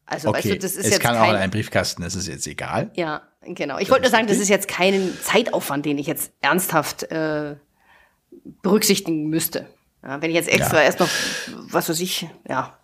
Also, 0.05 0.29
okay. 0.29 0.39
weißt 0.39 0.47
du, 0.51 0.59
das 0.59 0.73
ist 0.73 0.85
es 0.85 0.91
jetzt 0.91 1.01
kann 1.01 1.15
kein, 1.15 1.25
auch 1.25 1.31
in 1.31 1.37
einen 1.37 1.51
Briefkasten, 1.51 2.03
das 2.03 2.15
ist 2.15 2.29
jetzt 2.29 2.47
egal. 2.47 2.91
Ja, 2.95 3.23
genau. 3.47 3.79
Ich 3.79 3.91
wollte 3.91 4.03
nur 4.03 4.11
sagen, 4.11 4.27
das 4.27 4.39
ist 4.39 4.49
jetzt 4.49 4.69
kein 4.69 5.13
Zeitaufwand, 5.23 5.85
den 5.87 5.99
ich 5.99 6.07
jetzt 6.07 6.33
ernsthaft 6.41 7.05
äh, 7.05 7.57
berücksichtigen 8.63 9.29
müsste. 9.29 9.69
Ja, 10.03 10.21
wenn 10.21 10.31
ich 10.31 10.37
jetzt 10.37 10.49
extra 10.49 10.79
ja. 10.79 10.85
erst 10.85 11.01
noch, 11.01 11.09
was 11.71 11.89
weiß 11.89 12.01
ich, 12.01 12.27
ja, 12.49 12.79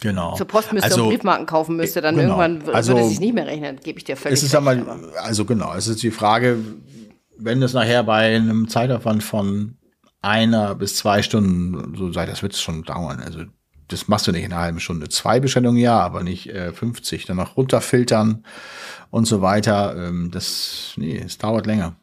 Genau. 0.00 0.34
zur 0.36 0.46
Post 0.46 0.72
müsste 0.72 0.90
also, 0.90 1.04
und 1.04 1.10
Briefmarken 1.10 1.46
kaufen 1.46 1.76
müsste, 1.76 2.00
dann 2.00 2.16
genau. 2.16 2.40
irgendwann 2.40 2.74
also, 2.74 2.92
würde 2.92 3.02
es 3.02 3.10
sich 3.10 3.20
nicht 3.20 3.34
mehr 3.34 3.46
rechnen, 3.46 3.80
gebe 3.82 3.98
ich 3.98 4.04
dir 4.04 4.16
völlig 4.16 4.38
es 4.38 4.44
ist 4.44 4.54
recht. 4.54 4.68
Einmal, 4.68 5.12
also 5.22 5.44
genau, 5.44 5.74
es 5.74 5.88
ist 5.88 6.02
die 6.02 6.10
Frage, 6.10 6.58
wenn 7.36 7.60
das 7.60 7.72
nachher 7.72 8.04
bei 8.04 8.36
einem 8.36 8.68
Zeitaufwand 8.68 9.22
von 9.22 9.76
einer 10.20 10.74
bis 10.74 10.96
zwei 10.96 11.22
Stunden 11.22 11.96
so 11.96 12.12
sei, 12.12 12.26
das 12.26 12.42
wird 12.42 12.52
es 12.52 12.60
schon 12.60 12.84
dauern. 12.84 13.20
Also 13.20 13.40
das 13.88 14.08
machst 14.08 14.26
du 14.26 14.32
nicht 14.32 14.44
in 14.44 14.52
einer 14.52 14.62
halben 14.62 14.80
Stunde. 14.80 15.08
Zwei 15.08 15.40
Bestellungen 15.40 15.78
ja, 15.78 15.98
aber 15.98 16.22
nicht 16.22 16.48
äh, 16.48 16.72
50. 16.72 17.26
Dann 17.26 17.36
noch 17.36 17.56
runterfiltern 17.56 18.44
und 19.10 19.24
so 19.24 19.42
weiter. 19.42 19.96
Ähm, 19.96 20.30
das, 20.32 20.92
nee, 20.96 21.18
es 21.18 21.38
dauert 21.38 21.66
länger. 21.66 21.96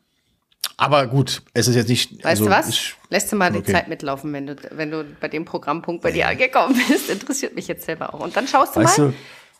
Aber 0.78 1.08
gut, 1.08 1.42
es 1.54 1.68
ist 1.68 1.76
jetzt 1.76 1.88
nicht. 1.88 2.18
Weißt 2.18 2.26
also, 2.26 2.46
du 2.46 2.52
was? 2.52 2.94
Lässt 3.10 3.32
du 3.32 3.38
mal 3.38 3.52
okay. 3.52 3.64
die 3.66 3.72
Zeit 3.72 3.88
mitlaufen, 3.88 4.34
wenn 4.34 4.48
du, 4.48 4.56
wenn 4.72 4.92
du 4.92 5.06
bei 5.20 5.28
dem 5.28 5.46
Programmpunkt 5.46 6.04
bei 6.04 6.12
dir 6.12 6.28
angekommen 6.28 6.80
bist. 6.90 7.10
Interessiert 7.10 7.56
mich 7.56 7.68
jetzt 7.68 7.86
selber 7.86 8.14
auch. 8.14 8.20
Und 8.20 8.36
dann 8.36 8.48
schaust 8.48 8.76
du 8.76 8.82
weißt 8.82 8.98
mal, 8.98 9.08
du, 9.08 9.14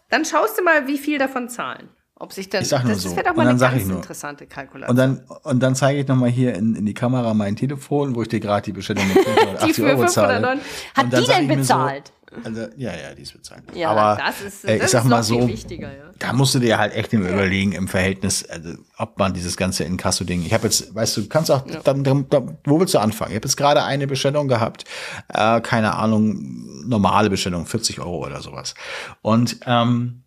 dann 0.10 0.26
schaust 0.26 0.58
du 0.58 0.64
mal, 0.64 0.88
wie 0.88 0.98
viel 0.98 1.18
davon 1.18 1.48
zahlen. 1.48 1.90
Ob 2.18 2.32
sich 2.32 2.50
dann, 2.50 2.62
ich 2.62 2.70
sag 2.70 2.86
nur 2.86 2.94
das 2.94 3.04
so. 3.04 3.14
wäre 3.14 3.26
doch 3.26 3.36
mal 3.36 3.46
eine 3.46 3.60
ganz 3.60 3.84
interessante 3.84 4.46
Kalkulation. 4.46 4.90
Und 4.90 4.96
dann, 4.96 5.20
und 5.44 5.60
dann 5.60 5.76
zeige 5.76 6.00
ich 6.00 6.08
nochmal 6.08 6.30
hier 6.30 6.56
in, 6.56 6.74
in 6.76 6.86
die 6.86 6.94
Kamera 6.94 7.34
mein 7.34 7.58
Telefon, 7.58 8.16
wo 8.16 8.22
ich 8.22 8.30
dir 8.30 8.40
gerade 8.40 8.64
die 8.64 8.72
Bestellung 8.72 9.06
mit 9.08 9.18
580 9.18 9.84
Euro 9.84 10.06
zahle. 10.06 10.60
Hat 10.96 11.12
die 11.12 11.26
denn 11.26 11.48
bezahlt? 11.50 12.14
Also, 12.44 12.68
ja, 12.78 12.92
ja, 12.92 13.14
die 13.16 13.22
ist 13.22 13.34
bezahlt. 13.34 13.64
Ja, 13.74 13.92
aber 13.92 14.22
das 14.22 14.42
ist, 14.42 14.66
äh, 14.66 14.78
ich 14.78 14.88
sag 14.88 15.06
mal 15.06 15.24
so, 15.24 15.40
ja. 15.40 15.88
da 16.20 16.34
musst 16.34 16.56
du 16.56 16.60
dir 16.60 16.78
halt 16.78 16.94
echt 16.94 17.14
überlegen 17.14 17.72
im 17.72 17.88
Verhältnis, 17.88 18.48
also, 18.50 18.74
ob 18.98 19.18
man 19.20 19.34
dieses 19.34 19.56
ganze 19.58 19.84
Inkasso-Ding. 19.84 20.44
Ich 20.46 20.54
habe 20.54 20.66
jetzt, 20.66 20.94
weißt 20.94 21.18
du, 21.18 21.22
du 21.22 21.30
kannst 21.30 21.52
auch, 21.52 21.66
ja. 21.68 21.80
dann, 21.84 22.04
dann, 22.04 22.28
dann, 22.30 22.58
wo 22.66 22.80
willst 22.80 22.94
du 22.94 23.00
anfangen? 23.00 23.32
Ich 23.32 23.36
habe 23.36 23.46
jetzt 23.48 23.58
gerade 23.58 23.84
eine 23.84 24.08
Bestellung 24.08 24.48
gehabt, 24.48 24.86
äh, 25.34 25.62
keine 25.62 25.96
Ahnung, 25.96 26.86
normale 26.88 27.30
Bestellung, 27.30 27.66
40 27.66 28.00
Euro 28.00 28.26
oder 28.26 28.42
sowas. 28.42 28.74
Und 29.22 29.60
ähm, 29.66 30.25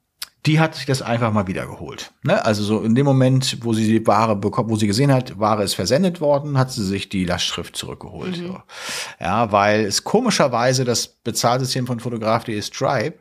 die 0.49 0.59
hat 0.59 0.74
sich 0.74 0.86
das 0.86 1.03
einfach 1.03 1.32
mal 1.32 1.46
wiedergeholt. 1.46 2.11
Ne? 2.22 2.44
Also 2.44 2.64
so 2.64 2.80
in 2.80 2.94
dem 2.94 3.05
Moment, 3.05 3.59
wo 3.61 3.74
sie 3.74 3.86
die 3.86 4.07
Ware 4.07 4.34
bekommt, 4.34 4.70
wo 4.70 4.76
sie 4.76 4.86
gesehen 4.86 5.12
hat, 5.12 5.38
Ware 5.38 5.62
ist 5.62 5.74
versendet 5.74 6.20
worden, 6.20 6.57
hat 6.57 6.72
sie 6.72 6.84
sich 6.84 7.11
die 7.11 7.26
Lastschrift 7.26 7.76
zurückgeholt. 7.76 8.38
Mhm. 8.38 8.57
Ja, 9.20 9.53
weil 9.53 9.84
es 9.84 10.05
komischerweise 10.05 10.84
das 10.84 11.07
Bezahlsystem 11.07 11.86
von 11.86 12.01
Fotograf.de 12.01 12.61
Stripe 12.62 13.18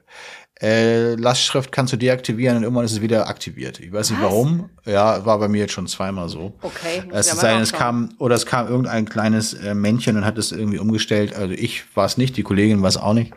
äh, 0.61 1.13
Lastschrift 1.15 1.71
kannst 1.71 1.93
du 1.93 1.97
deaktivieren 1.97 2.57
und 2.57 2.63
irgendwann 2.63 2.85
ist 2.85 2.93
es 2.93 3.01
wieder 3.01 3.27
aktiviert. 3.27 3.79
Ich 3.79 3.91
weiß 3.91 4.09
nicht 4.09 4.21
Was? 4.21 4.31
warum. 4.31 4.69
Ja, 4.85 5.23
war 5.25 5.37
bei 5.37 5.47
mir 5.47 5.59
jetzt 5.59 5.73
schon 5.73 5.85
zweimal 5.85 6.29
so. 6.29 6.53
Okay. 6.61 7.03
Es 7.11 7.27
ist 7.27 7.41
sein, 7.41 7.61
es 7.61 7.73
kam 7.73 8.09
oder 8.17 8.35
es 8.35 8.45
kam 8.45 8.67
irgendein 8.67 9.07
kleines 9.07 9.53
äh, 9.53 9.75
Männchen 9.75 10.17
und 10.17 10.25
hat 10.25 10.37
es 10.37 10.51
irgendwie 10.51 10.79
umgestellt. 10.79 11.35
Also 11.35 11.53
ich 11.53 11.83
war 11.95 12.05
es 12.05 12.17
nicht, 12.17 12.37
die 12.37 12.43
Kollegin 12.43 12.81
war 12.81 12.89
es 12.89 12.97
auch 12.97 13.13
nicht. 13.13 13.33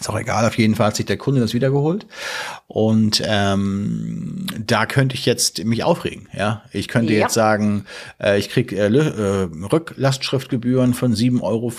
Ist 0.00 0.08
auch 0.08 0.18
egal, 0.18 0.46
auf 0.46 0.56
jeden 0.56 0.76
Fall 0.76 0.86
hat 0.86 0.96
sich 0.96 1.04
der 1.04 1.18
Kunde 1.18 1.42
das 1.42 1.52
wiedergeholt. 1.52 2.06
Und 2.68 3.22
ähm, 3.26 4.46
da 4.58 4.86
könnte 4.86 5.14
ich 5.14 5.26
jetzt 5.26 5.62
mich 5.64 5.84
aufregen. 5.84 6.28
Ja, 6.32 6.62
Ich 6.72 6.88
könnte 6.88 7.12
ja. 7.12 7.20
jetzt 7.20 7.34
sagen, 7.34 7.84
äh, 8.18 8.38
ich 8.38 8.48
krieg 8.48 8.72
äh, 8.72 8.86
äh, 8.86 9.48
Rücklastschriftgebühren 9.70 10.94
von 10.94 11.14
7,50 11.14 11.42
Euro. 11.42 11.70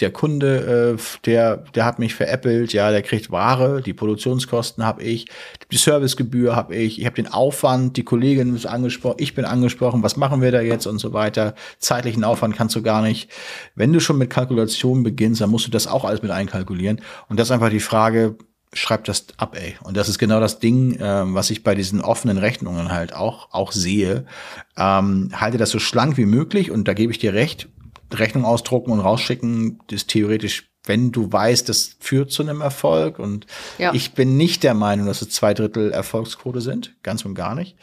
Der 0.00 0.10
Kunde, 0.12 0.96
äh, 0.96 1.02
der, 1.24 1.56
der 1.74 1.84
hat 1.84 1.98
mich 1.98 2.14
veräppelt, 2.14 2.72
ja, 2.72 2.92
der 2.92 3.02
kriegt 3.02 3.32
Ware, 3.32 3.82
die 3.82 3.92
Produktionskosten 3.92 4.84
habe 4.84 5.02
ich, 5.02 5.26
die 5.72 5.78
Servicegebühr 5.78 6.54
habe 6.54 6.76
ich, 6.76 7.00
ich 7.00 7.06
habe 7.06 7.16
den 7.16 7.26
Aufwand, 7.26 7.96
die 7.96 8.04
Kollegin 8.04 8.54
ist 8.54 8.66
angesprochen, 8.66 9.16
ich 9.18 9.34
bin 9.34 9.44
angesprochen, 9.44 10.04
was 10.04 10.16
machen 10.16 10.42
wir 10.42 10.52
da 10.52 10.60
jetzt 10.60 10.86
und 10.86 10.98
so 10.98 11.12
weiter. 11.12 11.54
Zeitlichen 11.78 12.22
Aufwand 12.22 12.54
kannst 12.54 12.76
du 12.76 12.82
gar 12.82 13.02
nicht. 13.02 13.30
Wenn 13.74 13.92
du 13.92 13.98
schon 13.98 14.18
mit 14.18 14.30
Kalkulation 14.30 15.02
beginnst, 15.02 15.40
dann 15.40 15.50
musst 15.50 15.66
du 15.66 15.70
das 15.72 15.88
auch 15.88 16.04
alles 16.04 16.22
mit 16.22 16.30
einkalkulieren. 16.30 17.00
Und 17.32 17.38
das 17.40 17.48
ist 17.48 17.52
einfach 17.52 17.70
die 17.70 17.80
Frage, 17.80 18.36
schreib 18.74 19.04
das 19.04 19.24
ab, 19.38 19.56
ey. 19.58 19.74
Und 19.84 19.96
das 19.96 20.10
ist 20.10 20.18
genau 20.18 20.38
das 20.38 20.58
Ding, 20.58 20.96
äh, 20.96 21.22
was 21.32 21.48
ich 21.48 21.62
bei 21.62 21.74
diesen 21.74 22.02
offenen 22.02 22.36
Rechnungen 22.36 22.92
halt 22.92 23.14
auch, 23.14 23.48
auch 23.52 23.72
sehe. 23.72 24.26
Ähm, 24.76 25.30
halte 25.32 25.56
das 25.56 25.70
so 25.70 25.78
schlank 25.78 26.18
wie 26.18 26.26
möglich 26.26 26.70
und 26.70 26.86
da 26.88 26.92
gebe 26.92 27.10
ich 27.10 27.18
dir 27.18 27.32
recht. 27.32 27.70
Rechnung 28.12 28.44
ausdrucken 28.44 28.92
und 28.92 29.00
rausschicken 29.00 29.78
ist 29.90 30.08
theoretisch, 30.08 30.68
wenn 30.84 31.10
du 31.10 31.32
weißt, 31.32 31.70
das 31.70 31.96
führt 32.00 32.32
zu 32.32 32.42
einem 32.42 32.60
Erfolg. 32.60 33.18
Und 33.18 33.46
ja. 33.78 33.94
ich 33.94 34.12
bin 34.12 34.36
nicht 34.36 34.62
der 34.62 34.74
Meinung, 34.74 35.06
dass 35.06 35.22
es 35.22 35.30
zwei 35.30 35.54
Drittel 35.54 35.90
Erfolgsquote 35.90 36.60
sind. 36.60 36.94
Ganz 37.02 37.24
und 37.24 37.34
gar 37.34 37.54
nicht. 37.54 37.78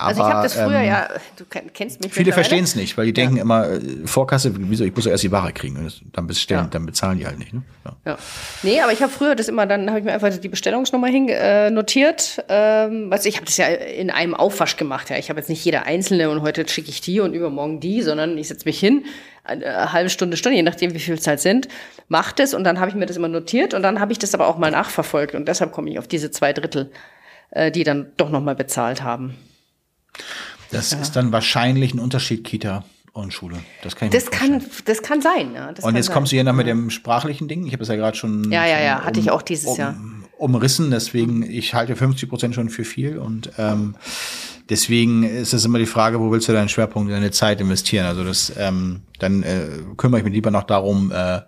Also 0.00 0.22
ich 0.22 0.28
habe 0.28 0.42
das 0.42 0.54
früher 0.54 0.80
ähm, 0.80 0.86
ja, 0.86 1.08
du 1.36 1.44
kennst 1.44 2.02
mich. 2.02 2.12
Viele 2.12 2.32
verstehen 2.32 2.64
es 2.64 2.74
nicht, 2.74 2.96
weil 2.96 3.06
die 3.06 3.12
denken 3.12 3.36
ja. 3.36 3.42
immer, 3.42 3.68
äh, 3.68 3.80
Vorkasse, 4.04 4.52
wieso, 4.56 4.84
ich 4.84 4.94
muss 4.94 5.04
ja 5.04 5.10
erst 5.10 5.24
die 5.24 5.30
Ware 5.32 5.52
kriegen. 5.52 5.90
dann, 6.12 6.26
bestellen, 6.26 6.64
ja. 6.64 6.68
dann 6.68 6.86
bezahlen 6.86 7.18
die 7.18 7.26
halt 7.26 7.38
nicht. 7.38 7.52
Ne? 7.52 7.62
Ja. 7.84 7.96
ja. 8.06 8.18
Nee, 8.62 8.80
aber 8.80 8.92
ich 8.92 9.02
habe 9.02 9.12
früher 9.12 9.34
das 9.34 9.48
immer, 9.48 9.66
dann 9.66 9.88
habe 9.88 9.98
ich 9.98 10.04
mir 10.04 10.12
einfach 10.12 10.34
die 10.36 10.48
Bestellungsnummer 10.48 11.08
hin 11.08 11.28
äh, 11.28 11.70
notiert. 11.70 12.42
Ähm, 12.48 13.08
also 13.12 13.28
ich 13.28 13.36
habe 13.36 13.46
das 13.46 13.56
ja 13.56 13.66
in 13.66 14.10
einem 14.10 14.34
Aufwasch 14.34 14.76
gemacht. 14.76 15.10
Ja. 15.10 15.16
Ich 15.16 15.28
habe 15.28 15.38
jetzt 15.38 15.48
nicht 15.48 15.64
jede 15.64 15.82
einzelne 15.82 16.30
und 16.30 16.42
heute 16.42 16.66
schicke 16.68 16.88
ich 16.88 17.00
die 17.00 17.20
und 17.20 17.34
übermorgen 17.34 17.80
die, 17.80 18.02
sondern 18.02 18.38
ich 18.38 18.48
setze 18.48 18.64
mich 18.66 18.80
hin, 18.80 19.04
eine, 19.44 19.66
eine 19.66 19.92
halbe 19.92 20.10
Stunde, 20.10 20.36
Stunde, 20.36 20.56
je 20.56 20.62
nachdem, 20.62 20.94
wie 20.94 20.98
viel 20.98 21.18
Zeit 21.20 21.40
sind, 21.40 21.68
mache 22.08 22.34
das 22.36 22.54
und 22.54 22.64
dann 22.64 22.80
habe 22.80 22.90
ich 22.90 22.94
mir 22.94 23.06
das 23.06 23.16
immer 23.16 23.28
notiert 23.28 23.74
und 23.74 23.82
dann 23.82 24.00
habe 24.00 24.12
ich 24.12 24.18
das 24.18 24.34
aber 24.34 24.48
auch 24.48 24.58
mal 24.58 24.70
nachverfolgt 24.70 25.34
und 25.34 25.46
deshalb 25.46 25.72
komme 25.72 25.90
ich 25.90 25.98
auf 25.98 26.08
diese 26.08 26.30
zwei 26.30 26.52
Drittel, 26.52 26.90
äh, 27.50 27.70
die 27.70 27.84
dann 27.84 28.12
doch 28.16 28.30
nochmal 28.30 28.54
bezahlt 28.54 29.02
haben. 29.02 29.36
Das 30.70 30.92
ja. 30.92 31.00
ist 31.00 31.16
dann 31.16 31.32
wahrscheinlich 31.32 31.94
ein 31.94 31.98
Unterschied 31.98 32.44
Kita 32.44 32.84
und 33.12 33.32
Schule. 33.32 33.56
Das 33.82 33.96
kann 33.96 34.08
ich 34.08 34.14
das 34.14 34.30
kann, 34.30 34.64
das 34.84 35.02
kann 35.02 35.20
sein. 35.20 35.54
Ja, 35.54 35.72
das 35.72 35.84
und 35.84 35.96
jetzt 35.96 36.06
sein. 36.06 36.14
kommst 36.14 36.32
du 36.32 36.36
hier 36.36 36.44
noch 36.44 36.52
mit 36.52 36.66
dem 36.66 36.90
sprachlichen 36.90 37.48
Ding. 37.48 37.66
Ich 37.66 37.72
habe 37.72 37.82
es 37.82 37.88
ja 37.88 37.96
gerade 37.96 38.16
schon. 38.16 38.50
Ja, 38.50 38.66
ja, 38.66 38.80
ja, 38.80 38.98
um, 38.98 39.04
hatte 39.04 39.20
ich 39.20 39.30
auch 39.30 39.42
dieses 39.42 39.66
um, 39.66 39.78
Jahr. 39.78 39.96
Umrissen, 40.38 40.90
deswegen, 40.90 41.42
ich 41.42 41.74
halte 41.74 41.96
50 41.96 42.28
Prozent 42.28 42.54
schon 42.54 42.70
für 42.70 42.84
viel 42.84 43.18
und 43.18 43.50
ähm, 43.58 43.94
deswegen 44.70 45.22
ist 45.22 45.52
es 45.52 45.66
immer 45.66 45.78
die 45.78 45.86
Frage, 45.86 46.18
wo 46.18 46.30
willst 46.30 46.48
du 46.48 46.52
deinen 46.54 46.70
Schwerpunkt, 46.70 47.12
deine 47.12 47.30
Zeit 47.30 47.60
investieren? 47.60 48.06
Also 48.06 48.24
das, 48.24 48.50
ähm, 48.56 49.02
dann 49.18 49.42
äh, 49.42 49.68
kümmere 49.98 50.20
ich 50.20 50.24
mich 50.24 50.32
lieber 50.32 50.50
noch 50.50 50.62
darum, 50.62 51.12
äh, 51.12 51.42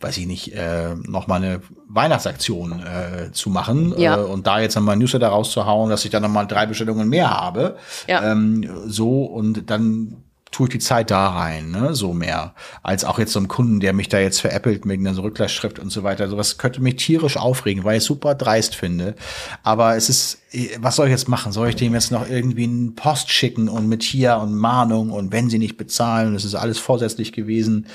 weiß 0.00 0.16
ich 0.18 0.26
nicht, 0.26 0.54
äh, 0.54 0.94
noch 1.06 1.26
mal 1.26 1.36
eine 1.36 1.60
Weihnachtsaktion 1.88 2.80
äh, 2.80 3.32
zu 3.32 3.50
machen 3.50 3.94
ja. 3.98 4.18
äh, 4.18 4.22
und 4.22 4.46
da 4.46 4.60
jetzt 4.60 4.74
nochmal 4.74 4.96
Newsletter 4.96 5.28
rauszuhauen, 5.28 5.90
dass 5.90 6.04
ich 6.04 6.10
dann 6.10 6.22
nochmal 6.22 6.46
drei 6.46 6.66
Bestellungen 6.66 7.08
mehr 7.08 7.30
habe. 7.30 7.76
Ja. 8.06 8.32
Ähm, 8.32 8.68
so 8.86 9.24
und 9.24 9.70
dann 9.70 10.16
tue 10.50 10.66
ich 10.66 10.72
die 10.72 10.78
Zeit 10.80 11.10
da 11.10 11.28
rein, 11.28 11.70
ne, 11.70 11.94
so 11.94 12.12
mehr, 12.12 12.54
als 12.82 13.04
auch 13.04 13.18
jetzt 13.18 13.32
so 13.32 13.38
ein 13.38 13.46
Kunden, 13.46 13.78
der 13.78 13.92
mich 13.92 14.08
da 14.08 14.18
jetzt 14.18 14.40
veräppelt 14.40 14.84
mit 14.84 14.98
einer 14.98 15.16
Rücklassschrift 15.16 15.78
und 15.78 15.90
so 15.90 16.02
weiter. 16.02 16.28
Sowas 16.28 16.58
könnte 16.58 16.82
mich 16.82 16.96
tierisch 16.96 17.36
aufregen, 17.36 17.84
weil 17.84 17.96
ich 17.96 18.02
es 18.02 18.06
super 18.06 18.34
dreist 18.34 18.74
finde. 18.74 19.14
Aber 19.62 19.96
es 19.96 20.08
ist, 20.08 20.38
was 20.80 20.96
soll 20.96 21.06
ich 21.06 21.12
jetzt 21.12 21.28
machen? 21.28 21.52
Soll 21.52 21.68
ich 21.68 21.76
dem 21.76 21.94
jetzt 21.94 22.10
noch 22.10 22.28
irgendwie 22.28 22.64
einen 22.64 22.96
Post 22.96 23.30
schicken 23.30 23.68
und 23.68 23.88
mit 23.88 24.02
hier 24.02 24.38
und 24.38 24.54
Mahnung 24.56 25.10
und 25.10 25.30
wenn 25.30 25.50
sie 25.50 25.58
nicht 25.58 25.76
bezahlen, 25.76 26.34
das 26.34 26.44
ist 26.44 26.56
alles 26.56 26.78
vorsätzlich 26.78 27.32
gewesen. 27.32 27.86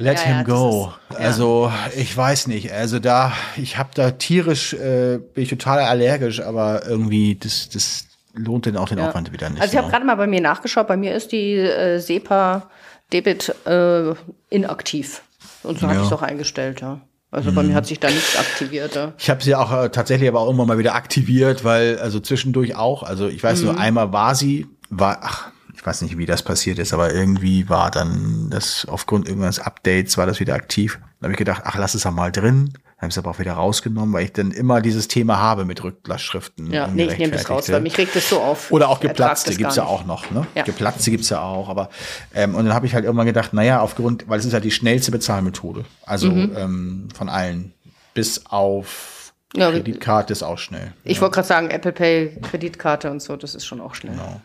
Let 0.00 0.18
ja, 0.18 0.24
him 0.24 0.36
ja, 0.36 0.42
go. 0.44 0.92
Ist, 1.10 1.18
ja. 1.18 1.26
Also 1.26 1.72
ich 1.96 2.16
weiß 2.16 2.46
nicht. 2.46 2.72
Also 2.72 3.00
da, 3.00 3.32
ich 3.56 3.76
habe 3.76 3.90
da 3.94 4.12
tierisch, 4.12 4.72
äh, 4.72 5.18
bin 5.18 5.42
ich 5.42 5.50
total 5.50 5.80
allergisch, 5.80 6.40
aber 6.40 6.86
irgendwie 6.86 7.34
das, 7.34 7.68
das 7.68 8.06
lohnt 8.32 8.66
denn 8.66 8.76
auch 8.76 8.88
den 8.88 9.00
Aufwand 9.00 9.32
wieder 9.32 9.50
nicht. 9.50 9.60
Also 9.60 9.72
ich 9.72 9.78
habe 9.78 9.90
gerade 9.90 10.06
mal 10.06 10.14
bei 10.14 10.28
mir 10.28 10.40
nachgeschaut. 10.40 10.86
Bei 10.86 10.96
mir 10.96 11.14
ist 11.16 11.32
die 11.32 11.54
äh, 11.54 11.98
SEPA 11.98 12.70
Debit 13.12 13.52
äh, 13.66 14.14
inaktiv. 14.50 15.22
Und 15.64 15.80
so 15.80 15.88
habe 15.88 15.98
ich 15.98 16.06
es 16.06 16.12
auch 16.12 16.22
eingestellt, 16.22 16.80
ja. 16.80 17.00
Also 17.30 17.52
bei 17.52 17.62
mir 17.62 17.74
hat 17.74 17.84
sich 17.84 18.00
da 18.00 18.08
nichts 18.08 18.38
aktiviert. 18.38 18.94
Ja. 18.94 19.12
Ich 19.18 19.28
habe 19.28 19.42
sie 19.42 19.54
auch 19.54 19.70
äh, 19.72 19.90
tatsächlich 19.90 20.28
aber 20.28 20.40
auch 20.40 20.48
immer 20.48 20.64
mal 20.64 20.78
wieder 20.78 20.94
aktiviert, 20.94 21.64
weil 21.64 21.98
also 21.98 22.20
zwischendurch 22.20 22.76
auch. 22.76 23.02
Also 23.02 23.26
ich 23.26 23.42
weiß 23.42 23.60
mhm. 23.60 23.66
nur 23.66 23.78
einmal 23.78 24.12
war 24.12 24.36
sie, 24.36 24.66
war 24.88 25.18
ach 25.22 25.50
ich 25.78 25.86
weiß 25.86 26.02
nicht, 26.02 26.18
wie 26.18 26.26
das 26.26 26.42
passiert 26.42 26.80
ist, 26.80 26.92
aber 26.92 27.14
irgendwie 27.14 27.68
war 27.68 27.92
dann 27.92 28.50
das 28.50 28.84
aufgrund 28.90 29.28
irgendeines 29.28 29.60
Updates 29.60 30.18
war 30.18 30.26
das 30.26 30.40
wieder 30.40 30.54
aktiv. 30.54 30.98
Da 31.20 31.26
habe 31.26 31.34
ich 31.34 31.38
gedacht, 31.38 31.62
ach, 31.64 31.76
lass 31.78 31.94
es 31.94 32.02
ja 32.02 32.10
mal 32.10 32.32
drin. 32.32 32.70
Dann 32.72 32.96
habe 32.96 33.06
ich 33.06 33.14
es 33.14 33.18
aber 33.18 33.30
auch 33.30 33.38
wieder 33.38 33.52
rausgenommen, 33.52 34.12
weil 34.12 34.24
ich 34.24 34.32
dann 34.32 34.50
immer 34.50 34.80
dieses 34.80 35.06
Thema 35.06 35.38
habe 35.38 35.64
mit 35.64 35.84
Rücklassschriften. 35.84 36.72
Ja, 36.72 36.88
nee, 36.88 37.04
ich 37.04 37.18
nehme 37.18 37.32
das 37.32 37.48
raus, 37.48 37.70
weil 37.70 37.80
mich 37.80 37.96
regt 37.96 38.16
das 38.16 38.28
so 38.28 38.40
auf. 38.40 38.72
Oder 38.72 38.88
auch 38.88 38.98
geplatzte 38.98 39.54
gibt's 39.54 39.76
ja 39.76 39.84
auch 39.84 40.04
noch. 40.04 40.32
Ne? 40.32 40.48
Ja. 40.56 40.64
Geplatzte 40.64 41.12
gibt's 41.12 41.28
ja 41.28 41.42
auch. 41.42 41.68
Aber 41.68 41.90
ähm, 42.34 42.56
und 42.56 42.64
dann 42.64 42.74
habe 42.74 42.86
ich 42.86 42.94
halt 42.94 43.04
irgendwann 43.04 43.26
gedacht, 43.26 43.52
naja, 43.52 43.80
aufgrund, 43.80 44.28
weil 44.28 44.40
es 44.40 44.46
ist 44.46 44.52
ja 44.52 44.60
die 44.60 44.72
schnellste 44.72 45.12
Bezahlmethode. 45.12 45.84
Also 46.04 46.28
mhm. 46.28 46.56
ähm, 46.56 47.08
von 47.14 47.28
allen. 47.28 47.72
Bis 48.14 48.46
auf 48.46 49.17
ja, 49.56 49.70
Kreditkarte 49.70 50.32
ist 50.32 50.42
auch 50.42 50.58
schnell. 50.58 50.92
Ich 51.04 51.16
ja. 51.16 51.20
wollte 51.22 51.36
gerade 51.36 51.48
sagen, 51.48 51.70
Apple 51.70 51.92
Pay, 51.92 52.38
Kreditkarte 52.42 53.10
und 53.10 53.22
so, 53.22 53.34
das 53.34 53.54
ist 53.54 53.64
schon 53.64 53.80
auch 53.80 53.94
schnell. 53.94 54.12
Genau. 54.12 54.42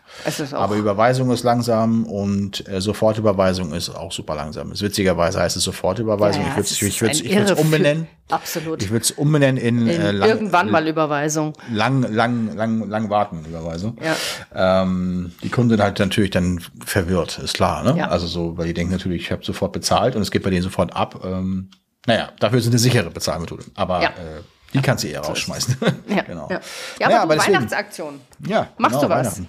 Auch 0.56 0.62
Aber 0.62 0.76
Überweisung 0.76 1.30
ist 1.30 1.44
langsam 1.44 2.04
und 2.06 2.66
äh, 2.68 2.80
Sofortüberweisung 2.80 3.74
ist 3.74 3.90
auch 3.90 4.12
super 4.12 4.34
langsam. 4.34 4.72
Ist 4.72 4.80
witzigerweise 4.80 5.40
heißt 5.40 5.56
es 5.56 5.64
Sofortüberweisung. 5.64 6.42
Ja, 6.42 6.48
ich 6.48 6.56
würde 6.56 7.10
es 7.10 7.20
ich 7.20 7.34
würd's 7.34 7.52
umbenennen. 7.52 8.06
Absolut. 8.30 8.82
Ich 8.82 8.90
würde 8.90 9.02
es 9.02 9.10
umbenennen 9.10 9.58
in, 9.58 9.86
in 9.86 10.00
äh, 10.00 10.12
lang, 10.12 10.28
irgendwann 10.30 10.70
mal 10.70 10.88
Überweisung. 10.88 11.52
Lang, 11.70 12.10
lang, 12.10 12.56
lang, 12.56 12.88
lang 12.88 13.10
warten 13.10 13.44
Überweisung. 13.44 13.98
Ja. 14.02 14.82
Ähm, 14.82 15.32
die 15.42 15.50
Kunden 15.50 15.70
sind 15.70 15.82
halt 15.82 15.98
natürlich 15.98 16.30
dann 16.30 16.62
verwirrt, 16.82 17.38
ist 17.40 17.52
klar. 17.52 17.82
Ne? 17.82 17.98
Ja. 17.98 18.08
Also 18.08 18.26
so, 18.26 18.56
weil 18.56 18.68
die 18.68 18.74
denken 18.74 18.94
natürlich, 18.94 19.24
ich 19.24 19.32
habe 19.32 19.44
sofort 19.44 19.72
bezahlt 19.72 20.16
und 20.16 20.22
es 20.22 20.30
geht 20.30 20.42
bei 20.42 20.50
denen 20.50 20.62
sofort 20.62 20.96
ab. 20.96 21.20
Ähm, 21.26 21.68
naja, 22.06 22.30
dafür 22.40 22.58
ist 22.58 22.64
es 22.64 22.70
eine 22.70 22.78
sichere 22.78 23.10
Bezahlmethode. 23.10 23.64
Aber 23.74 24.00
ja. 24.02 24.08
äh, 24.08 24.40
die 24.74 24.82
kannst 24.82 25.04
du 25.04 25.08
eher 25.08 25.20
rausschmeißen. 25.20 25.76
Ja, 26.08 26.22
genau. 26.22 26.48
ja. 26.50 26.60
ja 26.98 27.06
aber, 27.06 27.14
ja, 27.14 27.22
aber 27.22 27.38
Weihnachtsaktion. 27.38 28.20
Ja, 28.46 28.68
machst 28.78 29.00
genau, 29.00 29.14
du 29.14 29.20
was? 29.20 29.40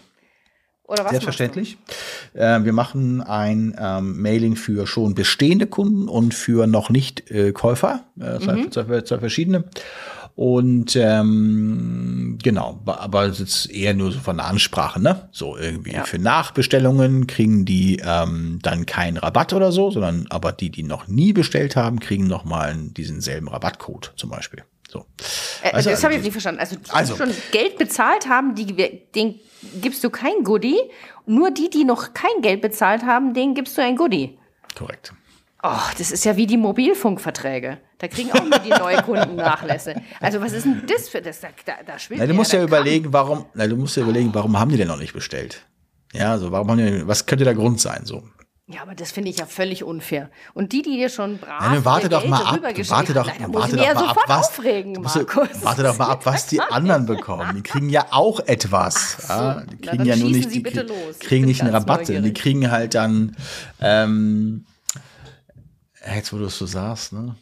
Oder 0.88 1.04
was 1.04 1.12
Selbstverständlich. 1.12 1.78
Äh, 2.34 2.64
wir 2.64 2.74
machen 2.74 3.22
ein 3.22 3.76
ähm, 3.80 4.22
Mailing 4.22 4.56
für 4.56 4.86
schon 4.86 5.16
bestehende 5.16 5.66
Kunden 5.66 6.08
und 6.08 6.34
für 6.34 6.68
noch 6.68 6.90
nicht 6.92 7.32
äh, 7.32 7.52
Käufer, 7.54 8.06
äh, 8.20 8.40
zwei, 8.40 8.56
mhm. 8.56 8.72
zwei, 8.72 9.02
zwei, 9.02 9.20
verschiedene. 9.20 9.66
Und 10.36 10.98
ähm, 10.98 12.38
genau, 12.44 12.82
aber 12.86 13.24
es 13.24 13.40
ist 13.40 13.66
eher 13.68 13.94
nur 13.94 14.12
so 14.12 14.20
von 14.20 14.38
der 14.38 14.48
Ansprache, 14.48 15.02
ne? 15.02 15.30
So 15.32 15.58
irgendwie 15.58 15.94
ja. 15.94 16.04
für 16.04 16.20
Nachbestellungen 16.20 17.26
kriegen 17.26 17.64
die 17.64 18.02
ähm, 18.06 18.60
dann 18.62 18.86
keinen 18.86 19.16
Rabatt 19.16 19.54
oder 19.54 19.72
so, 19.72 19.92
sondern 19.92 20.28
aber 20.30 20.52
die, 20.52 20.70
die 20.70 20.84
noch 20.84 21.08
nie 21.08 21.32
bestellt 21.32 21.78
haben, 21.78 22.02
kriegen 22.02 22.28
noch 22.28 22.44
mal 22.44 22.76
diesen 22.76 23.22
selben 23.22 23.48
Rabattcode 23.48 24.12
zum 24.18 24.30
Beispiel. 24.30 24.64
So. 24.96 25.06
Äh, 25.62 25.72
also, 25.72 25.90
das 25.90 26.04
habe 26.04 26.14
ich 26.14 26.18
jetzt 26.18 26.26
nicht 26.26 26.34
verstanden. 26.34 26.62
Also, 26.62 26.78
die 26.78 26.92
also, 26.92 27.16
schon 27.16 27.32
Geld 27.52 27.78
bezahlt 27.78 28.30
haben, 28.30 28.56
die, 28.56 28.66
den 29.14 29.40
gibst 29.82 30.04
du 30.04 30.10
kein 30.10 30.44
Goodie. 30.44 30.80
Nur 31.26 31.52
die, 31.52 31.70
die 31.70 31.84
noch 31.84 32.14
kein 32.14 32.42
Geld 32.42 32.62
bezahlt 32.62 33.04
haben, 33.04 33.34
denen 33.34 33.56
gibst 33.56 33.78
du 33.78 33.82
ein 33.82 33.96
Goodie. 33.96 34.38
Korrekt. 34.78 35.14
Oh, 35.64 35.72
das 35.98 36.12
ist 36.12 36.24
ja 36.26 36.38
wie 36.38 36.46
die 36.46 36.58
Mobilfunkverträge. 36.58 37.80
Da 37.98 38.08
kriegen 38.08 38.32
auch 38.32 38.44
nur 38.44 38.60
die 38.60 38.70
Neukunden 38.70 39.36
Nachlässe. 39.36 39.96
Also 40.22 40.40
was 40.40 40.54
ist 40.54 40.66
denn 40.66 40.84
das 40.88 41.10
für 41.10 41.22
das? 41.22 41.42
Da, 41.42 41.50
da, 41.86 41.98
schwimmt 41.98 42.22
na, 42.22 42.28
du 42.28 42.36
musst 42.36 42.54
ja, 42.54 42.60
ja 42.60 42.66
überlegen, 42.66 43.12
warum. 43.12 43.46
Na, 43.56 43.66
du 43.66 43.76
musst 43.76 43.98
ja 43.98 44.04
überlegen, 44.04 44.30
warum 44.34 44.60
haben 44.60 44.70
die 44.70 44.78
denn 44.78 44.88
noch 44.88 45.00
nicht 45.00 45.14
bestellt? 45.14 45.66
Ja, 46.14 46.38
so 46.38 46.52
warum 46.52 46.70
haben 46.70 46.78
die, 46.78 47.08
was 47.08 47.26
könnte 47.26 47.44
der 47.44 47.56
Grund 47.56 47.82
sein? 47.82 48.02
So 48.06 48.24
ja, 48.68 48.82
aber 48.82 48.96
das 48.96 49.12
finde 49.12 49.30
ich 49.30 49.38
ja 49.38 49.46
völlig 49.46 49.84
unfair. 49.84 50.32
Und 50.56 50.72
die, 50.72 50.82
die 50.82 50.98
dir 50.98 51.10
schon 51.10 51.38
brav 51.38 51.62
ja, 51.62 51.70
ne, 51.70 51.86
warte 51.86 52.10
doch 52.10 52.26
mal 52.26 52.42
ab, 52.42 52.60
warte 52.64 53.14
doch, 53.14 53.30
haben, 53.30 53.54
warte 53.54 53.78
doch 53.78 53.94
mal 53.94 54.08
ab, 54.08 54.18
was, 54.26 54.48
aufregen, 54.48 54.94
Markus. 54.94 55.62
warte 55.62 55.84
doch 55.84 55.98
mal 56.00 56.08
ab, 56.08 56.26
was 56.26 56.48
die 56.48 56.60
anderen 56.72 57.06
bekommen. 57.06 57.56
Die 57.56 57.62
kriegen 57.62 57.90
ja 57.90 58.08
auch 58.10 58.40
etwas. 58.40 59.28
So, 59.28 59.34
ja, 59.34 59.64
die 59.66 59.78
kriegen 59.78 60.06
ja 60.06 60.16
nur 60.16 60.32
nicht, 60.32 60.52
die 60.52 60.64
kriegen 60.64 61.46
nicht 61.46 61.62
einen 61.62 61.76
Rabatt. 61.76 62.08
Die 62.08 62.34
kriegen 62.34 62.72
halt 62.72 62.96
dann, 62.96 63.36
ähm, 63.82 64.66
jetzt 66.16 66.34
wo 66.34 66.38
du 66.40 66.46
es 66.46 66.58
so 66.58 66.66
sagst, 66.66 67.14
ne? 67.14 67.36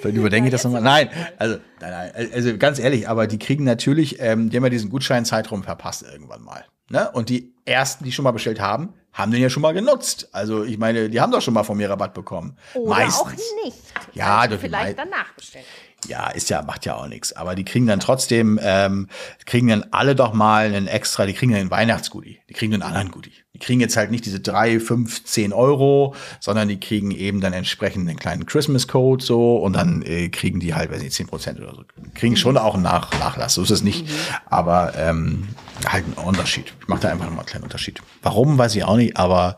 Vielleicht 0.00 0.02
überdenke 0.16 0.48
ich 0.48 0.52
das 0.52 0.64
nochmal. 0.64 0.82
Nein, 0.82 1.08
also, 1.38 1.58
nein, 1.80 1.90
nein, 1.90 2.30
also 2.32 2.56
ganz 2.58 2.80
ehrlich, 2.80 3.08
aber 3.08 3.28
die 3.28 3.38
kriegen 3.38 3.62
natürlich, 3.62 4.20
ähm, 4.20 4.50
die 4.50 4.56
haben 4.56 4.64
ja 4.64 4.70
diesen 4.70 4.90
Gutscheinzeitraum 4.90 5.62
verpasst 5.62 6.02
irgendwann 6.02 6.42
mal. 6.42 6.64
Ne? 6.88 7.10
Und 7.10 7.28
die 7.28 7.52
ersten, 7.64 8.04
die 8.04 8.12
schon 8.12 8.22
mal 8.22 8.30
bestellt 8.30 8.60
haben, 8.60 8.94
haben 9.12 9.32
den 9.32 9.40
ja 9.40 9.48
schon 9.48 9.62
mal 9.62 9.72
genutzt. 9.72 10.28
Also 10.32 10.62
ich 10.62 10.78
meine, 10.78 11.08
die 11.08 11.20
haben 11.20 11.32
doch 11.32 11.40
schon 11.40 11.54
mal 11.54 11.64
von 11.64 11.76
mir 11.76 11.88
Rabatt 11.88 12.12
bekommen. 12.12 12.56
Oder 12.74 12.90
Meistens. 12.90 13.20
auch 13.22 13.32
nicht. 13.64 13.76
Ja, 14.12 14.40
Also 14.40 14.58
vielleicht 14.58 14.98
danach 14.98 15.32
bestellen. 15.34 15.64
Ja, 16.06 16.28
ist 16.28 16.50
ja, 16.50 16.62
macht 16.62 16.84
ja 16.84 16.94
auch 16.94 17.08
nichts. 17.08 17.32
Aber 17.32 17.54
die 17.54 17.64
kriegen 17.64 17.86
dann 17.86 17.98
trotzdem, 17.98 18.60
ähm, 18.62 19.08
kriegen 19.46 19.68
dann 19.68 19.86
alle 19.90 20.14
doch 20.14 20.34
mal 20.34 20.66
einen 20.66 20.86
extra, 20.86 21.24
die 21.26 21.32
kriegen 21.32 21.52
dann 21.52 21.62
einen 21.62 21.70
Weihnachtsgoodie. 21.70 22.38
Die 22.48 22.52
kriegen 22.52 22.74
einen 22.74 22.82
anderen 22.82 23.10
Goodie. 23.10 23.32
Die 23.54 23.58
kriegen 23.58 23.80
jetzt 23.80 23.96
halt 23.96 24.10
nicht 24.10 24.26
diese 24.26 24.38
drei, 24.38 24.78
fünf, 24.78 25.24
zehn 25.24 25.54
Euro, 25.54 26.14
sondern 26.38 26.68
die 26.68 26.78
kriegen 26.78 27.10
eben 27.10 27.40
dann 27.40 27.54
entsprechend 27.54 28.08
einen 28.08 28.18
kleinen 28.18 28.44
Christmas 28.44 28.86
Code 28.86 29.24
so 29.24 29.56
und 29.56 29.72
dann 29.72 30.02
äh, 30.02 30.28
kriegen 30.28 30.60
die 30.60 30.74
halt, 30.74 30.92
weiß 30.92 31.02
nicht, 31.02 31.14
zehn 31.14 31.26
Prozent 31.26 31.58
oder 31.58 31.74
so. 31.74 31.84
Kriegen 32.14 32.36
schon 32.36 32.58
auch 32.58 32.74
einen 32.74 32.82
Nach 32.82 33.10
Nachlass, 33.18 33.54
so 33.54 33.62
ist 33.62 33.70
es 33.70 33.82
nicht. 33.82 34.06
Aber 34.44 34.92
ähm, 34.96 35.48
halt 35.88 36.06
ein 36.06 36.12
Unterschied. 36.24 36.72
Ich 36.80 36.88
mache 36.88 37.00
da 37.00 37.08
einfach 37.10 37.24
nochmal 37.24 37.40
einen 37.40 37.48
kleinen 37.48 37.64
Unterschied. 37.64 38.00
Warum, 38.22 38.58
weiß 38.58 38.74
ich 38.76 38.84
auch 38.84 38.96
nicht, 38.96 39.16
aber 39.16 39.56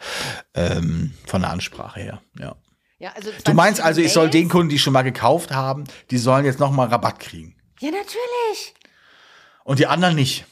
ähm, 0.54 1.14
von 1.26 1.42
der 1.42 1.50
Ansprache 1.50 2.00
her, 2.00 2.22
ja. 2.38 2.56
Ja, 3.00 3.12
also 3.14 3.30
Du 3.44 3.52
meinst 3.52 3.80
also, 3.80 4.00
ich 4.00 4.12
soll 4.12 4.28
den 4.28 4.48
Kunden, 4.48 4.70
die 4.70 4.78
schon 4.78 4.92
mal 4.92 5.02
gekauft 5.02 5.52
haben, 5.52 5.84
die 6.10 6.18
sollen 6.18 6.44
jetzt 6.44 6.58
noch 6.58 6.72
mal 6.72 6.88
Rabatt 6.88 7.20
kriegen. 7.20 7.54
Ja, 7.78 7.90
natürlich. 7.90 8.74
Und 9.62 9.78
die 9.78 9.86
anderen 9.86 10.16
nicht. 10.16 10.44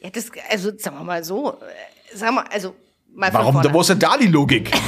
Ja, 0.00 0.10
das, 0.10 0.30
also 0.50 0.76
sagen 0.76 0.98
wir 0.98 1.04
mal 1.04 1.24
so, 1.24 1.58
äh, 1.62 2.16
sagen 2.16 2.34
wir, 2.34 2.52
also 2.52 2.76
mal 3.14 3.32
Warum? 3.32 3.62
Wo 3.72 3.80
ist 3.80 3.88
denn 3.88 3.98
da 3.98 4.16
die 4.18 4.26
Logik? 4.26 4.70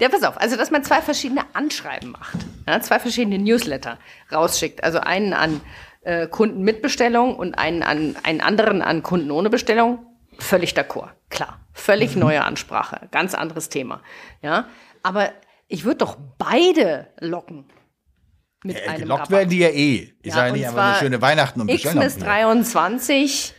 Ja, 0.00 0.10
pass 0.10 0.22
auf, 0.22 0.38
also 0.38 0.56
dass 0.56 0.70
man 0.70 0.84
zwei 0.84 1.00
verschiedene 1.00 1.46
Anschreiben 1.54 2.10
macht, 2.10 2.36
ja, 2.66 2.78
zwei 2.82 2.98
verschiedene 2.98 3.38
Newsletter 3.38 3.98
rausschickt. 4.30 4.84
Also 4.84 5.00
einen 5.00 5.32
an 5.32 5.62
äh, 6.08 6.26
Kunden 6.26 6.62
mit 6.62 6.80
Bestellung 6.80 7.36
und 7.36 7.54
einen, 7.58 7.82
an, 7.82 8.16
einen 8.22 8.40
anderen 8.40 8.80
an 8.82 9.02
Kunden 9.02 9.30
ohne 9.30 9.50
Bestellung. 9.50 10.06
Völlig 10.38 10.72
d'accord, 10.72 11.10
klar. 11.28 11.60
Völlig 11.74 12.14
Mhm. 12.14 12.20
neue 12.20 12.44
Ansprache, 12.44 13.08
ganz 13.10 13.34
anderes 13.34 13.68
Thema. 13.68 14.02
Ja, 14.40 14.66
aber 15.02 15.30
ich 15.68 15.84
würde 15.84 15.98
doch 15.98 16.16
beide 16.38 17.08
locken. 17.20 17.66
Mit 18.64 18.76
Äh, 18.76 18.88
einem 18.88 19.02
Gelockt 19.02 19.20
Rabatt. 19.20 19.30
werden 19.30 19.50
die 19.50 19.58
ja 19.58 19.68
eh. 19.68 20.12
Die 20.24 20.28
Ja, 20.28 20.34
sagen 20.34 20.52
und 20.52 20.58
nicht 20.58 20.68
einfach 20.68 20.84
nur 20.92 20.94
schöne 21.00 21.20
Weihnachten 21.22 21.60
und 21.60 21.66
bestellen. 21.68 21.98
Xmas 21.98 22.12
auch 22.14 22.16
wieder. 22.16 22.26
23 22.26 23.54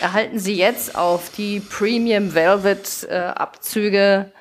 erhalten 0.00 0.38
Sie 0.38 0.56
jetzt 0.56 0.96
auf 0.96 1.30
die 1.30 1.60
Premium 1.60 2.34
Velvet 2.34 3.06
äh, 3.10 3.14
Abzüge 3.16 4.32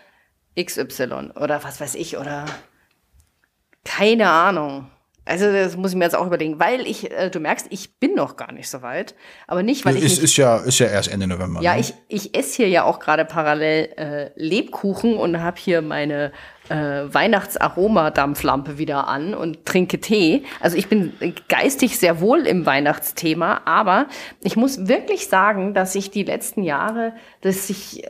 XY 0.59 1.31
oder 1.35 1.63
was 1.63 1.81
weiß 1.81 1.95
ich 1.95 2.17
oder 2.17 2.45
keine 3.83 4.29
Ahnung. 4.29 4.91
Also 5.23 5.51
das 5.51 5.77
muss 5.77 5.91
ich 5.91 5.97
mir 5.97 6.05
jetzt 6.05 6.15
auch 6.15 6.25
überlegen, 6.25 6.59
weil 6.59 6.87
ich, 6.87 7.11
äh, 7.11 7.29
du 7.29 7.39
merkst, 7.39 7.67
ich 7.69 7.99
bin 7.99 8.15
noch 8.15 8.37
gar 8.37 8.51
nicht 8.51 8.67
so 8.67 8.81
weit, 8.81 9.13
aber 9.45 9.61
nicht, 9.61 9.85
weil 9.85 9.95
ich 9.95 10.03
Ist, 10.03 10.23
ist, 10.23 10.37
ja, 10.37 10.57
ist 10.57 10.79
ja 10.79 10.87
erst 10.87 11.11
Ende 11.11 11.27
November. 11.27 11.61
ja, 11.61 11.75
ne? 11.75 11.79
ich, 11.79 11.93
ich 12.07 12.35
esse 12.35 12.55
hier 12.57 12.69
ja 12.69 12.83
auch 12.83 12.99
gerade 12.99 13.23
parallel 13.23 13.93
äh, 13.97 14.31
Lebkuchen 14.35 15.15
und 15.17 15.39
habe 15.39 15.57
hier 15.59 15.83
meine 15.83 16.31
äh, 16.69 17.13
Weihnachtsaromadämpflampe 17.13 18.79
wieder 18.79 19.07
an 19.07 19.35
und 19.35 19.63
trinke 19.65 19.99
Tee. 19.99 20.43
Also 20.59 20.75
ich 20.75 20.87
bin 20.87 21.13
geistig 21.49 21.99
sehr 21.99 22.19
wohl 22.19 22.47
im 22.47 22.65
Weihnachtsthema, 22.65 23.61
aber 23.65 24.07
ich 24.41 24.55
muss 24.55 24.87
wirklich 24.87 25.27
sagen, 25.27 25.75
dass 25.75 25.93
ich 25.93 26.09
die 26.09 26.23
letzten 26.23 26.63
Jahre, 26.63 27.13
dass 27.41 27.69
ich, 27.69 28.03
äh, 28.05 28.09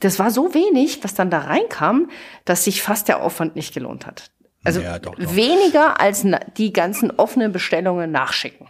das 0.00 0.18
war 0.18 0.32
so 0.32 0.52
wenig, 0.52 1.04
was 1.04 1.14
dann 1.14 1.30
da 1.30 1.38
reinkam, 1.38 2.10
dass 2.44 2.64
sich 2.64 2.82
fast 2.82 3.06
der 3.06 3.22
Aufwand 3.22 3.54
nicht 3.54 3.72
gelohnt 3.72 4.04
hat. 4.04 4.32
Also 4.68 4.80
Ja, 4.80 4.98
doch, 4.98 5.14
doch. 5.14 5.34
weniger 5.34 6.00
als 6.00 6.24
die 6.56 6.72
ganzen 6.72 7.10
offenen 7.12 7.52
Bestellungen 7.52 8.10
nachschicken. 8.10 8.66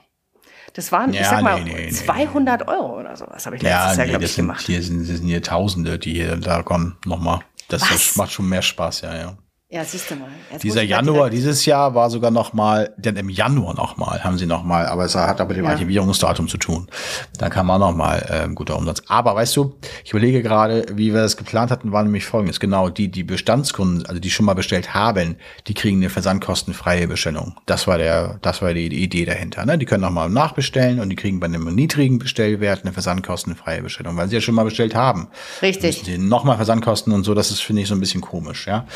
Das 0.75 0.93
waren, 0.93 1.11
ich 1.13 1.21
Ja, 1.21 1.31
sag 1.31 1.43
mal, 1.43 1.61
nee, 1.63 1.73
nee, 1.73 1.85
nee, 1.87 1.91
200 1.91 2.69
Euro 2.69 3.01
oder 3.01 3.17
sowas 3.17 3.45
habe 3.47 3.57
ich 3.57 3.63
ja, 3.63 3.81
letztes 3.83 3.97
Jahr, 3.97 4.07
nee, 4.07 4.11
glaube 4.11 4.23
das 4.23 4.31
ich, 4.31 4.37
sind, 4.37 4.47
gemacht. 4.47 4.61
hier 4.67 4.83
sind, 4.83 5.05
sind 5.05 5.27
hier 5.27 5.43
Tausende, 5.43 5.99
die 5.99 6.13
hier 6.15 6.37
da 6.37 6.63
kommen. 6.63 6.97
Nochmal. 7.05 7.41
Das, 7.69 7.83
das 7.89 8.17
macht 8.17 8.33
schon 8.33 8.49
mehr 8.49 8.63
Spaß, 8.63 9.01
ja, 9.03 9.17
ja. 9.17 9.39
Ja, 9.71 9.85
siehst 9.85 10.11
du 10.11 10.15
mal. 10.15 10.31
Jetzt 10.51 10.65
Dieser 10.65 10.77
mal 10.77 10.85
Januar 10.85 11.29
dieses 11.29 11.67
Jahr 11.67 11.95
war 11.95 12.09
sogar 12.09 12.31
noch 12.31 12.55
mal, 12.55 12.95
denn 12.97 13.17
im 13.17 13.29
Januar 13.29 13.75
noch 13.75 13.99
mal 13.99 14.25
haben 14.25 14.39
sie 14.39 14.47
noch 14.47 14.65
mal, 14.65 14.87
aber 14.87 15.05
es 15.05 15.15
hat 15.15 15.43
aber 15.43 15.49
mit 15.49 15.59
dem 15.59 15.67
Ja. 15.67 15.73
Archivierungsdatum 15.73 16.49
zu 16.49 16.57
tun. 16.57 16.87
Da 17.37 17.51
kam 17.51 17.71
auch 17.71 17.79
noch 17.79 17.95
mal 17.95 18.17
äh, 18.31 18.45
ein 18.45 18.55
guter 18.55 18.79
Umsatz. 18.79 19.03
Aber 19.09 19.35
weißt 19.35 19.55
du, 19.57 19.75
ich 20.07 20.13
überlege 20.13 20.43
gerade, 20.43 20.87
wie 20.95 21.13
wir 21.13 21.21
das 21.21 21.37
geplant 21.37 21.71
hatten, 21.71 21.93
war 21.93 22.03
nämlich 22.03 22.25
folgendes. 22.25 22.61
Genau, 22.61 22.89
die, 22.89 23.11
die 23.11 23.25
Bestandskunden, 23.25 24.07
also 24.07 24.19
die 24.19 24.31
schon 24.31 24.47
mal 24.47 24.55
bestellt 24.55 24.95
haben, 24.95 25.37
die 25.67 25.75
kriegen 25.75 25.99
eine 25.99 26.09
versandkostenfreie 26.09 27.07
Bestellung. 27.07 27.55
Das 27.67 27.87
war 27.87 27.99
der, 27.99 28.39
das 28.41 28.63
war 28.63 28.73
die, 28.73 28.89
die 28.89 29.03
Idee 29.03 29.27
dahinter. 29.27 29.67
Ne? 29.67 29.77
Die 29.77 29.85
können 29.85 30.01
noch 30.01 30.11
mal 30.11 30.31
nachbestellen 30.31 30.99
und 30.99 31.11
die 31.11 31.17
kriegen 31.17 31.41
bei 31.41 31.47
einem 31.47 31.75
niedrigen 31.75 32.19
Bestellwert 32.19 32.85
eine 32.85 32.95
versandkostenfreie 32.95 33.83
Bestellung, 33.83 34.17
weil 34.17 34.29
sie 34.31 34.37
ja 34.37 34.41
schon 34.41 34.55
mal 34.55 34.65
bestellt 34.65 34.95
haben 34.95 35.29
Richtig. 35.61 36.05
die 36.05 36.17
nochmal 36.17 36.57
Versandkosten 36.57 37.13
und 37.13 37.25
so, 37.25 37.35
das 37.35 37.51
ist, 37.51 37.61
finde 37.61 37.83
ich, 37.83 37.89
so 37.89 37.95
ein 37.95 38.01
bisschen 38.01 38.23
komisch, 38.23 38.67
ja. 38.67 38.87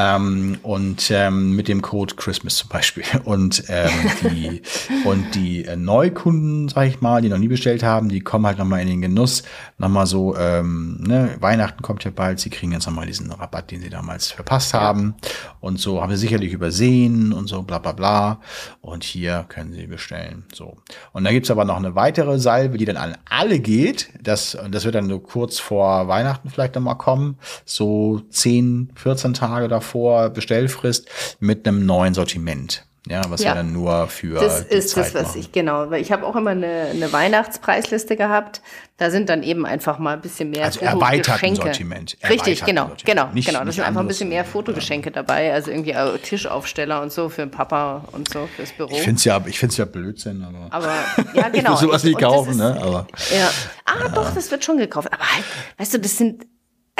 Ähm, 0.00 0.58
und 0.62 1.10
ähm, 1.10 1.54
mit 1.56 1.68
dem 1.68 1.82
Code 1.82 2.14
Christmas 2.14 2.56
zum 2.56 2.68
Beispiel. 2.68 3.04
Und 3.24 3.64
ähm, 3.68 3.90
die, 4.22 4.62
und 5.04 5.34
die 5.34 5.64
äh, 5.64 5.76
Neukunden, 5.76 6.68
sag 6.68 6.88
ich 6.88 7.00
mal, 7.00 7.20
die 7.20 7.28
noch 7.28 7.38
nie 7.38 7.48
bestellt 7.48 7.82
haben, 7.82 8.08
die 8.08 8.20
kommen 8.20 8.46
halt 8.46 8.58
nochmal 8.58 8.80
in 8.80 8.88
den 8.88 9.02
Genuss, 9.02 9.42
nochmal 9.78 10.06
so, 10.06 10.36
ähm, 10.36 10.98
ne, 11.00 11.36
Weihnachten 11.40 11.82
kommt 11.82 12.04
ja 12.04 12.10
bald, 12.10 12.40
sie 12.40 12.50
kriegen 12.50 12.72
jetzt 12.72 12.86
nochmal 12.86 13.06
diesen 13.06 13.30
Rabatt, 13.30 13.70
den 13.70 13.80
sie 13.80 13.90
damals 13.90 14.30
verpasst 14.32 14.74
haben. 14.74 15.14
Und 15.60 15.78
so 15.78 16.02
haben 16.02 16.10
sie 16.10 16.16
sicherlich 16.16 16.52
übersehen 16.52 17.32
und 17.32 17.46
so, 17.46 17.62
bla 17.62 17.78
bla 17.78 17.92
bla. 17.92 18.40
Und 18.80 19.04
hier 19.04 19.44
können 19.48 19.72
sie 19.72 19.86
bestellen. 19.86 20.44
So. 20.54 20.76
Und 21.12 21.24
dann 21.24 21.34
gibt's 21.34 21.50
aber 21.50 21.64
noch 21.64 21.76
eine 21.76 21.94
weitere 21.94 22.38
Salbe, 22.38 22.78
die 22.78 22.84
dann 22.86 22.96
an 22.96 23.16
alle 23.28 23.60
geht. 23.60 24.08
Das, 24.22 24.56
das 24.70 24.84
wird 24.84 24.94
dann 24.94 25.08
so 25.08 25.18
kurz 25.18 25.58
vor 25.58 26.08
Weihnachten 26.08 26.48
vielleicht 26.48 26.74
nochmal 26.74 26.96
kommen. 26.98 27.36
So 27.64 28.22
10, 28.30 28.92
14 28.94 29.34
Tage 29.34 29.68
davor 29.68 29.89
Bestellfrist 30.30 31.08
mit 31.40 31.66
einem 31.66 31.86
neuen 31.86 32.14
Sortiment. 32.14 32.84
Ja, 33.08 33.22
was 33.30 33.42
Ja. 33.42 33.52
wir 33.52 33.54
dann 33.56 33.72
nur 33.72 34.08
für 34.08 34.34
Das 34.38 34.60
ist 34.60 34.94
das, 34.94 35.06
Zeit 35.06 35.14
was 35.14 35.28
machen. 35.28 35.40
ich, 35.40 35.52
genau, 35.52 35.90
weil 35.90 36.02
ich 36.02 36.12
habe 36.12 36.24
auch 36.26 36.36
immer 36.36 36.50
eine, 36.50 36.88
eine 36.90 37.10
Weihnachtspreisliste 37.10 38.14
gehabt. 38.14 38.60
Da 38.98 39.10
sind 39.10 39.30
dann 39.30 39.42
eben 39.42 39.64
einfach 39.64 39.98
mal 39.98 40.12
ein 40.12 40.20
bisschen 40.20 40.50
mehr 40.50 40.66
Also 40.66 40.80
erweiterten. 40.80 41.56
Sortiment. 41.56 42.18
Richtig, 42.22 42.60
Erweiterten 42.60 42.66
genau, 42.66 42.86
Sortiment. 42.88 43.06
genau, 43.06 43.26
Nicht- 43.32 43.48
genau. 43.48 43.64
Das 43.64 43.74
sind 43.74 43.84
einfach 43.84 44.02
ein 44.02 44.06
bisschen 44.06 44.28
mehr 44.28 44.42
äh, 44.42 44.44
Fotogeschenke 44.44 45.10
dabei, 45.10 45.50
also 45.54 45.70
irgendwie 45.70 45.96
auch 45.96 46.18
Tischaufsteller 46.18 47.00
und 47.00 47.10
so 47.10 47.30
für 47.30 47.40
den 47.40 47.50
Papa 47.50 48.04
und 48.12 48.30
so 48.30 48.46
fürs 48.54 48.70
Büro. 48.72 48.90
Ich 48.92 49.00
finde 49.00 49.16
es 49.16 49.24
ja, 49.24 49.40
ich 49.46 49.58
find's 49.58 49.78
ja 49.78 49.86
Blödsinn, 49.86 50.44
aber, 50.44 50.66
aber 50.70 50.94
ja, 51.34 51.46
ich 51.46 51.52
genau. 51.54 51.70
muss 51.70 51.80
sowas 51.80 52.04
nicht 52.04 52.20
das 52.20 52.28
kaufen, 52.30 52.50
ist- 52.50 52.56
ne? 52.58 52.78
Aber 52.82 53.06
Ja. 53.34 53.50
Ah, 53.86 54.08
doch, 54.14 54.30
das 54.34 54.50
wird 54.50 54.62
schon 54.62 54.76
gekauft. 54.76 55.08
Aber 55.10 55.22
halt, 55.24 55.44
weißt 55.78 55.94
du, 55.94 55.98
das 56.00 56.18
sind, 56.18 56.44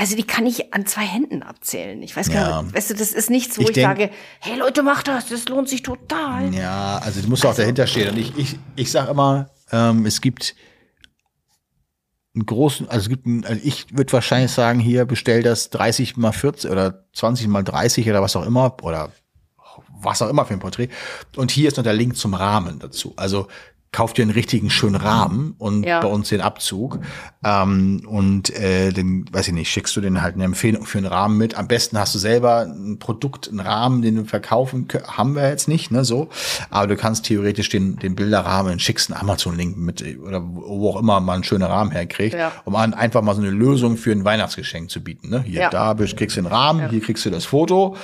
also 0.00 0.16
die 0.16 0.24
kann 0.26 0.46
ich 0.46 0.72
an 0.72 0.86
zwei 0.86 1.02
Händen 1.02 1.42
abzählen. 1.42 2.02
Ich 2.02 2.16
weiß 2.16 2.30
gar 2.30 2.48
Ja. 2.50 2.62
nicht, 2.62 2.74
weißt 2.74 2.90
du, 2.90 2.94
das 2.94 3.12
ist 3.12 3.28
nichts, 3.30 3.58
wo 3.58 3.62
Ich 3.62 3.68
ich, 3.68 3.74
denk- 3.74 3.86
sage, 3.86 4.10
hey 4.40 4.58
Leute, 4.58 4.82
macht 4.82 5.08
das, 5.08 5.26
das 5.26 5.46
lohnt 5.48 5.68
sich 5.68 5.82
total. 5.82 6.52
Ja, 6.54 6.98
also 7.04 7.20
du 7.20 7.28
musst 7.28 7.44
auch 7.44 7.54
dahinter 7.54 7.86
stehen. 7.86 8.08
Und 8.10 8.16
ich, 8.18 8.36
ich, 8.38 8.58
ich 8.76 8.90
sag 8.90 9.08
immer, 9.10 9.50
ähm, 9.70 10.06
es 10.06 10.20
gibt 10.20 10.54
einen 12.34 12.46
großen, 12.46 12.88
also 12.88 13.02
es 13.04 13.08
gibt 13.08 13.26
einen, 13.26 13.44
also 13.44 13.60
ich 13.62 13.96
würde 13.96 14.12
wahrscheinlich 14.12 14.52
sagen, 14.52 14.78
hier 14.80 15.04
bestell 15.04 15.42
das 15.42 15.70
30 15.70 16.16
mal 16.16 16.32
40 16.32 16.70
oder 16.70 17.04
20 17.12 17.48
mal 17.48 17.62
30 17.62 18.08
oder 18.08 18.22
was 18.22 18.36
auch 18.36 18.46
immer 18.46 18.76
oder 18.82 19.10
was 20.02 20.22
auch 20.22 20.28
immer 20.30 20.46
für 20.46 20.54
ein 20.54 20.60
Porträt. 20.60 20.88
Und 21.36 21.50
hier 21.50 21.68
ist 21.68 21.76
noch 21.76 21.84
der 21.84 21.92
Link 21.92 22.16
zum 22.16 22.34
Rahmen 22.34 22.78
dazu. 22.78 23.12
Also 23.16 23.48
kauf 23.92 24.12
dir 24.12 24.22
einen 24.22 24.30
richtigen 24.30 24.70
schönen 24.70 24.94
Rahmen 24.94 25.54
und 25.58 25.82
Ja. 25.84 26.00
bei 26.00 26.06
uns 26.06 26.28
den 26.28 26.40
Abzug. 26.40 27.00
Ähm, 27.44 28.02
und 28.06 28.48
äh, 28.50 28.92
den, 28.92 29.24
weiß 29.32 29.48
ich 29.48 29.54
nicht, 29.54 29.68
schickst 29.68 29.96
du 29.96 30.00
den 30.00 30.22
halt 30.22 30.36
eine 30.36 30.44
Empfehlung 30.44 30.84
für 30.86 30.98
einen 30.98 31.08
Rahmen 31.08 31.36
mit. 31.38 31.56
Am 31.56 31.66
besten 31.66 31.98
hast 31.98 32.14
du 32.14 32.20
selber 32.20 32.60
ein 32.60 32.98
Produkt, 33.00 33.48
einen 33.48 33.58
Rahmen, 33.58 34.00
den 34.02 34.14
du 34.14 34.24
verkaufen 34.26 34.86
haben 35.08 35.34
wir 35.34 35.48
jetzt 35.48 35.66
nicht, 35.66 35.90
ne, 35.90 36.04
so. 36.04 36.28
Aber 36.70 36.86
du 36.86 36.96
kannst 36.96 37.24
theoretisch 37.24 37.68
den, 37.68 37.96
den 37.96 38.14
Bilderrahmen, 38.14 38.78
schickst 38.78 39.10
einen 39.10 39.20
Amazon-Link 39.20 39.76
mit 39.76 40.02
äh, 40.02 40.18
oder 40.18 40.40
wo 40.44 40.90
auch 40.90 40.96
immer 41.00 41.18
man 41.18 41.36
einen 41.36 41.44
schönen 41.44 41.64
Rahmen 41.64 41.90
herkriegt, 41.90 42.34
Ja. 42.36 42.52
um 42.64 42.76
an, 42.76 42.94
einfach 42.94 43.22
mal 43.22 43.34
so 43.34 43.40
eine 43.40 43.50
Lösung 43.50 43.96
für 43.96 44.12
ein 44.12 44.24
Weihnachtsgeschenk 44.24 44.88
zu 44.88 45.02
bieten. 45.02 45.30
Ne? 45.30 45.42
Hier, 45.42 45.62
Ja. 45.62 45.70
da 45.70 45.94
bist- 45.94 46.16
kriegst 46.16 46.36
du 46.36 46.42
den 46.42 46.46
Rahmen, 46.46 46.90
hier 46.90 47.00
kriegst 47.00 47.24
du 47.26 47.30
das 47.30 47.44
Foto 47.44 47.96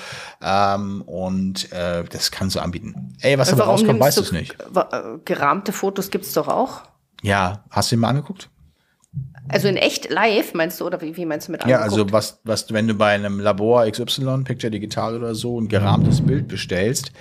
ähm, 0.42 1.02
und 1.02 1.70
äh, 1.72 2.02
das 2.10 2.32
kannst 2.32 2.56
du 2.56 2.60
anbieten. 2.60 3.14
Ey, 3.20 3.38
was 3.38 3.50
dabei 3.50 3.60
Warum 3.60 3.72
rauskommt, 3.74 4.00
weißt 4.00 4.16
du 4.18 4.22
es 4.22 4.32
nicht. 4.32 4.56
äh, 4.74 5.18
gerahmte 5.24 5.75
Fotos 5.76 6.10
gibt's 6.10 6.32
doch 6.32 6.48
auch? 6.48 6.82
Ja, 7.22 7.64
hast 7.70 7.90
du 7.90 7.96
ihn 7.96 8.00
mal 8.00 8.08
angeguckt? 8.10 8.50
Also 9.48 9.68
in 9.68 9.76
echt 9.76 10.10
live, 10.10 10.54
meinst 10.54 10.80
du, 10.80 10.86
oder 10.86 11.00
wie, 11.00 11.16
wie 11.16 11.24
meinst 11.24 11.46
du 11.48 11.52
mit 11.52 11.64
Ja, 11.64 11.78
angeguckt? 11.78 12.00
also 12.00 12.12
was, 12.12 12.40
was, 12.44 12.72
wenn 12.72 12.88
du 12.88 12.94
bei 12.94 13.14
einem 13.14 13.38
Labor 13.38 13.88
XY, 13.88 14.42
Picture 14.44 14.70
Digital 14.70 15.16
oder 15.16 15.34
so, 15.36 15.60
ein 15.60 15.68
gerahmtes 15.68 16.20
Bild 16.20 16.48
bestellst, 16.48 17.12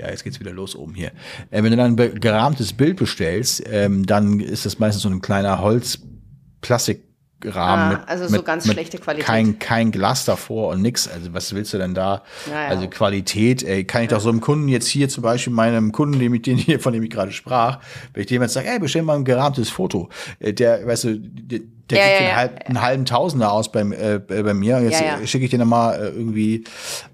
ja, 0.00 0.08
jetzt 0.08 0.22
geht's 0.24 0.38
wieder 0.40 0.52
los 0.52 0.76
oben 0.76 0.94
hier. 0.94 1.10
Äh, 1.50 1.62
wenn 1.62 1.70
du 1.72 1.76
dann 1.76 1.98
ein 1.98 2.20
gerahmtes 2.20 2.72
Bild 2.72 2.96
bestellst, 2.96 3.64
ähm, 3.68 4.06
dann 4.06 4.38
ist 4.40 4.64
das 4.64 4.78
meistens 4.78 5.02
so 5.02 5.08
ein 5.08 5.20
kleiner 5.20 5.60
Holz-Plastik 5.60 7.02
Rahmen 7.44 7.96
Ah, 7.96 7.98
mit, 7.98 8.08
also 8.08 8.26
so 8.28 8.36
mit, 8.36 8.44
ganz 8.44 8.64
mit 8.66 8.74
schlechte 8.74 8.98
Qualität. 8.98 9.26
Kein, 9.26 9.58
kein 9.58 9.90
Glas 9.90 10.24
davor 10.24 10.68
und 10.68 10.82
nix. 10.82 11.08
Also 11.08 11.32
was 11.34 11.54
willst 11.54 11.72
du 11.74 11.78
denn 11.78 11.94
da? 11.94 12.22
Ja, 12.50 12.62
ja. 12.62 12.68
Also 12.68 12.88
Qualität, 12.88 13.62
ey, 13.62 13.84
kann 13.84 14.02
ich 14.02 14.08
doch 14.08 14.20
so 14.20 14.28
einem 14.28 14.40
Kunden 14.40 14.68
jetzt 14.68 14.86
hier 14.86 15.08
zum 15.08 15.22
Beispiel 15.22 15.52
meinem 15.52 15.92
Kunden, 15.92 16.18
dem 16.18 16.34
ich 16.34 16.42
den 16.42 16.56
hier, 16.56 16.80
von 16.80 16.92
dem 16.92 17.02
ich 17.02 17.10
gerade 17.10 17.32
sprach, 17.32 17.78
wenn 18.14 18.20
ich 18.22 18.26
dem 18.28 18.42
jetzt 18.42 18.54
sage, 18.54 18.68
ey, 18.68 18.78
bestell 18.78 19.02
mal 19.02 19.16
ein 19.16 19.24
gerahmtes 19.24 19.70
Foto, 19.70 20.08
äh, 20.38 20.52
der, 20.52 20.86
weißt 20.86 21.04
du, 21.04 21.18
der, 21.18 21.60
der 21.90 21.98
Ja, 21.98 22.06
gibt 22.06 22.20
ja, 22.20 22.26
ja. 22.28 22.36
halb, 22.36 22.66
einen 22.66 22.80
halben 22.82 23.04
Tausender 23.04 23.52
aus 23.52 23.70
beim, 23.72 23.92
äh, 23.92 24.18
bei 24.18 24.54
mir. 24.54 24.80
Jetzt 24.80 25.00
Ja, 25.00 25.18
ja. 25.18 25.26
schicke 25.26 25.44
ich 25.44 25.50
dir 25.50 25.58
nochmal 25.58 26.00
äh, 26.00 26.08
irgendwie 26.08 26.64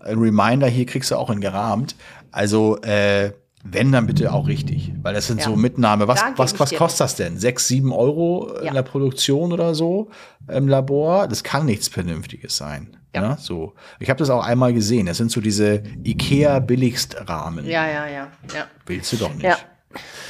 ein 0.01 0.19
Reminder, 0.19 0.67
hier 0.69 0.87
kriegst 0.87 1.11
du 1.11 1.17
auch 1.17 1.31
in 1.31 1.41
gerahmt. 1.41 1.97
Also, 2.31 2.77
äh, 2.83 3.33
wenn, 3.65 3.93
dann 3.93 4.07
bitte 4.07 4.33
auch 4.33 4.47
richtig. 4.49 4.93
Weil 5.03 5.15
das 5.15 5.27
sind 5.27 5.41
Ja. 5.41 5.47
so 5.47 5.57
Mitnahme. 5.57 6.07
Was, 6.09 6.21
Da 6.21 6.33
was, 6.37 6.59
was 6.61 6.73
kostet 6.75 7.01
das 7.01 7.17
denn? 7.17 7.39
Sechs, 7.39 7.69
sieben 7.69 7.93
Euro 7.93 8.53
in 8.61 8.67
Ja. 8.67 8.73
der 8.73 8.83
Produktion 8.83 9.53
oder 9.53 9.75
so 9.75 10.11
im 10.49 10.69
Labor? 10.69 11.27
Das 11.29 11.43
kann 11.43 11.67
nichts 11.67 11.89
Vernünftiges 11.89 12.57
sein. 12.57 12.97
Ja. 13.15 13.21
Ne? 13.31 13.37
So. 13.41 13.75
Ich 14.01 14.11
habe 14.11 14.19
das 14.19 14.31
auch 14.31 14.45
einmal 14.45 14.73
gesehen. 14.75 15.07
Das 15.07 15.17
sind 15.17 15.31
so 15.33 15.41
diese 15.41 15.83
IKEA-Billigstrahmen. 16.05 17.67
Ja, 17.67 17.87
ja, 17.87 18.07
ja, 18.07 18.29
ja. 18.55 18.67
Willst 18.87 19.13
du 19.13 19.17
doch 19.17 19.33
nicht. 19.35 19.45
Ja. 19.45 19.57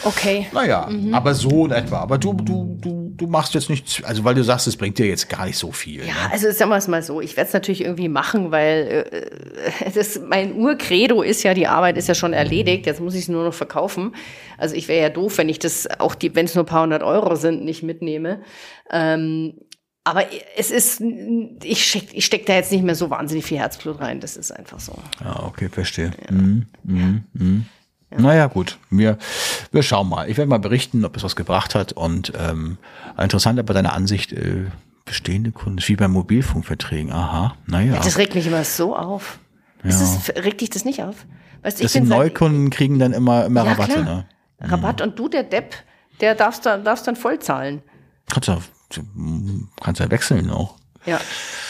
Okay. 0.04 0.46
Naja, 0.52 0.88
aber 1.12 1.34
so 1.34 1.66
in 1.66 1.72
etwa. 1.72 1.98
Aber 1.98 2.16
du, 2.18 2.32
du, 2.32 2.78
du, 2.80 3.12
du 3.16 3.26
machst 3.26 3.54
jetzt 3.54 3.68
nichts, 3.68 4.02
also 4.04 4.22
weil 4.22 4.34
du 4.36 4.44
sagst, 4.44 4.68
es 4.68 4.76
bringt 4.76 4.96
dir 4.98 5.06
jetzt 5.06 5.28
gar 5.28 5.46
nicht 5.46 5.59
so 5.59 5.72
viel. 5.72 6.00
Ja, 6.06 6.12
Ne? 6.14 6.32
also 6.32 6.50
sagen 6.52 6.70
wir 6.70 6.76
es 6.76 6.86
mal 6.86 7.02
so, 7.02 7.20
ich 7.20 7.36
werde 7.36 7.48
es 7.48 7.54
natürlich 7.54 7.80
irgendwie 7.82 8.09
machen, 8.09 8.52
weil 8.52 9.06
äh, 9.11 9.90
das, 9.94 10.20
mein 10.20 10.54
Urcredo 10.54 11.22
ist 11.22 11.42
ja, 11.42 11.54
die 11.54 11.66
Arbeit 11.66 11.96
ist 11.96 12.06
ja 12.09 12.14
schon 12.14 12.32
erledigt, 12.32 12.86
jetzt 12.86 13.00
muss 13.00 13.14
ich 13.14 13.22
es 13.22 13.28
nur 13.28 13.42
noch 13.44 13.54
verkaufen. 13.54 14.14
Also 14.56 14.76
ich 14.76 14.86
wäre 14.86 15.02
ja 15.02 15.09
doof, 15.11 15.38
wenn 15.38 15.48
ich 15.48 15.59
das, 15.59 15.88
auch 15.98 16.14
die, 16.14 16.34
wenn 16.36 16.46
es 16.46 16.54
nur 16.54 16.62
ein 16.64 16.68
paar 16.68 16.84
hundert 16.84 17.02
Euro 17.02 17.34
sind, 17.34 17.64
nicht 17.64 17.82
mitnehme. 17.82 18.42
Ähm, 18.92 19.54
aber 20.04 20.24
es 20.56 20.70
ist, 20.70 21.02
ich 21.64 21.84
steck, 21.84 22.04
ich 22.12 22.24
steck 22.24 22.46
da 22.46 22.54
jetzt 22.54 22.72
nicht 22.72 22.84
mehr 22.84 22.94
so 22.94 23.11
wahnsinnig 23.11 23.44
viel 23.44 23.59
Herzblut 23.59 24.00
rein, 24.00 24.20
das 24.20 24.36
ist 24.36 24.52
einfach 24.52 24.80
so. 24.80 24.94
Ja, 25.22 25.43
okay, 25.43 25.68
verstehe. 25.68 26.12
Mhm, 26.30 26.66
mhm, 26.85 27.66
mhm. 28.10 28.22
Naja, 28.22 28.47
gut. 28.47 28.78
Wir, 28.90 29.18
wir 29.72 29.82
schauen 29.82 30.09
mal. 30.09 30.28
Ich 30.30 30.36
werde 30.36 30.48
mal 30.48 30.59
berichten, 30.59 31.05
ob 31.05 31.16
es 31.16 31.22
was 31.22 31.36
gebracht 31.36 31.74
hat. 31.74 31.93
Und 31.93 32.32
ähm, 32.39 32.78
interessant 33.18 33.59
aber 33.59 33.74
deine 33.74 33.93
Ansicht, 33.93 34.32
äh, 34.32 34.66
bestehende 35.05 35.52
Kunden, 35.52 35.80
wie 35.86 35.97
bei 35.97 36.09
Mobilfunkverträgen. 36.09 37.12
Aha, 37.12 37.56
naja. 37.66 37.97
Das 37.97 38.18
regt 38.18 38.35
mich 38.35 38.47
immer 38.47 38.64
so 38.64 38.94
auf. 38.97 39.39
Ist 39.82 40.01
das, 40.01 40.44
regt 40.44 40.60
dich 40.60 40.70
das 40.70 40.85
nicht 40.85 41.02
auf? 41.02 41.24
Weißt, 41.62 41.78
Das 41.78 41.86
ich 41.86 41.93
bin 41.93 42.02
sind 42.05 42.09
seit- 42.09 42.18
Neukunden 42.18 42.70
kriegen 42.70 42.98
dann 42.98 43.12
immer, 43.12 43.47
immer 43.47 43.64
Ja, 43.64 43.70
Rabatte, 43.72 43.93
klar. 43.93 44.05
ne? 44.05 44.26
Rabatt 44.60 45.01
und 45.02 45.18
du, 45.18 45.28
der 45.28 45.44
Depp, 45.44 45.74
der 46.20 46.35
darfst 46.35 46.66
dann, 46.66 46.85
darfst 46.85 47.06
dann 47.06 47.16
voll 47.16 47.39
zahlen. 47.39 47.80
Kannst 48.28 48.48
ja, 48.48 48.59
kannst 49.80 50.01
ja 50.01 50.10
wechseln 50.10 50.51
auch. 50.51 50.74
Ja. 51.09 51.20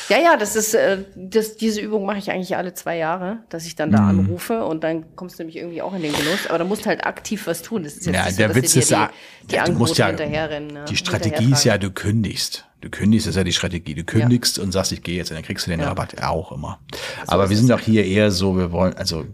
Ja, 0.09 0.16
ja, 0.19 0.36
das 0.39 0.56
ist, 0.56 0.73
äh, 0.73 1.05
das, 1.16 1.59
diese 1.59 1.82
Übung 1.82 2.06
mache 2.06 2.16
ich 2.16 2.31
eigentlich 2.31 2.56
alle 2.56 2.73
zwei 2.73 2.97
Jahre, 2.97 3.40
dass 3.51 3.66
ich 3.66 3.77
dann 3.77 3.90
da 3.93 4.01
Mhm. 4.01 4.20
anrufe 4.20 4.65
und 4.65 4.82
dann 4.82 5.05
kommst 5.16 5.39
du 5.39 5.43
nämlich 5.43 5.56
irgendwie 5.59 5.82
auch 5.82 5.93
in 5.94 6.01
den 6.01 6.15
Genuss. 6.15 6.47
Aber 6.48 6.56
da 6.56 6.65
musst 6.65 6.86
halt 6.86 7.05
aktiv 7.06 7.47
was 7.47 7.60
tun. 7.60 7.82
Das 7.85 7.93
ist 7.93 8.06
jetzt 8.06 8.15
Ja, 8.15 8.23
der 8.24 8.32
so, 8.32 8.43
dass 8.55 8.55
Witz 8.56 8.74
ist 8.77 8.89
die, 8.89 8.94
ja, 8.94 9.10
die 9.51 9.55
ja, 9.56 9.65
du 9.66 9.73
musst 9.73 9.98
ja, 9.98 10.06
hinterherrennen. 10.06 10.73
ne? 10.73 10.85
die 10.89 10.97
Strategie 10.97 11.52
ist 11.52 11.65
ja, 11.65 11.77
du 11.77 11.90
kündigst. 11.90 12.65
Du 12.81 12.89
kündigst, 12.89 13.27
das 13.27 13.32
ist 13.32 13.36
ja 13.36 13.44
die 13.44 13.52
Strategie. 13.52 13.94
Du 13.94 14.05
kündigst 14.05 14.59
und 14.59 14.73
sagst, 14.73 14.93
ich 14.93 15.02
gehe 15.02 15.16
jetzt, 15.16 15.31
und 15.31 15.35
dann 15.36 15.44
kriegst 15.44 15.66
du 15.66 15.70
den 15.70 15.82
Rabatt 15.82 16.23
auch 16.23 16.52
immer. 16.52 16.78
Aber 17.27 17.44
ist 17.44 17.51
wir 17.51 17.56
sind 17.59 17.69
doch 17.69 17.81
hier 17.81 18.06
eher 18.06 18.31
so, 18.31 18.56
wir 18.56 18.73
wollen, 18.73 18.94
also, 18.97 19.27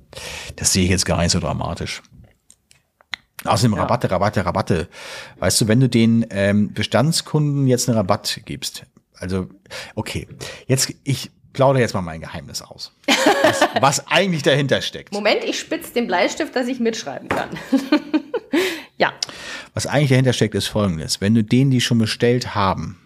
das 0.56 0.72
sehe 0.72 0.82
ich 0.84 0.90
jetzt 0.90 1.06
gar 1.06 1.18
nicht 1.22 1.30
so 1.30 1.38
dramatisch. 1.38 2.02
Außerdem 3.44 3.74
Rabatte, 3.74 4.10
Rabatte, 4.10 4.44
Rabatte. 4.44 4.88
Weißt 5.38 5.60
du, 5.60 5.68
wenn 5.68 5.78
du 5.78 5.88
den 5.88 6.26
ähm, 6.30 6.72
Bestandskunden 6.72 7.66
jetzt 7.68 7.88
einen 7.88 7.98
Rabatt 7.98 8.40
gibst, 8.46 8.86
also, 9.18 9.48
okay, 9.94 10.26
jetzt, 10.66 10.92
ich 11.04 11.30
plaudere 11.52 11.80
jetzt 11.80 11.94
mal 11.94 12.02
mein 12.02 12.20
Geheimnis 12.20 12.60
aus. 12.60 12.92
Was, 13.42 13.60
was 13.80 14.06
eigentlich 14.08 14.42
dahinter 14.42 14.82
steckt. 14.82 15.12
Moment, 15.12 15.42
ich 15.44 15.58
spitze 15.58 15.94
den 15.94 16.06
Bleistift, 16.06 16.54
dass 16.54 16.66
ich 16.66 16.80
mitschreiben 16.80 17.28
kann. 17.28 17.50
ja. 18.98 19.12
Was 19.72 19.86
eigentlich 19.86 20.10
dahinter 20.10 20.32
steckt, 20.32 20.54
ist 20.54 20.66
folgendes. 20.66 21.20
Wenn 21.20 21.34
du 21.34 21.42
denen, 21.42 21.70
die 21.70 21.80
schon 21.80 21.98
bestellt 21.98 22.54
haben, 22.54 23.00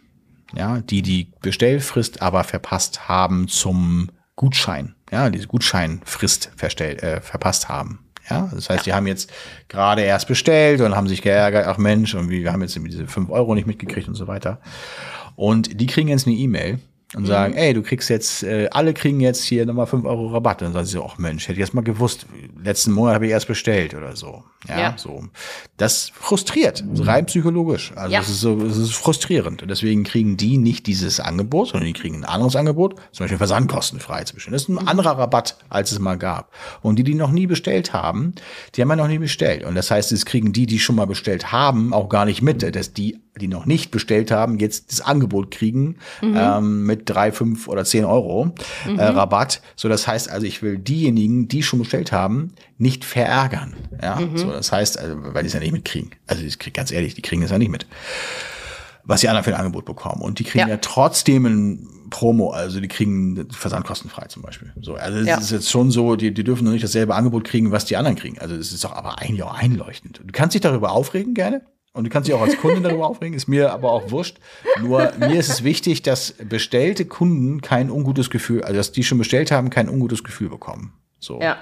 ja, 0.54 0.80
die 0.80 1.02
die 1.02 1.30
Bestellfrist 1.42 2.22
aber 2.22 2.42
verpasst 2.42 3.08
haben 3.08 3.48
zum 3.48 4.10
Gutschein, 4.34 4.94
ja, 5.10 5.30
diese 5.30 5.46
Gutscheinfrist 5.46 6.52
verstellt, 6.56 7.02
äh, 7.02 7.20
verpasst 7.20 7.68
haben. 7.68 8.00
Ja, 8.30 8.50
das 8.52 8.68
heißt, 8.68 8.84
die 8.84 8.92
haben 8.92 9.06
jetzt 9.06 9.30
gerade 9.68 10.02
erst 10.02 10.28
bestellt 10.28 10.80
und 10.82 10.94
haben 10.94 11.08
sich 11.08 11.22
geärgert, 11.22 11.66
ach 11.66 11.78
Mensch, 11.78 12.14
und 12.14 12.28
wir 12.28 12.52
haben 12.52 12.60
jetzt 12.60 12.76
diese 12.76 13.06
fünf 13.06 13.30
Euro 13.30 13.54
nicht 13.54 13.66
mitgekriegt 13.66 14.06
und 14.06 14.16
so 14.16 14.26
weiter. 14.26 14.60
Und 15.38 15.80
die 15.80 15.86
kriegen 15.86 16.08
jetzt 16.08 16.26
eine 16.26 16.34
E-Mail 16.34 16.80
und 17.16 17.24
sagen, 17.26 17.54
ey, 17.54 17.72
du 17.72 17.82
kriegst 17.82 18.10
jetzt, 18.10 18.42
äh, 18.42 18.68
alle 18.70 18.92
kriegen 18.92 19.18
jetzt 19.20 19.42
hier 19.44 19.64
nochmal 19.64 19.86
fünf 19.86 20.04
Euro 20.04 20.26
Rabatt. 20.28 20.60
Und 20.60 20.66
dann 20.66 20.72
sagen 20.74 20.86
sie 20.86 20.92
so, 20.92 21.06
ach 21.06 21.16
Mensch, 21.16 21.44
hätte 21.44 21.52
ich 21.54 21.58
jetzt 21.60 21.72
mal 21.72 21.80
gewusst, 21.82 22.26
letzten 22.62 22.92
Monat 22.92 23.14
habe 23.14 23.24
ich 23.26 23.32
erst 23.32 23.46
bestellt 23.48 23.94
oder 23.94 24.14
so. 24.14 24.44
Ja, 24.68 24.78
Ja. 24.78 24.94
so. 24.98 25.24
Das 25.78 26.10
frustriert, 26.12 26.84
so 26.92 27.04
rein 27.04 27.24
psychologisch. 27.24 27.92
Also 27.96 28.12
Ja. 28.12 28.20
es 28.20 28.28
ist 28.28 28.40
so, 28.40 28.60
es 28.62 28.76
ist 28.76 28.92
frustrierend. 28.92 29.62
Und 29.62 29.68
deswegen 29.68 30.04
kriegen 30.04 30.36
die 30.36 30.58
nicht 30.58 30.86
dieses 30.86 31.18
Angebot, 31.18 31.68
sondern 31.68 31.86
die 31.86 31.98
kriegen 31.98 32.16
ein 32.16 32.24
anderes 32.26 32.56
Angebot, 32.56 32.96
zum 33.12 33.24
Beispiel 33.24 33.38
versandkostenfrei 33.38 34.24
bestellen. 34.24 34.52
Das 34.52 34.62
ist 34.62 34.68
ein 34.68 34.86
anderer 34.86 35.12
Rabatt, 35.16 35.56
als 35.70 35.92
es 35.92 35.98
mal 36.00 36.16
gab. 36.18 36.52
Und 36.82 36.96
die, 36.98 37.04
die 37.04 37.14
noch 37.14 37.30
nie 37.30 37.46
bestellt 37.46 37.94
haben, 37.94 38.34
die 38.74 38.82
haben 38.82 38.90
ja 38.90 38.96
noch 38.96 39.08
nie 39.08 39.18
bestellt. 39.18 39.64
Und 39.64 39.76
das 39.76 39.90
heißt, 39.90 40.12
es 40.12 40.26
kriegen 40.26 40.52
die, 40.52 40.66
die 40.66 40.78
schon 40.78 40.96
mal 40.96 41.06
bestellt 41.06 41.52
haben, 41.52 41.94
auch 41.94 42.10
gar 42.10 42.26
nicht 42.26 42.42
mit, 42.42 42.62
dass 42.76 42.92
die, 42.92 43.18
die 43.40 43.48
noch 43.48 43.64
nicht 43.66 43.90
bestellt 43.92 44.30
haben, 44.32 44.58
jetzt 44.58 44.90
das 44.92 45.00
Angebot 45.00 45.52
kriegen 45.52 45.96
ähm, 46.22 46.84
mit 46.84 46.97
drei, 47.04 47.32
fünf 47.32 47.68
oder 47.68 47.84
zehn 47.84 48.04
Euro 48.04 48.52
äh, 48.86 49.02
Rabatt. 49.02 49.60
So, 49.76 49.88
das 49.88 50.06
heißt 50.06 50.30
also, 50.30 50.46
ich 50.46 50.62
will 50.62 50.78
diejenigen, 50.78 51.48
die 51.48 51.62
schon 51.62 51.78
bestellt 51.78 52.12
haben, 52.12 52.52
nicht 52.78 53.04
verärgern. 53.04 53.74
Ja, 54.02 54.20
so, 54.34 54.50
das 54.50 54.70
heißt, 54.72 54.98
also, 54.98 55.16
weil 55.34 55.42
die 55.42 55.48
es 55.48 55.52
ja 55.54 55.60
nicht 55.60 55.72
mitkriegen. 55.72 56.10
Also, 56.26 56.42
ich 56.44 56.58
krieg, 56.58 56.74
ganz 56.74 56.90
ehrlich, 56.92 57.14
die 57.14 57.22
kriegen 57.22 57.42
es 57.42 57.50
ja 57.50 57.58
nicht 57.58 57.70
mit 57.70 57.86
was 59.04 59.22
die 59.22 59.28
anderen 59.30 59.42
für 59.44 59.54
ein 59.54 59.60
Angebot 59.60 59.86
bekommen. 59.86 60.20
Und 60.20 60.38
die 60.38 60.44
kriegen 60.44 60.68
ja, 60.68 60.74
Ja. 60.74 60.76
trotzdem 60.82 61.46
ein 61.46 61.88
Promo, 62.10 62.50
also 62.50 62.78
die 62.78 62.88
kriegen 62.88 63.48
versandkostenfrei 63.50 64.26
zum 64.26 64.42
Beispiel. 64.42 64.70
So, 64.82 64.96
also 64.96 65.18
es 65.18 65.26
Ja. 65.26 65.38
ist 65.38 65.50
jetzt 65.50 65.70
schon 65.70 65.90
so, 65.90 66.14
die, 66.14 66.32
die 66.34 66.44
dürfen 66.44 66.64
noch 66.66 66.72
nicht 66.72 66.84
dasselbe 66.84 67.14
Angebot 67.14 67.44
kriegen, 67.44 67.72
was 67.72 67.86
die 67.86 67.96
anderen 67.96 68.16
kriegen. 68.18 68.38
Also 68.38 68.54
es 68.54 68.70
ist 68.70 68.84
doch 68.84 68.92
aber 68.92 69.18
eigentlich 69.18 69.42
auch 69.42 69.54
einleuchtend. 69.54 70.18
Du 70.22 70.30
kannst 70.32 70.52
dich 70.54 70.60
darüber 70.60 70.92
aufregen 70.92 71.32
gerne. 71.32 71.62
Und 71.98 72.04
du 72.04 72.10
kannst 72.10 72.28
dich 72.28 72.34
auch 72.36 72.42
als 72.42 72.56
Kunde 72.58 72.80
darüber 72.80 73.08
aufregen, 73.08 73.34
ist 73.34 73.48
mir 73.48 73.72
aber 73.72 73.90
auch 73.90 74.12
wurscht. 74.12 74.36
Nur 74.80 75.14
mir 75.18 75.40
ist 75.40 75.48
es 75.48 75.64
wichtig, 75.64 76.00
dass 76.02 76.32
bestellte 76.48 77.04
Kunden 77.06 77.60
kein 77.60 77.90
ungutes 77.90 78.30
Gefühl, 78.30 78.62
also 78.62 78.76
dass 78.76 78.92
die 78.92 79.02
schon 79.02 79.18
bestellt 79.18 79.50
haben, 79.50 79.68
kein 79.68 79.88
ungutes 79.88 80.22
Gefühl 80.22 80.48
bekommen. 80.48 80.92
So. 81.18 81.40
Ja. 81.40 81.56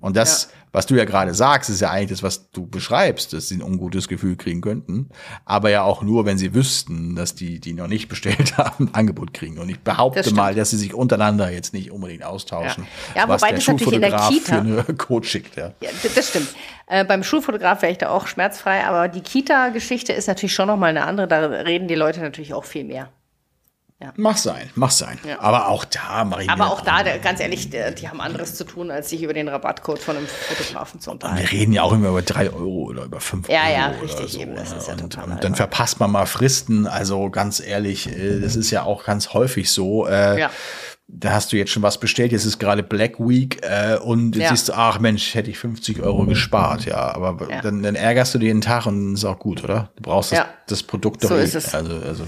Und 0.00 0.16
das, 0.16 0.50
was 0.72 0.86
du 0.86 0.94
ja 0.94 1.04
gerade 1.04 1.34
sagst, 1.34 1.70
ist 1.70 1.80
ja 1.80 1.90
eigentlich 1.90 2.10
das, 2.10 2.22
was 2.22 2.50
du 2.50 2.66
beschreibst, 2.66 3.32
dass 3.32 3.48
sie 3.48 3.56
ein 3.56 3.62
ungutes 3.62 4.08
Gefühl 4.08 4.36
kriegen 4.36 4.60
könnten. 4.60 5.08
Aber 5.44 5.70
ja 5.70 5.82
auch 5.82 6.02
nur, 6.02 6.24
wenn 6.26 6.38
sie 6.38 6.54
wüssten, 6.54 7.14
dass 7.16 7.34
die, 7.34 7.60
die 7.60 7.72
noch 7.74 7.86
nicht 7.88 8.08
bestellt 8.08 8.56
haben, 8.58 8.88
ein 8.88 8.94
Angebot 8.94 9.32
kriegen. 9.34 9.58
Und 9.58 9.68
ich 9.68 9.80
behaupte 9.80 10.22
Das 10.22 10.32
mal, 10.32 10.54
dass 10.54 10.70
sie 10.70 10.76
sich 10.78 10.94
untereinander 10.94 11.50
jetzt 11.50 11.72
nicht 11.72 11.90
unbedingt 11.90 12.22
austauschen, 12.24 12.84
Ja. 13.14 13.22
Ja, 13.22 13.28
was 13.28 13.42
wobei 13.42 13.50
der 13.50 13.58
das 13.58 13.68
natürlich 13.68 13.92
in 13.94 14.00
der 14.00 14.10
Schulfotograf 14.10 14.28
Kita- 14.30 14.54
für 14.54 14.60
eine 14.88 14.96
Code 14.98 15.26
schickt. 15.26 15.56
Ja. 15.56 15.72
Ja, 15.80 15.90
das 16.14 16.28
stimmt. 16.28 16.48
Äh, 16.86 17.04
beim 17.04 17.22
Schulfotograf 17.22 17.82
wäre 17.82 17.92
ich 17.92 17.98
da 17.98 18.08
auch 18.10 18.26
schmerzfrei, 18.26 18.84
aber 18.84 19.08
die 19.08 19.20
Kita-Geschichte 19.20 20.12
ist 20.12 20.26
natürlich 20.28 20.54
schon 20.54 20.68
nochmal 20.68 20.90
eine 20.90 21.04
andere. 21.04 21.28
Da 21.28 21.40
reden 21.46 21.88
die 21.88 21.94
Leute 21.94 22.20
natürlich 22.20 22.54
auch 22.54 22.64
viel 22.64 22.84
mehr. 22.84 23.10
Mach 24.14 24.36
sein, 24.36 24.70
mach 24.76 24.92
sein. 24.92 25.18
Ja. 25.26 25.40
Aber 25.40 25.68
auch 25.68 25.84
da 25.84 26.24
mache 26.24 26.44
ich 26.44 26.50
Aber 26.50 26.68
auch 26.68 26.82
da, 26.82 27.02
der, 27.02 27.18
ganz 27.18 27.40
ehrlich, 27.40 27.68
der, 27.70 27.90
die 27.90 28.08
haben 28.08 28.20
anderes 28.20 28.54
zu 28.54 28.62
tun, 28.62 28.92
als 28.92 29.10
sich 29.10 29.24
über 29.24 29.32
den 29.34 29.48
Rabattcode 29.48 29.98
von 29.98 30.16
einem 30.16 30.28
Fotografen 30.28 31.00
zu 31.00 31.10
unterhalten. 31.10 31.42
Wir 31.42 31.50
reden 31.50 31.72
ja 31.72 31.82
auch 31.82 31.92
immer 31.92 32.10
über 32.10 32.22
drei 32.22 32.48
Euro 32.48 32.84
oder 32.84 33.02
über 33.04 33.18
fünf 33.20 33.48
Ja, 33.48 33.62
Euro. 33.64 33.72
ja, 33.72 33.88
oder 33.90 34.02
richtig, 34.02 34.32
so, 34.34 34.38
eben, 34.38 34.54
das 34.54 34.70
ne? 34.70 34.76
ist 34.78 34.86
ja 34.86 34.92
und, 34.92 35.00
total 35.00 35.24
und 35.32 35.42
dann 35.42 35.56
verpasst 35.56 35.98
man 35.98 36.12
mal 36.12 36.26
Fristen. 36.26 36.86
Also 36.86 37.28
ganz 37.30 37.58
ehrlich, 37.58 38.06
äh, 38.08 38.38
das 38.38 38.54
ist 38.54 38.70
ja 38.70 38.84
auch 38.84 39.04
ganz 39.04 39.32
häufig 39.34 39.72
so. 39.72 40.06
Äh, 40.06 40.38
Ja. 40.42 40.50
Da 41.10 41.32
hast 41.32 41.50
du 41.52 41.56
jetzt 41.56 41.70
schon 41.70 41.82
was 41.82 41.98
bestellt, 41.98 42.32
jetzt 42.32 42.44
ist 42.44 42.58
gerade 42.58 42.82
Black 42.82 43.18
Week 43.18 43.60
äh, 43.62 43.96
und 43.96 44.36
jetzt 44.36 44.42
Ja. 44.44 44.50
siehst 44.50 44.68
du, 44.68 44.74
ach 44.74 44.98
Mensch, 45.00 45.34
hätte 45.34 45.50
ich 45.50 45.58
50 45.58 46.02
Euro 46.02 46.26
gespart, 46.26 46.84
ja. 46.84 47.14
Aber 47.14 47.48
Ja. 47.50 47.62
Dann, 47.62 47.82
dann 47.82 47.94
ärgerst 47.94 48.34
du 48.34 48.38
dir 48.38 48.52
den 48.52 48.60
Tag 48.60 48.84
und 48.84 49.14
ist 49.14 49.24
auch 49.24 49.38
gut, 49.38 49.64
oder? 49.64 49.88
Du 49.96 50.02
brauchst 50.02 50.32
das, 50.32 50.40
Ja. 50.40 50.46
das 50.66 50.82
Produkt 50.82 51.22
So 51.22 51.28
doch 51.30 51.36
eh. 51.36 51.44
ist 51.44 51.54
es. 51.54 51.74
Also, 51.74 51.92
also 52.06 52.24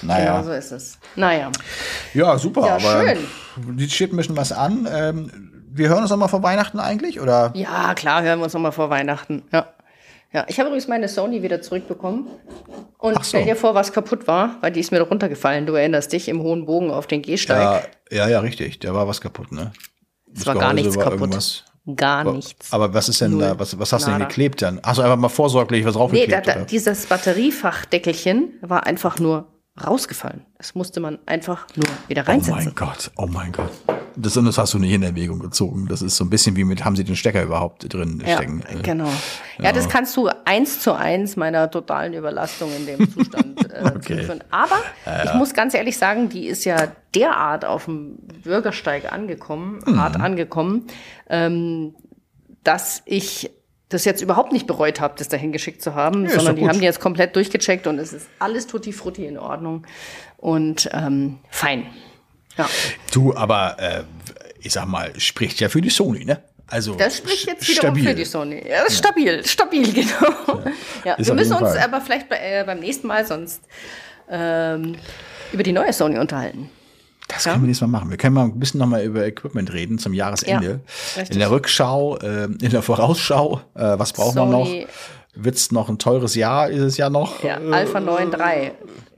Genau 0.00 0.14
naja. 0.14 0.42
so 0.44 0.52
ist 0.52 0.70
es. 0.70 0.98
Naja. 1.16 1.50
Ja, 2.14 2.38
super, 2.38 2.64
Ja, 2.66 2.74
aber 2.76 3.04
schön. 3.04 3.76
die 3.78 3.90
steht 3.90 4.12
ein 4.12 4.16
bisschen 4.16 4.36
was 4.36 4.52
an. 4.52 4.86
Ähm, 4.90 5.50
wir 5.72 5.88
hören 5.88 6.02
uns 6.02 6.10
noch 6.10 6.16
mal 6.16 6.28
vor 6.28 6.42
Weihnachten 6.44 6.78
eigentlich, 6.78 7.20
oder? 7.20 7.50
Ja, 7.56 7.94
klar, 7.94 8.22
hören 8.22 8.38
wir 8.38 8.44
uns 8.44 8.54
nochmal 8.54 8.70
vor 8.70 8.90
Weihnachten. 8.90 9.42
Ja. 9.52 9.66
Ja, 10.34 10.44
ich 10.48 10.58
habe 10.58 10.66
übrigens 10.66 10.88
meine 10.88 11.08
Sony 11.08 11.42
wieder 11.42 11.62
zurückbekommen. 11.62 12.26
Und 12.98 13.14
so. 13.14 13.22
stell 13.22 13.44
dir 13.44 13.54
vor, 13.54 13.74
was 13.76 13.92
kaputt 13.92 14.26
war, 14.26 14.56
weil 14.60 14.72
die 14.72 14.80
ist 14.80 14.90
mir 14.90 14.98
doch 14.98 15.10
runtergefallen. 15.10 15.64
Du 15.64 15.74
erinnerst 15.74 16.12
dich 16.12 16.28
im 16.28 16.42
hohen 16.42 16.66
Bogen 16.66 16.90
auf 16.90 17.06
den 17.06 17.22
Gehsteig. 17.22 17.88
Ja, 18.10 18.16
ja, 18.24 18.28
ja, 18.28 18.40
richtig. 18.40 18.80
Da 18.80 18.92
war 18.92 19.06
was 19.06 19.20
kaputt, 19.20 19.52
ne? 19.52 19.72
es 20.34 20.44
war 20.44 20.56
gar 20.56 20.72
nichts 20.72 20.96
war 20.96 21.10
kaputt. 21.10 21.64
Gar 21.96 22.24
nichts. 22.32 22.72
Aber 22.72 22.92
was 22.94 23.08
ist 23.08 23.20
denn 23.20 23.32
Null. 23.32 23.42
da, 23.42 23.58
was, 23.58 23.78
was 23.78 23.92
hast 23.92 24.06
du 24.06 24.10
denn 24.10 24.20
geklebt 24.20 24.62
dann? 24.62 24.80
Achso, 24.82 25.02
einfach 25.02 25.18
mal 25.18 25.28
vorsorglich 25.28 25.84
was 25.84 25.94
Nee, 25.94 25.98
draufgeklebt, 25.98 26.32
da, 26.32 26.40
da, 26.40 26.56
oder? 26.56 26.64
dieses 26.64 27.06
Batteriefachdeckelchen 27.06 28.54
war 28.62 28.86
einfach 28.86 29.20
nur 29.20 29.46
rausgefallen. 29.82 30.44
Das 30.58 30.74
musste 30.74 31.00
man 31.00 31.18
einfach 31.26 31.66
nur 31.74 31.86
wieder 32.08 32.22
Oh 32.26 32.30
reinsetzen. 32.30 32.64
mein 32.66 32.74
Gott, 32.74 33.10
oh 33.16 33.26
mein 33.26 33.52
Gott. 33.52 33.70
Das, 34.16 34.34
das 34.34 34.58
hast 34.58 34.72
du 34.74 34.78
nicht 34.78 34.92
in 34.92 35.02
Erwägung 35.02 35.40
gezogen. 35.40 35.86
Das 35.88 36.00
ist 36.00 36.16
so 36.16 36.24
ein 36.24 36.30
bisschen 36.30 36.54
wie 36.54 36.62
mit, 36.62 36.84
haben 36.84 36.94
sie 36.94 37.02
den 37.02 37.16
Stecker 37.16 37.42
überhaupt 37.42 37.92
drin 37.92 38.22
ja, 38.24 38.36
stecken? 38.36 38.62
Äh, 38.68 38.80
genau. 38.82 39.10
Ja, 39.58 39.72
das 39.72 39.88
kannst 39.88 40.16
du 40.16 40.28
eins 40.44 40.78
zu 40.78 40.92
eins 40.92 41.34
meiner 41.34 41.68
totalen 41.68 42.14
Überlastung 42.14 42.70
in 42.76 42.86
dem 42.86 43.10
Zustand 43.12 43.64
äh, 43.74 43.82
Okay. 43.96 44.20
zuführen. 44.20 44.44
Aber 44.50 44.76
ich 45.24 45.34
muss 45.34 45.52
ganz 45.52 45.74
ehrlich 45.74 45.98
sagen, 45.98 46.28
die 46.28 46.46
ist 46.46 46.64
ja 46.64 46.92
derart 47.16 47.64
auf 47.64 47.86
dem 47.86 48.18
Bürgersteig 48.44 49.12
angekommen, 49.12 49.80
Mhm. 49.84 50.00
hart 50.00 50.20
angekommen, 50.20 50.86
ähm, 51.28 51.96
dass 52.62 53.02
ich 53.06 53.50
das 53.90 54.04
jetzt 54.04 54.22
überhaupt 54.22 54.52
nicht 54.52 54.66
bereut 54.66 55.00
habe, 55.00 55.14
das 55.18 55.28
dahin 55.28 55.52
geschickt 55.52 55.82
zu 55.82 55.94
haben, 55.94 56.24
Ja, 56.24 56.30
sondern 56.30 56.56
die 56.56 56.68
haben 56.68 56.78
die 56.80 56.84
jetzt 56.84 57.00
komplett 57.00 57.36
durchgecheckt 57.36 57.86
und 57.86 57.98
es 57.98 58.12
ist 58.12 58.26
alles 58.38 58.66
tutti 58.66 58.92
frutti 58.92 59.26
in 59.26 59.38
Ordnung 59.38 59.86
und 60.38 60.88
ähm, 60.92 61.38
fein. 61.50 61.86
Ja. 62.56 62.68
Du, 63.12 63.34
aber 63.34 63.76
äh, 63.78 64.04
ich 64.60 64.72
sag 64.72 64.86
mal, 64.86 65.12
spricht 65.20 65.60
ja 65.60 65.68
für 65.68 65.80
die 65.80 65.90
Sony, 65.90 66.24
ne? 66.24 66.42
Also 66.66 66.94
Das 66.94 67.18
spricht 67.18 67.46
jetzt 67.46 67.68
wiederum 67.68 67.90
stabil. 67.94 68.04
für 68.08 68.14
die 68.14 68.24
Sony. 68.24 68.62
Ja, 68.66 68.82
das 68.84 68.94
ist 68.94 68.98
stabil, 68.98 69.44
stabil, 69.46 69.92
genau. 69.92 70.62
Ja, 71.04 71.16
wir 71.18 71.34
müssen 71.34 71.52
uns 71.52 71.72
Fall. 71.72 71.78
aber 71.80 72.00
vielleicht 72.00 72.28
bei, 72.28 72.36
äh, 72.38 72.64
beim 72.64 72.80
nächsten 72.80 73.06
Mal 73.06 73.26
sonst 73.26 73.62
ähm, 74.30 74.96
über 75.52 75.62
die 75.62 75.72
neue 75.72 75.92
Sony 75.92 76.18
unterhalten. 76.18 76.70
Das 77.28 77.44
können 77.44 77.62
wir 77.62 77.66
nächstes 77.68 77.88
Mal 77.88 77.98
machen. 77.98 78.10
Wir 78.10 78.16
können 78.18 78.34
mal 78.34 78.44
ein 78.44 78.58
bisschen 78.58 78.78
nochmal 78.80 79.02
über 79.02 79.26
Equipment 79.26 79.72
reden 79.72 79.98
zum 79.98 80.12
Jahresende. 80.12 80.80
Ja, 81.16 81.22
in 81.22 81.38
der 81.38 81.50
Rückschau, 81.50 82.18
äh, 82.18 82.44
in 82.44 82.58
der 82.70 82.82
Vorausschau, 82.82 83.60
äh, 83.74 83.98
was 83.98 84.12
braucht 84.12 84.34
man 84.36 84.50
noch? 84.50 84.68
Wird's 85.34 85.72
noch 85.72 85.88
ein 85.88 85.98
teures 85.98 86.34
Jahr? 86.34 86.68
Ist 86.68 86.80
es 86.82 86.96
ja 86.96 87.10
noch? 87.10 87.42
Ja, 87.42 87.58
Äh, 87.60 87.72
Alpha 87.72 87.98
9.3 87.98 88.72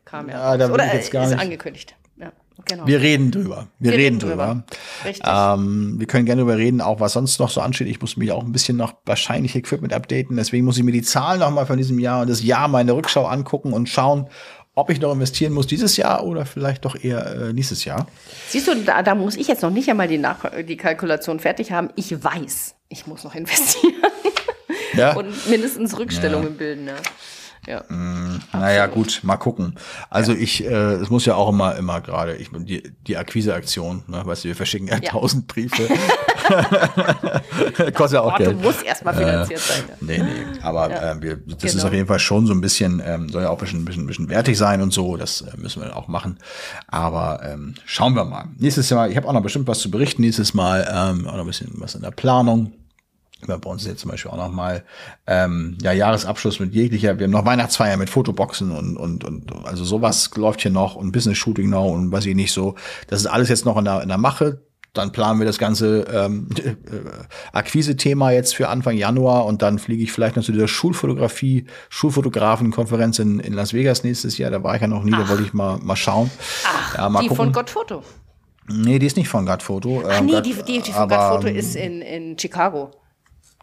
kam 0.05 0.29
ja. 0.29 0.53
Ja, 0.53 0.57
da 0.57 0.65
raus. 0.67 0.69
will 0.69 0.75
Oder 0.85 0.95
jetzt 0.95 1.11
gar 1.11 1.25
ist 1.25 1.31
nicht- 1.33 1.41
angekündigt. 1.41 1.95
Ja, 2.19 2.33
genau. 2.65 2.87
Wir 2.87 3.01
reden 3.03 3.31
drüber. 3.33 3.67
Wir, 3.81 3.91
Wir 3.91 3.99
reden 3.99 4.19
drüber. 4.19 4.47
drüber. 4.47 4.65
Richtig. 5.05 5.23
Ähm, 5.27 5.97
wir 5.99 6.07
können 6.07 6.25
gerne 6.25 6.41
darüber 6.43 6.57
reden, 6.57 6.81
auch 6.81 7.01
was 7.01 7.13
sonst 7.13 7.39
noch 7.41 7.51
so 7.51 7.61
ansteht. 7.61 7.89
Ich 7.89 8.01
muss 8.01 8.17
mich 8.17 8.33
auch 8.33 8.43
ein 8.45 8.53
bisschen 8.53 8.79
noch 8.79 8.95
wahrscheinlich 9.05 9.55
Equipment 9.57 9.93
updaten. 9.93 10.37
Deswegen 10.37 10.65
muss 10.65 10.79
ich 10.79 10.85
mir 10.85 10.93
die 10.93 11.03
Zahlen 11.03 11.41
noch 11.41 11.51
mal 11.51 11.67
von 11.67 11.77
diesem 11.77 11.99
Jahr 11.99 12.23
und 12.23 12.31
das 12.31 12.43
Jahr 12.43 12.69
mal 12.69 12.81
in 12.81 12.87
der 12.87 12.97
Rückschau 12.97 13.27
angucken 13.27 13.73
und 13.75 13.89
schauen, 13.91 14.29
ob 14.77 14.91
ich 14.91 15.01
noch 15.01 15.13
investieren 15.13 15.55
muss 15.55 15.67
dieses 15.67 15.97
Jahr 15.97 16.25
oder 16.25 16.45
vielleicht 16.45 16.85
doch 16.85 17.03
eher 17.03 17.27
äh, 17.27 17.53
nächstes 17.53 17.85
Jahr. 17.87 18.07
Siehst 18.51 18.69
du, 18.69 18.75
da, 18.77 19.03
da 19.03 19.15
muss 19.15 19.35
ich 19.37 19.49
jetzt 19.49 19.63
noch 19.63 19.71
nicht 19.71 19.89
einmal 19.89 20.07
die, 20.07 20.19
Nach 20.19 20.45
die 20.63 20.77
Kalkulation 20.77 21.41
fertig 21.41 21.73
haben. 21.73 21.89
Ich 21.97 22.23
weiß, 22.23 22.75
ich 22.91 23.07
muss 23.07 23.25
noch 23.25 23.35
investieren 23.35 23.95
Ja. 24.95 25.13
und 25.17 25.49
mindestens 25.49 25.99
Rückstellungen 25.99 26.57
bilden. 26.59 26.89
Ja. 26.89 26.95
Ja. 27.67 27.83
Naja, 28.53 28.87
gut, 28.87 29.21
mal 29.23 29.37
gucken. 29.37 29.75
Also 30.11 30.33
ich, 30.33 30.65
äh, 30.65 30.69
es 30.95 31.11
muss 31.11 31.25
ja 31.27 31.35
auch 31.35 31.49
immer, 31.49 31.77
immer 31.77 32.01
gerade, 32.01 32.37
ich 32.37 32.51
die, 32.53 32.83
die 33.07 33.17
Akquiseaktion, 33.17 34.05
ne, 34.07 34.23
weißt 34.25 34.45
du, 34.45 34.49
wir 34.49 34.57
verschicken 34.57 34.89
ja 34.89 34.99
Ja. 35.03 35.11
tausend 35.11 35.47
Briefe. 35.49 35.89
Kostet 37.95 38.13
ja 38.13 38.21
auch 38.23 38.31
Porto 38.31 38.45
Geld. 38.45 38.63
muss 38.63 38.83
erstmal 38.83 39.15
finanziert 39.15 39.61
sein. 39.61 39.83
Ja. 39.89 39.95
Nee, 40.01 40.19
nee, 40.19 40.61
aber 40.63 40.91
äh, 40.91 41.21
wir, 41.23 41.37
das 41.37 41.65
ist 41.65 41.73
Genau. 41.75 41.87
auf 41.89 41.93
jeden 41.93 42.07
Fall 42.07 42.19
schon 42.19 42.47
so 42.47 42.53
ein 42.53 42.61
bisschen, 42.61 43.03
ähm, 43.05 43.29
soll 43.29 43.43
ja 43.43 43.51
auch 43.51 43.59
ein 43.59 43.65
bisschen, 43.65 43.85
bisschen, 43.85 44.07
bisschen 44.07 44.29
wertig 44.29 44.57
sein 44.57 44.81
und 44.83 44.93
so, 44.93 45.17
das 45.17 45.41
äh, 45.43 45.57
müssen 45.57 45.83
wir 45.83 45.89
dann 45.89 45.97
auch 45.97 46.09
machen. 46.09 46.39
Aber 46.89 47.41
ähm, 47.45 47.75
schauen 47.85 48.15
wir 48.15 48.25
mal. 48.25 48.47
Nächstes 48.59 48.91
Mal, 48.91 49.11
ich 49.11 49.17
habe 49.17 49.27
auch 49.29 49.33
noch 49.33 49.43
bestimmt 49.43 49.67
was 49.67 49.81
zu 49.81 49.91
berichten, 49.91 50.23
nächstes 50.23 50.55
Mal 50.55 50.87
ähm, 50.91 51.27
auch 51.27 51.33
noch 51.33 51.41
ein 51.41 51.47
bisschen 51.47 51.71
was 51.75 51.95
in 51.95 52.03
der 52.03 52.11
Planung. 52.13 52.73
Wir 53.49 53.59
bei 53.59 53.71
uns 53.71 53.87
jetzt 53.87 54.01
zum 54.01 54.11
Beispiel 54.11 54.31
auch 54.31 54.37
noch 54.37 54.51
mal 54.53 54.85
ähm, 55.27 55.77
ja, 55.83 55.93
Jahresabschluss 55.93 56.61
mit 56.61 56.75
jeglicher, 56.75 57.19
wir 57.19 57.25
haben 57.25 57.33
noch 57.33 57.45
Weihnachtsfeier 57.45 57.97
mit 57.97 58.11
Fotoboxen 58.11 58.71
und, 58.71 58.97
und, 58.97 59.25
und 59.25 59.53
also 59.65 59.85
sowas 59.85 60.31
läuft 60.37 60.63
hier 60.63 60.71
noch 60.71 60.97
und 60.97 61.13
Business-Shooting 61.13 61.69
noch 61.71 61.87
und 61.87 62.13
weiß 62.13 62.27
ich 62.27 62.35
nicht 62.35 62.53
so. 62.53 62.75
Das 63.09 63.21
ist 63.21 63.27
alles 63.27 63.49
jetzt 63.49 63.65
noch 63.65 63.77
in 63.77 63.85
der, 63.85 64.03
in 64.03 64.09
der 64.09 64.19
Mache. 64.19 64.63
Dann 64.93 65.13
planen 65.13 65.39
wir 65.39 65.45
das 65.47 65.59
ganze 65.59 66.07
ähm, 66.11 66.49
äh, 66.57 66.75
Akquise-Thema 67.53 68.31
jetzt 68.31 68.55
für 68.55 68.69
Anfang 68.69 68.97
Januar 68.97 69.45
und 69.45 69.61
dann 69.61 69.79
fliege 69.79 70.03
ich 70.03 70.11
vielleicht 70.11 70.37
noch 70.37 70.43
zu 70.43 70.53
dieser 70.53 70.69
Schulfotografie, 70.69 71.67
Schulfotografen-Konferenz 71.91 73.19
in, 73.19 73.39
in 73.41 73.53
Las 73.53 73.75
Vegas 73.75 74.05
nächstes 74.05 74.39
Jahr. 74.39 74.51
Da 74.51 74.63
war 74.63 74.75
ich 74.75 74.81
ja 74.81 74.89
noch 74.89 75.05
nie, 75.05 75.11
da 75.11 75.29
wollte 75.29 75.43
ich 75.43 75.53
mal, 75.53 75.79
mal 75.79 75.97
schauen. 75.97 76.31
Ach, 76.65 76.97
ja, 76.97 77.09
mal 77.09 77.21
die 77.21 77.29
gucken. 77.29 77.45
von 77.45 77.53
Gottfoto. 77.53 78.03
Nee, 78.69 78.99
die 78.99 79.07
ist 79.07 79.17
nicht 79.17 79.29
von 79.29 79.47
Godfoto. 79.47 80.03
Ach 80.09 80.19
ähm, 80.19 80.27
nee, 80.27 80.33
Gott- 80.33 80.47
die, 80.47 80.55
die, 80.67 80.81
die 80.81 80.93
von 80.93 81.03
aber, 81.03 81.17
Gottfoto 81.17 81.49
ist 81.55 81.77
in, 81.77 82.03
in 82.03 82.39
Chicago. 82.39 82.91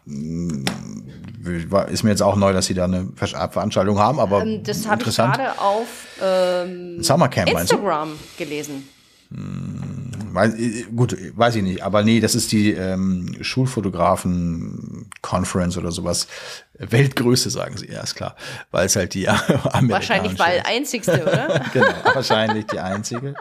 War- 0.06 1.88
ist 1.88 2.02
mir 2.02 2.10
jetzt 2.10 2.22
auch 2.22 2.36
neu, 2.36 2.52
dass 2.52 2.66
sie 2.66 2.74
da 2.74 2.84
eine 2.84 3.08
Ver- 3.16 3.48
Veranstaltung 3.50 3.98
haben, 3.98 4.20
aber 4.20 4.42
Ähm, 4.42 4.62
Das 4.62 4.86
habe 4.86 5.02
ich 5.08 5.14
gerade 5.16 5.58
auf 5.58 5.86
ähm, 6.22 7.02
Summercamp? 7.02 7.50
Instagram 7.50 8.10
gelesen. 8.38 8.88
Weiß, 10.34 10.54
äh, 10.54 10.84
gut, 10.94 11.16
weiß 11.36 11.56
ich 11.56 11.62
nicht, 11.62 11.82
aber 11.82 12.02
nee, 12.02 12.20
das 12.20 12.34
ist 12.34 12.52
die 12.52 12.72
ähm, 12.72 13.36
Schulfotografen-Conference 13.40 15.78
oder 15.78 15.90
sowas. 15.92 16.26
Weltgröße, 16.76 17.48
sagen 17.50 17.76
sie, 17.76 17.92
ja, 17.92 18.00
ist 18.00 18.16
klar. 18.16 18.34
Weil 18.72 18.86
es 18.86 18.96
halt 18.96 19.14
die 19.14 19.28
Amerikanische 19.28 19.90
Wahrscheinlich 19.90 20.36
weil 20.38 20.62
einzigste, 20.64 21.22
oder? 21.22 21.62
genau, 21.72 21.86
wahrscheinlich 22.12 22.66
die 22.66 22.80
einzige. 22.80 23.34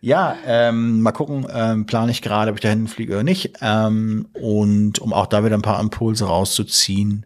Ja, 0.00 0.36
ähm, 0.46 1.00
mal 1.00 1.10
gucken, 1.12 1.46
ähm, 1.50 1.86
plane 1.86 2.10
ich 2.10 2.20
gerade, 2.22 2.50
ob 2.50 2.58
ich 2.58 2.62
dahin 2.62 2.88
fliege 2.88 3.14
oder 3.14 3.22
nicht. 3.22 3.54
Ähm, 3.62 4.28
und 4.34 4.98
um 4.98 5.14
auch 5.14 5.26
da 5.26 5.44
wieder 5.44 5.56
ein 5.56 5.62
paar 5.62 5.80
Impulse 5.80 6.26
rauszuziehen 6.26 7.24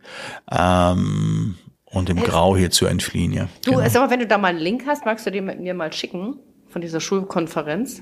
ähm, 0.51 1.57
und 1.87 2.09
dem 2.09 2.23
Grau 2.23 2.57
hier 2.57 2.71
zu 2.71 2.87
entfliehen, 2.87 3.33
ja. 3.33 3.49
Du, 3.65 3.73
genau. 3.73 3.89
sag 3.89 4.03
mal, 4.03 4.11
wenn 4.11 4.21
du 4.21 4.29
da 4.29 4.39
mal 4.39 4.47
einen 4.49 4.61
Link 4.61 4.85
hast, 4.87 5.05
magst 5.05 5.27
du 5.27 5.31
den 5.31 5.45
mit 5.45 5.61
mir 5.61 5.75
mal 5.75 5.93
schicken 5.93 6.39
von 6.69 6.81
dieser 6.81 7.01
Schulkonferenz? 7.01 8.01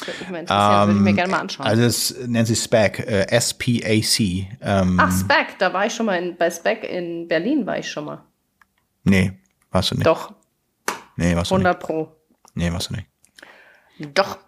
Würde 0.00 0.18
mich 0.20 0.28
mal 0.30 0.38
interessieren, 0.40 0.86
würde 0.88 0.98
ich 0.98 1.04
mir 1.04 1.12
gerne 1.14 1.30
mal 1.30 1.40
anschauen. 1.40 1.66
Also 1.66 1.82
es 1.82 2.14
nennt 2.26 2.46
sich 2.48 2.60
SPAC, 2.60 2.98
äh, 3.00 3.26
S-P-A-C. 3.28 4.48
Ähm, 4.60 4.98
Ach, 5.00 5.12
Spec, 5.20 5.58
da 5.58 5.72
war 5.72 5.86
ich 5.86 5.94
schon 5.94 6.06
mal 6.06 6.16
in, 6.22 6.36
bei 6.36 6.50
Spec 6.50 6.84
in 6.84 7.28
Berlin 7.28 7.64
war 7.66 7.78
ich 7.78 7.90
schon 7.90 8.04
mal. 8.06 8.24
nee, 9.04 9.32
warst 9.70 9.90
du 9.92 9.94
nicht. 9.94 10.06
Doch, 10.06 10.32
Nee, 11.16 11.36
warst 11.36 11.50
du 11.50 11.56
nicht. 11.56 11.66
100 11.66 11.80
Pro. 11.80 12.08
Nee, 12.54 12.72
warst 12.72 12.90
du 12.90 12.94
nicht. 12.94 13.06
Doch, 14.14 14.38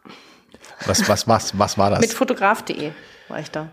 Was, 0.86 1.08
was, 1.08 1.28
was, 1.28 1.56
was 1.58 1.78
war 1.78 1.90
das? 1.90 2.00
mit 2.00 2.12
fotograf.de 2.12 2.90
war 3.28 3.40
ich 3.40 3.50
da. 3.50 3.70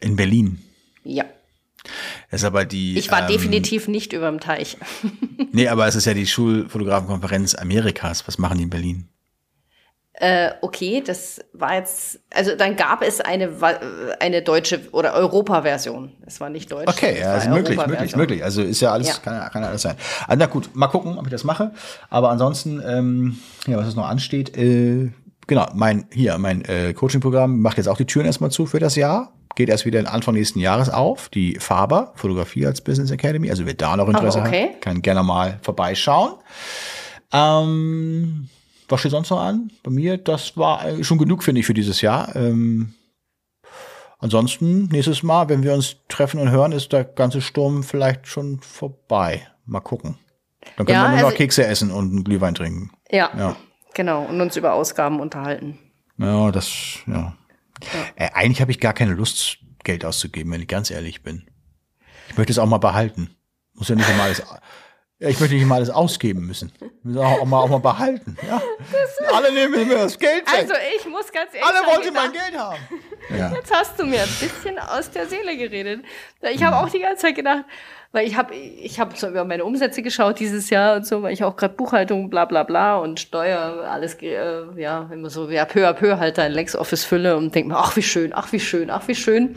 In 0.00 0.16
Berlin. 0.16 0.62
Ja. 1.04 1.24
Das 2.30 2.40
ist 2.42 2.44
aber 2.44 2.64
die. 2.64 2.96
Ich 2.96 3.10
war 3.10 3.22
ähm, 3.22 3.26
definitiv 3.28 3.88
nicht 3.88 4.12
über 4.12 4.30
dem 4.30 4.38
Teich. 4.40 4.76
Nee, 5.50 5.68
aber 5.68 5.86
es 5.88 5.96
ist 5.96 6.04
ja 6.06 6.14
die 6.14 6.26
Schulfotografenkonferenz 6.26 7.54
Amerikas. 7.56 8.26
Was 8.28 8.38
machen 8.38 8.58
die 8.58 8.64
in 8.64 8.70
Berlin? 8.70 9.08
Äh, 10.22 10.52
okay, 10.60 11.02
das 11.04 11.40
war 11.52 11.74
jetzt, 11.74 12.20
also 12.32 12.54
dann 12.54 12.76
gab 12.76 13.02
es 13.02 13.20
eine, 13.20 13.50
eine 14.20 14.42
deutsche 14.42 14.80
oder 14.92 15.14
Europa-Version. 15.14 16.12
Es 16.24 16.40
war 16.40 16.48
nicht 16.48 16.70
deutsch. 16.70 16.86
Okay, 16.86 17.18
ja, 17.20 17.32
also 17.32 17.50
möglich, 17.50 17.76
möglich, 17.84 18.14
möglich. 18.14 18.44
Also 18.44 18.62
ist 18.62 18.80
ja 18.80 18.92
alles, 18.92 19.08
Ja. 19.08 19.14
Kann, 19.14 19.34
ja, 19.34 19.48
kann 19.48 19.64
alles 19.64 19.82
sein. 19.82 19.96
Also, 20.28 20.38
na 20.38 20.46
gut, 20.46 20.70
mal 20.74 20.86
gucken, 20.86 21.18
ob 21.18 21.24
ich 21.26 21.32
das 21.32 21.42
mache. 21.42 21.72
Aber 22.08 22.30
ansonsten, 22.30 22.80
ähm, 22.86 23.40
ja, 23.66 23.76
was 23.78 23.88
es 23.88 23.96
noch 23.96 24.06
ansteht, 24.06 24.56
äh, 24.56 25.10
genau, 25.48 25.66
mein, 25.74 26.06
hier, 26.12 26.38
mein 26.38 26.64
äh, 26.66 26.92
Coaching-Programm 26.92 27.58
macht 27.58 27.78
jetzt 27.78 27.88
auch 27.88 27.96
die 27.96 28.06
Türen 28.06 28.26
erstmal 28.26 28.52
zu 28.52 28.64
für 28.66 28.78
das 28.78 28.94
Jahr. 28.94 29.32
Geht 29.56 29.70
erst 29.70 29.86
wieder 29.86 30.08
Anfang 30.14 30.34
nächsten 30.34 30.60
Jahres 30.60 30.88
auf. 30.88 31.30
Die 31.30 31.56
Faber, 31.58 32.12
Fotografie 32.14 32.64
als 32.64 32.80
Business 32.80 33.10
Academy. 33.10 33.50
Also 33.50 33.66
wer 33.66 33.74
da 33.74 33.96
noch 33.96 34.06
Interesse 34.06 34.40
Ah, 34.40 34.46
okay. 34.46 34.70
hat, 34.74 34.82
kann 34.82 35.02
gerne 35.02 35.24
mal 35.24 35.58
vorbeischauen. 35.62 36.34
Ähm, 37.32 38.48
was 38.92 39.00
steht 39.00 39.10
sonst 39.12 39.30
noch 39.30 39.40
an? 39.40 39.70
Bei 39.82 39.90
mir, 39.90 40.18
das 40.18 40.56
war 40.56 41.02
schon 41.02 41.18
genug, 41.18 41.42
finde 41.42 41.60
ich, 41.60 41.66
für 41.66 41.74
dieses 41.74 42.00
Jahr. 42.00 42.34
Ähm, 42.36 42.94
ansonsten, 44.18 44.86
nächstes 44.86 45.22
Mal, 45.22 45.48
wenn 45.48 45.62
wir 45.62 45.74
uns 45.74 45.96
treffen 46.08 46.40
und 46.40 46.50
hören, 46.50 46.72
ist 46.72 46.92
der 46.92 47.04
ganze 47.04 47.40
Sturm 47.40 47.82
vielleicht 47.82 48.26
schon 48.26 48.60
vorbei. 48.60 49.46
Mal 49.66 49.80
gucken. 49.80 50.18
Dann 50.76 50.86
können 50.86 50.96
Ja, 50.96 51.02
wir 51.04 51.08
nur 51.10 51.18
noch 51.18 51.24
also- 51.26 51.36
Kekse 51.36 51.66
essen 51.66 51.90
und 51.90 52.10
einen 52.12 52.24
Glühwein 52.24 52.54
trinken. 52.54 52.90
Ja, 53.10 53.30
Ja. 53.36 53.56
genau. 53.94 54.24
Und 54.24 54.40
uns 54.40 54.56
über 54.56 54.74
Ausgaben 54.74 55.20
unterhalten. 55.20 55.78
Ja, 56.18 56.50
das, 56.52 56.70
ja. 57.06 57.34
Äh, 58.14 58.30
eigentlich 58.32 58.60
habe 58.60 58.70
ich 58.70 58.78
gar 58.78 58.92
keine 58.92 59.12
Lust, 59.14 59.58
Geld 59.82 60.04
auszugeben, 60.04 60.52
wenn 60.52 60.60
ich 60.60 60.68
ganz 60.68 60.90
ehrlich 60.90 61.22
bin. 61.22 61.48
Ich 62.28 62.36
möchte 62.36 62.52
es 62.52 62.58
auch 62.58 62.66
mal 62.66 62.78
behalten. 62.78 63.30
Muss 63.74 63.88
ja 63.88 63.96
nicht 63.96 64.08
immer 64.08 64.22
alles, 64.24 64.42
ja, 65.22 65.28
ich 65.28 65.38
möchte 65.38 65.54
nicht 65.54 65.62
immer 65.62 65.76
alles 65.76 65.90
ausgeben 65.90 66.44
müssen. 66.46 66.72
Ich 66.80 66.90
muss 67.04 67.16
auch, 67.16 67.40
auch, 67.40 67.44
mal, 67.44 67.60
auch 67.60 67.68
mal 67.68 67.78
behalten. 67.78 68.36
Ja. 68.44 68.60
Alle 69.32 69.52
nehmen 69.52 69.86
mir 69.86 69.94
das 69.94 70.18
Geld 70.18 70.44
weg. 70.46 70.58
Also 70.62 70.74
ich 70.96 71.06
muss 71.06 71.30
ganz 71.30 71.54
ehrlich 71.54 71.64
Alle 71.64 71.86
wollten 71.86 72.12
mein 72.12 72.32
Geld 72.32 72.58
haben. 72.58 72.80
Ja. 73.30 73.52
Jetzt 73.54 73.72
hast 73.72 73.96
du 74.00 74.04
mir 74.04 74.20
ein 74.22 74.28
bisschen 74.40 74.80
aus 74.80 75.12
der 75.12 75.28
Seele 75.28 75.56
geredet. 75.56 76.04
Ich 76.50 76.64
habe 76.64 76.76
auch 76.76 76.88
die 76.88 76.98
ganze 76.98 77.22
Zeit 77.22 77.36
gedacht, 77.36 77.64
weil 78.10 78.26
ich 78.26 78.36
habe 78.36 78.52
ich 78.52 78.98
hab 78.98 79.16
so 79.16 79.28
über 79.28 79.44
meine 79.44 79.64
Umsätze 79.64 80.02
geschaut 80.02 80.40
dieses 80.40 80.70
Jahr 80.70 80.96
und 80.96 81.06
so, 81.06 81.22
weil 81.22 81.32
ich 81.32 81.44
auch 81.44 81.54
gerade 81.54 81.74
Buchhaltung, 81.74 82.28
bla 82.28 82.44
bla 82.44 82.64
bla 82.64 82.96
und 82.96 83.20
Steuer, 83.20 83.86
alles, 83.88 84.14
äh, 84.22 84.64
ja, 84.76 85.08
immer 85.12 85.30
so, 85.30 85.48
ja, 85.50 85.64
peu 85.66 85.88
à 85.88 85.92
peu 85.92 86.18
halt 86.18 86.36
dein 86.36 86.50
LexOffice 86.50 87.04
fülle 87.04 87.36
und 87.36 87.54
denk 87.54 87.68
mir, 87.68 87.76
ach 87.76 87.94
wie 87.94 88.02
schön, 88.02 88.32
ach 88.34 88.50
wie 88.50 88.60
schön, 88.60 88.90
ach 88.90 89.06
wie 89.06 89.14
schön. 89.14 89.54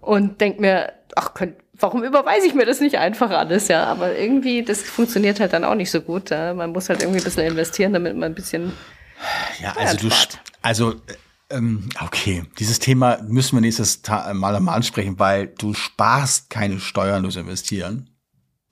Und 0.00 0.40
denk 0.40 0.58
mir, 0.58 0.92
ach, 1.14 1.34
könnt, 1.34 1.61
warum 1.78 2.04
überweise 2.04 2.46
ich 2.46 2.54
mir 2.54 2.66
das 2.66 2.80
nicht 2.80 2.98
einfach 2.98 3.30
alles, 3.30 3.68
ja? 3.68 3.84
Aber 3.84 4.16
irgendwie, 4.16 4.62
das 4.62 4.82
funktioniert 4.82 5.40
halt 5.40 5.52
dann 5.52 5.64
auch 5.64 5.74
nicht 5.74 5.90
so 5.90 6.00
gut. 6.00 6.30
Ja? 6.30 6.54
Man 6.54 6.72
muss 6.72 6.88
halt 6.88 7.02
irgendwie 7.02 7.20
ein 7.20 7.24
bisschen 7.24 7.46
investieren, 7.46 7.92
damit 7.92 8.14
man 8.14 8.32
ein 8.32 8.34
bisschen. 8.34 8.72
Ja, 9.60 9.74
also 9.76 10.08
du, 10.08 10.14
also, 10.62 10.94
ähm, 11.50 11.88
okay, 12.00 12.44
dieses 12.58 12.78
Thema 12.78 13.22
müssen 13.22 13.56
wir 13.56 13.60
nächstes 13.60 14.02
Mal 14.08 14.34
mal 14.34 14.68
ansprechen, 14.68 15.18
weil 15.18 15.48
du 15.48 15.74
sparst 15.74 16.50
keine 16.50 16.80
Steuern 16.80 17.22
durch 17.22 17.36
Investieren. 17.36 18.08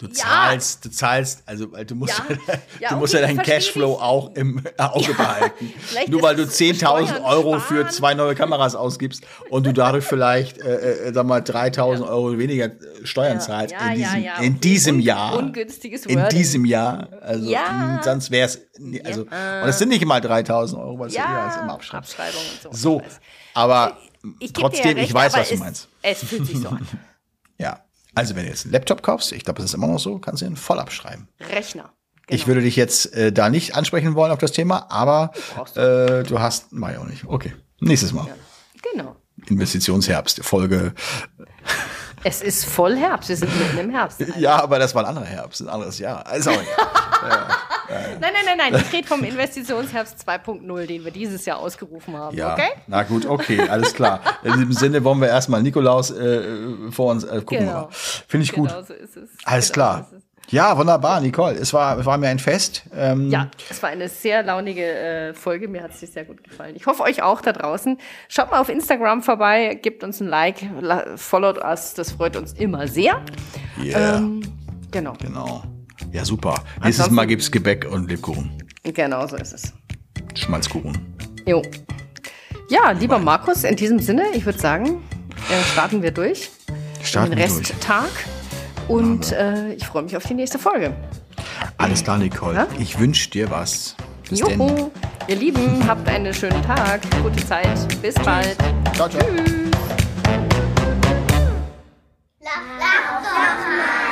Du 0.01 0.07
ja. 0.07 0.15
zahlst, 0.15 0.83
du 0.83 0.91
zahlst, 0.91 1.43
also 1.45 1.67
du 1.67 1.95
musst 1.95 2.17
ja, 2.17 2.57
ja, 2.81 2.89
du 2.89 2.97
musst 2.97 3.15
okay, 3.15 3.23
ja 3.23 3.29
deinen 3.29 3.43
Cashflow 3.43 3.97
ich. 3.97 4.01
auch 4.01 4.35
im 4.35 4.65
Auge 4.79 5.13
behalten. 5.13 5.75
Nur 6.09 6.23
weil 6.23 6.37
du 6.37 6.45
10.000 6.45 7.23
Euro 7.23 7.61
sparen. 7.61 7.85
für 7.85 7.89
zwei 7.91 8.15
neue 8.15 8.35
Kameras 8.35 8.75
ausgibst 8.75 9.27
und 9.51 9.67
du 9.67 9.75
dadurch 9.75 10.07
vielleicht, 10.07 10.57
äh, 10.57 11.09
äh, 11.09 11.13
sag 11.13 11.27
mal, 11.27 11.43
3.000 11.43 12.09
Euro 12.09 12.39
weniger 12.39 12.65
äh, 12.65 12.79
Steuern 13.05 13.43
zahlst 13.43 13.75
in 13.75 13.95
diesem, 13.95 14.25
in 14.41 14.61
diesem 14.61 15.01
Jahr. 15.01 15.37
Ungünstiges 15.37 16.07
In 16.07 16.27
diesem 16.31 16.65
Jahr. 16.65 17.09
Also 17.21 17.51
ja. 17.51 18.01
sonst 18.03 18.31
wäre 18.31 18.47
es, 18.47 18.59
also, 19.05 19.25
und 19.25 19.69
es 19.69 19.79
sind 19.79 19.91
nicht 19.91 20.07
mal 20.07 20.23
3.000 20.23 20.79
Euro, 20.81 20.99
weil 20.99 21.09
es 21.09 21.15
ja, 21.15 21.47
ist 21.47 21.61
immer 21.61 21.75
Abschreibung. 21.75 22.09
Abschreibung 22.09 22.41
und 22.65 22.75
so. 22.75 23.01
So, 23.01 23.03
aber 23.53 23.99
ich 24.39 24.55
trotzdem, 24.55 24.97
recht, 24.97 25.11
ich 25.11 25.15
weiß, 25.15 25.35
was 25.35 25.51
du 25.51 25.57
meinst. 25.59 25.89
Es 26.01 26.25
fühlt 26.25 26.47
sich 26.47 26.59
so 26.59 26.71
an. 26.71 26.89
Also 28.15 28.35
wenn 28.37 28.45
du 28.45 28.51
jetzt 28.51 28.65
einen 28.65 28.73
Laptop 28.73 29.03
kaufst, 29.03 29.33
ich 29.33 29.45
glaube, 29.45 29.59
das 29.59 29.71
ist 29.71 29.75
immer 29.75 29.87
noch 29.87 29.99
so, 29.99 30.19
kannst 30.19 30.43
du 30.43 30.47
ihn 30.47 30.57
voll 30.57 30.79
abschreiben. 30.79 31.29
Rechner. 31.41 31.93
Genau. 32.27 32.41
Ich 32.41 32.47
würde 32.47 32.61
dich 32.61 32.77
jetzt 32.77 33.13
äh, 33.15 33.33
da 33.33 33.49
nicht 33.51 33.75
ansprechen 33.75 34.15
wollen 34.15 34.31
auf 34.31 34.39
das 34.39 34.53
Thema, 34.53 34.91
aber 34.91 35.33
du. 35.75 35.77
Äh, 35.77 36.23
du 36.23 36.39
hast, 36.39 36.73
ich 36.93 36.99
auch 36.99 37.07
nicht. 37.07 37.25
Okay, 37.27 37.53
nächstes 37.81 38.13
Mal. 38.13 38.27
Ja. 38.27 38.35
Genau. 38.93 39.17
Investitionsherbst, 39.49 40.45
Folge. 40.45 40.95
Es 42.23 42.43
ist 42.43 42.67
voll 42.67 42.97
Herbst, 42.97 43.29
wir 43.31 43.37
sind 43.37 43.59
mitten 43.59 43.79
im 43.79 43.91
Herbst. 43.91 44.21
Alter. 44.21 44.37
Ja, 44.39 44.63
aber 44.63 44.79
das 44.79 44.95
war 44.95 45.03
ein 45.03 45.09
anderer 45.09 45.27
Herbst, 45.27 45.61
ein 45.63 45.69
anderes 45.69 45.99
Jahr. 45.99 46.27
Also, 46.27 46.51
ja, 46.51 46.59
ja. 46.59 47.49
Nein, 48.21 48.33
nein, 48.33 48.57
nein, 48.57 48.73
nein. 48.73 48.83
Ich 48.87 48.93
rede 48.93 49.09
vom 49.09 49.25
Investitionsherbst 49.25 50.29
2.0, 50.29 50.87
den 50.87 51.05
wir 51.05 51.11
dieses 51.11 51.45
Jahr 51.47 51.59
ausgerufen 51.59 52.17
haben. 52.17 52.37
Ja, 52.37 52.53
okay? 52.53 52.71
Na 52.87 53.03
gut, 53.03 53.27
okay, 53.27 53.69
alles 53.69 53.95
klar. 53.95 54.21
In 54.43 54.53
diesem 54.53 54.73
Sinne 54.73 55.03
wollen 55.03 55.21
wir 55.21 55.29
erstmal 55.29 55.63
Nikolaus 55.63 56.11
äh, 56.11 56.91
vor 56.91 57.11
uns 57.11 57.25
äh, 57.25 57.41
gucken. 57.41 57.67
Genau. 57.67 57.89
Finde 57.91 58.45
ich 58.45 58.53
gut. 58.53 58.69
Genau 58.69 58.83
so 58.83 58.93
ist 58.95 59.17
es. 59.17 59.31
Alles 59.45 59.73
genau 59.73 59.75
klar. 59.75 60.09
So 60.11 60.17
ja, 60.51 60.77
wunderbar, 60.77 61.21
Nicole. 61.21 61.57
Es 61.57 61.73
war, 61.73 61.99
es 61.99 62.07
war 62.07 62.19
mir 62.19 62.29
ein 62.29 62.39
Fest. 62.39 62.83
Ähm 62.95 63.31
ja, 63.31 63.51
es 63.69 63.83
war 63.83 63.91
eine 63.91 64.09
sehr 64.09 64.43
launige 64.43 64.85
äh, 64.85 65.35
Folge. 65.35 65.69
Mir 65.69 65.83
hat 65.83 65.93
es 65.93 66.01
sehr 66.13 66.25
gut 66.25 66.43
gefallen. 66.43 66.75
Ich 66.77 66.87
hoffe, 66.87 67.03
euch 67.03 67.23
auch 67.23 67.41
da 67.41 67.53
draußen. 67.53 67.99
Schaut 68.29 68.51
mal 68.51 68.61
auf 68.61 68.69
Instagram 68.69 69.23
vorbei, 69.23 69.79
gebt 69.81 70.03
uns 70.05 70.21
ein 70.21 70.29
Like, 70.29 70.59
followt 71.17 71.59
us. 71.63 71.95
Das 71.95 72.13
freut 72.13 72.37
uns 72.37 72.53
immer 72.55 72.89
sehr. 72.89 73.21
Yeah. 73.83 74.17
Ähm, 74.17 74.43
genau. 74.91 75.15
Genau. 75.21 75.63
Ja, 76.13 76.25
super. 76.25 76.51
Nächstes 76.51 76.83
Ansonsten, 76.83 77.15
Mal 77.15 77.27
gibt 77.27 77.43
es 77.43 77.51
Gebäck 77.51 77.87
und 77.91 78.09
Lebkuchen. 78.09 78.51
Genau, 78.83 79.27
so 79.27 79.37
ist 79.37 79.53
es. 79.53 79.73
Schmalzkuchen. 80.35 80.97
Jo. 81.47 81.63
Ja, 82.69 82.93
lieber 82.93 83.17
Bye. 83.17 83.25
Markus, 83.25 83.65
in 83.65 83.77
diesem 83.77 83.99
Sinne, 83.99 84.25
ich 84.33 84.45
würde 84.45 84.59
sagen, 84.59 85.03
äh, 85.51 85.63
starten 85.73 86.03
wir 86.03 86.11
durch. 86.11 86.51
Starten 87.03 87.31
den 87.31 87.41
Resttag. 87.41 88.11
Und 88.91 89.31
äh, 89.31 89.75
ich 89.75 89.87
freue 89.87 90.03
mich 90.03 90.17
auf 90.17 90.25
die 90.25 90.35
nächste 90.35 90.59
Folge. 90.59 90.93
Alles 91.79 92.03
klar, 92.03 92.19
Nicole. 92.19 92.57
Ja? 92.57 92.67
Ich 92.81 92.99
wünsche 92.99 93.31
dir 93.31 93.49
was. 93.49 93.95
Bis 94.29 94.41
Juhu. 94.41 94.51
Denn. 94.51 94.91
Ihr 95.29 95.37
Lieben, 95.37 95.87
habt 95.87 96.09
einen 96.09 96.35
schönen 96.35 96.61
Tag, 96.63 97.01
gute 97.23 97.47
Zeit, 97.47 97.79
bis 98.03 98.15
bald. 98.17 98.57
Ciao, 98.95 99.09
ciao. 99.09 99.23
Tschüss. 99.23 99.71
Lach, 102.41 102.63
lach 102.81 103.15
doch 103.15 103.23
mal. 103.23 104.10